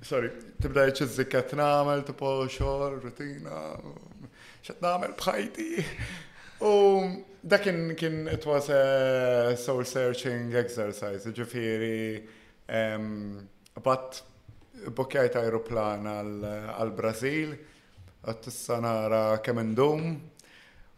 Sorry, 0.05 0.31
tibda 0.65 0.85
jċizzi 0.89 1.27
ket 1.29 1.53
namel, 1.61 2.03
tipo 2.09 2.29
xor, 2.49 2.97
rutina, 3.03 3.75
xat 4.65 4.81
namel 4.85 5.13
bħajti. 5.19 5.71
U 6.65 6.71
da 7.45 7.59
kien 7.61 7.91
kien 8.01 8.23
it 8.33 8.47
was 8.49 8.71
a 8.73 9.53
soul 9.61 9.85
searching 9.85 10.55
exercise, 10.57 11.29
ġifiri, 11.37 12.05
um, 12.73 13.43
but 13.85 14.23
bokjajt 14.97 15.37
aeroplan 15.43 16.09
għal-Brazil, 16.09 17.53
għat-tissa 18.25 18.81
nara 18.85 19.25
kemendum, 19.45 20.17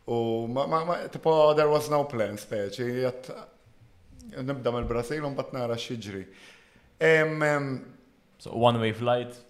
U 0.07 0.47
ma, 0.47 0.69
ma, 0.71 0.85
ma, 0.87 0.95
tipo, 1.11 1.33
there 1.59 1.67
was 1.67 1.89
no 1.91 2.05
plan, 2.07 2.37
speċi, 2.39 2.85
jgħat, 2.95 3.31
nibda 4.47 4.71
mal 4.71 4.85
brazil 4.87 5.27
un 5.27 5.35
bat 5.35 5.49
nara 5.51 5.75
xieġri. 5.75 6.21
Um, 7.03 7.43
um, 7.43 7.67
so, 8.39 8.53
one 8.55 8.79
way 8.79 8.93
flight? 8.95 9.41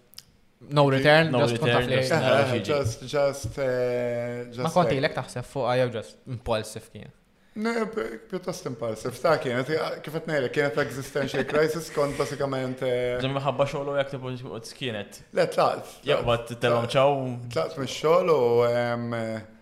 No 0.61 0.89
return, 0.89 1.31
no 1.31 1.39
just 1.39 1.61
return, 1.61 1.87
just, 2.63 3.03
just, 3.07 3.57
uh, 3.59 4.43
just. 4.49 4.63
Ma 4.65 4.71
konti 4.73 4.97
l-ek 4.97 5.13
taħseb 5.13 5.45
fuq 5.45 5.67
għajaw 5.69 5.91
just 5.93 6.17
impulsive 6.33 6.89
kien. 6.93 7.13
Ne, 7.57 7.85
Pjuttost 8.29 8.65
impulsiv, 8.69 9.15
ta' 9.21 9.35
kien, 9.41 9.61
kifet 10.05 10.27
nejle, 10.29 10.49
kienet 10.53 10.77
existential 10.81 11.45
crisis 11.51 11.87
kont 11.93 12.17
basikament. 12.17 12.81
Eh, 12.85 13.17
Ġemmi 13.21 13.37
maħabba 13.37 13.67
xogħol 13.69 13.93
u 13.95 13.99
jek 14.01 14.13
tipu 14.13 14.33
kienet. 14.81 15.21
Le, 15.37 15.45
tlaqt. 15.55 15.93
Jaqbat 16.09 16.45
t-telom 16.55 16.89
ċaw. 16.93 17.15
Tlaqt 17.53 17.77
mis 17.81 17.95
xogħol 18.01 19.53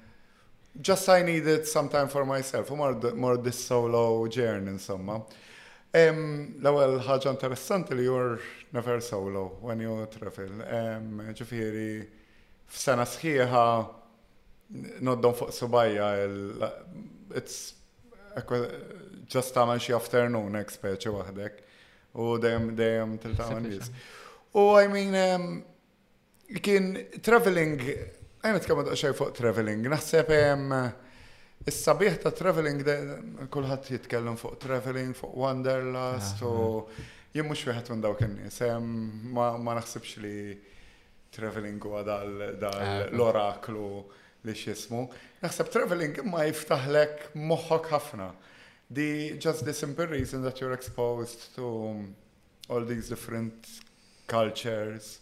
just 0.86 1.08
I 1.12 1.24
needed 1.24 1.68
some 1.68 1.88
time 1.88 2.12
for 2.12 2.26
myself, 2.28 2.72
u 2.72 2.76
more 2.76 3.38
this 3.38 3.60
solo 3.68 4.28
journey 4.28 4.72
insomma. 4.76 5.22
L-ewwel 5.96 6.98
ħaġa 7.08 7.32
interessanti 7.32 7.96
li 7.96 8.04
jur 8.10 8.36
never 8.76 9.00
solo 9.00 9.52
when 9.64 9.80
you 9.82 10.06
travel. 10.12 10.60
Ġifiri, 11.36 11.90
f'sena 12.68 13.06
sħiħa 13.08 13.64
noddon 15.06 15.36
fuq 15.38 15.54
subajja 15.54 16.10
it's 17.38 17.60
just 19.32 19.56
għamil 19.58 19.80
xie 19.86 19.96
afternoon 19.96 20.58
ekspeċi 20.60 21.14
wahdek 21.14 21.60
u 22.20 22.32
dejjem 22.42 22.72
dejjem 22.82 23.16
tiltaman 23.24 23.70
bis. 23.72 23.92
U 24.58 24.66
I 24.80 24.88
mean, 24.92 25.18
um, 25.20 25.48
kien 26.64 26.92
traveling, 27.24 27.78
għajna 28.44 28.62
tkama 28.66 28.86
daċċaj 28.90 29.18
fuq 29.24 29.34
traveling, 29.40 29.88
naħseb 29.96 30.36
jem, 30.36 30.76
Is-sabiħ 31.66 32.18
ta' 32.22 32.30
traveling, 32.36 32.82
kullħat 33.50 33.88
jitkellem 33.90 34.36
fuq 34.38 34.58
traveling, 34.62 35.14
fuq 35.18 35.32
wanderlust, 35.42 36.42
u 36.46 36.52
jien 37.36 37.50
mux 37.52 37.62
fiħat 37.68 37.90
minn 37.92 38.04
dawk 38.04 38.22
in-nies, 38.24 38.62
ma 39.36 39.58
naħsibx 39.76 40.20
li 40.24 40.54
traveling 41.36 41.80
għadal 41.84 42.30
l 42.46 42.70
ah, 42.70 43.02
oraklu 43.28 43.88
li 44.48 44.54
x'ismu. 44.56 45.02
Naħseb 45.44 45.72
traveling 45.74 46.20
imma 46.24 46.46
jiftaħlek 46.48 47.34
moħħok 47.36 47.90
ħafna. 47.92 48.30
The 48.88 49.36
just 49.44 49.66
the 49.66 49.74
simple 49.74 50.06
reason 50.08 50.44
that 50.46 50.62
you're 50.62 50.76
exposed 50.78 51.48
to 51.56 52.06
all 52.70 52.86
these 52.86 53.10
different 53.10 53.68
cultures, 54.28 55.20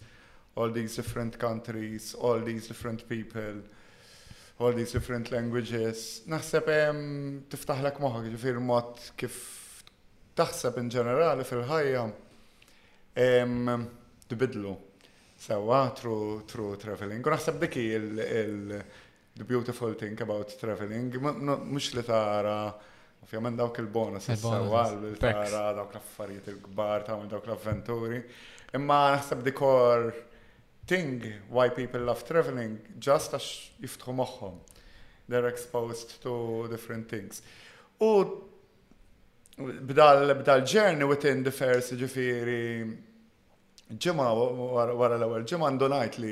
all 0.55 0.69
these 0.69 0.95
different 0.95 1.39
countries, 1.39 2.11
all 2.13 2.39
these 2.45 2.67
different 2.67 3.07
people, 3.09 3.63
all 4.59 4.71
these 4.77 4.91
different 4.93 5.31
languages. 5.33 6.21
Naħseb 6.29 6.69
tiftaħlek 7.55 8.01
moħħok, 8.05 8.31
ġifir 8.37 8.61
mod 8.69 9.09
kif 9.23 9.43
taħseb 10.37 10.79
in 10.81 10.87
ġenerali 10.91 11.45
fil-ħajja 11.45 12.03
tibidlu 14.33 14.73
sewa 15.43 15.83
tru 15.97 16.17
tru 16.49 16.71
traveling. 16.79 17.25
naħseb 17.25 17.59
dik 17.61 17.75
il 17.81 18.11
the 19.35 19.43
beautiful 19.47 19.93
thing 19.97 20.19
about 20.21 20.55
traveling 20.59 21.11
mhux 21.19 21.93
li 21.95 22.03
tara 22.07 22.55
ovvjament 23.23 23.57
dawk 23.59 23.77
il-bonus 23.83 24.31
sewa 24.39 24.83
li 24.97 25.13
tara 25.21 25.63
dawk 25.77 25.93
l-affarijiet 25.97 26.49
il-kbar 26.53 27.05
tagħmel 27.07 27.29
dawk 27.31 27.47
l-avventuri. 27.49 28.21
Imma 28.73 29.03
naħseb 29.13 29.43
dikor 29.45 30.09
thing 30.89 31.19
why 31.49 31.69
people 31.69 32.01
love 32.03 32.25
traveling 32.27 32.79
just 32.97 33.35
għax 33.37 33.75
jiftħu 33.85 34.15
moħħom. 34.17 34.57
They're 35.29 35.47
exposed 35.47 36.17
to 36.25 36.65
different 36.73 37.07
things. 37.07 37.43
U 38.01 38.49
Bdal 39.57 40.33
b'dal 40.41 40.65
journey 40.65 41.03
within 41.05 41.43
the 41.43 41.51
first 41.51 41.93
ġifiri 41.93 42.89
ġimma 44.01 44.25
wara 44.33 45.17
l-ewwel 45.21 45.45
ġimma 45.51 45.69
ndonajt 45.75 46.17
li 46.23 46.31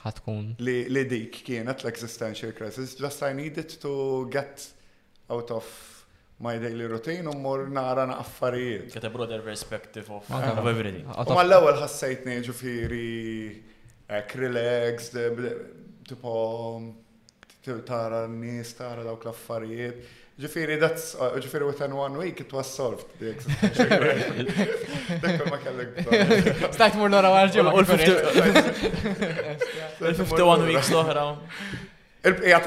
ħatkun 0.00 0.46
li 0.64 1.02
dik 1.10 1.42
kienet 1.44 1.84
l-existential 1.84 2.54
crisis 2.56 2.94
just 2.96 3.20
I 3.22 3.34
needed 3.36 3.76
to 3.84 4.24
get 4.32 4.64
out 5.28 5.50
of 5.52 5.68
my 6.40 6.56
daily 6.58 6.88
routine 6.88 7.28
u 7.28 7.36
mor 7.44 7.66
nara 7.68 8.06
naqaffarijiet. 8.08 8.94
Get 8.96 9.04
a 9.04 9.10
broader 9.10 9.40
perspective 9.42 10.10
of, 10.10 10.24
of 10.32 10.64
everything. 10.66 11.04
Ma 11.04 11.44
l 11.44 11.58
ewwel 11.60 11.76
ħassejtni 11.84 12.38
ġifiri 12.48 13.04
krilex, 14.32 15.12
tipo 16.08 16.34
tara 17.84 18.24
n-nies, 18.24 18.72
tara 18.80 19.04
dawk 19.04 19.28
l-affarijiet. 19.28 20.20
Ġifiri, 20.40 20.74
that's, 20.82 21.12
ġifiri, 21.14 21.62
within 21.64 21.94
one 21.94 22.16
week 22.18 22.40
it 22.42 22.50
was 22.52 22.66
solved. 22.66 23.06
Dekkur 23.20 25.46
ma 25.52 25.58
kellek. 25.62 26.02
Stajt 26.74 26.96
mur 26.98 27.06
l-ora 27.12 27.30
għarġu. 27.36 27.60
U 27.70 27.78
l-51 27.84 30.64
weeks 30.66 30.90
l-ohra. 30.90 31.26
Il-bqija 32.26 32.58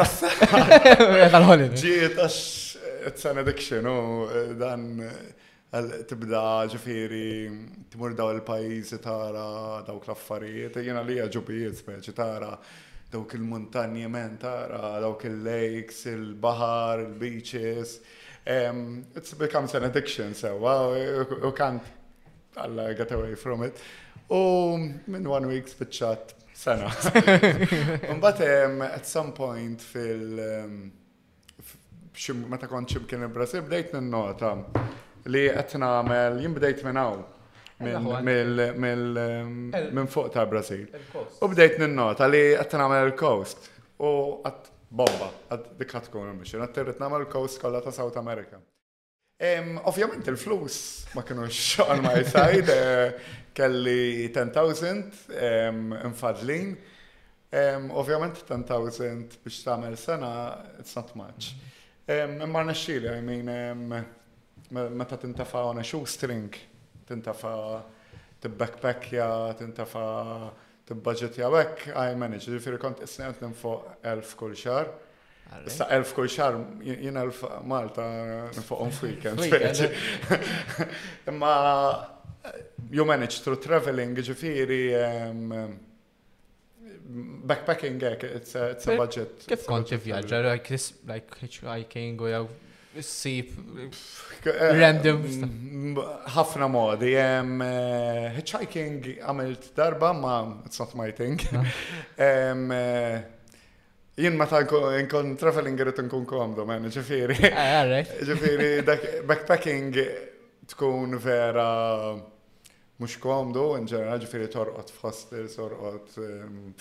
ħolin 1.36 1.76
Ġiet 1.84 2.16
għax 2.24 2.40
u 3.84 3.92
dan 4.64 4.82
tibda 6.08 6.46
ġifiri 6.72 7.28
timur 7.92 8.16
daw 8.16 8.32
il-pajzi 8.38 8.96
tara 9.04 9.84
dawk 9.92 10.08
l-affarijiet, 10.08 10.80
jena 10.88 11.04
li 11.04 11.20
għagġubijiet 11.26 11.76
speċi 11.84 12.16
tara 12.16 12.56
dawk 13.12 13.34
il-muntanji 13.36 14.08
men 14.10 14.38
dawk 14.42 15.24
il-lakes, 15.26 16.06
il-bahar, 16.06 17.00
il-beaches. 17.00 18.00
Um, 18.48 19.06
it's 19.16 19.34
becomes 19.34 19.74
an 19.76 19.84
addiction, 19.84 20.34
so 20.34 20.56
wow, 20.56 20.92
well, 20.92 21.28
you 21.44 21.52
can't 21.56 21.84
Alla 22.56 22.94
get 22.96 23.12
away 23.12 23.36
from 23.36 23.62
it. 23.64 23.78
U 24.32 24.78
minn 25.06 25.28
one 25.30 25.46
week 25.52 25.68
spiċċat 25.70 26.32
sena. 26.58 26.88
Mbagħad 28.18 28.42
um, 28.66 28.82
at 28.88 29.06
some 29.10 29.32
point 29.36 29.80
fil 29.84 30.40
um, 30.40 30.82
meta 32.50 32.66
kont 32.72 32.88
ximkien 32.96 33.22
il-Brasil 33.28 33.62
bdejt 33.68 33.94
nota 34.02 34.56
li 35.30 35.44
qed 35.54 35.78
nagħmel 35.84 36.40
jien 36.48 36.56
bdejt 36.58 36.82
minn 36.90 36.98
hawn 37.04 37.22
minn 37.80 40.08
fuq 40.08 40.34
ta' 40.34 40.46
Brazil. 40.46 40.88
U 41.42 41.48
bdejt 41.52 41.78
ninnota 41.82 42.28
li 42.28 42.42
għat 42.58 42.74
namel 42.80 43.06
il-coast 43.12 43.60
u 44.02 44.04
għat 44.42 44.72
bomba, 44.90 45.30
għat 45.52 45.64
dikħat 45.78 46.08
kun 46.14 46.34
mission, 46.40 46.62
għat 46.64 46.76
territ 46.80 47.00
namel 47.04 47.20
il-coast 47.26 47.56
kolla 47.62 47.80
ta' 47.84 47.94
South 47.94 48.18
America. 48.18 48.58
Ovvjament 49.86 50.28
il-flus 50.32 50.78
ma 51.14 51.22
kienu 51.26 51.44
on 51.86 52.00
my 52.02 52.22
side, 52.26 52.74
eh, 52.74 53.12
kelli 53.54 54.26
10,000 54.34 55.04
infadlin. 56.08 56.74
Ovvjament 57.94 58.36
10,000 58.42 59.38
biex 59.46 59.58
ta' 59.62 59.72
tamel 59.76 59.96
sena, 59.98 60.34
it's 60.80 60.96
not 60.98 61.14
much. 61.16 61.54
Imma 62.08 62.64
nxili, 62.72 63.08
I 63.14 63.22
mean, 63.22 63.46
meta 64.98 65.18
tintafa' 65.18 65.68
on 65.70 65.80
a 65.80 65.84
shoestring, 65.84 66.50
tintafa 67.08 67.86
tibbackpackja, 68.42 69.28
tintafa 69.58 70.06
tibbudgetja 70.88 71.50
hekk 71.56 71.88
għaj 71.96 72.16
manage. 72.20 72.52
ġifiri 72.54 72.80
kont 72.82 73.02
isnejt 73.04 73.42
fuq 73.62 73.88
1000 74.06 74.36
kull 74.40 74.56
xar. 74.56 74.92
Issa 75.66 75.88
elf 75.96 76.10
kull 76.16 76.28
xar, 76.28 76.58
jina 76.84 77.24
1000 77.30 77.68
Malta 77.68 78.06
fuq 78.58 78.82
on 78.84 78.92
weekend. 79.06 79.90
Ma, 81.44 81.54
you 82.92 83.06
manage 83.06 83.40
through 83.42 83.62
traveling, 83.64 84.12
ġifiri, 84.16 84.82
backpacking, 87.48 87.96
it's 88.04 88.56
a, 88.56 88.66
it's 88.76 88.88
a 88.92 88.98
budget. 89.00 89.48
Kif 89.48 89.64
konti 89.68 90.00
vjaġġa, 90.04 90.58
like 91.16 91.52
hiking 91.72 92.20
u 92.28 92.34
Sip. 93.02 93.52
Eh, 93.74 94.54
random. 94.78 95.96
ħafna 96.34 96.68
modi. 96.72 97.14
Eh, 97.18 98.28
hitchhiking 98.40 99.10
għamilt 99.24 99.72
darba 99.78 100.12
ma 100.18 100.38
it's 100.66 100.80
not 100.82 100.94
my 100.98 101.12
thing. 101.14 101.38
Eh, 102.18 103.18
jien 104.18 104.38
ma 104.38 104.48
ta' 104.50 104.64
nkun 104.66 105.36
traveling 105.38 105.78
irrit 105.78 106.00
nkun 106.02 106.26
komdu, 106.30 106.66
man, 106.66 106.88
ġifiri. 106.94 107.38
Ah, 107.54 107.86
ġifiri, 108.30 108.72
backpacking 109.28 109.94
tkun 110.74 111.20
vera 111.22 111.68
mux 112.98 113.18
komdu, 113.22 113.70
in 113.78 113.86
ġenerali 113.86 114.24
ġifiri 114.26 114.48
torqot 114.50 114.90
f'hostels, 114.98 115.60
torqot 115.60 116.18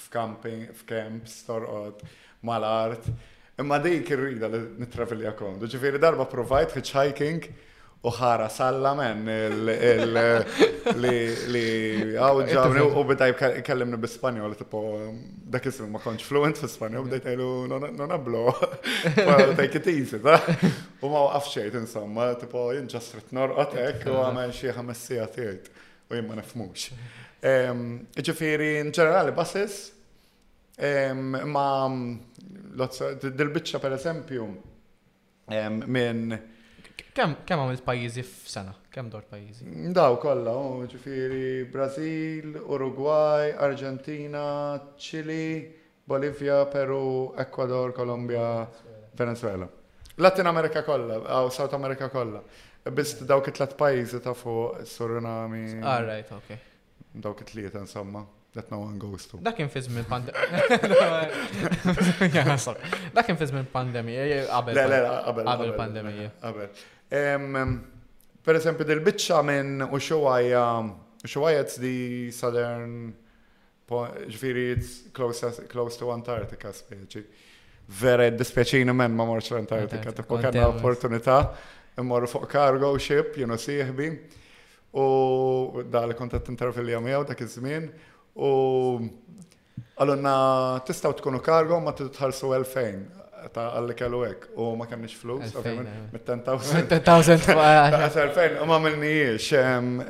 f'camping, 0.06 0.70
f'camps, 0.80 1.42
torqot 1.44 2.06
mal-art. 2.48 3.10
Imma 3.56 3.78
dik 3.80 4.10
irrida 4.12 4.50
li 4.52 4.58
nitravelja 4.82 5.30
kondu. 5.38 5.66
Ġifiri 5.72 5.96
darba 6.00 6.26
provajt 6.28 6.74
hitchhiking 6.76 7.46
u 8.04 8.10
ħara 8.12 8.50
salla 8.52 8.90
men 8.98 9.22
li 11.00 12.10
għawġawni 12.20 12.82
u 13.00 13.04
bidaj 13.08 13.32
kellimni 13.64 13.96
bispanjol, 14.02 14.52
tipo 14.60 14.82
dak 15.50 15.70
ismu 15.72 15.88
ma 15.94 16.02
konċ 16.04 16.28
fluent 16.28 16.60
fl-Spanjol, 16.60 17.08
bidaj 17.08 17.24
tajlu 17.30 17.48
non 17.80 18.12
ablo, 18.14 18.44
take 19.62 19.80
it 19.80 19.88
easy, 19.90 20.20
ta' 20.22 20.36
u 21.00 21.08
ma 21.10 21.24
waqafxejt 21.30 21.80
insomma, 21.80 22.28
tipo 22.38 22.68
jinġastrit 22.76 23.32
norqot 23.38 23.72
ek 23.88 24.04
u 24.12 24.20
għamen 24.20 24.52
xie 24.54 24.76
ħamessija 24.76 25.24
tijajt 25.34 25.72
u 26.12 26.20
jimma 26.20 26.36
nifmux. 26.42 26.90
Ġifiri, 28.20 28.74
in 28.84 28.92
ġenerali, 28.94 29.32
basis, 29.34 29.80
ma 31.16 31.66
Dil-bicċa 32.76 33.80
per 33.80 33.94
eżempju 33.96 34.44
minn. 35.88 36.36
Kem 37.16 37.32
għamil 37.48 37.80
pajizi 37.86 38.22
f'sena? 38.24 38.74
Kem 38.92 39.08
dor 39.12 39.24
pajizi? 39.30 39.64
Daw 39.96 40.18
kolla, 40.20 40.52
ġifiri 40.92 41.66
Brazil, 41.72 42.52
Uruguay, 42.66 43.54
Argentina, 43.68 44.44
Chile, 45.00 45.72
Bolivia, 46.08 46.62
Peru, 46.72 47.32
Ecuador, 47.40 47.94
Colombia, 47.96 48.46
Venezuela. 49.16 49.68
Latin 50.18 50.48
Amerika 50.48 50.84
kolla, 50.86 51.20
għaw 51.24 51.50
South 51.52 51.76
America 51.76 52.10
kolla. 52.12 52.40
Bist 52.92 53.24
daw 53.26 53.40
it 53.42 53.76
pajizi 53.76 54.20
ta' 54.22 54.34
fuq 54.36 54.84
surinami. 54.86 55.80
All 55.82 56.04
right, 56.06 56.30
ok. 56.32 56.56
Daw 57.16 57.32
it 57.40 57.74
insomma. 57.74 58.26
That 58.56 58.70
no 58.70 58.78
one 58.78 58.98
goes 58.98 59.26
to. 59.30 59.36
Dak 59.44 59.58
infiz 59.60 59.84
minn 59.92 60.06
pandemija. 60.08 60.78
Dak 63.18 63.26
infiz 63.28 63.50
minn 63.52 63.66
pandemija, 63.68 64.22
qabel. 64.48 64.80
Le, 65.60 65.66
pandemija. 65.76 66.30
Qabel. 66.40 67.74
Per 68.48 68.56
esempio, 68.56 68.86
del 68.88 69.02
bitxa 69.04 69.42
minn 69.44 69.84
u 69.84 70.00
xewajja, 70.00 70.62
xewajja 71.28 71.60
um, 71.60 71.68
it's 71.68 71.76
di 71.82 71.92
southern, 72.32 72.96
ġviri 73.92 74.66
it's 74.78 75.02
close 75.68 76.00
to 76.00 76.08
Antarctica 76.16 76.72
speċi. 76.72 77.24
Vera 78.00 78.30
dispjaċina 78.34 78.96
men 78.96 79.12
ma 79.14 79.28
morċ 79.28 79.52
l-Antarctica, 79.52 80.16
tipo 80.16 80.40
kanna 80.40 80.70
opportunità, 80.72 81.38
immorru 82.00 82.26
fuq 82.32 82.48
cargo 82.56 82.94
ship, 82.98 83.36
jenu 83.38 83.60
siħbi, 83.60 84.08
u 84.96 85.84
dal 85.92 86.16
kontat 86.18 86.48
intervju 86.50 86.82
li 86.88 86.96
għamijaw 86.98 87.28
dak 87.28 87.44
iż-żmien, 87.44 87.90
U 88.36 88.50
għallonna 89.96 90.32
tistaw 90.84 91.14
tkunu 91.16 91.40
kargo 91.40 91.78
ma 91.80 91.92
t-tħarsu 91.96 92.50
2000 92.52 93.52
ta' 93.54 93.68
għalli 93.78 93.94
kellu 93.96 94.20
għek 94.26 94.46
u 94.60 94.68
ma 94.76 94.86
kemmiġ 94.90 95.12
flus, 95.16 95.54
eh. 95.62 95.78
mit 96.12 96.24
10,000. 96.26 96.88
10,000, 96.90 98.56
u 98.62 98.66
ma 98.68 98.78
minnijiex, 98.82 99.52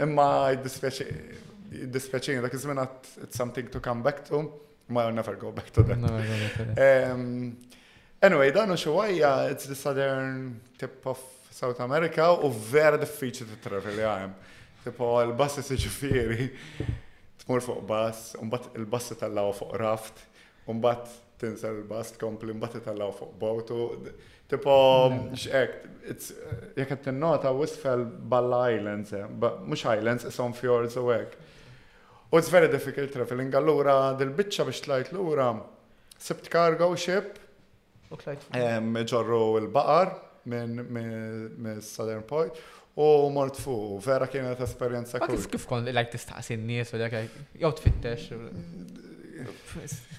imma 0.03 0.29
dak 0.59 2.57
izmin 2.57 2.81
għat 2.83 3.11
it's 3.27 3.37
something 3.37 3.68
to 3.70 3.81
come 3.85 4.03
back 4.03 4.24
to, 4.27 4.41
ma 4.89 5.05
I'll 5.05 5.12
never 5.14 5.37
go 5.37 5.53
back 5.53 5.70
to 5.77 5.85
that. 5.85 7.14
anyway, 8.24 8.51
dan 8.57 8.72
u 8.72 8.81
xewajja, 8.81 9.53
it's 9.53 9.68
the 9.68 9.77
southern 9.77 10.62
tip 10.79 11.05
of 11.07 11.20
South 11.51 11.79
America 11.85 12.24
u 12.41 12.49
vera 12.51 12.97
diffiċi 12.99 13.45
t-travel 13.55 14.01
jgħam. 14.01 14.33
Tipo, 14.87 15.16
l-bassi 15.24 15.61
s-ġifiri 15.66 16.45
tmur 17.47 17.62
fuq 17.62 17.82
bas, 17.86 18.32
unbat 18.42 18.66
il-bass 18.76 19.12
tal-law 19.20 19.53
fuq 19.55 19.74
raft, 19.78 20.22
unbat 20.70 21.07
tinsa 21.38 21.70
il-bass 21.74 22.14
kompli, 22.18 22.51
unbat 22.55 22.78
tal-law 22.84 23.12
fuq 23.14 23.36
bautu. 23.38 23.86
Tipo, 24.51 24.74
mm. 25.11 25.36
xek, 25.42 25.76
jek 26.78 26.92
għed 26.94 27.05
t-nota 27.07 27.53
wisfel 27.55 28.05
balla 28.05 28.64
islands, 28.74 29.14
eh, 29.14 29.30
mux 29.38 29.86
islands, 29.90 30.26
son 30.34 30.55
fjords 30.55 30.99
u 31.01 31.07
għek. 31.11 31.38
U 32.32 32.40
it's 32.40 32.51
very 32.51 32.66
difficult 32.70 33.14
traveling, 33.14 33.55
għallura 33.55 33.97
dil-bicċa 34.18 34.66
biex 34.66 34.82
tlajt 34.86 35.12
l-ura, 35.14 35.51
sibt 36.18 36.51
cargo 36.51 36.90
ship, 36.99 37.38
ġorru 38.11 39.42
il-baqar 39.61 40.11
minn 40.51 41.80
Southern 41.82 42.22
Point, 42.26 42.55
U 42.99 43.28
mort 43.30 43.57
fu, 43.57 43.72
vera 44.01 44.24
kienet 44.30 44.61
esperienza 44.64 45.18
kif 45.20 45.44
kif 45.53 45.66
kon 45.68 45.84
like 45.84 46.09
tistaqsi 46.14 46.57
n-nies 46.57 46.94
u 46.94 47.01
like 47.03 47.26
jew 47.61 47.68
tfittex. 47.76 48.30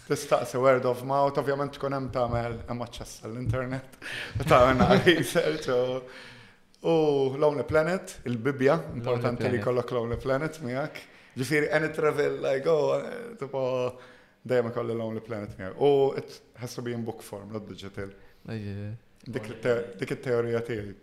Tistaqsi 0.05 0.59
word 0.61 0.85
of 0.85 1.01
mouth, 1.09 1.39
ovvjament 1.41 1.73
tkun 1.73 1.95
hemm 1.97 2.09
tagħmel 2.13 2.59
hemm 2.67 2.83
aċċess 2.85 3.23
l-internet, 3.31 3.97
tagħmel 4.51 4.93
research 5.07 5.71
u 5.73 6.93
Lonely 7.41 7.65
Planet, 7.65 8.13
il-bibja, 8.29 8.77
importanti 8.93 9.49
li 9.49 9.63
kollok 9.65 9.95
Lonely 9.97 10.19
Planet 10.21 10.61
miegħek. 10.61 11.01
Ġifieri 11.39 11.71
any 11.79 11.89
travel 11.97 12.37
like 12.45 12.69
oh 12.69 12.93
tipo 13.41 13.63
dejjem 14.45 14.69
ikolli 14.69 14.99
Lonely 15.01 15.25
Planet 15.25 15.57
miegħek. 15.57 15.81
U 15.81 16.13
it 16.21 16.37
has 16.61 16.77
to 16.77 16.85
be 16.85 16.93
in 16.93 17.01
book 17.09 17.25
form, 17.25 17.49
not 17.57 17.65
digital. 17.73 18.13
Dik 18.45 20.13
it-teorija 20.13 20.61
tiegħi. 20.69 20.97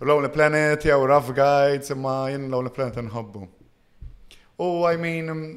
Lonely 0.00 0.28
Planet 0.30 0.82
jew 0.84 1.04
Rough 1.06 1.30
Guides 1.34 1.88
imma 1.94 2.14
jien 2.30 2.48
Lonely 2.52 2.70
Planet 2.76 2.98
nħobbu. 3.04 3.46
U 4.64 4.68
I 4.88 4.98
mean 5.04 5.30
mm, 5.32 5.56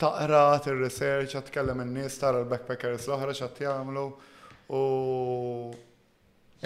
taqra 0.00 0.42
tir-research, 0.64 1.34
tkellem 1.50 1.82
in 1.84 1.92
nis 1.98 2.16
tara 2.22 2.42
l-backpackers 2.44 3.08
l 3.08 3.16
ohra 3.16 3.34
x'għad 3.36 3.60
jagħmlu 3.66 4.06
u 4.70 4.82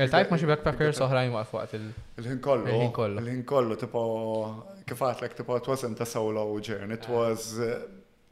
il 0.03 0.09
tajt 0.13 0.31
maċi 0.33 0.49
backpackers 0.53 1.01
l-ohra 1.03 1.25
waqf 1.33 1.41
għafu 1.41 1.59
għat 1.63 1.75
Il-ħin 1.79 2.39
kollu. 2.47 2.69
Il-ħin 2.73 2.93
kollu. 2.99 3.25
Il-ħin 3.25 3.43
kollu 3.53 3.81
tipo 3.83 4.05
kifat 4.89 5.25
l-ek, 5.25 5.39
tipo 5.43 5.57
it 5.59 5.69
wasn't 5.69 6.01
a 6.01 6.07
solo 6.07 6.47
journey, 6.61 6.97
it 6.97 7.09
was 7.13 7.57
eh, 7.59 7.83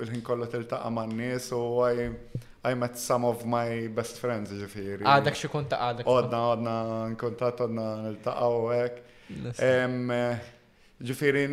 il-ħin 0.04 0.22
kollu 0.24 0.48
tiltaqa' 0.52 0.92
man 0.94 1.16
nis 1.18 1.50
u 1.56 1.64
għaj. 1.84 2.49
I 2.62 2.74
met 2.74 2.98
some 2.98 3.24
of 3.24 3.42
my 3.48 3.88
best 3.96 4.18
friends 4.20 4.52
ġifiri. 4.52 5.00
Għadek 5.08 5.38
xie 5.42 5.48
konta 5.48 5.78
għadek. 5.80 6.04
Għodna, 6.12 6.40
għodna, 6.52 6.74
kontat 7.20 7.62
għodna, 7.64 7.84
nil-taqaw 8.04 8.58
għek. 8.76 8.98
Eh, 9.56 10.16
ġifiri, 11.08 11.44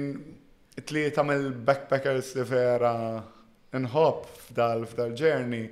tlieta 0.84 1.24
mill-backpackers 1.24 2.34
li 2.42 2.46
vera 2.50 2.92
nħob 3.80 4.28
f'dal 4.42 4.84
f'dal 4.90 5.16
journey 5.16 5.70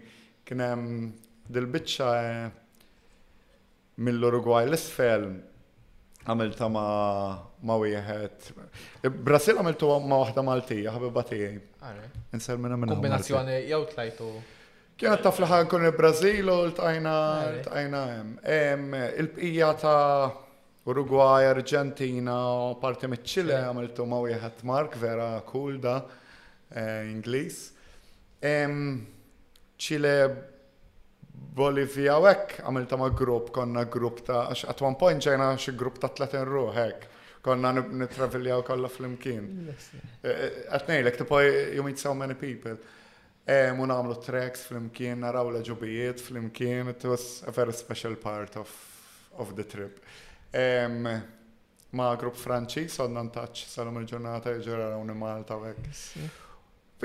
kienem 0.47 1.09
dil-bicċa 1.51 2.13
eh, 2.21 2.47
mill-Uruguay 4.07 4.67
l-isfel 4.71 5.27
għamilta 6.31 6.71
ma 6.71 6.87
ma 7.67 7.75
wieħed. 7.83 8.53
Brasil 9.27 9.57
għamiltu 9.59 9.89
ma 10.07 10.21
waħda 10.23 10.43
Maltija, 10.47 10.91
ħabibba 10.95 11.25
tiegħi. 11.25 11.59
Nsel 12.37 12.59
minna 12.61 12.77
minna. 12.79 12.93
Kombinazzjoni 12.95 13.63
jew 13.67 13.83
tlajtu. 13.91 14.33
Kienet 14.95 15.25
taf 15.25 15.41
li 15.43 15.47
kun 15.67 15.83
il-Brazil 15.89 16.47
u 16.47 16.53
l-tajna 16.69 18.03
hemm. 18.45 18.93
Il-bqija 19.19 19.73
ta' 19.81 20.31
Uruguay, 20.87 21.49
Argentina, 21.49 22.35
parti 22.79 23.09
mit 23.11 23.25
ċile 23.27 23.57
għamiltu 23.65 24.05
ma' 24.07 24.21
ujħat 24.23 24.63
Mark, 24.69 24.95
vera 25.01 25.27
kulda 25.49 25.97
Inglis. 27.09 27.59
Eh, 28.39 28.55
Ingliż. 28.55 29.75
ċile 29.75 30.13
Bolivia 31.59 32.15
u 32.21 32.29
hekk 32.31 32.61
għamilta 32.63 32.99
ma' 33.03 33.11
grupp, 33.11 33.51
konna 33.51 33.83
grupp 33.91 34.23
ta' 34.23 34.45
għax 34.53 34.69
at 34.71 34.81
one 34.85 34.95
point 34.95 35.19
ġajna 35.25 35.49
xi 35.59 35.75
grupp 35.75 35.99
ta' 35.99 36.13
tletin 36.15 36.47
ruħ 36.47 36.71
hekk 36.79 37.09
konna 37.43 37.73
nitravilja 37.83 38.61
u 38.61 38.63
kolla 38.63 38.87
fl-imkien. 38.87 39.47
Eh, 39.67 40.19
eh, 40.23 40.51
Għatnej, 40.71 41.01
l-ek 41.03 41.19
tipoj 41.25 41.51
you 41.75 41.83
meet 41.83 41.99
so 41.99 42.13
many 42.15 42.33
people. 42.39 42.79
Mu 43.77 43.85
namlu 43.85 44.15
tracks 44.17 44.63
fl-imkien, 44.65 45.19
naraw 45.21 45.51
l-ġubijiet 45.53 46.17
fl-imkien, 46.23 46.87
it 46.89 47.03
was 47.05 47.43
a 47.45 47.51
very 47.51 47.71
special 47.73 48.15
part 48.15 48.55
of, 48.57 48.71
of 49.37 49.55
the 49.55 49.63
trip. 49.63 49.99
Um, 50.51 51.05
ma' 51.93 52.07
grupp 52.17 52.39
franċis 52.41 52.97
għadna 52.99 53.21
ntaċ 53.27 53.61
salum 53.69 53.99
il-ġurnata 54.01 54.55
ġera 54.65 54.89
rawni 54.95 55.13
Malta 55.19 55.59
għek. 55.61 55.85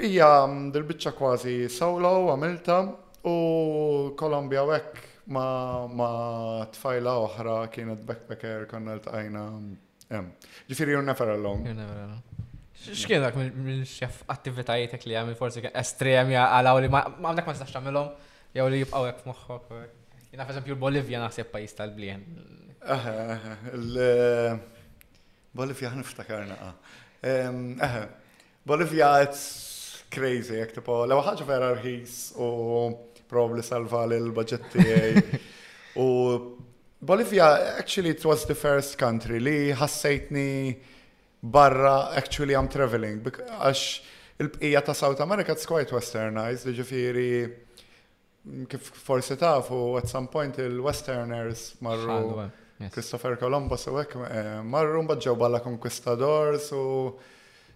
Ija 0.01 0.31
mm, 0.49 0.71
dil-bicċa 0.73 1.13
kważi 1.19 1.59
solo 1.71 2.15
għamilta 2.33 2.79
u 3.29 3.37
Kolombia 4.17 4.65
għek 4.65 5.05
ma, 5.37 5.47
ma 5.93 6.11
tfajla 6.73 7.17
oħra 7.27 7.59
kienet 7.77 8.01
backpacker 8.09 8.65
konna 8.73 8.97
l-tajna. 8.97 9.45
Mm, 10.09 10.33
Ġifiri, 10.73 10.97
you're 10.97 11.05
never 11.05 11.35
alone. 11.37 11.69
You're 11.69 11.77
never 11.85 12.01
alone. 12.07 12.30
X'kien 12.81 13.21
dak 13.21 13.35
minn 13.37 13.83
xef 13.87 14.23
attivitajiet 14.33 15.03
li 15.05 15.17
għamil 15.19 15.37
forsi 15.37 15.61
estremi 15.69 16.37
għalaw 16.41 16.79
li 16.81 16.89
ma 16.91 17.03
ma 17.21 17.33
nistax 17.37 17.75
tagħmilhom 17.75 18.55
jew 18.57 18.69
li 18.73 18.81
jibqgħu 18.81 19.07
hekk 19.11 19.25
f'moħħok. 19.27 19.81
Jiena 20.33 20.47
f'eżempju 20.49 20.73
l-Bolivja 20.77 21.21
naħseb 21.21 21.51
pajjiż 21.53 21.75
tal-blien. 21.81 22.23
Eh, 22.81 24.53
Bolivja 25.53 25.91
niftakar 25.93 26.49
ah. 26.57 28.07
Bolivja 28.65 29.11
it's 29.27 29.43
crazy, 30.11 30.57
jek 30.63 30.73
tipo, 30.79 31.03
l 31.05 31.21
ħaġa 31.21 31.47
vera 31.49 31.73
rħis 31.75 32.39
u 32.41 32.49
probably 33.29 33.63
salva 33.67 34.07
l-budget 34.09 34.65
tiegħi. 34.73 35.41
U 36.03 36.07
Bolivja, 37.01 37.55
actually, 37.81 38.11
it 38.15 38.25
was 38.25 38.45
the 38.49 38.55
first 38.57 38.97
country 38.99 39.41
li 39.43 39.59
ħassejtni 39.77 40.49
barra 41.43 42.05
actually 42.15 42.53
I'm 42.57 42.69
traveling 42.69 43.21
għax 43.25 43.83
il-bqija 44.41 44.83
ta' 44.85 44.95
South 44.95 45.21
America 45.25 45.53
it's 45.57 45.67
quite 45.69 45.93
westernized, 45.95 46.69
ġifiri 46.77 47.33
kif 48.69 48.93
forsi 49.05 49.37
tafu 49.41 49.97
at 50.01 50.09
some 50.09 50.29
point 50.29 50.57
il-westerners 50.61 51.67
marru 51.85 52.49
Christopher 52.93 53.37
Columbus 53.41 53.87
u 53.89 53.97
għek 54.01 54.17
eh, 54.29 54.55
marru 54.65 55.03
mbadġaw 55.09 55.37
balla 55.37 55.61
conquistadors 55.65 56.71
u 56.77 56.87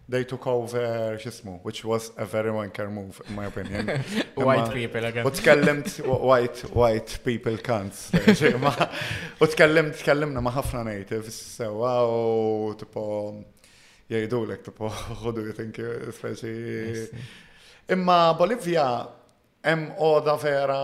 they 0.04 0.24
took 0.28 0.44
over 0.46 1.16
xismu, 1.16 1.62
which 1.64 1.80
was 1.82 2.10
a 2.18 2.26
very 2.26 2.50
wanker 2.52 2.90
move, 2.92 3.22
in 3.26 3.34
my 3.36 3.46
opinion. 3.46 3.88
white 4.36 4.68
people 4.70 5.00
again. 5.08 5.24
U 5.24 5.30
tkellimt, 5.32 5.88
white, 6.04 6.60
white 6.76 7.20
people 7.24 7.56
cunts. 7.64 8.10
U 8.12 9.48
tkellimt, 9.48 9.96
tkellimna 10.04 10.42
ma' 10.44 10.52
ħafna 10.58 10.84
natives, 10.84 11.32
So 11.56 11.70
wow, 11.80 12.76
tipo 12.76 13.00
jajdu 14.10 14.40
l-ek 14.44 14.62
tupo 14.66 14.90
who 15.22 15.32
do 15.32 15.44
speċi. 16.12 17.08
Imma 17.92 18.34
Bolivja 18.36 18.86
em 19.64 19.90
oda 19.98 20.34
vera 20.36 20.80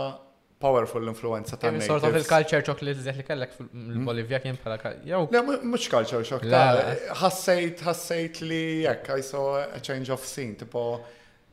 powerful 0.60 1.06
influenza 1.08 1.56
ta' 1.56 1.70
natives. 1.70 1.86
Sorta 1.88 2.10
fil-culture 2.12 2.64
shock 2.64 2.82
li 2.84 2.94
li 2.94 3.24
kellek 3.24 3.54
fil-Bolivja 3.56 4.38
hmm. 4.40 4.44
kien 4.56 4.56
bħala 4.56 4.92
jew. 5.12 5.22
Le 5.32 5.66
mux 5.72 5.88
culture 5.92 6.24
shock 6.24 6.46
ta' 6.48 6.92
ħassejt 7.22 7.84
ħassejt 7.88 8.42
li 8.44 8.62
jek, 8.86 9.12
I 9.16 9.24
saw 9.24 9.56
a 9.64 9.80
change 9.84 10.12
of 10.12 10.24
scene 10.24 10.56
tipo 10.60 10.86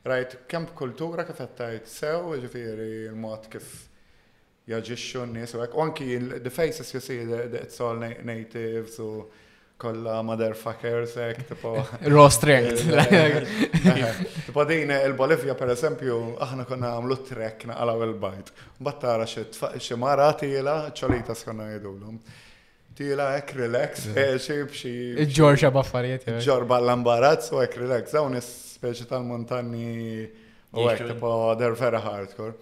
rajt 0.07 0.37
kemm 0.47 0.69
kultura 0.73 1.25
kif 1.27 1.39
qed 1.41 1.57
tajt 1.59 1.91
sew, 1.91 2.35
ġifieri 2.43 2.89
l-mod 3.11 3.47
kif 3.51 3.73
jaġixxu 4.67 5.25
n-nies 5.29 5.55
u 5.55 5.59
hekk 5.63 5.75
u 5.77 5.83
anki 5.85 6.07
the 6.47 6.51
faces 6.51 6.91
you 6.95 6.99
see 7.03 7.23
that 7.27 7.51
it's 7.59 7.79
all 7.83 7.95
natives 7.99 8.95
u 8.95 8.95
so, 8.95 9.09
kolla 9.77 10.21
motherfucker 10.21 11.05
sek, 11.05 11.37
eh, 11.37 11.43
tipo. 11.51 11.75
Raw 12.13 12.29
strength. 12.29 12.89
Eh, 12.91 13.17
eh, 13.17 14.15
tipo 14.47 14.63
din 14.65 14.89
il 14.91 15.13
bolivia 15.13 15.53
per 15.55 15.69
esempio, 15.69 16.35
aħna 16.41 16.65
konna 16.65 16.95
għamlu 16.97 17.17
trek 17.27 17.67
naqalaw 17.69 18.01
il-bajt. 18.07 18.51
Battara 18.81 19.25
xie 19.29 19.95
mara 19.99 20.31
tila, 20.37 20.77
ċolita 20.97 21.35
skonna 21.37 21.69
jidulum. 21.75 22.17
Tila 22.97 23.33
ek 23.37 23.51
relax, 23.57 24.07
xie 24.41 24.63
bxie. 24.65 25.27
Ġorġa 25.37 25.69
baffariet. 25.73 26.25
Ġorba 26.41 26.79
l-ambarazz 26.81 27.51
u 27.53 27.61
ek 27.61 27.77
relax, 27.77 28.15
dawn 28.17 28.39
speċi 28.41 29.05
tal-montanni 29.09 30.25
u 30.77 30.89
ek, 30.89 31.03
tipo, 31.13 31.35
der 31.59 31.77
very 31.77 32.01
hardcore. 32.01 32.57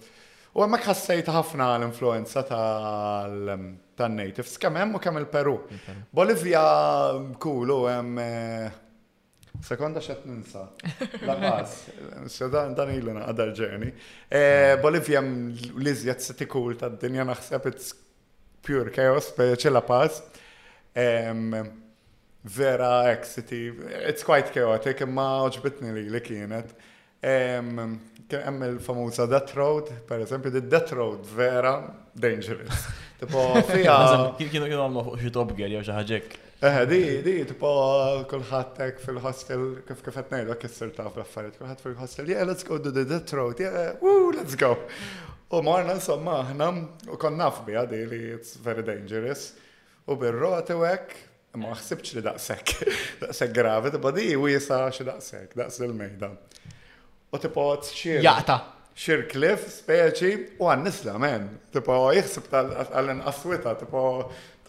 U 0.56 0.64
għemmek 0.64 0.90
ħassajt 0.92 1.32
ħafna 1.36 1.72
l-influenza 1.80 2.44
tal- 2.48 3.84
tan-natives, 3.98 4.58
kemm 4.60 4.76
hemm 4.82 4.96
u 4.98 5.02
kemm 5.02 5.18
il-Peru. 5.22 5.56
Bolivja 6.12 6.64
kulu 7.42 7.78
mm, 7.88 7.94
hemm 7.94 8.18
eh, 8.26 8.82
Sekonda 9.64 10.02
xet 10.04 10.26
ninsa. 10.28 10.66
Laqas. 11.24 11.78
Dan 12.54 12.90
ilu 12.92 13.14
naqadar 13.16 13.54
ġerni. 13.56 13.88
Eh, 14.28 14.74
Bolivja 14.84 15.22
l-izjat 15.24 16.20
city 16.22 16.44
cool 16.52 16.76
ta' 16.78 16.90
dinja 16.92 17.24
naħseb 17.30 17.70
it's 17.72 17.94
pure 18.66 18.92
chaos, 18.94 19.32
peċi 19.38 19.72
La 19.72 19.82
Paz. 19.86 20.20
Vera 22.56 22.92
exiti, 23.10 23.62
it's 24.06 24.24
quite 24.28 24.52
chaotic, 24.54 25.02
imma 25.08 25.30
oġbitni 25.48 25.96
li 25.96 26.04
li 26.14 26.22
kienet. 26.22 26.76
Kemm 27.26 28.68
il 28.68 28.78
famuza 28.84 29.26
Death 29.32 29.56
Road, 29.58 29.90
per 30.06 30.20
esempio, 30.28 30.52
di 30.54 30.62
Death 30.68 30.92
Road 30.94 31.26
vera 31.40 31.80
dangerous. 32.14 32.86
Tipo, 33.20 33.58
fija. 33.72 34.00
Kienu 34.38 34.66
kienu 34.66 34.82
għamlu 34.86 35.04
fuq 35.10 35.22
xi 35.24 35.32
top 35.36 35.54
gear 35.58 35.72
jew 35.72 35.84
xi 35.86 36.26
eh, 36.66 36.82
di, 36.90 37.00
di, 37.24 37.36
tipo, 37.48 37.70
kulħadd 38.30 38.98
fil-hostel, 39.04 39.66
kif 39.88 40.02
kif 40.04 40.16
qed 40.20 40.32
ngħidu 40.34 40.56
kisser 40.64 40.90
taf 40.96 41.16
l-affarijiet, 41.20 41.60
kulħadd 41.62 41.84
fil-hostel, 41.84 42.30
yeah, 42.32 42.44
let's 42.48 42.66
go 42.68 42.80
do 42.80 42.90
the 42.92 43.04
death 43.06 43.34
road, 43.36 43.60
yeah, 43.62 43.92
woo, 44.02 44.32
let's 44.36 44.56
go. 44.60 44.72
U 45.54 45.62
marna 45.64 45.94
insomma, 45.96 46.40
aħna 46.44 46.70
u 47.12 47.20
konna 47.22 47.52
fbi 47.54 47.78
għadi 47.84 48.00
li 48.12 48.22
it's 48.34 48.56
very 48.64 48.82
dangerous. 48.88 49.52
U 50.10 50.18
bil-roti 50.20 50.74
hekk, 50.82 51.16
ma 51.62 51.72
ħsibx 51.78 52.18
li 52.18 52.26
daqsek, 52.32 52.74
daqsek 53.28 53.54
gravi, 53.56 53.94
tipo 53.96 54.12
di 54.16 54.32
wiesa 54.36 54.84
xi 54.94 55.06
daqsek, 55.12 55.54
daqs 55.60 55.80
il-mejda. 55.86 56.34
U 57.36 57.42
tipo 57.46 57.68
t 57.84 58.18
Jaqta 58.24 58.60
xirklif, 58.96 59.66
speċi, 59.74 60.36
u 60.62 60.70
għannisla, 60.72 61.16
men. 61.20 61.48
Tipo, 61.74 61.98
jħsib 62.16 62.46
tal-inqas 62.52 63.26
aswita 63.28 63.74
tipo, 63.82 64.04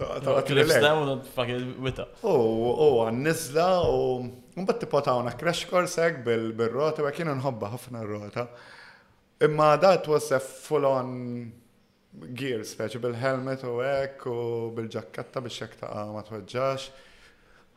tal-klifs 0.01 0.81
da, 0.83 0.95
u 1.05 1.15
fucking 1.37 1.77
wita. 1.85 2.09
U 2.27 3.05
għannisla, 3.05 3.67
u 3.87 4.65
mbatt 4.65 4.83
tipo 4.83 4.99
ta' 5.05 5.15
una 5.21 5.37
crash 5.39 5.69
course 5.71 6.09
bil-rota, 6.27 7.05
u 7.05 7.11
għakienu 7.11 7.37
nħobba 7.39 7.71
ħafna 7.77 8.03
r-rota. 8.03 8.49
Imma 9.47 9.77
dat 9.79 10.09
was 10.11 10.31
a 10.35 10.41
full-on 10.43 11.15
gear, 12.35 12.65
speċi 12.67 12.99
bil-helmet 13.07 13.63
u 13.69 13.77
għek, 13.85 14.27
u 14.27 14.39
bil-ġakkatta 14.75 15.45
biex 15.45 15.63
jek 15.69 15.79
ta' 15.85 16.09
ma 16.11 16.27
tweġġax. 16.27 16.91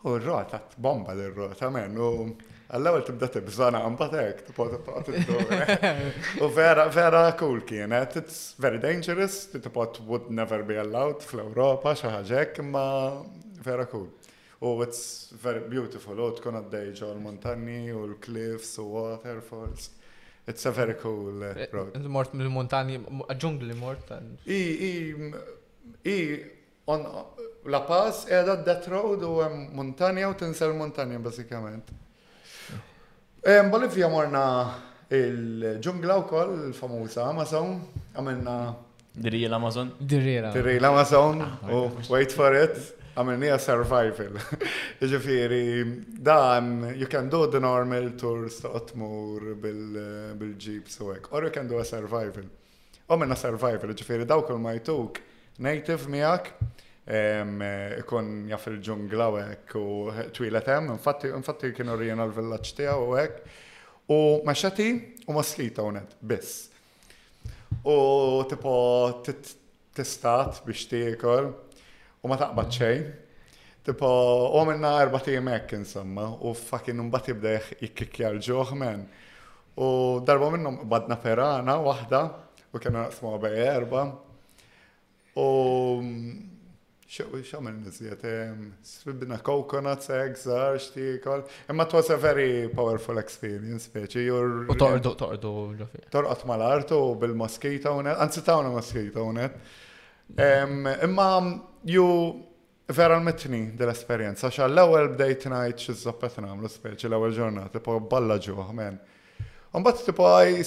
U 0.07 0.15
r-rota, 0.17 0.63
bomba 0.81 1.13
l-rota, 1.13 1.69
men. 1.69 1.99
Għall-ewwel 2.69 3.01
tibda 3.05 3.27
tibżana 3.33 3.79
mbagħad 3.81 4.19
hekk 4.19 4.49
tipod 4.51 6.41
U 6.43 6.47
vera 6.53 6.83
vera 6.93 7.21
cool 7.39 7.63
kienet. 7.65 8.17
It's 8.21 8.53
very 8.61 8.77
dangerous, 8.83 9.39
tipod 9.49 9.97
would 10.05 10.27
never 10.29 10.59
be 10.63 10.75
allowed 10.77 11.23
fl-Ewropa 11.25 11.95
xi 11.97 12.11
ħaġa 12.13 12.43
hekk, 12.43 12.67
vera 13.65 13.87
cool. 13.89 14.05
U 14.61 14.75
it's 14.85 15.31
very 15.41 15.63
beautiful, 15.71 16.21
u 16.21 16.27
tkun 16.37 16.59
għaddej 16.59 16.91
ġo 16.99 17.09
l-montanni 17.15 17.79
u 17.95 18.03
l-cliffs 18.05 18.75
u 18.83 18.85
waterfalls. 18.93 19.87
It's 20.45 20.65
a 20.69 20.73
very 20.73 20.93
cool 21.01 21.41
uh, 21.45 21.55
eh, 21.57 21.71
road. 21.73 21.97
Mort 22.09 22.33
mill-montani, 22.37 22.99
ġungli 23.41 23.75
mort. 23.79 24.11
I, 24.45 24.59
i, 24.59 25.89
i, 26.05 26.15
on 26.89 27.05
La 27.69 27.81
Paz 27.89 28.23
edha 28.29 28.59
that 28.65 28.85
road 28.93 29.21
u 29.25 29.33
montanja 29.77 30.29
u 30.31 30.37
tinsel 30.39 30.73
montanja 30.77 31.17
basikament. 31.25 31.89
Bolivja 33.43 34.09
morna 34.11 34.43
il-ġungla 35.09 36.19
u 36.19 36.23
koll, 36.27 36.51
il-famusa 36.69 37.23
Amazon, 37.29 37.77
għamilna. 38.13 38.55
Dirri 39.15 39.45
l-Amazon? 39.47 39.93
Dirri 39.99 40.35
l-Amazon. 40.39 40.55
Dirri 40.59 40.75
l-Amazon, 40.79 41.41
ah, 41.45 41.69
oh, 41.71 41.87
u 42.03 42.13
wait 42.13 42.31
for 42.35 42.51
it, 42.53 42.75
għamilnija 43.15 43.55
survival. 43.63 44.35
Ġifiri, 45.13 45.69
dan, 46.19 46.91
you 46.99 47.07
can 47.07 47.29
do 47.31 47.45
the 47.49 47.61
normal 47.63 48.11
tours 48.19 48.59
ta' 48.61 48.73
otmur 48.77 49.55
bil-ġibs 49.63 50.99
ġib 50.99 51.31
u 51.31 51.31
or 51.31 51.47
you 51.47 51.51
can 51.55 51.67
do 51.71 51.79
a 51.79 51.85
survival. 51.87 52.43
U 52.43 53.17
survival, 53.39 53.95
ġifiri, 53.97 54.27
daw 54.29 54.43
kol 54.45 54.59
ma 54.61 54.75
jtuk 54.77 55.23
native 55.59 56.05
miak, 56.11 56.51
ikun 57.09 58.29
jaff 58.51 58.67
il-ġungla 58.69 59.25
u 59.33 59.37
għek 59.41 59.71
u 59.79 59.83
twila 60.33 60.61
tem, 60.65 60.89
infatti 60.93 61.71
kienu 61.73 61.95
rjena 61.97 62.23
l 62.27 62.33
villaċ 62.35 62.75
tija 62.77 62.95
u 63.01 63.15
għek. 63.17 63.39
U 64.09 64.19
maxati 64.45 64.87
u 65.27 65.33
maslita 65.33 65.83
unet 65.85 66.15
biss. 66.21 66.67
U 67.85 68.43
tipo 68.49 68.73
t 69.25 69.33
testat 69.93 70.61
biex 70.65 70.85
tiekol 70.89 71.49
u 72.23 72.27
ma 72.29 72.37
taqbaċ 72.37 72.73
xejn. 72.77 73.09
Tipo, 73.89 74.05
u 74.05 74.57
għamilna 74.59 74.89
erba 75.01 75.21
tijemek, 75.23 75.71
insomma, 75.73 76.27
u 76.45 76.51
fakin 76.53 76.99
mbagħad 76.99 77.31
jibda 77.31 77.53
jikkikja 77.79 78.29
l-ġoħ 78.35 78.73
men. 78.77 79.05
U 79.81 80.19
darba 80.27 80.51
minnum 80.53 80.81
badna 80.89 81.15
perana 81.17 81.77
waħda 81.81 82.21
u 82.75 82.81
kena 82.83 83.07
naqsmu 83.07 83.31
għabaj 83.37 83.61
erba. 83.65 84.03
U 85.39 85.47
xamil 87.43 87.73
nizjet, 87.83 88.21
sribna 88.83 89.37
coconuts, 89.41 90.09
eggs, 90.09 90.45
arxti, 90.47 91.19
kol. 91.23 91.41
Imma 91.69 91.83
it 91.83 91.93
was 91.93 92.09
a 92.11 92.17
very 92.17 92.69
powerful 92.69 93.17
experience, 93.17 93.87
speċi. 93.89 94.27
U 94.69 94.75
torqdu, 94.77 95.15
torqdu, 95.17 95.53
ġofi. 95.79 96.03
Torqot 96.13 96.43
mal-artu 96.45 96.99
bil-moskita 97.21 97.91
unet, 97.97 98.17
anzi 98.21 98.43
tawna 98.45 98.69
moskita 98.69 99.23
unet. 99.25 99.55
Imma 100.37 101.29
ju 101.81 102.43
vera 102.89 103.17
l-metni 103.17 103.73
dell-esperienza, 103.77 104.51
xa 104.53 104.67
l-ewel 104.69 105.09
bdejt 105.15 105.47
najt 105.49 105.81
xizzopet 105.87 106.37
namlu, 106.45 106.69
speċi 106.69 107.09
l-ewel 107.09 107.33
ġurnat, 107.37 107.71
tipo 107.73 107.97
balla 107.99 108.37
ġu, 108.37 108.53
għamen. 108.67 108.99
Unbat 109.77 110.01
tipo 110.05 110.25
għaj, 110.29 110.61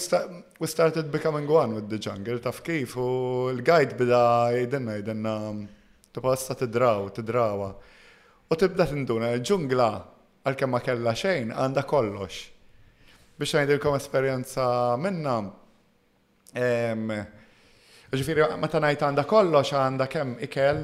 we 0.62 0.66
started 0.70 1.06
becoming 1.10 1.46
one 1.50 1.74
with 1.78 1.86
the 1.90 1.98
jungle, 2.02 2.38
taf 2.42 2.58
kif, 2.66 2.98
u 2.98 3.50
l-guide 3.54 3.94
bida 3.98 4.24
jidenna 4.58 4.94
jidenna 4.98 5.36
tibasta 6.12 6.54
tidraw, 6.54 7.10
tidrawa. 7.10 7.70
U 8.48 8.54
tibda 8.56 8.84
tinduna, 8.86 9.32
ġungla, 9.40 9.88
għal 10.44 10.56
kem 10.58 10.70
ma 10.70 10.80
kella 10.84 11.14
xejn, 11.16 11.54
għanda 11.56 11.86
kollox. 11.88 12.42
Biex 13.40 13.54
għajdilkom 13.58 13.96
esperienza 13.96 14.66
minna, 15.00 15.38
ġifiri, 18.12 18.44
meta 18.60 18.76
tanajt 18.76 19.06
għanda 19.06 19.24
kollox, 19.24 19.72
għanda 19.72 20.08
kemm 20.12 20.34
ikel, 20.44 20.82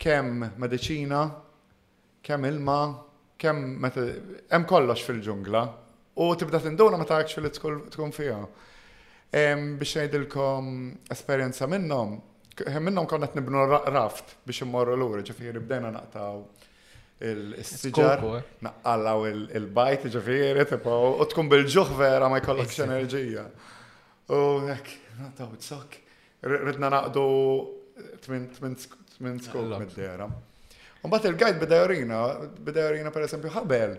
kemm 0.00 0.46
medicina, 0.56 1.26
kemm 2.24 2.48
ilma, 2.48 2.78
kemm 3.40 3.86
hemm 3.92 4.66
kollox 4.68 5.04
fil-ġungla. 5.04 5.64
U 6.20 6.30
tibda 6.36 6.62
tinduna 6.64 6.96
meta 7.00 7.20
fil 7.28 7.50
tkun 7.52 8.12
fija. 8.16 8.40
Biex 9.30 9.94
ngħidilkom 10.00 10.72
esperjenza 11.12 11.68
minnhom, 11.70 12.16
minnom 12.80 13.06
konna 13.06 13.26
t-nibnu 13.26 13.58
raft 13.90 14.24
biex 14.44 14.62
immorru 14.64 14.92
l-ura, 14.98 15.22
ġifiri 15.24 15.60
bdejna 15.62 15.90
naqtaw 15.94 16.40
il-sġar, 17.30 18.22
eh? 18.38 18.44
naqqallaw 18.64 19.24
il-bajt, 19.30 20.06
ġifiri, 20.14 20.64
tipo, 20.68 20.94
u 21.20 21.26
tkun 21.28 21.50
bil-ġuħ 21.52 21.92
vera 21.98 22.28
ma 22.32 22.40
jkollokx 22.40 22.80
enerġija. 22.86 23.44
U 24.32 24.40
għek, 24.72 24.92
naqtaw 25.20 25.50
t 25.56 26.06
ridna 26.40 26.88
naqdu 26.94 27.22
8 28.26 29.32
skol 29.44 29.74
mid-dera. 29.76 30.30
Unbat 31.04 31.26
il-gajt 31.28 31.58
bida 31.60 31.82
jorina, 31.82 32.20
bida 32.64 32.86
jorina 32.86 33.12
per 33.12 33.26
esempio 33.26 33.52
ħabel, 33.52 33.98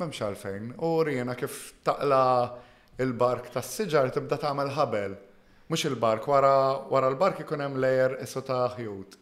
memx 0.00 0.20
għalfejn, 0.26 0.72
u 0.84 0.88
rina 1.04 1.36
kif 1.36 1.58
taqla 1.84 2.22
il-bark 3.04 3.52
tas-sġar 3.52 4.08
tibda 4.16 4.40
tagħmel 4.40 4.72
ħabel 4.76 5.16
mux 5.68 5.82
il-bark, 5.84 6.26
wara, 6.30 6.54
wara 6.90 7.10
l-bark 7.10 7.40
ikun 7.42 7.64
hemm 7.64 7.78
lejer 7.82 8.16
isu 8.22 8.42
ta' 8.46 8.64
ħjut. 8.76 9.16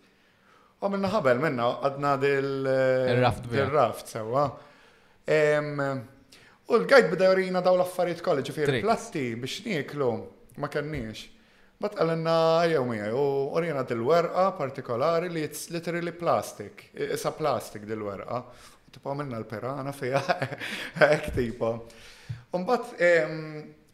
U 0.85 0.91
minna 0.93 1.09
ħabel 1.12 1.39
minna 1.41 1.71
għadna 1.87 2.15
dil-raft. 2.21 3.47
Eh, 3.49 3.55
dil-raft, 3.55 4.11
sewa. 4.12 4.45
U 6.65 6.77
l-gajt 6.81 7.09
bida 7.12 7.31
jorina 7.31 7.62
daw 7.65 7.79
l-affarijiet 7.79 8.21
kolli, 8.25 8.45
ġifir 8.45 8.77
platti 8.85 9.31
biex 9.41 9.62
nieklu, 9.65 10.11
ma 10.61 10.69
kenniex. 10.73 11.31
Bat 11.81 11.97
għalenna 12.01 12.37
jew 12.73 12.85
mija, 12.87 13.09
u 13.16 13.25
orina 13.57 13.83
dil-werqa 13.89 14.51
partikolari 14.59 15.33
li 15.33 15.43
it's 15.47 15.71
literally 15.73 16.12
plastic, 16.16 16.91
isa 16.93 17.33
plastik 17.37 17.89
dil-werqa. 17.89 18.43
Tipo 18.95 19.11
għamilna 19.11 19.41
l-perana 19.41 19.95
fija, 19.97 20.21
ek 21.16 21.33
tipo. 21.35 21.73
bat 22.53 22.93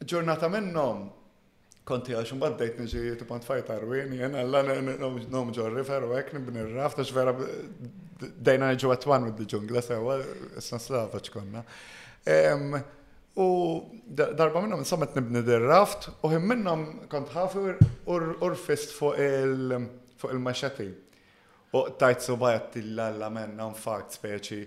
ġurnata 0.01 0.51
minnom, 0.53 1.01
konti 1.89 2.13
għax 2.15 2.35
mbad 2.37 2.59
dejt 2.61 2.79
nġi 2.83 3.03
tipont 3.19 3.47
fajt 3.47 3.71
arwini, 3.75 4.19
jena 4.21 4.43
l-għan 4.45 5.01
nom 5.33 5.53
ġorri 5.55 5.85
ferru 5.89 6.13
għek 6.15 6.35
n-bni 6.37 6.65
r-raf, 6.69 6.97
tax 6.99 7.13
vera 7.17 7.33
dejna 8.49 8.73
ġu 8.79 8.93
għatwan 8.93 9.27
mid 9.31 9.41
ġungla 9.49 9.83
sewa, 9.85 10.19
isna 10.61 10.81
slavaċ 10.83 11.31
konna. 11.35 11.63
U 13.41 13.47
darba 14.13 14.61
minnom 14.61 14.83
nsamet 14.85 15.15
nibni 15.17 15.41
d-raft, 15.47 16.11
u 16.27 16.35
him 16.35 16.45
minnom 16.51 16.83
kont 17.13 17.31
ħafi 17.35 17.77
urfist 18.11 18.95
fuq 18.97 19.19
il-maċeti. 19.21 20.91
U 21.73 21.85
tajt 21.97 22.25
subajat 22.27 22.81
l-alla 22.83 23.29
menna 23.33 23.67
un 23.71 23.77
fakt 23.79 24.19
speċi. 24.19 24.65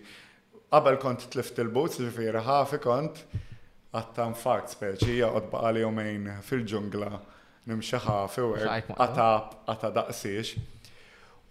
Qabel 0.73 0.95
kont 0.97 1.27
tlift 1.29 1.59
il-boots, 1.61 1.99
ġifiri 2.01 2.41
ħafi 2.47 2.79
kont, 2.81 3.19
għatta 3.93 4.25
fart 4.35 4.71
speċi 4.73 5.19
jgħod 5.19 5.49
baqali 5.53 5.83
jomejn 5.83 6.29
fil-ġungla 6.47 7.11
nimxie 7.69 7.99
ħafi 8.01 8.43
u 8.43 8.51
għattab, 8.57 9.59
għattab 9.69 9.97
daqsiex. 9.99 10.71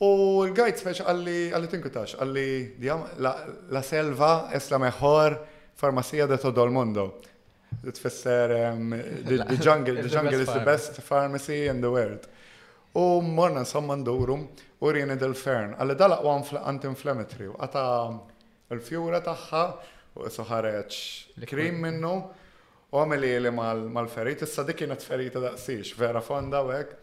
U 0.03 0.09
l 0.43 0.51
għajt 0.67 0.83
speċi 0.83 1.07
għalli 1.07 1.37
għalli 1.55 1.71
tinkutax 1.75 2.17
għalli 2.19 3.21
la 3.23 3.83
selva 3.87 4.33
es 4.59 4.67
la 4.75 4.81
meħor 4.83 5.39
farmacija 5.79 6.27
da 6.27 6.39
todo 6.43 6.67
l-mondo. 6.67 7.07
Tfisser 7.83 8.53
ehm, 8.59 8.91
the 9.25 9.39
jungle, 9.65 10.03
the 10.05 10.11
jungle 10.13 10.43
is 10.43 10.51
the 10.53 10.61
best 10.67 10.99
pharmacy 11.01 11.69
in 11.71 11.81
the 11.81 11.89
world. 11.91 12.27
U 12.95 13.23
morna 13.25 13.63
insomma 13.63 13.95
ndurum 13.97 14.45
u 14.83 14.91
rini 14.93 15.15
del-fern. 15.17 15.77
Għalli 15.79 15.97
dal 15.97 16.19
għan 16.19 16.59
anti-inflammatory 16.69 17.49
għata 17.55 17.87
l-fjura 18.75 19.23
taħħa 19.25 19.63
u 20.21 20.29
soħareċ 20.29 21.45
krim 21.51 21.79
minnu 21.83 22.11
u 22.93 23.01
għamil 23.03 23.23
li 23.47 23.53
mal-ferit, 23.59 24.43
issa 24.45 24.65
dik 24.69 24.83
kienet 24.83 25.05
ferita 25.05 25.41
daqsix, 25.41 25.95
vera 25.99 26.21
fonda 26.25 26.61
u 26.67 26.73
għek. 26.75 26.99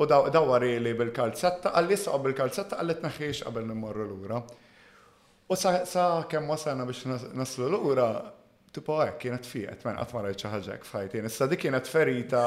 U 0.00 0.06
dawar 0.10 0.64
li 0.64 0.94
bil-kalzetta, 0.98 1.74
għallis 1.76 2.06
u 2.10 2.20
bil-kalzetta 2.24 2.80
għallit 2.80 3.04
naħiex 3.04 3.44
għabel 3.46 3.66
nimorru 3.70 4.06
l-ura. 4.08 4.40
U 5.46 5.58
sa' 5.60 6.24
kemm 6.30 6.48
wasana 6.50 6.86
biex 6.88 7.04
naslu 7.36 7.68
l-ura, 7.68 8.08
tipo 8.74 8.96
għek 9.04 9.14
eh, 9.14 9.18
kienet 9.26 9.46
fiqet, 9.50 9.84
men 9.86 9.98
għatma 10.02 10.22
rajt 10.24 10.46
ċaħġek 10.46 10.88
fajtin, 10.88 11.28
issa 11.30 11.46
dik 11.52 11.66
kienet 11.66 11.86
ferita 11.90 12.42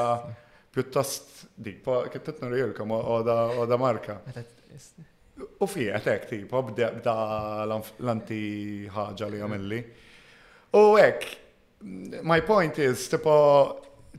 pjuttost 0.74 1.46
dik, 1.56 1.86
kittet 2.12 2.42
nurjilkom 2.44 2.90
u 2.98 3.22
da 3.70 3.78
marka. 3.80 4.18
U 5.38 5.66
fi, 5.70 5.84
għetek, 5.94 6.24
tipo, 6.32 6.60
bda 6.66 7.14
l-anti 7.64 8.88
ħagġa 8.94 9.28
li 9.30 9.40
għamilli. 9.44 9.78
U 10.76 10.82
ek, 11.00 11.26
my 12.26 12.40
point 12.46 12.80
is, 12.82 13.04
tipo, 13.12 13.34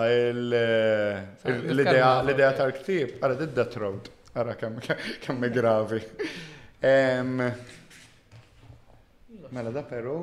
l-idea 2.24 2.54
tal-ktib, 2.58 3.18
għara 3.20 3.38
did-dat 3.44 3.76
road, 3.82 4.08
għara 4.34 4.56
kemm 4.62 5.50
gravi. 5.58 6.02
Mela 9.52 9.74
da 9.76 9.82
peru, 9.84 10.18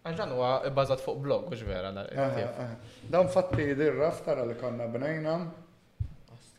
Għaxan 0.00 0.30
huwa 0.32 0.50
bbażat 0.72 1.02
fuq 1.04 1.16
blog, 1.20 1.48
mhux 1.50 1.64
vera. 1.68 1.90
Dawn 3.12 3.26
fatti 3.32 3.66
dir-raf 3.76 4.22
tara 4.24 4.46
li 4.48 4.54
konna 4.56 4.86
bnejna. 4.88 5.34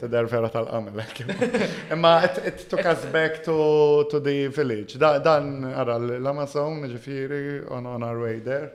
Tidher 0.02 0.26
vera 0.30 0.48
tal-qamel. 0.54 0.98
Eh, 0.98 1.74
Imma 1.94 2.12
it 2.46 2.64
took 2.70 2.86
us 2.90 3.04
back 3.14 3.44
to, 3.46 4.06
to 4.12 4.20
the 4.20 4.46
village. 4.54 4.98
Dan 5.02 5.64
ara 5.74 5.96
l-Amazon 6.02 6.86
ġifieri 6.92 7.60
on, 7.74 7.86
on 7.90 8.02
our 8.06 8.18
way 8.24 8.38
there. 8.46 8.72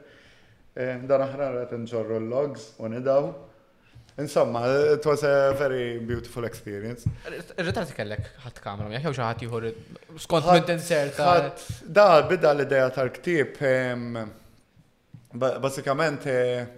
Eh, 0.77 0.97
dan 1.09 1.23
aħna 1.25 1.49
qed 1.65 1.81
nġorru 1.85 2.19
l-logs 2.25 2.73
u 2.83 2.91
nidaw. 2.91 3.29
Insomma, 4.19 4.63
it 4.97 5.05
was 5.07 5.23
a 5.29 5.53
very 5.61 5.99
beautiful 6.01 6.43
experience. 6.49 7.05
Rritar 7.29 7.59
Irritarti 7.61 7.93
kellek 7.95 8.27
ħat 8.49 8.59
kamra, 8.67 8.87
jek 8.97 9.07
xi 9.13 9.21
ħadd 9.29 9.43
jieħor 9.47 9.67
skont 10.27 10.51
minn 10.55 10.73
inserta. 10.75 11.35
Da, 11.87 12.07
bidda 12.27 12.51
l-idea 12.55 12.87
tal-ktib 12.97 13.61
Basikament, 15.37 16.25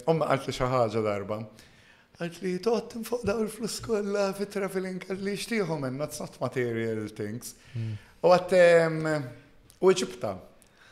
umma 0.09 0.25
eh, 0.25 0.29
għalt 0.35 0.47
li 0.47 0.53
xaħġa 0.57 1.01
darba. 1.05 1.37
Għalt 2.19 2.39
li 2.43 2.53
tot 2.63 2.97
fuq 3.07 3.23
daw 3.27 3.39
il-flus 3.45 3.77
kolla 3.85 4.27
fit 4.35 4.51
traveling 4.51 5.03
għalt 5.05 5.23
li 5.23 5.35
xtiħu 5.39 5.77
minna, 5.79 6.07
it's 6.09 6.19
not 6.19 6.35
material 6.43 7.07
things. 7.15 7.53
Hmm. 7.73 7.93
U 8.23 8.33
għat 8.35 8.55
ehm, 8.57 9.07
u 9.79 9.93
ġibta, 9.95 10.33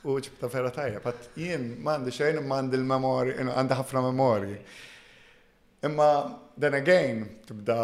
u 0.08 0.16
ġibta 0.24 0.50
ferra 0.54 0.72
tajja, 0.72 1.02
pat 1.04 1.28
jien 1.40 1.74
mandi 1.84 2.14
xejn 2.16 2.40
mandi 2.48 2.80
l-memori, 2.80 3.36
għandi 3.44 3.82
ħafna 3.82 4.06
memori. 4.08 4.58
Imma 5.88 6.08
then 6.58 6.74
again, 6.80 7.22
tibda 7.46 7.80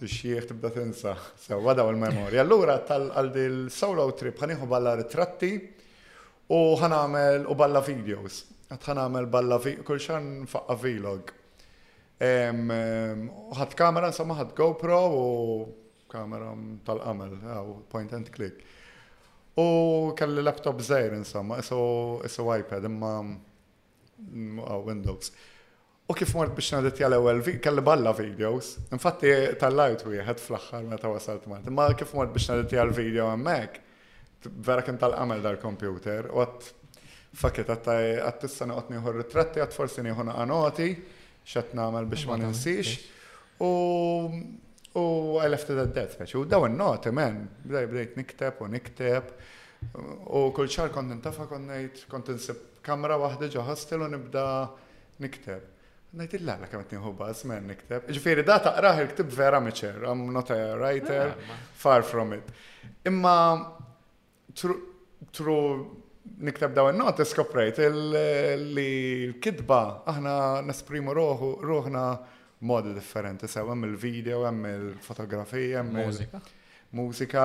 t-xieħ, 0.00 0.50
tibda 0.50 0.72
t-insa, 0.74 1.14
sewa 1.46 1.70
għadaw 1.72 1.94
il-memori. 1.94 2.42
Allura 2.42 2.80
tal 2.90 3.12
għaldi 3.14 3.46
l 3.46 3.62
solo 3.72 4.08
trip 4.18 4.42
għaniħu 4.42 4.68
balla 4.68 4.96
ritratti 5.00 5.54
u 6.50 6.60
ħanamel 6.82 7.44
u 7.46 7.56
balla 7.58 7.80
videos. 7.86 8.42
Għatħan 8.68 9.00
għamil 9.00 9.26
balla 9.32 9.56
kull 9.84 10.00
xar 10.00 10.20
nfaqqa 10.24 10.74
vlog. 10.82 11.30
Għat 12.20 13.76
kamera, 13.78 14.10
samma 14.12 14.36
għat 14.42 14.54
GoPro 14.58 14.98
u 15.18 15.26
kamera 16.12 16.50
tal 16.84 17.00
għamil 17.08 17.36
għaw 17.48 17.70
point 17.92 18.12
and 18.16 18.28
click. 18.34 18.60
U 19.58 20.12
kelli 20.16 20.44
laptop 20.44 20.82
zaħir, 20.84 21.16
insomma, 21.16 21.62
isu 21.62 22.48
iPad, 22.52 22.84
imma 22.86 23.12
mm, 23.22 24.60
Windows. 24.86 25.32
U 26.08 26.16
kif 26.16 26.34
mort 26.36 26.52
biex 26.56 26.72
nadet 26.76 27.00
jgħal 27.00 27.16
ewel, 27.16 27.40
kelli 27.64 27.82
balla 27.84 28.12
videos. 28.16 28.74
Infatti, 28.96 29.32
tal-lajt 29.60 30.04
u 30.08 30.12
jgħed 30.14 30.44
fl-axħar 30.44 30.90
ta' 31.02 31.10
wasalt 31.14 31.48
mart. 31.50 31.66
Imma 31.68 31.88
kif 31.98 32.12
mort 32.16 32.36
biex 32.36 32.52
nadet 32.52 32.76
jgħal 32.76 32.92
video 32.96 33.30
għammek, 33.32 33.80
vera 34.68 34.84
kien 34.86 35.00
tal-qamel 35.00 35.42
dal-computer, 35.44 36.28
u 36.34 36.44
għat 36.44 36.70
Fakket 37.38 37.68
għattaj 37.70 38.08
għattissa 38.26 38.66
naqot 38.66 38.88
nieħu 38.90 39.12
ritratti, 39.14 39.62
għat 39.62 39.74
forsi 39.76 40.02
nieħu 40.04 40.24
għanoti, 40.32 40.88
xat 41.48 41.74
namel 41.78 42.08
biex 42.10 42.24
ma 42.26 42.38
ninsix. 42.40 42.96
U 43.62 43.70
u 44.98 45.04
I 45.38 45.46
left 45.46 45.70
it 45.70 45.78
at 45.78 45.94
that, 45.94 46.16
meċi, 46.18 46.38
u 46.40 46.42
daw 46.48 46.64
il-noti, 46.66 47.12
men, 47.14 47.44
bdej 47.64 47.86
bdejt 47.92 48.16
nikteb 48.18 48.58
u 48.64 48.68
nikteb, 48.72 49.28
u 50.38 50.48
kull 50.56 50.70
ċar 50.72 50.90
kont 50.94 51.12
nintafa 51.12 51.44
konnejt, 51.50 52.06
kont 52.10 52.32
nsib 52.34 52.64
kamra 52.82 53.18
wahda 53.20 53.50
ġo 53.52 53.62
hostel 53.68 54.02
u 54.02 54.08
nibda 54.12 54.46
nikteb. 55.22 55.68
Najt 56.18 56.34
il 56.40 56.46
la 56.48 56.56
kamet 56.72 56.96
nieħu 56.96 57.12
baz, 57.18 57.44
men 57.46 57.68
nikteb. 57.70 58.08
Ġifiri, 58.16 58.42
da 58.48 58.56
taqraħ 58.64 59.04
il-ktib 59.04 59.30
vera 59.38 59.60
meċer, 59.62 60.02
I'm 60.08 60.26
not 60.34 60.50
a 60.50 60.58
writer, 60.80 61.36
far 61.78 62.02
from 62.08 62.34
it. 62.38 62.50
Imma, 63.06 63.36
tru, 64.58 64.74
niktab 66.36 66.74
daw 66.76 66.88
il-nota 66.92 67.24
skoprejt 67.26 67.78
li 67.88 69.28
l-kidba 69.32 69.82
aħna 70.08 70.34
nesprimu 70.66 71.14
ruħna 71.16 72.02
modi 72.68 72.92
differenti, 72.94 73.46
sew 73.48 73.68
hemm 73.70 73.86
il-video, 73.86 74.40
hemm 74.46 74.66
il-fotografija, 74.70 75.78
hemm 75.82 75.96
il-mużika. 76.00 76.40
Mużika. 76.98 77.44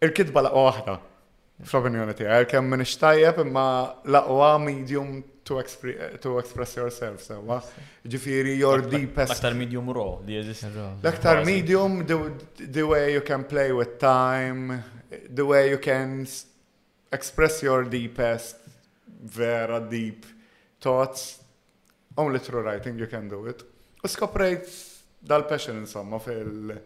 Il-kidba 0.00 0.40
laqwa 0.46 0.62
waħda, 0.68 0.94
fl-opinjoni 1.68 2.14
tiegħi, 2.16 2.46
kemm 2.52 2.70
minn 2.72 2.84
ixtajjeb 2.86 3.42
imma 3.44 3.64
laqwa 4.14 4.54
medium 4.62 5.18
to, 5.44 5.58
to 6.22 6.38
express 6.38 6.76
yourself, 6.78 7.20
sewa. 7.26 7.58
Ġifiri, 8.08 8.54
your 8.60 8.80
deepest. 8.86 9.34
L-aktar 9.34 9.58
medium 9.58 9.90
raw 9.92 10.14
li 10.24 10.38
jeżist. 10.38 10.70
L-aktar 11.02 11.42
medium, 11.48 12.00
the, 12.06 12.20
the 12.62 12.82
way 12.86 13.12
you 13.18 13.24
can 13.26 13.44
play 13.50 13.72
with 13.76 13.98
time, 14.00 14.80
the 15.28 15.44
way 15.44 15.68
you 15.74 15.82
can 15.82 16.24
express 17.10 17.62
your 17.62 17.84
deepest, 17.88 18.56
vera 19.20 19.80
deep 19.80 20.24
thoughts. 20.80 21.38
Only 22.16 22.38
through 22.38 22.62
writing 22.62 22.98
you 22.98 23.06
can 23.06 23.28
do 23.28 23.46
it. 23.46 23.64
U 24.02 24.08
skoprejt 24.08 24.68
dal-passion 25.18 25.76
insomma 25.76 26.18
fil 26.18 26.80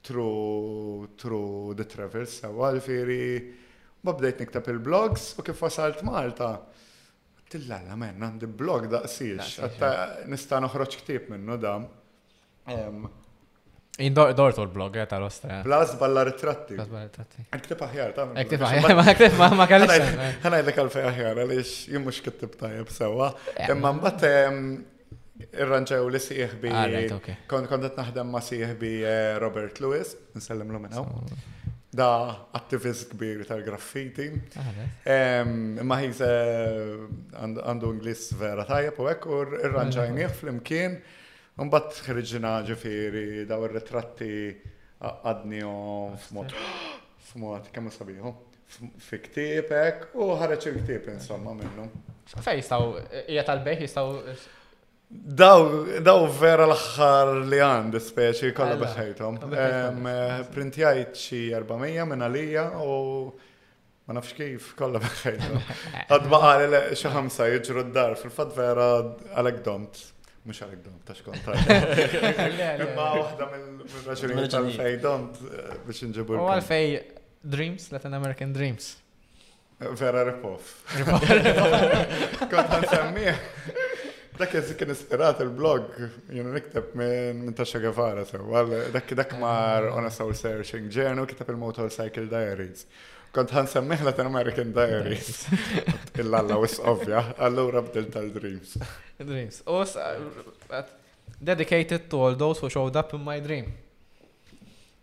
tru 0.00 1.74
the 1.74 1.84
travels 1.86 2.38
sewa 2.40 2.70
l-firi 2.74 3.54
ma 4.02 4.12
bdejt 4.14 4.40
niktab 4.42 4.66
il-blogs 4.72 5.36
u 5.38 5.42
kif 5.46 5.62
wasalt 5.62 6.02
Malta. 6.02 6.64
Tillalla 7.48 7.96
menna, 7.96 8.28
di 8.36 8.44
blog 8.46 8.88
daqsix, 8.92 9.54
għatta 9.64 10.26
nista 10.28 10.58
noħroċ 10.60 10.98
ktib 11.00 11.30
minnu 11.32 11.56
dam. 11.56 11.86
Dor 13.98 14.52
tol 14.54 14.68
blog, 14.70 14.94
għet 14.94 15.10
eh, 15.10 15.16
għal-ostra. 15.16 15.56
Blas 15.66 15.96
balla 15.98 16.22
ritratti. 16.28 16.76
Blas 16.78 16.86
balla 16.86 17.08
ritratti. 17.08 17.42
Għaktib 17.50 17.80
aħjar, 17.82 18.12
ta' 18.14 18.26
Għaktib 18.30 18.62
aħjar, 18.68 18.94
ma' 18.94 19.06
għaktib 19.10 19.34
ma' 19.58 19.66
kalli. 19.66 19.96
Għana 20.38 20.60
id-dak 20.62 20.78
għalfej 20.84 21.06
aħjar, 21.08 21.40
għalix 21.42 21.72
jimmux 21.90 22.20
kittib 22.22 22.54
tajab 22.60 22.92
sewa. 22.94 23.32
Imma 23.66 23.90
mbatt 23.98 24.22
irranġaw 25.50 26.06
li 26.14 26.20
siħ 26.22 26.54
bi. 26.62 26.70
Ah, 26.70 27.18
kont 27.50 27.70
Kontet 27.72 27.98
naħdem 27.98 28.30
ma' 28.30 28.44
siħ 28.46 28.76
bi 28.78 28.92
eh, 29.02 29.34
Robert 29.42 29.82
Lewis, 29.82 30.14
nsellem 30.38 30.70
l 30.70 30.86
għaw. 30.86 31.10
Da 31.98 32.08
attivist 32.54 33.16
kbir 33.18 33.42
tal-graffiti. 33.50 34.30
Ah, 34.62 34.82
imma 35.82 35.98
ħiz 36.04 36.22
eh, 36.22 37.36
għandu 37.42 37.90
Inglis 37.98 38.28
vera 38.38 38.62
tajab 38.70 39.02
u 39.02 39.10
għek 39.10 39.28
u 39.34 39.42
irranġajnieh 39.58 40.30
fl-imkien. 40.38 41.00
Unbat 41.58 41.96
ħriġna 42.06 42.50
ġifiri 42.68 43.44
daw 43.48 43.64
il-retratti 43.66 44.32
għadni 45.04 45.62
u 45.66 45.78
f-mod. 46.16 46.54
F-mod, 47.28 47.66
kemm 47.74 47.90
sabiħu 47.92 48.30
F-ktipek 48.96 50.14
u 50.16 50.30
ħareġ 50.38 50.68
il 50.70 50.76
ktip 50.82 51.10
insomma 51.12 51.52
minnu. 51.56 51.88
Fej 52.44 52.60
jistaw, 52.62 52.86
jgħat 53.26 53.50
għal-beħ, 53.54 53.82
jistaw. 53.84 54.14
Daw, 55.08 55.62
daw 56.04 56.24
vera 56.38 56.66
l-axħar 56.68 57.32
li 57.50 57.60
għand 57.64 57.98
speċi 58.06 58.52
kolla 58.56 58.76
bħajtom. 58.78 59.40
Printjajt 60.54 61.18
xi 61.20 61.40
400 61.48 62.06
minna 62.08 62.28
lija 62.32 62.68
u 62.86 62.96
ma 64.08 64.16
nafx 64.16 64.36
kif 64.38 64.70
kolla 64.78 65.00
bħajtom. 65.02 65.58
Għadba 66.12 66.40
għal 66.54 66.78
xi 66.94 67.12
ħamsa 67.16 67.50
jġru 67.58 67.86
d-dar 67.90 68.14
fil-fat 68.20 68.54
vera 68.56 68.90
għal 68.92 69.34
għalek 69.42 69.60
domt. 69.66 70.04
Mux 70.48 70.62
għalek 70.64 70.78
dom, 70.80 70.94
ta' 71.04 71.14
xkontra. 71.18 71.54
Ma' 72.96 73.08
wahda 73.18 73.46
mill-raġuni 73.52 74.46
tal-fej 74.52 74.94
dom 75.02 75.26
eh, 75.44 75.74
biex 75.84 76.06
nġibu. 76.08 76.38
U 76.40 76.46
għalfej 76.48 76.94
Dreams, 77.44 77.90
Latin 77.92 78.16
American 78.16 78.54
Dreams. 78.56 78.94
Vera 80.00 80.22
ripoff. 80.30 80.80
Kont 82.54 82.74
nsemmiħ. 82.86 84.00
Dak 84.38 84.54
jazzi 84.56 84.76
kien 84.78 84.92
ispirat 84.94 85.42
il-blog, 85.44 85.94
jenu 86.32 86.52
nikteb 86.54 86.92
minn 86.98 87.52
Tasha 87.58 87.80
Guevara, 87.82 88.22
dak 88.94 89.12
dak 89.18 89.34
mar 89.38 89.90
on 89.92 90.06
a 90.06 90.12
soul 90.14 90.32
searching 90.38 90.86
kitab 91.26 91.52
il-motorcycle 91.52 92.24
diaries. 92.30 92.86
Kont 93.34 93.50
ħan 93.52 93.66
semmiħ 93.68 94.06
Latin 94.06 94.28
American 94.30 94.70
Diaries. 94.76 95.42
Il-lalla 96.16 96.56
wis 96.62 96.78
ovja 96.80 97.20
allura 97.44 97.82
bdil 97.84 98.06
tal-dreams. 98.12 98.78
Dreams. 99.18 99.58
Us, 99.68 99.96
dedicated 101.38 102.06
to 102.08 102.22
all 102.24 102.36
those 102.40 102.60
who 102.62 102.70
showed 102.72 102.96
up 102.96 103.12
in 103.14 103.22
my 103.24 103.40
dream. 103.44 103.66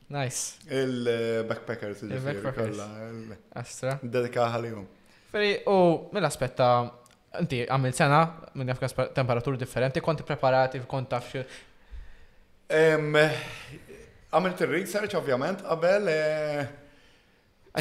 Nice. 0.09 0.57
Il-backpackers, 0.69 2.01
eh, 2.07 2.15
il-backpackers. 2.15 2.83
Astra. 3.61 3.97
Dedika 4.01 4.49
ħalijum. 4.53 4.83
Feri, 5.31 5.51
u 5.69 5.79
mill-aspetta, 6.13 6.69
inti 7.41 7.61
għamil 7.65 7.93
sena, 7.97 8.19
minn 8.55 8.69
jafkas 8.73 8.93
temperatur 9.13 9.57
differenti, 9.57 10.01
konti 10.01 10.23
preparati, 10.25 10.81
konti 10.87 11.21
kont 11.21 11.57
Għamil 14.35 14.55
t 14.57 14.63
il-research, 14.65 15.13
ovvjament, 15.15 15.61
għabel, 15.69 16.07
eh, 16.11 16.71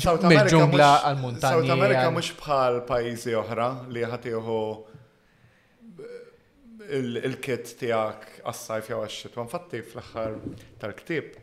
ġungla 0.00 1.00
għal-montanja. 1.04 1.54
South 1.54 1.70
America 1.70 2.10
mux 2.10 2.32
bħal 2.38 2.80
pajizi 2.88 3.34
oħra 3.38 3.66
li 3.92 4.02
ħatiħu 4.02 4.58
il-kit 7.22 7.76
tijak 7.80 8.40
għas-sajf 8.44 8.90
jaw 8.90 9.00
għaxxit. 9.06 9.36
Għanfatti 9.38 9.82
fl-axħar 9.82 10.34
tal-ktib. 10.80 11.36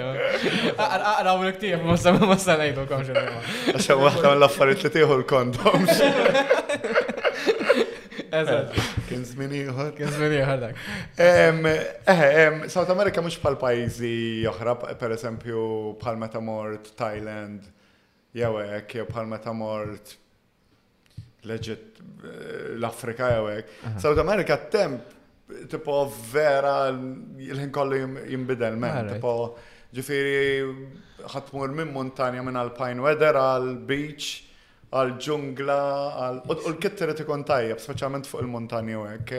Għaraw 0.75 1.43
l-ktib, 1.47 1.85
ma 1.87 1.95
s-samma 1.95 2.27
ma 2.27 2.35
s-sanajdu 2.35 2.85
komxu. 2.89 3.15
Għaxa 3.73 3.95
għahna 3.95 4.33
l-affarit 4.41 4.83
li 4.85 4.91
tiħu 4.97 5.17
l-kondom. 5.21 5.85
Eżatt. 8.33 8.81
Kien 9.07 9.23
zmin 9.29 9.55
ieħor. 9.61 9.93
Kien 9.97 10.11
zmin 10.17 10.35
ieħor 10.39 10.65
dak. 10.65 10.81
South 12.75 12.91
America 12.91 13.23
mhux 13.23 13.39
bħal 13.45 13.55
pajjiżi 13.61 14.15
oħra, 14.51 14.75
pereżempju 14.99 15.67
bħal 16.03 16.19
meta 16.25 16.43
mort 16.43 16.91
Thailand, 16.99 17.71
jew 18.35 18.51
hekk, 18.67 18.99
jew 18.99 19.07
bħal 19.13 19.31
meta 19.31 19.53
mort 19.55 20.17
leġet 21.47 21.99
eh, 21.99 22.31
l-Afrika 22.77 23.29
jawek. 23.37 23.73
South 23.99 24.19
America 24.23 24.57
temp 24.71 25.11
tipo 25.69 26.03
vera 26.31 26.89
l-ħin 26.89 27.71
kollu 27.75 27.99
jimbidel 28.31 28.77
men, 28.79 29.09
tipo 29.11 29.33
ġifiri 29.93 31.25
ħatmur 31.35 31.73
minn 31.77 31.91
montanja 31.93 32.43
minn 32.43 32.57
Alpine 32.59 33.03
weather, 33.03 33.37
għal-beach, 33.37 34.29
għal-ġungla, 34.93 35.77
għal 36.25 36.39
u 36.53 36.57
l 36.71 36.77
kittere 36.81 37.15
ikon 37.19 37.43
tajjeb, 37.49 37.81
specialment 37.83 38.29
fuq 38.29 38.45
il-montanja 38.45 38.95
jawek. 38.95 39.35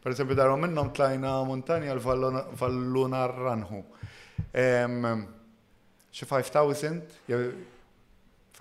Per 0.00 0.14
esempio, 0.14 0.36
daru 0.38 0.54
minnom 0.60 0.92
tlajna 0.96 1.34
montanja 1.48 1.92
għal-valluna 1.92 3.24
ranħu. 3.34 3.82
Xe 6.10 6.26
5000, 6.26 7.20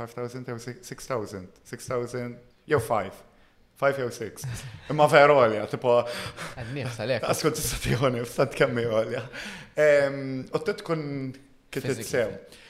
5,000 0.08 0.46
jew 0.48 0.60
6,000, 0.82 1.48
6,000 1.70 2.36
jew 2.66 2.80
5. 2.88 3.10
5 3.80 3.94
jew 3.98 4.12
6. 4.12 4.46
Imma 4.92 5.08
vera 5.12 5.36
għolja, 5.40 5.66
tipo. 5.74 5.98
Għadnif, 6.60 6.94
salek. 6.96 7.26
t-sati 7.58 7.94
għonif, 8.00 8.30
t-sat 8.32 8.56
kemmi 8.62 8.86
għolja. 8.88 9.22
U 10.56 10.64
tkun 10.72 11.04
kitit 11.72 12.00
sew. 12.08 12.26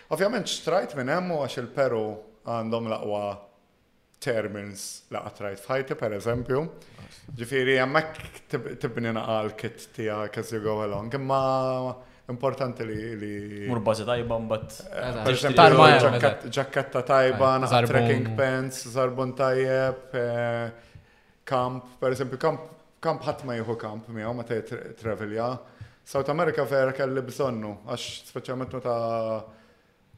Ovvjament, 0.10 0.50
xtrajt 0.50 0.98
minn 0.98 1.12
emmu 1.14 1.38
għax 1.44 1.60
il-Peru 1.64 2.04
għandhom 2.50 2.90
laqwa 2.94 3.24
termins 4.20 4.88
laqqa 5.14 5.34
trajt 5.40 5.66
fajti, 5.68 6.00
per 6.02 6.18
eżempju. 6.18 6.64
Ġifiri, 7.38 7.78
għammek 7.78 8.80
tibni 8.82 9.14
naqal 9.14 9.54
kit 9.58 9.90
tija 9.96 10.24
as 10.34 10.54
you 10.56 10.62
go 10.66 10.82
along. 10.86 11.14
Imma 11.18 11.44
importanti 12.30 12.86
li. 12.86 13.00
li... 13.16 13.68
Murbazi 13.68 14.06
tajba 14.08 14.38
mbatt. 14.44 14.78
Ġakketta 16.48 17.02
eh, 17.04 17.08
tajba, 17.10 17.54
naħa 17.66 17.82
trekking 17.90 18.32
pants, 18.38 18.86
zarbon 18.94 19.34
tajjeb, 19.38 20.16
kamp, 21.50 21.86
eh, 21.90 21.98
per 22.04 22.16
esempio 22.16 22.40
kamp, 22.42 22.68
kamp 23.04 23.26
ħadd 23.28 23.46
ma 23.50 23.58
jieħu 23.60 23.78
kamp 23.82 24.10
miegħu 24.16 24.36
meta 24.38 24.60
travelja. 25.02 25.52
South 26.10 26.30
America 26.34 26.64
vera 26.70 26.94
kelli 26.96 27.22
bżonnu, 27.26 27.74
għax 27.90 28.06
speċjalment 28.32 28.78
ta 28.84 29.00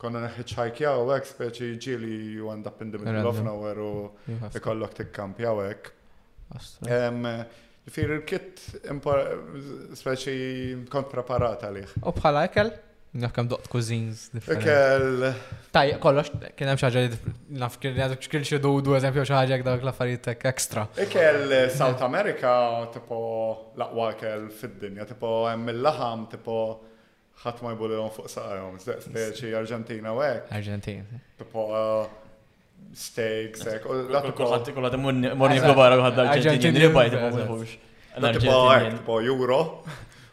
konna 0.02 0.22
neħħiċħajkja 0.26 0.94
u 1.04 1.10
għek 1.16 1.28
speċi 1.34 1.72
ġili 1.84 2.14
you 2.38 2.52
end 2.54 2.68
up 2.70 2.80
in 2.82 2.92
the 2.96 3.02
middle 3.02 3.28
of 3.30 3.42
nowhere 3.46 3.84
u 3.86 4.54
ikollok 4.56 4.96
tikkampja 5.02 5.52
u 5.56 5.66
għek. 5.68 5.92
Fir 7.91 8.13
il-kit 8.18 8.61
speċi 9.99 10.35
kont 10.91 11.09
preparat 11.11 11.65
għalih. 11.68 11.97
U 12.07 12.13
bħala 12.15 12.45
ekel? 12.47 12.72
Nafkam 13.19 13.49
doqt 13.51 13.68
cuisines 13.73 14.22
differenti. 14.31 14.69
Ekel. 14.69 15.26
Taj, 15.76 15.89
kollox, 16.03 16.30
kien 16.55 16.69
hemm 16.72 16.80
xaġa 16.80 17.01
li 17.03 17.34
nafkir 17.59 17.91
li 17.91 18.03
għadek 18.05 18.23
xkil 18.23 18.45
xidudu, 18.47 18.93
eżempju, 18.95 19.26
xaġa 19.27 19.57
għadak 19.65 19.84
l-affarijiet 19.84 20.30
ekstra. 20.53 20.85
Ekel 21.03 21.51
South 21.76 21.99
America, 22.07 22.53
tipo, 22.95 23.18
laqwa 23.81 24.13
ekel 24.13 24.47
fid-dinja, 24.55 25.09
tipo, 25.11 25.41
hemm 25.51 25.73
il-laħam, 25.76 26.30
tipo, 26.31 26.55
ħadd 27.43 27.59
ma 27.65 27.76
jbulilhom 27.76 28.07
fuq 28.15 28.31
saqajhom, 28.31 28.80
speċi 29.11 29.51
Argentina 29.59 30.15
u 30.15 30.23
hekk. 30.23 30.47
Arġentina. 30.61 31.19
Tipo, 31.41 31.68
uh, 31.76 32.20
steaks, 32.98 33.62
ek, 33.70 33.86
u 33.88 33.95
l-għattu 34.06 34.32
eh, 34.34 34.38
kolħat. 34.38 34.72
Kolħat 34.76 34.98
morni 34.99 35.62
globara 35.64 35.99
għadda 36.10 36.26
l-ġentin, 36.38 36.80
ribajt 36.88 37.16
ma 37.20 37.30
mħuħux. 37.36 37.76
Tipo 38.12 38.58
għek, 38.74 38.90
eh, 38.90 38.95
tipo 38.98 39.20
euro, 39.28 39.60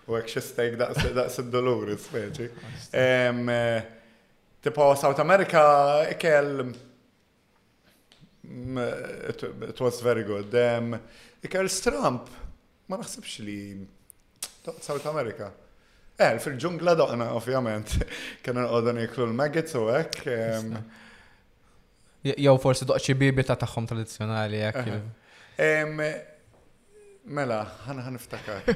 u 0.08 0.16
għek 0.18 0.32
xie 0.34 0.42
steak 0.48 0.80
daqs 0.80 1.38
id-dolur, 1.44 1.92
speċi. 2.02 2.48
Eh, 3.04 3.62
tipo 4.64 4.88
South 4.98 5.20
America, 5.22 5.62
ikel, 6.10 6.66
mm, 8.42 8.90
it 9.70 9.80
was 9.84 10.00
very 10.04 10.24
good. 10.26 10.58
Ikel 11.44 11.70
Stramp, 11.70 12.26
ma 12.90 12.98
naħsibx 12.98 13.40
li 13.46 13.58
South 14.82 15.06
America. 15.06 15.52
Eh, 16.18 16.34
fil-ġungla 16.42 16.96
doqna, 16.98 17.28
ovvjament, 17.38 17.92
kena 18.42 18.64
n-qodan 18.64 18.96
jiklu 19.04 19.28
l-maggots 19.30 19.78
u 19.78 19.84
għek. 19.92 20.24
Jew 22.24 22.56
forsi 22.58 22.86
doċi 22.88 23.14
bibi 23.14 23.44
ta' 23.46 23.54
tagħhom 23.58 23.86
tradizzjonali 23.88 24.58
jek. 24.64 24.82
Mela, 27.28 27.58
ħana 27.84 28.04
ħaniftakar. 28.06 28.68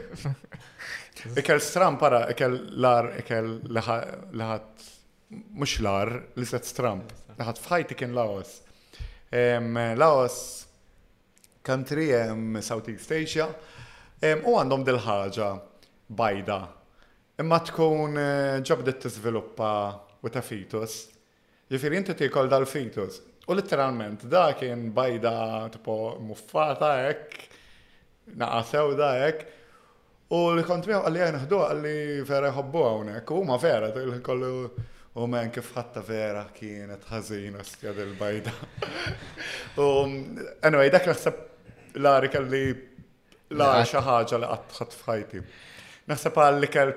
Ikel 1.40 1.60
stram 1.64 1.97
para, 1.98 2.24
ikel 2.31 2.52
lar, 2.85 3.09
ikel 3.23 3.48
laħat, 3.64 4.82
mux 5.56 5.77
lar, 5.82 6.10
li 6.36 6.44
set 6.44 6.69
laħat 6.85 7.60
fħajti 7.64 7.97
kien 7.97 8.12
Laos. 8.16 8.59
Laos, 9.32 10.36
country 11.64 12.10
um, 12.20 12.60
Southeast 12.60 13.10
Asia, 13.16 13.48
u 14.20 14.52
għandhom 14.59 14.85
dil-ħagġa 14.86 15.51
bajda. 16.12 16.60
Imma 17.40 17.59
tkun 17.64 18.16
eh, 18.20 18.60
ġabdet 18.60 19.01
t-sviluppa 19.06 19.73
u 20.23 20.28
ta' 20.31 20.44
fitus. 20.44 21.01
Ġifiri, 21.73 21.97
inti 22.02 22.12
tikol 22.14 22.51
dal-fitus, 22.52 23.23
U 23.48 23.55
literalment, 23.55 24.23
da 24.23 24.52
kien 24.59 24.93
bajda 24.94 25.69
tipo 25.74 26.19
muffata 26.23 26.90
hekk, 27.09 27.40
naqasew 28.39 28.94
da 28.98 29.09
ek, 29.28 29.44
U 30.32 30.39
li 30.56 30.62
kont 30.64 30.86
miħu 30.89 30.97
għalli 31.05 31.20
għajn 31.20 31.39
ħdu 31.43 31.56
għalli 31.60 32.23
vera 32.24 32.48
jħobbu 32.56 32.82
hawnhekk. 32.86 33.31
U 33.36 33.43
ma 33.44 33.59
vera, 33.60 33.90
kollu 34.24 34.48
u 34.55 34.60
oh 35.20 35.27
men 35.28 35.51
kif 35.52 35.74
ħatta 35.74 36.01
vera 36.09 36.47
kienet 36.56 37.02
ħazina 37.10 37.60
stja 37.69 37.93
del 37.93 38.14
bajda 38.16 38.55
U 39.85 39.90
anyway, 40.06 40.89
dak 40.94 41.10
naħseb 41.10 41.98
lari 42.01 42.31
kelli 42.32 42.62
lari 43.60 43.85
xi 43.90 44.01
ħaġa 44.06 44.40
li 44.40 44.48
għatħat 44.55 44.97
f'ħajti. 45.02 45.43
Naħseb 46.09 46.40
għalli 46.47 46.73
kell 46.78 46.94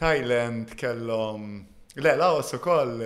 Thailand 0.00 0.66
kellom. 0.76 1.64
le 1.94 2.12
la, 2.16 2.16
Laos 2.16 2.54
ukoll 2.56 3.02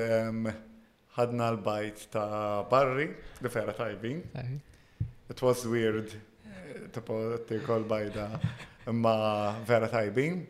ħadna 1.17 1.49
l-bajt 1.57 2.05
ta' 2.13 2.63
barri, 2.71 3.09
li 3.43 3.51
fera 3.51 3.75
tajbin. 3.75 4.21
It 5.29 5.43
was 5.43 5.65
weird, 5.67 6.15
eh, 6.47 6.85
tipo 6.95 7.17
tikol 7.49 7.83
bajda 7.83 8.29
ma 8.93 9.57
vera 9.67 9.89
tajbin. 9.91 10.47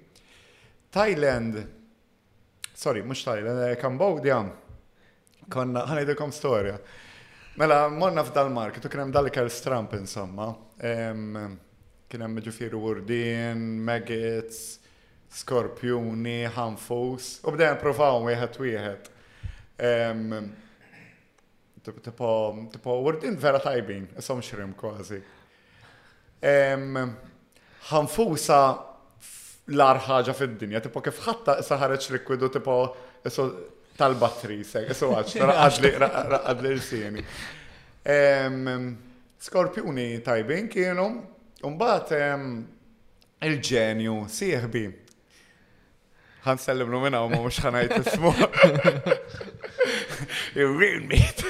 Thailand, 0.91 1.63
sorry, 2.75 3.01
mux 3.03 3.25
Thailand, 3.25 3.63
eh, 3.71 3.81
Cambodia, 3.81 4.43
konna 5.49 5.87
ħanidukom 5.89 6.31
storja. 6.31 6.77
Mela, 7.57 7.89
morna 7.89 8.21
f'dal-market, 8.23 8.85
u 8.85 8.89
kienem 8.93 9.11
dal-ker 9.13 9.49
stramp 9.49 9.95
insomma. 9.97 10.55
Kienem 10.79 12.41
ġifiri 12.45 12.77
wurdin, 12.77 13.65
maggots, 13.81 14.84
skorpjoni, 15.35 16.45
hanfus, 16.55 17.39
u 17.45 17.51
bdejna 17.55 17.79
provaw 17.81 18.23
wieħed 18.29 18.61
wieħed. 18.63 19.11
Tipo, 21.85 22.29
tipo, 22.73 22.95
urdin 23.05 23.35
vera 23.39 23.59
tajbin, 23.63 24.07
isom 24.19 24.41
xrim 24.45 24.73
kważi. 24.79 25.19
Hanfusa 27.91 28.61
l 29.69 29.81
arħħaġa 29.89 30.35
fil 30.37 30.55
dinja 30.61 30.81
tipo 30.85 31.01
kif 31.05 31.23
ħatta 31.27 31.59
saħareċ 31.65 32.11
likwidu 32.19 32.51
tipo 32.55 32.77
tal-batteri, 33.97 34.59
so 34.95 35.13
għax, 35.17 35.39
raqqad 36.03 36.65
li 36.65 36.73
l-sieni. 36.77 37.25
Skorpjoni 39.47 40.07
tajbin 40.25 40.69
kienu, 40.73 41.09
un-bat 41.67 42.13
il-ġenju, 43.45 44.21
siħbi 44.37 44.85
ħansellim 46.45 46.93
l 46.93 46.99
minna 47.07 47.21
u 47.25 47.29
ma 47.31 47.39
mux 47.41 47.59
ħanajt 47.65 47.95
ismu. 48.03 48.33
Il-real 50.59 51.05
meat. 51.09 51.45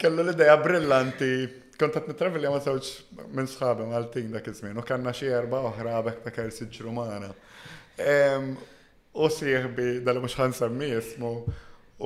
Kellu 0.00 0.22
l-ideja 0.24 0.56
brillanti. 0.62 1.30
Kontat 1.76 2.06
nitravel 2.08 2.40
jgħam 2.46 2.56
għazawċ 2.56 3.26
minn 3.36 3.50
sħabi 3.52 3.86
maltin 3.90 4.30
dak 4.32 4.46
iż-żmien 4.48 4.78
u 4.80 4.84
kanna 4.88 5.12
xie 5.16 5.34
erba 5.36 5.58
oħra 5.68 5.98
għabek 5.98 6.22
ta' 6.24 6.32
kersi 6.32 6.70
ġrumana. 6.72 7.32
U 9.16 9.30
sieħbi 9.32 9.88
dal 10.06 10.22
mux 10.22 10.38
ħansemmi 10.40 10.90
jismu 10.94 11.32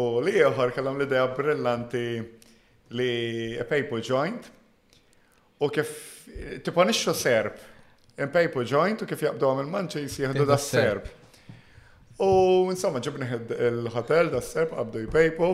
u 0.01 0.07
li 0.25 0.39
jħor 0.41 0.73
kellam 0.75 0.99
l-ideja 0.99 1.29
brillanti 1.37 2.05
li 2.99 3.11
a 3.63 3.67
paper 3.69 4.03
joint 4.03 4.49
u 5.61 5.69
kif 5.71 5.93
tiponixxu 6.67 7.15
serb 7.15 7.69
in 8.23 8.29
paper 8.39 8.63
joint 8.73 9.01
u 9.03 9.07
kif 9.11 9.23
jaqbdom 9.25 9.63
il-manċis 9.65 10.17
jihdu 10.25 10.45
da 10.49 10.57
serb. 10.61 11.07
U 12.21 12.29
insomma 12.73 13.01
ġibni 13.05 13.29
il-hotel 13.69 14.29
da 14.35 14.43
serb 14.45 14.75
qabdu 14.77 15.07
jpejpu. 15.07 15.49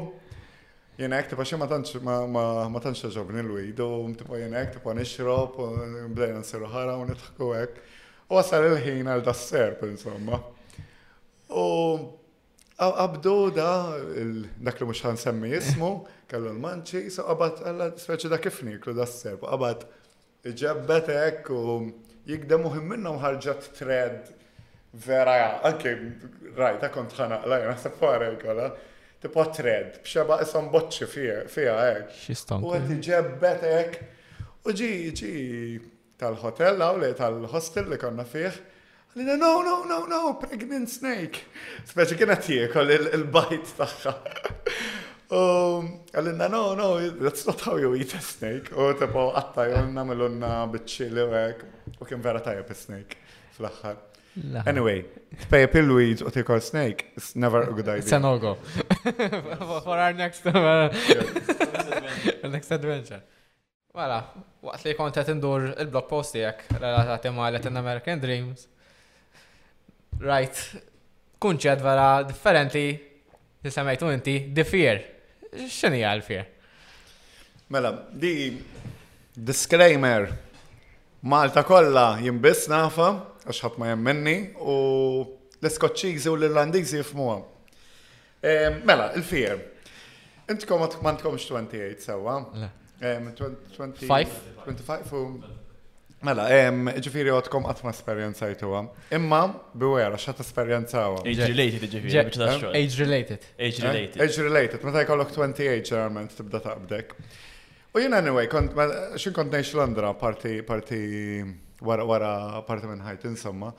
Jena 0.98 1.20
tipa 1.30 1.44
xe 1.46 1.58
ma 1.60 1.68
tanċ 1.70 3.02
ta' 3.04 3.12
ġobni 3.18 3.44
l 3.44 3.52
wejdu 3.54 3.88
tipa 3.90 4.10
mtipa 4.10 4.40
jena 4.40 4.62
ektipa 4.64 4.94
nixrob 4.96 5.58
u 5.62 5.66
bdejna 6.16 6.42
nsiru 6.42 6.70
ħara 6.72 6.96
u 6.98 7.06
nitħku 7.10 7.50
għek. 7.60 7.80
U 8.32 8.40
għasal 8.40 8.68
il-ħin 8.72 9.10
għal 9.12 9.24
da 9.26 9.34
serb 9.46 9.84
insomma. 9.86 10.40
U 11.54 11.66
għabdu 12.82 13.36
da 13.60 13.70
dak 14.66 14.82
li 14.82 14.88
mux 14.88 15.04
għan 15.06 15.20
semmi 15.22 15.52
jismu, 15.54 15.92
kallu 16.30 16.50
l-manċi, 16.50 17.06
so 17.14 17.28
għabat 17.30 17.62
għalla 17.62 17.92
sveċi 18.02 18.32
da 18.32 18.40
kifni, 18.42 18.74
niklu 18.74 18.92
da 18.96 19.06
serb, 19.08 19.46
għabat 19.46 19.86
ġebbet 20.58 21.12
ek 21.16 21.52
u 21.54 21.62
jikdemu 22.30 22.70
him 22.74 22.86
minna 22.92 23.12
uħarġat 23.16 23.70
tred 23.78 24.30
vera 25.06 25.34
ja, 25.38 25.48
anke 25.68 25.92
rajt 26.56 26.80
ta' 26.82 26.90
kont 26.94 27.14
ħana, 27.16 27.40
ħanaqla 27.42 27.58
jena 27.62 27.76
sa' 27.80 27.92
fara 28.00 28.30
jkolla. 28.34 28.68
Tipo 29.22 29.44
tred, 29.56 30.00
bxeba 30.04 30.36
jisom 30.42 30.68
boċċi 30.72 31.08
fija 31.50 31.76
ek. 31.90 32.08
Eh. 32.08 32.22
Xistan. 32.26 32.64
U 32.66 32.72
għati 32.76 32.98
ġebbet 33.06 33.64
ek, 33.70 33.98
eh. 34.00 34.48
U 34.66 34.74
ġi 34.76 34.90
ġi 35.16 35.34
tal-hotel 36.20 36.82
u 36.84 36.90
li 37.02 37.12
tal-hostel 37.16 37.88
li 37.92 38.00
konna 38.02 38.26
fih. 38.28 38.58
Għalina, 39.14 39.36
no, 39.40 39.54
no, 39.64 39.76
no, 39.88 40.00
no, 40.10 40.22
pregnant 40.42 40.90
snake. 40.92 41.46
Speċi 41.88 42.18
kienet 42.20 42.50
jiekol 42.50 42.92
il-bajt 42.98 43.72
taħħa. 43.78 44.14
Għalina, 45.30 46.50
no, 46.52 46.64
no, 46.78 46.90
that's 47.22 47.46
not 47.48 47.64
how 47.64 47.78
you 47.80 47.94
eat 47.96 48.12
a 48.18 48.20
snake. 48.24 48.74
U 48.76 48.90
tipo 49.00 49.30
għatta 49.32 49.70
jonna 49.74 50.04
mill-unna 50.10 50.54
bitċili 50.74 51.24
u 51.24 51.32
għek. 51.44 51.66
U 52.00 52.06
kien 52.08 52.22
vera 52.22 52.40
tajab 52.42 52.70
snake 52.76 53.16
fl-axħar. 53.56 54.00
Anyway, 54.68 55.04
pay 55.48 55.64
a 55.64 55.70
pill 55.72 55.86
Luigi 55.88 56.24
u 56.26 56.30
tikol 56.32 56.60
snake, 56.60 57.12
it's 57.16 57.30
never 57.40 57.62
a 57.64 57.72
good 57.72 57.88
idea. 57.88 58.04
It's 58.04 58.12
a 58.12 58.18
no 58.20 58.34
For 59.84 59.96
our 59.96 60.12
next, 60.12 60.44
uh, 60.46 60.92
next 62.50 62.70
adventure. 62.70 63.22
Wala, 63.96 64.18
waqt 64.62 64.84
li 64.90 64.94
kont 64.98 65.16
qed 65.16 65.30
indur 65.32 65.70
il-blog 65.72 66.08
post 66.10 66.36
tiegħek 66.36 66.66
relatati 66.82 67.32
ma' 67.32 67.48
Latin 67.54 67.80
American 67.80 68.20
Dreams. 68.20 68.66
Right, 70.20 70.58
kun 71.40 71.56
ċed 71.60 71.80
vera 71.84 72.10
differenti 72.28 72.84
li 73.62 73.72
semmejtu 73.72 74.12
inti, 74.12 74.36
the 74.52 74.64
fear. 74.66 75.00
X'inhi 75.56 76.02
għal 76.04 76.20
fear 76.26 76.42
Mela, 77.72 77.88
di 78.12 78.50
disclaimer 79.32 80.26
Malta 81.26 81.62
kollha 81.66 82.18
jimbis 82.22 82.66
nafa, 82.70 83.06
għax 83.50 83.74
ma 83.80 83.88
jemmenni, 83.90 84.34
u 84.62 84.76
l-Iskoċċiżi 85.58 86.30
u 86.30 86.36
l-Irlandiżi 86.38 87.00
jifmuha. 87.00 87.40
Eh, 88.46 88.76
mela, 88.86 89.08
il-fier. 89.18 89.58
Intkom 90.52 90.84
mela, 90.84 91.00
ma 91.02 91.14
tkomx 91.18 91.48
28 91.48 92.06
sewa. 92.06 92.36
25 93.00 94.04
25 94.06 95.56
Mela, 96.26 96.46
ġifiri 97.04 97.32
għotkom 97.34 97.66
għatma 97.72 97.90
esperienza 97.92 98.46
għam. 98.48 98.92
Imma, 99.18 99.42
beware, 99.74 100.22
xat 100.22 100.40
esperienza. 100.46 101.08
għu. 101.10 101.26
Age 101.26 101.48
related, 101.50 101.88
ġifiri, 101.90 102.22
eh? 102.22 102.70
Age 102.70 103.02
related. 103.02 103.50
Age 103.58 103.82
eh? 103.82 103.84
related. 103.88 104.22
Age 104.28 104.46
related, 104.48 104.86
meta 104.88 105.02
jkollok 105.04 105.34
28 105.34 105.90
ġerment 105.90 106.38
tibda 106.38 106.62
taqbdek. 106.70 107.18
U 107.96 108.00
jena 108.00 108.18
anyway, 108.20 108.44
kont, 108.50 108.74
xin 109.16 109.32
kont 109.32 109.48
nejx 109.54 109.70
Londra, 109.78 110.10
parti, 110.20 110.58
parti, 110.68 110.98
wara, 111.80 112.04
wara 112.04 112.32
parti 112.66 112.84
minn 112.90 113.00
ħajt, 113.00 113.22
insomma. 113.30 113.70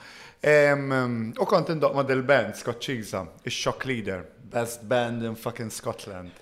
U 1.37 1.45
kont 1.45 1.69
indoq 1.69 1.93
ma 1.93 2.01
del-band, 2.01 2.57
Scotchiza, 2.57 3.21
il-Shock 3.45 3.85
Leader, 3.85 4.23
best 4.49 4.81
band 4.89 5.21
in 5.27 5.35
fucking 5.37 5.69
Scotland. 5.75 6.33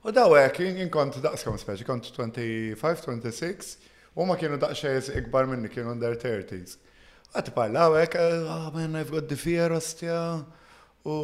U 0.00 0.14
dawek, 0.16 0.62
inkont 0.70 1.20
daqskom 1.20 1.60
speċi, 1.60 1.84
kont 1.90 2.08
25-26, 2.16 3.74
u 4.16 4.24
ma 4.24 4.38
kienu 4.40 4.56
daqxajz 4.64 5.12
ikbar 5.20 5.50
minni, 5.52 5.68
kienu 5.68 5.92
under 5.92 6.16
30s. 6.16 6.78
Għat 7.36 7.52
parlawek, 7.52 8.16
ah, 8.16 8.32
eh, 8.32 8.48
oh, 8.56 8.70
man, 8.72 8.96
I've 9.02 9.12
got 9.12 9.28
the 9.28 9.36
fear, 9.36 9.76
ostja, 9.76 10.16
u 11.04 11.20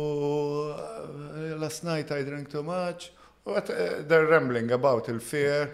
eh, 0.68 1.56
last 1.56 1.88
night 1.88 2.12
I 2.12 2.20
drank 2.28 2.52
too 2.52 2.60
much, 2.66 3.08
What, 3.44 3.70
uh, 3.70 4.02
They're 4.08 4.26
rambling 4.30 4.70
about 4.72 5.08
il-fear. 5.10 5.66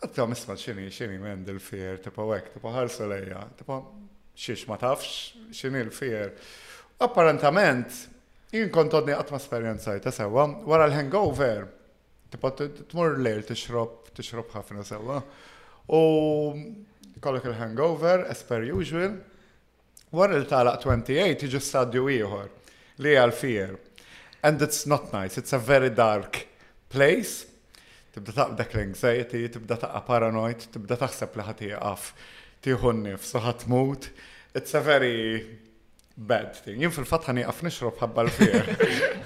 Għatta 0.00 0.24
misma 0.26 0.54
xini, 0.56 0.86
xini 0.90 1.18
mend 1.20 1.46
il-fear, 1.52 2.00
tipa 2.02 2.24
wek, 2.26 2.48
tipa 2.54 2.70
ħarsu 2.72 3.04
lejja, 3.10 3.42
tipa 3.58 3.76
xiex 4.40 4.64
ma 4.70 4.78
tafx, 4.80 5.18
xini 5.54 5.82
il-fear. 5.84 6.32
Apparentament, 7.04 7.94
jien 8.50 8.72
kontodni 8.72 9.12
għatma 9.14 9.38
ta' 10.00 10.10
sewa, 10.10 10.46
wara 10.64 10.86
l-hangover, 10.88 11.68
tipa 12.32 12.48
l 12.48 13.22
lejl 13.22 13.42
t-xrob, 13.44 14.08
tixrob, 14.16 14.48
xrob 14.48 14.48
ħafna 14.56 14.84
sewa. 14.84 15.20
U 15.92 16.54
kollok 17.20 17.44
il-hangover, 17.52 18.24
as 18.30 18.42
per 18.42 18.62
usual, 18.72 19.18
wara 20.10 20.34
l-talaq 20.40 20.82
28 20.88 21.44
jiġi 21.44 21.60
stadju 21.60 22.08
iħor, 22.18 22.48
li 23.04 23.14
għal-fear. 23.20 23.76
And 24.42 24.58
it's 24.64 24.86
not 24.88 25.12
nice, 25.12 25.36
it's 25.36 25.52
a 25.52 25.58
very 25.60 25.90
dark 25.90 26.48
place, 26.90 27.46
tibda 28.12 28.32
taqbda 28.34 28.66
l-anxiety, 28.72 29.44
tibda 29.54 29.78
taqqa 29.78 30.02
paranoid, 30.08 30.66
tibda 30.74 30.96
taħseb 30.98 31.38
li 31.38 31.46
ħati 31.46 31.68
jaqaf 31.70 32.08
tiħu 32.64 32.92
nifsu 32.98 33.16
nifs 33.16 33.34
ħat 33.46 33.66
mut. 33.70 34.08
It's 34.58 34.74
a 34.74 34.82
very 34.82 35.20
bad 36.18 36.58
thing. 36.58 36.82
Jien 36.82 36.92
fil-fatt 36.94 37.30
ħani 37.30 37.46
għaf 37.46 37.62
nixrob 37.68 38.02
ħabba 38.02 38.26
l-fjer. 38.26 39.20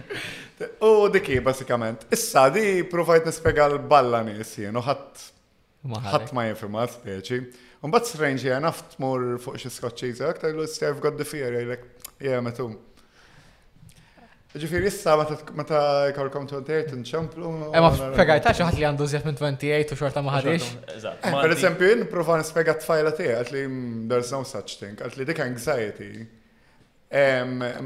U 0.86 1.08
diki, 1.10 1.40
basikament. 1.42 2.04
Issa, 2.14 2.44
di 2.54 2.82
provajt 2.90 3.30
nispega 3.30 3.70
l-balla 3.72 4.20
nis 4.28 4.52
jien, 4.60 4.76
uħat 4.80 5.28
ħat 6.12 6.32
ma 6.36 6.46
jifima 6.52 6.84
speċi. 6.92 7.40
Un 7.84 7.92
bat 7.92 8.04
strange 8.08 8.44
jgħan 8.44 8.68
għaft 8.68 8.98
mur 9.02 9.30
fuq 9.42 9.56
xie 9.64 9.72
skoċċiza, 9.78 10.28
aktar 10.36 10.52
l 10.54 10.68
stjaf 10.68 11.00
għad 11.04 11.16
the 11.20 11.26
fear, 11.28 11.56
jgħilek, 11.56 11.94
jgħametum. 12.24 12.76
Yeah, 12.78 12.90
Ġifiri 14.54 14.86
issa 14.86 15.16
ma 15.58 15.64
ta' 15.66 16.10
jkorkom 16.12 16.44
28 16.46 16.92
nċemplu. 17.00 17.48
Ema 17.74 17.88
spiegajta 17.90 18.52
xi 18.54 18.62
xaħat 18.62 18.76
li 18.78 18.84
għandu 18.86 19.08
zjat 19.10 19.24
minn 19.26 19.38
28 19.40 19.94
u 19.96 19.98
xorta 19.98 20.22
maħadix. 20.22 20.68
Eh, 21.10 21.34
per 21.34 21.54
eżempju, 21.56 21.88
nipprova 22.04 22.36
nispjega 22.38 22.76
t 22.78 22.86
fajla 22.86 23.14
ti, 23.18 23.26
għat 23.34 23.50
li 23.56 23.64
there's 24.08 24.30
no 24.30 24.44
such 24.46 24.76
thing, 24.78 24.94
għat 25.02 25.16
li 25.18 25.26
dik 25.32 25.40
anxiety. 25.42 26.12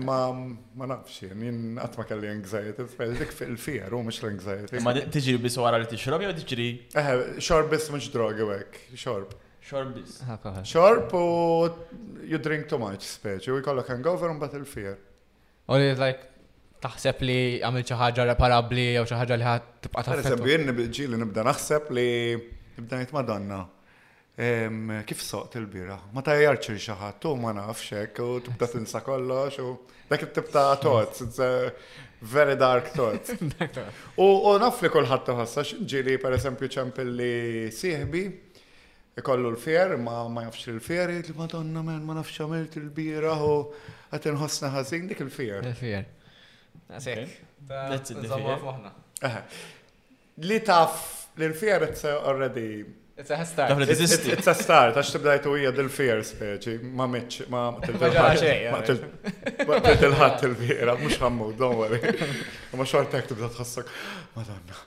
Ma 0.05 0.19
ma 0.29 0.93
nafx 0.93 1.23
jien 1.25 1.75
qatt 1.81 1.99
ma 2.03 2.09
kelli 2.13 2.31
anxiety, 2.37 2.85
dik 3.23 3.33
fil-fier 3.41 3.97
u 3.97 4.03
mux 4.05 4.21
l-anxiety. 4.23 4.85
Ma 4.85 4.93
t 5.01 5.07
tiġri 5.17 5.39
biss 5.49 5.57
wara 5.65 5.81
li 5.81 5.89
t-xrobi 5.89 6.29
tixrob 6.29 6.45
t 6.45 6.45
tiġri? 6.53 6.69
Eħe, 6.93 7.17
eh, 7.25 7.43
xorb 7.51 7.73
bis 7.73 7.89
mux 7.97 8.13
drogi 8.13 8.45
għek, 8.45 8.81
xorb. 8.93 9.33
Xorb 9.65 9.97
bis. 10.03 10.21
Ah, 10.29 10.51
xorb 10.69 11.17
u 11.17 11.29
you 12.29 12.37
drink 12.41 12.69
too 12.69 12.77
much 12.81 13.09
speċi 13.09 13.57
u 13.57 13.63
jkollok 13.63 13.89
hangover 13.97 14.29
un 14.33 14.37
bat 14.41 14.53
il-fier. 14.57 14.99
Oli, 15.73 15.93
like 15.97 16.37
taħseb 16.83 17.25
li 17.27 17.39
għamil 17.67 17.85
xi 17.87 17.97
ħaġa 18.01 18.27
reparabli 18.31 18.85
jew 18.95 19.07
xi 19.07 19.19
ħaġa 19.21 19.39
li 19.41 19.47
ħad 19.47 19.67
tibqa' 19.85 20.05
taħseb. 20.07 20.39
Naħseb 20.39 20.49
jien 20.51 20.95
ġieli 20.99 21.21
nibda 21.23 21.45
naħseb 21.49 21.91
li 21.97 22.07
nibda 22.79 23.01
ngħid 23.03 23.15
Madonna. 23.19 23.61
Kif 25.07 25.23
soqt 25.27 25.57
il-bira? 25.59 25.97
Ma 26.15 26.23
tajjarx 26.23 26.69
ċir 26.69 26.79
xaħat, 26.85 27.25
u 27.27 27.33
ma 27.43 27.53
nafx 27.59 27.95
hekk 28.05 28.21
u 28.23 28.43
tibda 28.47 28.69
tinsa 28.71 29.01
kollox 29.07 29.59
u 29.63 29.73
dak 30.11 30.23
it 30.23 30.39
tots, 30.81 31.21
it's 31.21 31.39
a 31.39 31.71
very 32.23 32.55
dark 32.57 32.93
tot. 32.95 33.29
U 34.23 34.55
naf 34.63 34.81
li 34.83 34.89
kulħadd 34.95 35.33
iħossha 35.35 35.67
ġieli 35.83 36.17
pereżempju 36.23 36.69
ċempilli 36.71 37.33
sieħbi 37.75 38.23
ikollu 39.19 39.51
l-fier, 39.51 39.97
ma 39.99 40.23
ma 40.31 40.47
jafx 40.47 40.71
il-fier, 40.71 41.11
li 41.19 41.35
Madonna 41.37 41.83
men 41.83 42.07
ma 42.07 42.15
nafx 42.21 42.39
għamilt 42.47 42.79
il-bira 42.79 43.35
u 43.43 43.59
għatin 44.15 44.39
ħosna 44.41 44.71
ħażin 44.79 45.11
dik 45.11 45.27
il-fier. 45.27 45.67
Il-fier. 45.73 46.07
Li 50.39 50.59
taf 50.61 51.29
l-fear 51.37 51.83
it's 51.89 52.05
already 52.05 52.85
It's 53.19 53.31
a 53.33 53.45
start. 53.45 53.71
It's 53.83 54.47
a 54.49 54.53
start, 54.55 54.95
għax 54.95 55.09
tibdajtu 55.11 55.55
hija 55.59 55.73
dil-fear 55.75 56.21
speċi, 56.23 56.77
ma 56.95 57.09
mitx, 57.11 57.41
ma 57.51 57.63
tilħat 59.89 60.45
il-vera, 60.53 60.95
mux 61.01 61.17
ħammu, 61.19 61.49
don't 61.59 61.81
worry. 61.81 61.99
Ma 62.79 62.87
xortek 62.87 63.27
tibda 63.33 63.51
tħossok, 63.57 63.91
madonna. 64.37 64.79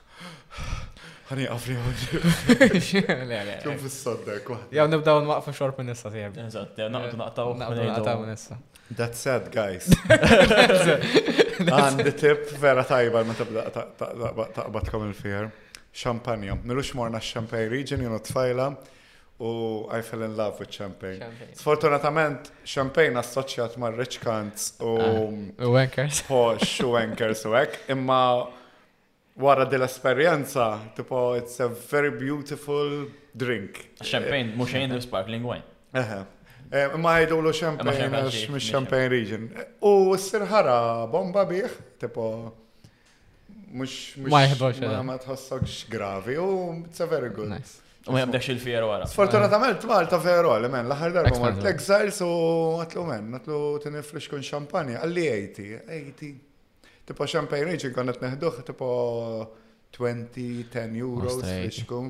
Għani 1.28 1.46
għafri 1.52 1.78
għu. 1.82 3.62
Kum 3.68 3.76
fil-soddek. 3.84 4.48
Jaw 4.80 4.88
nibdaw 4.94 5.20
nwaqfu 5.28 5.52
xorp 5.60 5.84
nissa 5.84 6.08
tijem. 6.16 6.40
Eżat, 6.48 6.80
naqtu 6.88 7.20
naqtaw. 7.20 7.52
Naqtaw 7.68 8.24
nissa. 8.30 8.56
That's 8.96 9.18
sad, 9.18 9.50
guys. 9.50 9.84
And 11.78 12.00
the 12.00 12.12
tip 12.12 12.48
vera 12.60 12.84
tajba 12.84 13.24
ma 13.26 13.32
taqbatkom 14.54 15.06
il-fier. 15.08 15.50
Champagne. 15.92 16.58
Nilux 16.64 16.90
morna 16.94 17.20
champagne 17.20 17.68
region, 17.70 18.00
jenu 18.00 18.18
tfajla, 18.22 18.66
u 19.40 19.52
I 19.98 20.02
fell 20.02 20.22
in 20.22 20.36
love 20.36 20.58
with 20.60 20.74
champagne. 20.76 21.20
Sfortunatament, 21.54 22.50
champagne 22.64 23.16
assoċjat 23.20 23.76
ma' 23.80 23.92
rich 23.96 24.18
cunts 24.24 24.72
u... 24.80 24.92
Ah, 24.98 25.66
u 25.68 25.72
wankers. 25.76 26.22
Posh, 26.30 26.80
u 26.84 26.92
wankers, 26.96 27.44
u 27.48 27.54
ek. 27.58 27.78
Imma 27.94 28.20
wara 29.38 29.68
dell'esperienza, 29.68 30.76
tipo, 30.96 31.32
it's 31.38 31.60
a 31.60 31.68
very 31.88 32.10
beautiful 32.12 33.06
drink. 33.36 33.86
Champagne, 34.02 34.52
jindu 34.66 34.96
eh, 35.00 35.00
eh. 35.02 35.06
sparkling 35.08 35.44
wine. 35.48 35.64
Eħe. 35.96 36.20
Eh, 36.24 36.41
Eh, 36.72 36.88
ma 36.96 37.18
jgħidu 37.20 37.36
l 37.42 37.50
champagne, 37.52 38.06
għax 38.24 38.64
champagne 38.70 39.08
region. 39.12 39.42
U 39.84 40.14
s-sirħara 40.16 40.76
bomba 41.12 41.42
bieħ, 41.50 41.74
tipo, 42.00 42.28
mux 43.76 44.14
mux, 44.16 44.30
Ma 44.32 44.44
eh. 44.44 45.66
gravi, 45.92 46.38
u 46.40 46.84
it's 46.86 47.00
a 47.00 47.06
very 47.06 47.28
good. 47.28 47.52
U 48.08 48.14
ma 48.16 48.22
jabdax 48.22 48.48
il-fier 48.54 48.86
wara. 48.88 49.04
Sfortunatament, 49.06 49.84
eh. 49.84 49.86
Malta 49.90 50.16
vero, 50.18 50.56
li 50.64 50.70
men, 50.72 50.88
laħar 50.88 51.12
darba 51.18 51.36
mort 51.44 51.60
l-exiles 51.60 52.22
u 52.24 52.30
għatlu 52.86 53.04
men, 53.10 53.28
għatlu 53.42 53.60
t-nifrix 53.84 54.32
kun 54.32 54.42
champagne, 54.48 54.96
għalli 54.96 55.26
80, 55.28 55.84
80. 55.92 56.40
Tipo 57.12 57.28
champagne 57.28 57.68
region 57.68 57.92
konet 57.92 58.24
neħduħ, 58.24 58.62
tipo 58.70 58.88
20, 59.92 60.48
10 60.72 60.96
euros, 61.04 61.36
fliċkum. 61.44 62.08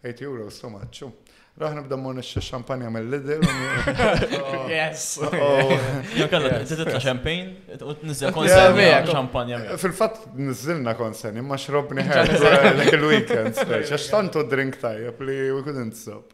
80 0.00 0.24
euros, 0.24 0.56
so 0.64 0.72
maċċu. 0.78 1.12
Raħna 1.60 1.82
bda 1.84 1.96
mon 2.00 2.18
xampanja 2.24 2.88
mill 2.88 3.10
lidl 3.12 3.42
Yes! 4.72 5.04
Oh. 5.32 5.72
Jokalla, 6.20 6.60
t-titla 6.62 6.96
xampajn, 7.02 7.48
u 7.82 7.92
t-nizzel 7.98 8.32
konsenja 8.36 9.02
xampanja. 9.08 9.58
Fil-fat 9.80 10.22
nizzilna 10.38 10.94
konsenja, 10.98 11.42
ma 11.44 11.58
xrobni 11.60 12.04
ħed 12.08 12.34
dak 12.78 12.92
il-weekend, 12.94 13.60
għax 13.64 14.06
tantu 14.12 14.44
drink 14.52 14.78
tajjeb 14.82 15.20
li 15.26 15.36
we 15.52 15.60
couldn't 15.66 15.96
stop. 15.98 16.32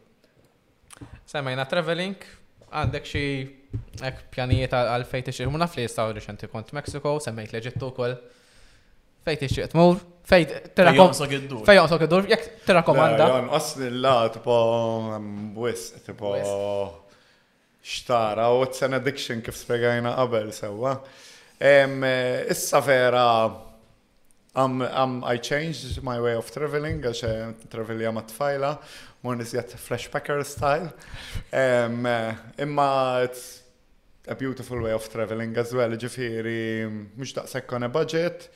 Semmajna 1.29 1.65
traveling, 1.71 2.15
għandek 2.71 3.09
xie 3.11 4.07
ek 4.09 4.23
pjanijiet 4.33 4.75
għal-fejt 4.79 5.33
xie, 5.33 5.49
mu 5.51 5.59
naf 5.61 5.75
li 5.77 5.87
jistaw 5.89 6.13
reċenti 6.15 6.51
kont 6.53 6.71
Mexico, 6.79 7.17
semmejt 7.27 7.55
l-Eġittu 7.57 7.91
kol 7.97 8.15
fejt 9.29 9.45
ixtieq 9.45 9.65
għetmur, 9.67 9.99
fejt 10.29 10.53
tirakom. 10.77 11.13
Fejn 11.67 11.77
joqsok 11.81 12.03
id-dur, 12.05 12.27
jekk 12.31 12.51
tirakomanda. 12.65 13.29
Asli 13.57 13.89
la, 13.93 14.17
mm, 14.25 14.33
tipo, 14.37 14.57
wis, 15.65 15.89
tipo, 16.05 16.33
xtara, 17.85 18.49
u 18.53 18.63
it's 18.67 18.83
an 18.85 18.93
addiction 18.97 19.41
kif 19.45 19.55
spiegajna 19.57 20.13
qabel 20.15 20.51
sewa. 20.53 20.99
Eh, 21.59 22.45
issa 22.49 22.79
vera, 22.81 23.65
Um, 24.55 24.81
um, 24.81 25.23
I 25.23 25.37
changed 25.37 26.03
my 26.03 26.19
way 26.19 26.33
of 26.35 26.49
traveling, 26.51 26.99
għax 27.01 27.19
eh, 27.23 27.51
travel 27.69 27.99
jama 28.01 28.23
jgħam 28.23 28.31
tfajla, 28.31 28.71
more 29.23 29.37
nisjat 29.37 29.75
flashbacker 29.77 30.41
style. 30.43 30.89
Um, 31.53 32.03
imma 32.57 32.89
it's 33.23 33.61
a 34.27 34.33
beautiful 34.33 34.81
way 34.81 34.91
of 34.91 35.07
traveling 35.07 35.55
as 35.55 35.71
well, 35.71 35.91
ġifiri, 35.93 36.89
mm, 36.89 37.05
mux 37.15 37.31
daqsek 37.37 37.71
on 37.77 37.87
budget, 37.91 38.49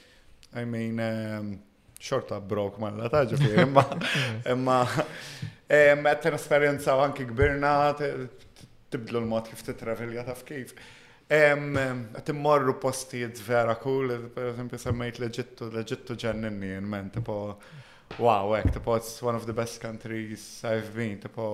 I 0.56 0.66
mean, 0.66 1.60
xorta 2.00 2.36
um, 2.38 2.48
brok 2.48 2.78
ma 2.80 2.92
la 2.94 3.10
taġu 3.10 3.38
fi, 3.42 3.54
imma, 3.64 3.84
imma, 4.54 4.78
imma 5.80 6.14
esperienza 6.36 6.94
anki 7.02 7.26
kbirna, 7.30 7.72
tibdlu 8.94 9.24
l-mod 9.24 9.50
kif 9.50 9.64
titravelja 9.66 10.26
taf 10.30 10.44
kif. 10.48 10.76
Timmorru 11.26 12.76
postijiet 12.78 13.40
vera 13.48 13.74
cool, 13.82 14.12
per 14.36 14.52
esempio 14.52 14.78
semmejt 14.78 15.22
l-Eġittu, 15.24 15.72
l-Eġittu 15.74 16.18
ġenninni, 16.22 16.76
men, 16.86 17.10
tipo, 17.16 17.38
wow, 18.20 18.54
ek, 18.60 18.76
tipo, 18.78 18.94
it's 19.00 19.18
one 19.26 19.40
of 19.40 19.48
the 19.50 19.56
best 19.58 19.82
countries 19.82 20.60
I've 20.70 20.92
been, 20.94 21.18
tipo, 21.24 21.48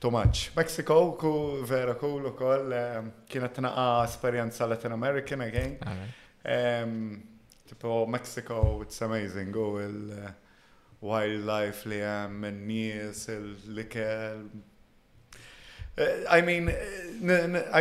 too 0.00 0.10
much. 0.14 0.46
Mexico, 0.56 1.12
ku 1.20 1.36
vera 1.68 1.92
cool 2.00 2.30
u 2.30 2.32
koll, 2.38 2.72
kienet 3.28 3.60
naqa 3.68 3.86
esperienza 4.08 4.64
Latin 4.70 4.96
American 4.96 5.40
again. 5.44 5.76
Um, 6.56 6.92
tipo 7.74 8.06
Mexico, 8.06 8.82
it's 8.82 9.02
amazing, 9.04 9.54
u 9.54 9.80
il-wildlife 9.82 11.80
eh, 11.84 11.88
li 11.88 12.00
hemm, 12.00 12.44
in-nies, 12.44 13.28
il-likel, 13.28 14.48
Uh, 15.96 16.02
eh, 16.26 16.38
I 16.38 16.42
mean, 16.42 16.68
eh, 16.68 16.74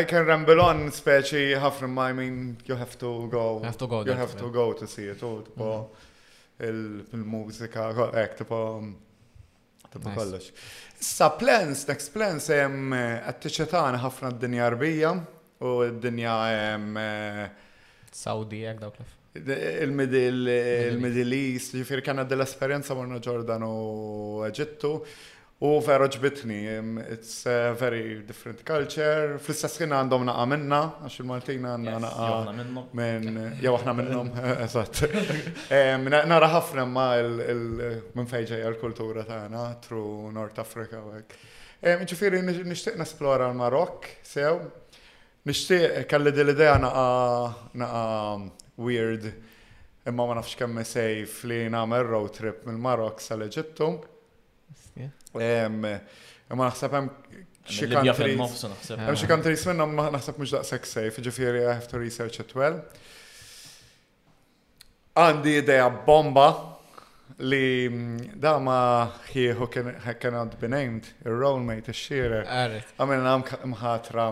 I 0.01 0.03
can 0.05 0.21
ramble 0.29 0.61
on, 0.61 0.83
speċi 0.93 1.55
ħafna 1.57 1.87
I 2.11 2.13
mean, 2.13 2.57
you 2.67 2.75
have 2.77 2.95
to 2.99 3.27
go. 3.27 3.49
You 3.57 3.65
have 3.65 3.77
to 3.77 3.87
go. 3.87 4.03
You 4.05 4.13
have 4.13 4.35
to 4.37 4.51
go 4.51 4.71
to 4.73 4.85
see 4.87 5.09
it 5.09 5.23
all. 5.25 5.39
Tipo, 5.41 5.89
il-mużika, 6.61 7.87
ek, 8.21 8.35
tipo, 8.37 8.59
mm, 8.83 8.93
tipo 9.95 10.09
kollox. 10.13 10.51
Sa 10.93 11.29
plans, 11.39 11.87
next 11.87 12.13
plans, 12.13 12.45
jem 12.53 12.93
għattiċetan 12.93 13.97
ħafna 14.05 14.31
d-dinja 14.37 14.65
arbija 14.69 15.11
u 15.65 15.73
d-dinja 15.97 16.37
jem. 16.53 16.93
Saudi, 18.13 18.61
ek 18.75 18.79
dawk 18.85 18.99
lef 19.01 19.17
il-Middle 19.41 21.33
East, 21.35 21.75
ġifir 21.77 22.01
kanna 22.05 22.21
dell-esperienza 22.29 22.93
morna 22.93 23.17
Ġordan 23.23 23.63
u 23.65 24.41
Eġittu. 24.47 24.97
U 25.63 25.69
vera 25.79 26.09
ġbitni, 26.11 26.59
it's 27.13 27.45
a 27.47 27.71
very 27.79 28.19
different 28.27 28.59
culture. 28.67 29.37
Fl-istess 29.39 29.77
kien 29.79 29.93
għandhom 29.95 30.25
naqa 30.27 30.43
minna, 30.49 30.79
għax 31.05 31.21
il-Maltina 31.23 31.75
għandna 31.75 31.99
naqa 32.03 32.65
minn. 32.99 33.37
Jew 33.63 33.71
aħna 33.77 33.93
minnhom, 33.95 34.31
eżatt. 34.65 35.05
Nara 36.27 36.49
ħafna 36.57 36.85
ma 36.89 37.05
minn 37.23 38.27
fejġej 38.33 38.65
għal-kultura 38.67 39.23
tagħna 39.29 39.63
tru 39.85 40.03
North 40.35 40.59
Africa 40.59 40.99
u 40.99 41.13
hekk. 41.21 41.37
Ġifieri 42.11 42.43
nixtieq 42.43 42.99
nesplora 43.01 43.47
l-Marokk 43.53 44.19
sew. 44.27 44.59
nishtiq 45.47 46.05
kalli 46.11 46.31
dil 46.31 46.49
ideja 46.53 46.77
naqa 46.83 48.03
weird 48.75 49.31
imma 50.05 50.25
ma 50.27 50.33
nafx 50.35 50.55
kemm 50.59 50.79
sejf 50.85 51.43
li 51.47 51.59
nagħmel 51.71 52.07
road 52.09 52.33
trip 52.35 52.63
mill-Marok 52.67 53.21
sal-Eġittu. 53.23 53.89
Imma 55.33 55.99
naħseb 56.67 56.97
hemm 56.97 57.09
xi 57.65 57.87
countries. 57.93 58.65
Hemm 58.91 59.15
xi 59.15 59.25
eh. 59.25 59.29
countries 59.31 59.63
minnhom 59.69 59.95
ma 59.97 60.09
naħseb 60.15 60.41
mhux 60.41 60.55
daqshekk 60.57 60.89
sejf, 60.89 61.21
ġifieri 61.29 61.63
I 61.65 61.71
have 61.71 61.87
to 61.93 62.01
research 62.01 62.41
it 62.43 62.51
well. 62.57 62.81
Għandi 65.15 65.57
idea 65.61 65.87
bomba 65.89 66.47
li 67.39 67.87
mm, 67.87 68.39
da 68.41 68.57
ma 68.61 68.77
he 69.31 69.51
who, 69.55 69.65
can, 69.71 69.93
who 70.03 70.13
cannot 70.19 70.57
be 70.59 70.67
named, 70.67 71.07
il-rollmate, 71.23 71.93
il-xire. 71.93 72.43
Għamilna 72.97 73.37
mħatra, 73.75 74.27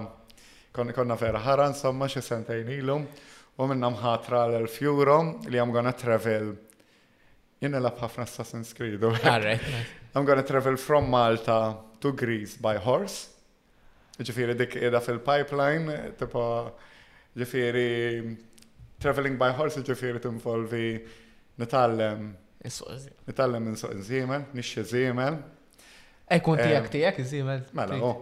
konna 0.75 1.15
vera 1.21 1.39
ħara, 1.41 1.69
insomma, 1.71 2.09
xe 2.11 2.25
sentajn 2.27 2.71
ilum 2.79 3.05
u 3.61 3.67
minna 3.69 3.89
mħatra 3.93 4.45
l-1000 4.49 4.89
euro 4.89 5.17
li 5.49 5.59
għam 5.61 5.73
għana 5.75 5.91
travel. 5.99 6.51
Jena 7.61 7.77
la 7.81 7.91
ħafna 7.93 8.23
Assassin's 8.25 8.73
Creed. 8.73 9.03
I'm 9.03 10.25
gonna 10.25 10.43
travel 10.43 10.77
from 10.81 11.09
Malta 11.13 11.75
to 12.01 12.13
Greece 12.17 12.57
by 12.61 12.77
horse. 12.81 13.27
Ġifiri 14.21 14.55
dik 14.57 14.75
edha 14.85 14.99
fil-pipeline, 15.01 15.99
tipo 16.19 16.41
ġifiri 17.37 18.97
traveling 19.01 19.37
by 19.39 19.53
horse 19.57 19.83
ġifiri 19.85 20.17
t 20.21 20.25
tinvolvi 20.25 20.87
nitallem. 21.61 22.31
Nitallem 23.29 23.65
minn 23.69 23.77
suq 23.77 23.93
zimel, 24.05 24.47
nixxie 24.57 24.83
zimel. 24.89 25.37
Ekun 26.31 26.57
tijak 26.61 26.89
tijak 26.93 27.21
zimel. 27.29 27.61
Mela, 27.77 28.01
u. 28.01 28.13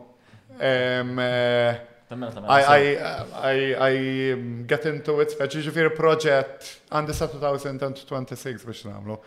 I, 2.12 2.98
I, 3.34 3.74
I, 3.74 4.34
um, 4.34 4.66
get 4.66 4.82
into 4.90 5.20
it, 5.22 5.30
speċi 5.30 5.62
ġifiri 5.68 5.92
proġett 5.94 6.66
għandi 6.90 7.14
sa 7.14 7.28
2026 7.30 8.64
biex 8.66 8.86
namlu. 8.90 9.20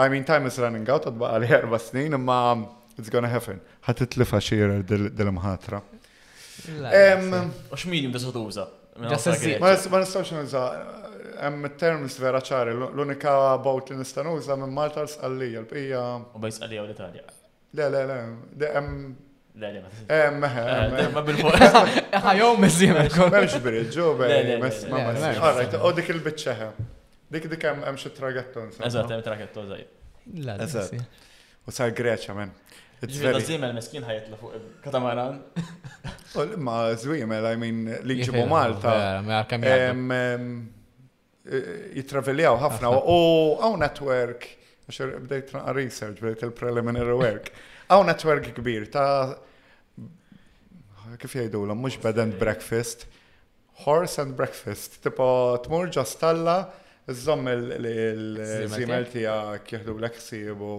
I 0.00 0.06
mean, 0.08 0.24
time 0.24 0.48
is 0.48 0.56
running 0.56 0.88
out, 0.88 1.04
għadba 1.10 1.28
għali 1.34 1.50
erba 1.52 1.76
snin, 1.78 2.14
imma 2.16 2.38
it's 2.96 3.10
gonna 3.12 3.28
happen. 3.28 3.60
Ħatitlifa 3.84 4.40
xira 4.46 4.78
dil-mħatra. 4.88 5.80
Ux 6.72 7.84
medium 7.88 8.14
da 8.16 8.22
tuża? 8.32 8.64
Mela, 9.02 9.74
ma 9.92 10.00
nistawx 10.02 10.32
nuża, 10.38 10.62
hemm 11.42 11.68
terms 11.82 12.16
vera 12.20 12.40
ċari, 12.44 12.72
l-unika 12.94 13.34
bawt 13.64 13.92
li 13.92 13.98
nista' 14.00 14.24
nuża 14.24 14.56
minn 14.60 14.72
Malta 14.76 15.04
l-Sqallija, 15.04 15.66
l-bqija. 15.66 16.06
U 16.36 16.40
bejs 16.44 16.58
Sqallija 16.62 16.86
u 16.86 16.88
l-Italja. 16.88 17.26
Le, 17.76 17.88
le, 17.92 18.02
le, 18.08 18.72
Ma 19.60 21.22
bil-fuq. 21.26 22.12
Ħajow 22.24 22.48
mezzim. 22.58 22.94
Memx 22.96 23.58
bridġu, 23.64 24.08
Alright, 24.22 25.74
u 25.76 25.78
ehm, 25.78 25.88
dik 25.98 26.08
il-bicċeħa. 26.14 26.68
Dik 27.32 27.48
dik 27.52 27.66
hemm 27.68 27.84
hemm 27.84 28.16
tragetton. 28.16 28.70
Eżatt, 28.80 29.10
hemm 29.12 29.24
tragetton 29.26 29.68
żej. 29.72 29.84
Eżatt. 30.40 30.96
U 31.66 31.72
sar 31.72 31.92
Greċa 31.96 32.34
men. 32.36 32.54
Zimel 33.04 33.74
meskin 33.76 34.04
ħajetla 34.06 34.38
fuq 34.40 34.54
katamaran. 34.84 35.42
Ma 36.56 36.78
ah, 36.88 36.94
zwimel, 36.96 37.44
eh, 37.44 37.48
oh, 37.48 37.52
I 37.52 37.58
mean, 37.58 38.06
li 38.08 38.20
ġibu 38.24 38.46
Malta. 38.48 38.96
Jitraveljaw 41.92 42.56
ħafna 42.62 42.94
u 43.02 43.20
għaw 43.60 43.76
network, 43.82 44.46
għaxer 44.86 45.14
bdejt 45.26 45.54
research, 45.76 46.22
bdejt 46.22 46.46
il-preliminary 46.48 47.18
work. 47.20 47.52
Għaw 47.92 48.02
network 48.08 48.46
kbir 48.56 48.86
ta' 48.92 49.08
kif 51.20 51.34
jajdu 51.36 51.60
l 51.68 51.74
mux 51.76 51.98
bed 52.00 52.16
and 52.22 52.38
breakfast, 52.40 53.02
horse 53.84 54.16
and 54.22 54.32
breakfast, 54.38 54.96
tipo 55.04 55.26
tmur 55.66 55.90
ġastalla, 55.92 56.54
zom 57.12 57.44
il-zimel 57.52 59.10
tijak 59.12 59.68
jihdu 59.74 59.98
l-eksibu, 60.00 60.70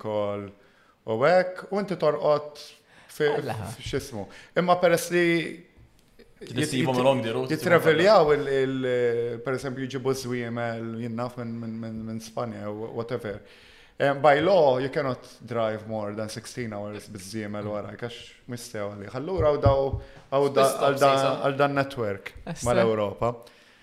kol 0.00 0.46
u 1.04 1.20
għek, 1.20 1.66
u 1.68 1.82
inti 1.84 2.00
torqot 2.00 2.64
xismu. 3.84 4.24
Imma 4.56 4.78
peress 4.80 5.12
li 5.12 5.24
Jisibom 6.40 7.20
Jitraveljaw 7.50 8.32
il-per 8.40 9.52
esempio 9.58 9.84
ġibu 9.92 10.14
zwimel 10.16 10.94
jinnaf 11.04 11.36
minn 11.44 12.22
Spanja, 12.24 12.72
whatever. 12.72 13.44
Um, 14.00 14.20
by 14.22 14.40
law, 14.40 14.78
you 14.80 14.88
cannot 14.88 15.18
drive 15.46 15.86
more 15.86 16.12
than 16.14 16.28
16 16.28 16.72
hours 16.72 17.04
bizzimel 17.12 17.66
wara, 17.68 17.90
għax 17.92 18.14
mistew 18.48 18.86
għalli. 18.86 19.10
Allura 19.18 19.50
għaw 19.52 19.60
daw 19.60 21.00
għal 21.04 21.56
dan 21.58 21.74
network 21.76 22.30
mal-Europa. 22.64 23.34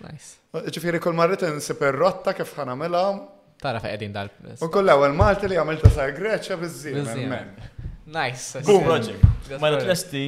Nice. 0.02 0.32
Ġifiri 0.74 0.98
kol 1.02 1.14
marrit 1.14 1.44
nsib 1.52 1.84
rotta 2.00 2.34
kif 2.34 2.50
mela. 2.74 3.04
Tara 3.62 3.78
fe 3.82 3.92
edin 3.94 4.10
dal. 4.14 4.32
U 4.58 4.66
koll 4.70 4.90
għal 4.90 5.14
Malti 5.14 5.46
li 5.52 5.60
ta' 5.84 5.90
sa' 5.94 6.10
Greċja 6.10 6.58
bizzimel. 6.64 7.54
Nice. 8.10 8.58
Boom, 8.66 8.88
Roger. 8.90 9.14
Ma' 9.60 9.70
l-tlesti. 9.76 10.24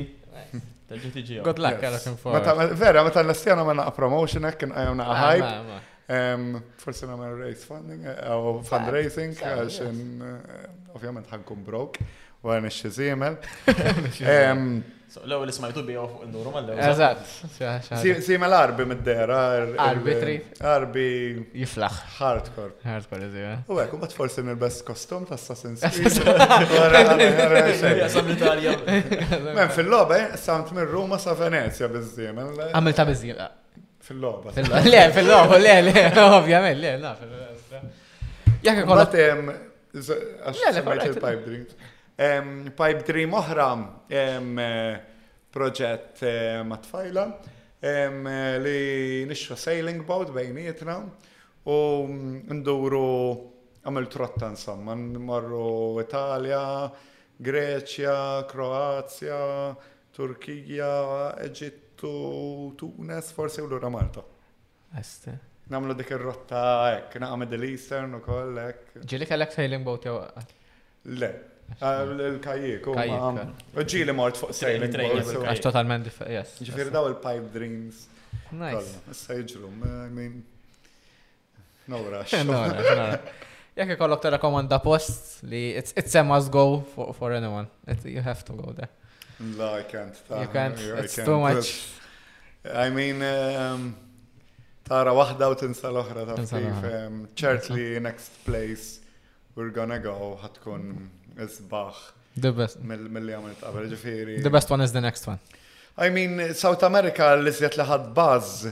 Good 1.43 1.59
luck, 1.59 1.83
għalak 1.83 2.77
Vera, 2.79 3.03
meta 3.07 3.27
l 3.27 3.35
għana 3.35 3.67
ma' 3.75 3.91
promotion, 3.99 4.47
kien 4.59 4.71
għajna 4.71 5.15
għajb. 5.19 5.87
Um 6.11 6.61
Forse 6.77 7.07
namel 7.07 7.37
raise 7.39 7.63
funding, 7.69 8.03
uh 8.05 8.63
fundraising, 8.67 9.31
għaxin 9.39 10.19
broke 10.91 11.23
ħankun 11.31 11.61
brok, 11.63 12.01
għan 12.43 12.67
nixxie 12.67 12.91
zimel. 12.91 13.37
L-ewel 15.21 15.51
ismajtu 15.51 15.83
bija 15.87 16.01
fuq 16.11 16.23
induru 16.27 16.51
mal 16.57 16.67
Eżat. 16.75 17.23
Zimel 18.27 18.55
arbi 18.59 18.85
mid-dera. 18.91 19.39
Arbitri. 19.87 20.37
Arbi. 20.73 21.07
Jiflaħ. 21.63 21.95
Hardcore. 22.19 22.73
Hardcore, 22.87 23.23
eżiva. 23.29 23.53
Eh. 23.55 23.71
U 23.71 23.73
għek, 23.83 23.93
bat 24.03 24.13
forse 24.17 24.41
nil-best 24.47 24.81
kostum 24.89 25.23
ta' 25.31 25.39
Assassin's 25.39 25.83
Creed. 26.75 28.29
Men 29.47 29.69
fil-lobe, 29.79 30.21
samt 30.43 30.69
minn 30.75 30.87
Roma 30.91 31.19
sa' 31.23 31.35
Venezia 31.39 31.87
bizzimel. 31.93 32.49
Ah, 32.67 32.71
Għamil 32.81 32.95
ta' 32.99 33.07
bizzimel. 33.11 33.51
Fil-loba. 34.11 34.51
Le, 34.93 35.11
fil-loba, 35.15 35.57
le, 35.59 35.81
le, 35.81 35.81
le, 36.75 36.97
na, 36.99 37.15
fil-loba. 37.15 37.81
Jek 38.65 38.85
kolla. 38.85 39.07
il-pipe 41.05 41.43
dreams. 41.45 42.73
Pipe 42.75 43.03
dream 43.07 43.33
oħra, 43.39 43.69
eh, 44.11 44.97
proġett 45.55 46.25
eh, 46.27 46.65
ma' 46.67 46.81
eh, 47.07 48.59
li 48.61 49.23
nixfa 49.31 49.57
sailing 49.57 50.03
boat 50.07 50.35
bejnietna 50.35 50.99
u 51.71 51.77
mm, 52.03 52.51
nduru 52.51 53.15
għamil 53.87 54.09
trotta 54.13 54.51
insomma, 54.51 54.97
marru 54.99 56.03
Greċja, 57.41 58.45
Kroazja, 58.51 59.41
Turkija, 60.13 60.93
tu, 62.01 62.75
tu 62.81 62.93
nes 63.05 63.33
forse 63.33 63.61
u 63.63 63.91
Malta. 63.91 64.23
Este. 65.01 65.39
Namlu 65.69 65.95
dik 65.95 66.09
ir-rotta 66.11 66.61
na 67.21 67.27
naqa' 67.27 67.37
Middle 67.39 67.67
Eastern 67.71 68.15
ukoll 68.19 68.57
hekk. 68.59 68.87
Ġieli 69.07 69.27
kellek 69.31 69.53
sailing 69.55 69.85
boat 69.87 70.05
jew 70.09 70.17
Le, 71.15 71.29
il-kajik, 71.79 72.89
u 72.91 73.85
ġieli 73.93 74.13
mort 74.17 74.41
fuq 74.41 74.51
sailing 74.57 74.91
boat. 74.97 75.31
Għax 75.47 75.63
totalment 75.63 76.11
yes. 76.27 76.57
Ġifier 76.67 76.91
daw 76.91 77.07
il-pipe 77.13 77.53
dreams. 77.55 78.03
Nice. 78.51 78.97
Sage 79.15 79.61
room, 79.63 79.79
I 79.87 80.11
mean. 80.17 80.43
No 81.87 82.03
rush. 82.09 82.35
No, 82.47 82.65
no, 82.65 83.13
Jekk 83.79 83.95
ikollok 83.95 84.19
terrakomanda 84.25 84.77
post 84.83 85.41
li 85.47 85.71
it's, 85.79 85.95
it's 85.97 86.15
a 86.19 86.23
must 86.25 86.51
go 86.51 86.83
for, 86.95 87.15
for 87.15 87.31
anyone. 87.33 87.69
It, 87.87 88.05
you 88.05 88.21
have 88.21 88.45
to 88.47 88.53
go 88.53 88.73
there. 88.77 88.89
No, 89.41 89.73
I 89.75 89.83
can't. 89.85 90.15
You 90.31 90.49
can't. 90.53 90.79
It's 90.79 91.17
too 91.17 91.41
much. 91.41 91.89
I 92.75 92.91
mean, 92.91 93.23
um, 93.23 93.97
tara 94.85 95.13
wahda 95.17 95.49
u 95.49 95.55
tinsa 95.57 95.89
l-oħra 95.89 96.27
ta' 96.29 96.35
kif. 96.45 97.23
Certainly 97.41 98.01
next 98.05 98.37
place 98.45 99.01
we're 99.55 99.71
gonna 99.73 99.99
go 99.99 100.37
ħatkun 100.43 100.85
isbaħ. 101.47 102.03
The 102.37 102.53
best. 102.59 102.85
Mill-li 102.85 103.33
għamilt 103.37 103.65
qabel 103.65 103.89
ġifiri. 103.95 104.37
The 104.45 104.53
best 104.53 104.71
one 104.75 104.85
is 104.85 104.93
the 104.93 105.01
next 105.01 105.27
one. 105.31 105.41
I 105.97 106.11
mean, 106.13 106.37
South 106.55 106.85
America 106.87 107.33
li 107.41 107.51
sjet 107.57 107.79
liħad 107.81 108.11
buzz 108.17 108.69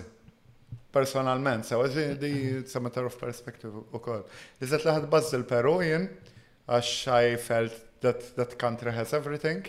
personalment, 0.94 1.64
so 1.66 1.80
di 1.88 2.34
it's 2.60 2.76
a 2.76 2.80
matter 2.80 3.06
of 3.08 3.16
perspective 3.20 3.80
u 3.96 4.02
koll. 4.04 4.26
Li 4.60 4.68
sjet 4.70 4.84
liħad 4.86 5.08
buzz 5.12 5.32
il-Peru 5.40 5.78
jien, 5.86 6.06
għax 6.68 6.94
I 7.16 7.34
felt 7.48 7.84
that 8.04 8.34
that 8.36 8.58
country 8.60 8.92
has 8.92 9.16
everything. 9.16 9.64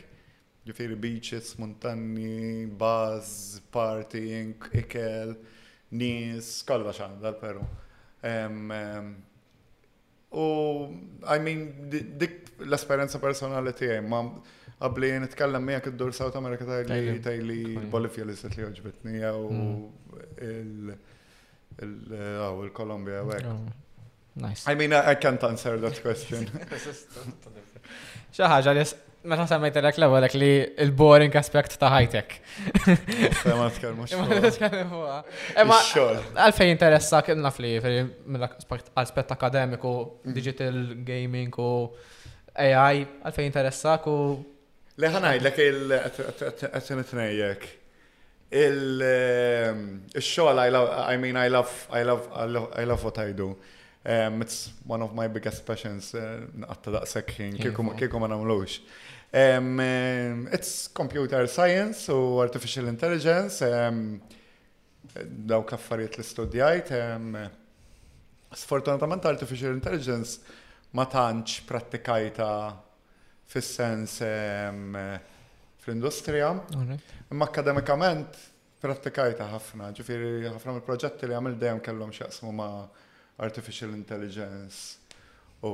Ġifiri 0.70 0.96
beaches, 1.02 1.54
montanni, 1.58 2.68
buzz, 2.82 3.58
partying, 3.74 4.54
ikel, 4.78 5.32
nis, 5.98 6.60
kollox 6.68 7.00
xan 7.00 7.16
dal-Peru. 7.24 7.64
Um, 8.30 8.62
um, 8.76 9.10
U, 10.30 10.44
I 11.26 11.40
mean, 11.41 11.64
dik 11.90 12.52
l-esperienza 12.68 13.18
personali 13.18 13.74
tiegħi, 13.74 14.04
ma 14.12 14.20
għabli 14.86 15.10
jen 15.10 15.26
itkallam 15.26 15.66
mija 15.66 15.80
kiddur 15.88 16.14
South 16.14 16.38
America 16.38 16.68
ta' 16.70 16.84
li 17.00 17.16
ta' 17.26 17.34
li 17.50 17.60
set 17.80 18.20
li 18.28 18.36
s-sat 18.38 18.60
li 18.60 18.68
uġbitni, 18.70 19.18
jew 19.24 19.50
hmm. 19.56 20.94
il-Kolombja 22.68 23.26
hekk. 23.34 23.50
Oh, 23.56 24.08
nice. 24.46 24.70
I 24.70 24.76
mean, 24.78 24.94
I, 25.00 25.18
I 25.18 25.18
can't 25.18 25.50
answer 25.50 25.80
that 25.88 25.98
question. 26.06 26.46
Xi 28.38 28.46
li 28.46 28.86
Meta 29.22 29.46
semmejt 29.46 29.76
l 29.76 29.80
l 29.84 29.94
ewwel 30.08 30.28
li 30.40 30.50
il-boring 30.84 31.34
aspect 31.36 31.72
ta' 31.80 31.90
high-tech. 31.91 32.32
Ma 33.46 33.68
nitkellmux. 33.68 34.10
Ma 34.16 34.28
nitkellmux. 34.40 35.24
Imma 35.60 35.76
eh, 35.76 35.82
għalfejn 36.46 36.70
interessak 36.72 37.26
naf 37.36 37.60
li 37.60 37.72
mill-aspett 37.84 39.32
akademiku, 39.36 39.91
mm. 40.24 40.34
digital 40.38 40.76
gaming 41.04 41.52
u 41.60 41.68
AI, 42.56 43.04
għalfejn 43.28 43.48
interessak 43.52 44.08
u. 44.08 44.16
Leħanajd 45.04 45.41
l-ek 45.44 45.58
il-għattinitnejjek. 45.68 47.62
Il-xol, 48.62 50.58
I 50.64 50.66
mean, 51.22 51.36
I 51.38 51.50
love, 51.54 51.72
I 51.91 52.02
love, 52.08 52.24
I 52.38 52.84
love 52.86 53.04
what 53.04 53.18
I 53.20 53.34
do. 53.34 53.58
Um, 54.06 54.40
it's 54.41 54.72
one 54.88 55.02
of 55.04 55.14
my 55.14 55.28
biggest 55.28 55.66
passions, 55.68 56.16
għatta 56.16 56.91
daqsek 57.02 57.34
kieku 57.60 57.84
ma 58.24 58.28
namlux. 58.32 58.80
Um, 59.32 59.82
it's 60.52 60.88
computer 60.94 61.48
science 61.48 62.12
u 62.12 62.40
artificial 62.42 62.88
intelligence. 62.88 63.62
Um, 63.64 64.20
daw 65.26 65.62
kaffariet 65.64 66.18
li 66.18 66.24
studijajt. 66.24 66.90
Um, 66.92 67.38
Sfortunatamente 68.56 69.28
artificial 69.28 69.74
intelligence 69.74 70.40
ma 70.92 71.04
tantx 71.06 71.60
prattikajta 71.70 72.76
fis-sens 73.46 74.20
um, 74.26 74.96
fl-industrija. 75.80 76.56
Imma 77.30 77.46
akademikament 77.46 78.34
prattikajta 78.82 79.46
ħafna, 79.52 79.92
ġifiri 79.94 80.48
ħafna 80.50 80.74
mill-proġetti 80.80 81.30
li 81.30 81.38
għamil 81.38 81.60
dejjem 81.62 81.84
kellhom 81.86 82.14
x'jaqsmu 82.16 82.56
ma' 82.58 82.72
artificial 83.46 83.94
intelligence 83.94 84.99
U 85.61 85.68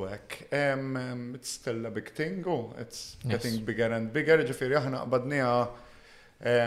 um, 0.50 1.34
It's 1.36 1.48
still 1.50 1.86
a 1.86 1.90
big 1.90 2.12
thing, 2.12 2.44
oh. 2.46 2.74
it's 2.78 3.16
getting 3.22 3.64
bigger 3.64 3.92
and 3.94 4.10
bigger, 4.10 4.40
ġifieri 4.48 4.74
aħna 4.80 5.04
qbadniha 5.06 5.50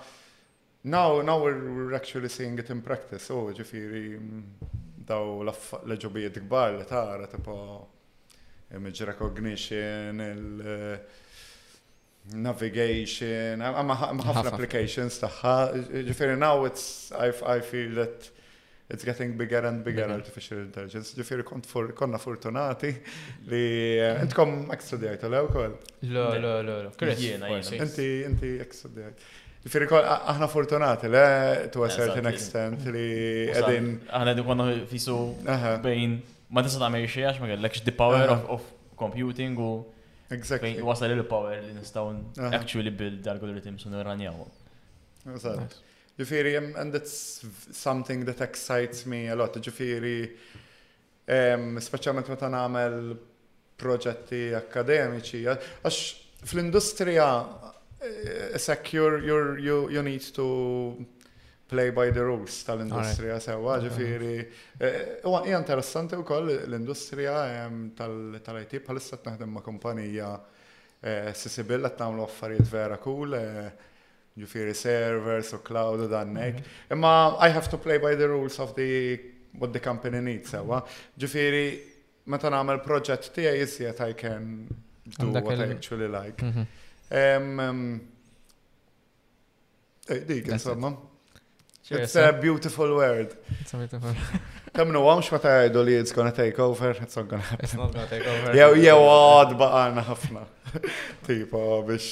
now 0.84 1.22
now 1.26 1.40
we're 1.44 1.94
actually 1.96 2.30
seeing 2.30 2.58
it 2.58 2.70
in 2.70 2.82
practice, 2.86 3.30
Oh 3.30 3.52
ġifieri 3.52 4.16
mm, 4.18 4.44
daw 5.08 5.44
l-ġobijiet 5.46 6.42
gbar, 6.46 6.74
li 6.82 6.90
tara 6.90 7.30
tipo 7.30 7.54
image 8.78 9.06
recognition, 9.10 10.20
il- 10.26 10.68
uh, 10.74 11.24
navigation, 12.36 13.62
I'm 13.64 13.92
ħafna 13.94 14.52
applications 14.52 15.20
taħħa. 15.22 15.54
Ġifiri, 16.10 16.36
now 16.40 16.66
it's, 16.68 17.12
I, 17.16 17.32
I 17.48 17.62
feel 17.62 17.96
that 18.02 18.30
it's 18.90 19.04
getting 19.06 19.38
bigger 19.38 19.66
and 19.68 19.84
bigger 19.86 20.10
artificial 20.12 20.60
intelligence. 20.60 21.16
Ġifiri, 21.16 21.46
konna 21.96 22.20
fortunati 22.20 22.92
li 23.52 23.64
intkom 24.24 24.60
eh, 24.68 24.76
ekstudijajtu 24.76 25.30
l-ew 25.32 25.50
kol? 25.54 25.76
Lo, 26.12 26.28
lo, 26.38 26.54
lo, 26.68 26.80
lo. 26.88 26.96
Inti, 27.08 28.12
inti 28.28 28.56
ekstudijajtu. 28.64 29.34
Ġifiri, 29.68 29.90
aħna 29.92 30.48
fortunati 30.52 31.10
le, 31.12 31.26
to 31.74 31.84
a 31.84 31.90
eh, 31.92 31.96
certain 32.00 32.30
extent 32.32 32.88
li 32.94 33.08
edin. 33.56 33.94
Aħna 34.10 34.36
edin 34.36 34.48
konna 34.48 34.70
fisu 34.90 35.18
bejn, 35.84 36.20
ma 36.56 36.64
tisa 36.64 36.84
ta' 36.84 36.92
għax 36.94 37.40
ma 37.44 37.54
għallekx 37.54 37.84
the 37.88 37.96
power 37.96 38.36
of 38.56 38.68
computing 39.00 39.56
u. 39.60 39.72
Exactly. 40.30 40.80
wasal 40.82 41.12
il-power 41.12 41.56
li 41.64 41.74
nistaw 41.74 42.08
actually 42.52 42.92
build 42.92 43.24
algorithms 43.32 43.86
u 43.88 43.92
nirranjaw. 43.94 44.40
Ġifiri, 46.18 46.56
and 46.82 46.92
that's 46.94 47.46
something 47.72 48.26
that 48.26 48.42
excites 48.42 49.06
me 49.06 49.28
a 49.30 49.36
lot. 49.36 49.56
Ġifiri, 49.56 50.16
um, 51.38 51.78
specialment 51.80 52.28
meta 52.34 52.50
nagħmel 52.52 52.98
proġetti 53.80 54.42
akademiċi, 54.58 55.44
għax 55.48 56.00
fl-industrija, 56.44 57.28
eh, 58.02 58.58
eh, 58.58 58.92
you 58.92 60.04
need 60.04 60.22
to 60.34 60.48
play 61.68 61.92
by 61.92 62.10
the 62.14 62.24
rules 62.24 62.62
tal-industrija 62.64 63.38
sewa, 63.44 63.76
ġifiri. 63.84 64.36
U 64.40 64.86
eh, 64.88 65.48
hija 65.48 65.60
interessanti 65.60 66.16
u 66.18 66.24
koll 66.26 66.50
l-industrija 66.56 67.68
tal-IT 67.98 68.78
bħalissa 68.86 69.20
naħdem 69.28 69.52
ma' 69.58 69.64
kumpanija 69.66 70.30
eh, 71.02 71.34
Sisibill 71.36 71.84
qed 71.90 72.00
namlu 72.06 72.24
affarijiet 72.24 72.72
vera 72.72 72.98
cool, 73.04 73.36
eh, 73.36 73.68
ġifiri 74.38 74.74
servers 74.78 75.52
u 75.58 75.60
cloud 75.68 76.06
u 76.06 76.08
dannek. 76.12 76.56
Mhm. 76.56 76.94
Imma 76.96 77.14
I 77.44 77.52
have 77.52 77.68
to 77.74 77.78
play 77.84 78.00
by 78.00 78.16
the 78.18 78.28
rules 78.32 78.60
of 78.64 78.74
the 78.80 79.36
what 79.58 79.74
the 79.74 79.82
company 79.84 80.22
needs 80.24 80.52
sewa. 80.56 80.80
Mhm. 80.80 81.12
Ġifiri, 81.20 81.66
meta 82.32 82.50
nagħmel 82.54 82.80
proġett 82.86 83.34
tiegħi 83.36 83.60
jisiet 83.66 84.02
I 84.08 84.14
can 84.14 84.68
do 85.20 85.30
what 85.36 85.52
I 85.60 85.72
actually 85.76 86.08
like. 86.08 86.40
Mhm. 86.42 88.06
Dik, 90.28 90.48
insomma. 90.48 90.94
Eh? 91.90 92.02
It's 92.04 92.16
a 92.16 92.32
beautiful 92.34 92.96
word. 92.96 93.34
It's 93.62 93.74
a 93.74 93.78
beautiful 93.78 94.10
word. 94.10 94.42
Tam 94.78 94.90
no 94.94 95.02
għamx 95.10 95.30
ma 95.34 95.38
ta' 95.42 95.82
li 95.84 95.96
it's 95.98 96.12
gonna 96.14 96.30
take 96.32 96.60
over, 96.60 96.92
it's 97.02 97.16
not 97.16 97.28
gonna 97.28 97.42
happen. 97.42 97.64
It's 97.66 97.74
not 97.74 97.94
gonna 97.96 98.06
take 98.08 98.28
over. 98.28 98.52
Jew 98.54 98.76
jew 98.84 98.98
għad 99.02 99.54
ba' 99.58 99.70
għana 99.80 100.04
ħafna. 100.10 100.42
Tipo 101.26 101.62
biex 101.88 102.10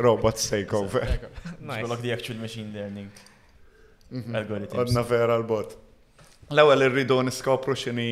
robots 0.00 0.46
take 0.50 0.72
over. 0.72 1.02
Nice. 1.68 1.88
Like 1.90 2.00
the 2.02 2.12
actual 2.14 2.36
machine 2.40 2.70
learning. 2.72 3.10
Mm-hmm. 4.12 4.38
Algorithms. 4.38 4.78
Għadna 4.84 5.02
vera 5.10 5.36
l-bot. 5.42 5.74
L-ewel 6.54 6.86
irridu 6.86 7.18
niskopru 7.26 7.74
xini 7.76 8.08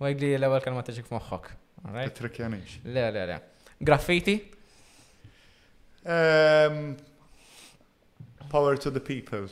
ويقول 0.00 0.20
لي 0.20 0.36
الاول 0.36 0.60
كلمات 0.60 0.86
تجيك 0.86 1.04
في 1.04 1.14
مخك 1.14 1.46
تترك 1.80 1.90
يعني 1.94 2.06
اتركيانيش 2.06 2.78
لا 2.84 3.10
لا 3.10 3.26
لا 3.26 3.42
جرافيتي 3.82 4.42
باور 8.52 8.76
تو 8.76 8.90
ذا 8.90 8.98
بيبل 8.98 9.48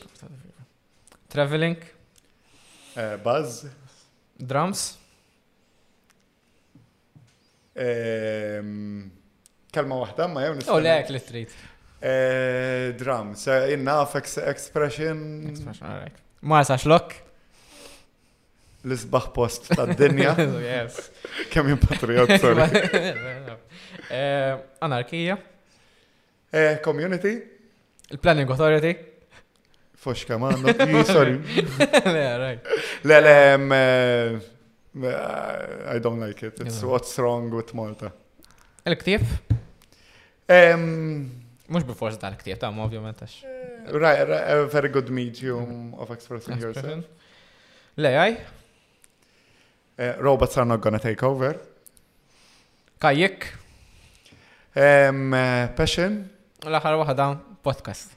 ترافلينج 1.31 1.77
باز 2.97 3.69
درامز 4.41 4.99
كلمة 9.75 10.01
واحدة 10.01 10.27
ما 10.27 10.47
يونس 10.47 10.69
او 10.69 10.79
لا 10.79 11.21
درام 12.91 13.35
سا 13.35 13.75
ان 13.75 13.89
افكس 13.89 14.39
اكسبريشن 14.39 15.15
ما 16.43 16.61
اساش 16.61 16.87
لوك 16.87 17.13
l-isbaħ 18.87 19.27
post 19.35 19.69
ta' 19.75 19.87
dinja 19.99 20.33
Yes. 20.65 21.11
Kemm 21.51 21.73
jien 21.73 21.83
patriot, 21.83 22.39
sorry. 22.43 22.67
Eh, 24.07 24.53
anarkija, 24.87 25.35
eh, 26.55 26.77
community? 26.85 27.33
il-Planning 28.15 28.53
Authority. 28.55 28.93
Fux 29.99 30.21
kaman, 30.29 30.61
no, 30.63 31.01
sorry. 31.09 31.33
Le, 32.05 32.21
right. 32.45 32.69
Le, 33.03 33.19
le, 33.27 33.33
eh, 35.09 35.91
I 35.97 36.05
don't 36.05 36.23
like 36.23 36.47
it. 36.47 36.63
It's 36.63 36.85
what's 36.87 37.19
wrong 37.19 37.51
with 37.51 37.75
Malta. 37.75 38.13
Il-ktieb, 38.87 39.27
Um, 40.47 41.25
mux 41.75 41.83
b'forza 41.83 42.23
l-ktif, 42.31 42.61
ta' 42.63 42.69
ovvjament 42.71 43.17
mentax. 43.19 43.41
right, 43.91 44.31
a 44.31 44.63
very 44.71 44.87
good 44.95 45.11
medium 45.11 45.91
of 45.99 46.13
expressing 46.15 46.63
yourself. 46.63 47.03
Le, 47.99 48.13
għaj, 48.15 48.37
Uh, 49.99 50.13
robots 50.21 50.57
are 50.59 50.67
not 50.67 50.81
gonna 50.83 50.99
take 50.99 51.23
over. 51.23 51.57
Kajik. 53.01 53.57
Um, 54.77 55.33
uh, 55.33 55.63
eh, 55.63 55.69
passion. 55.73 56.19
L-aħħar 56.67 56.97
waħda 57.01 57.29
podcast. 57.65 58.13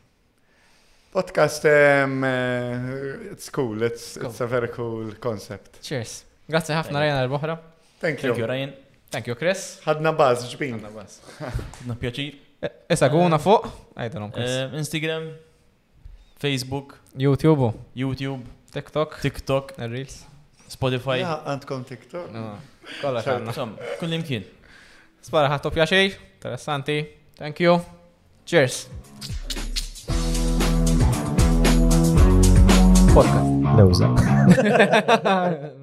Podcast, 1.14 1.64
um, 2.04 2.26
uh, 2.26 3.32
it's 3.32 3.48
cool. 3.50 3.80
It's, 3.88 4.18
cool. 4.20 4.28
it's 4.28 4.42
a 4.44 4.48
very 4.48 4.68
cool 4.76 5.14
concept. 5.24 5.80
Cheers. 5.82 6.24
Grazie 6.52 6.76
ħafna 6.76 7.00
Ryan 7.00 7.20
għal-boħra. 7.22 7.56
Thank 8.04 8.24
you. 8.28 8.34
Thank 8.34 8.44
you, 8.44 8.50
Ryan. 8.52 8.76
Thank 9.10 9.32
you, 9.32 9.40
Chris. 9.40 9.78
Ħadna 9.88 10.12
baz, 10.20 10.44
ġbin. 10.52 10.76
Ħadna 10.84 10.92
baz. 10.96 11.16
Ħadna 11.40 11.96
pjaċir. 12.04 12.38
Issa 12.92 13.08
għuna 13.08 13.40
fuq. 13.44 13.70
Ajdanum, 13.96 14.36
Chris. 14.36 14.58
Instagram, 14.84 15.32
Facebook. 16.44 17.00
YouTube. 17.16 17.72
YouTube. 18.04 18.44
TikTok. 18.76 19.22
TikTok. 19.24 19.80
Reels. 19.90 20.26
Spotify. 20.74 21.20
Għandkom 21.26 21.84
TikTok. 21.90 22.28
Kolla 23.02 23.24
xanna. 23.26 23.54
Som, 23.56 23.76
kull 24.02 24.16
imkien. 24.18 24.46
Spara 25.24 25.50
ħattu 25.56 25.72
pjaċej, 25.76 26.14
interessanti. 26.40 27.00
Thank 27.40 27.60
you. 27.64 27.80
Cheers. 28.48 28.86
Podcast. 33.14 33.52
Lewza. 33.80 35.76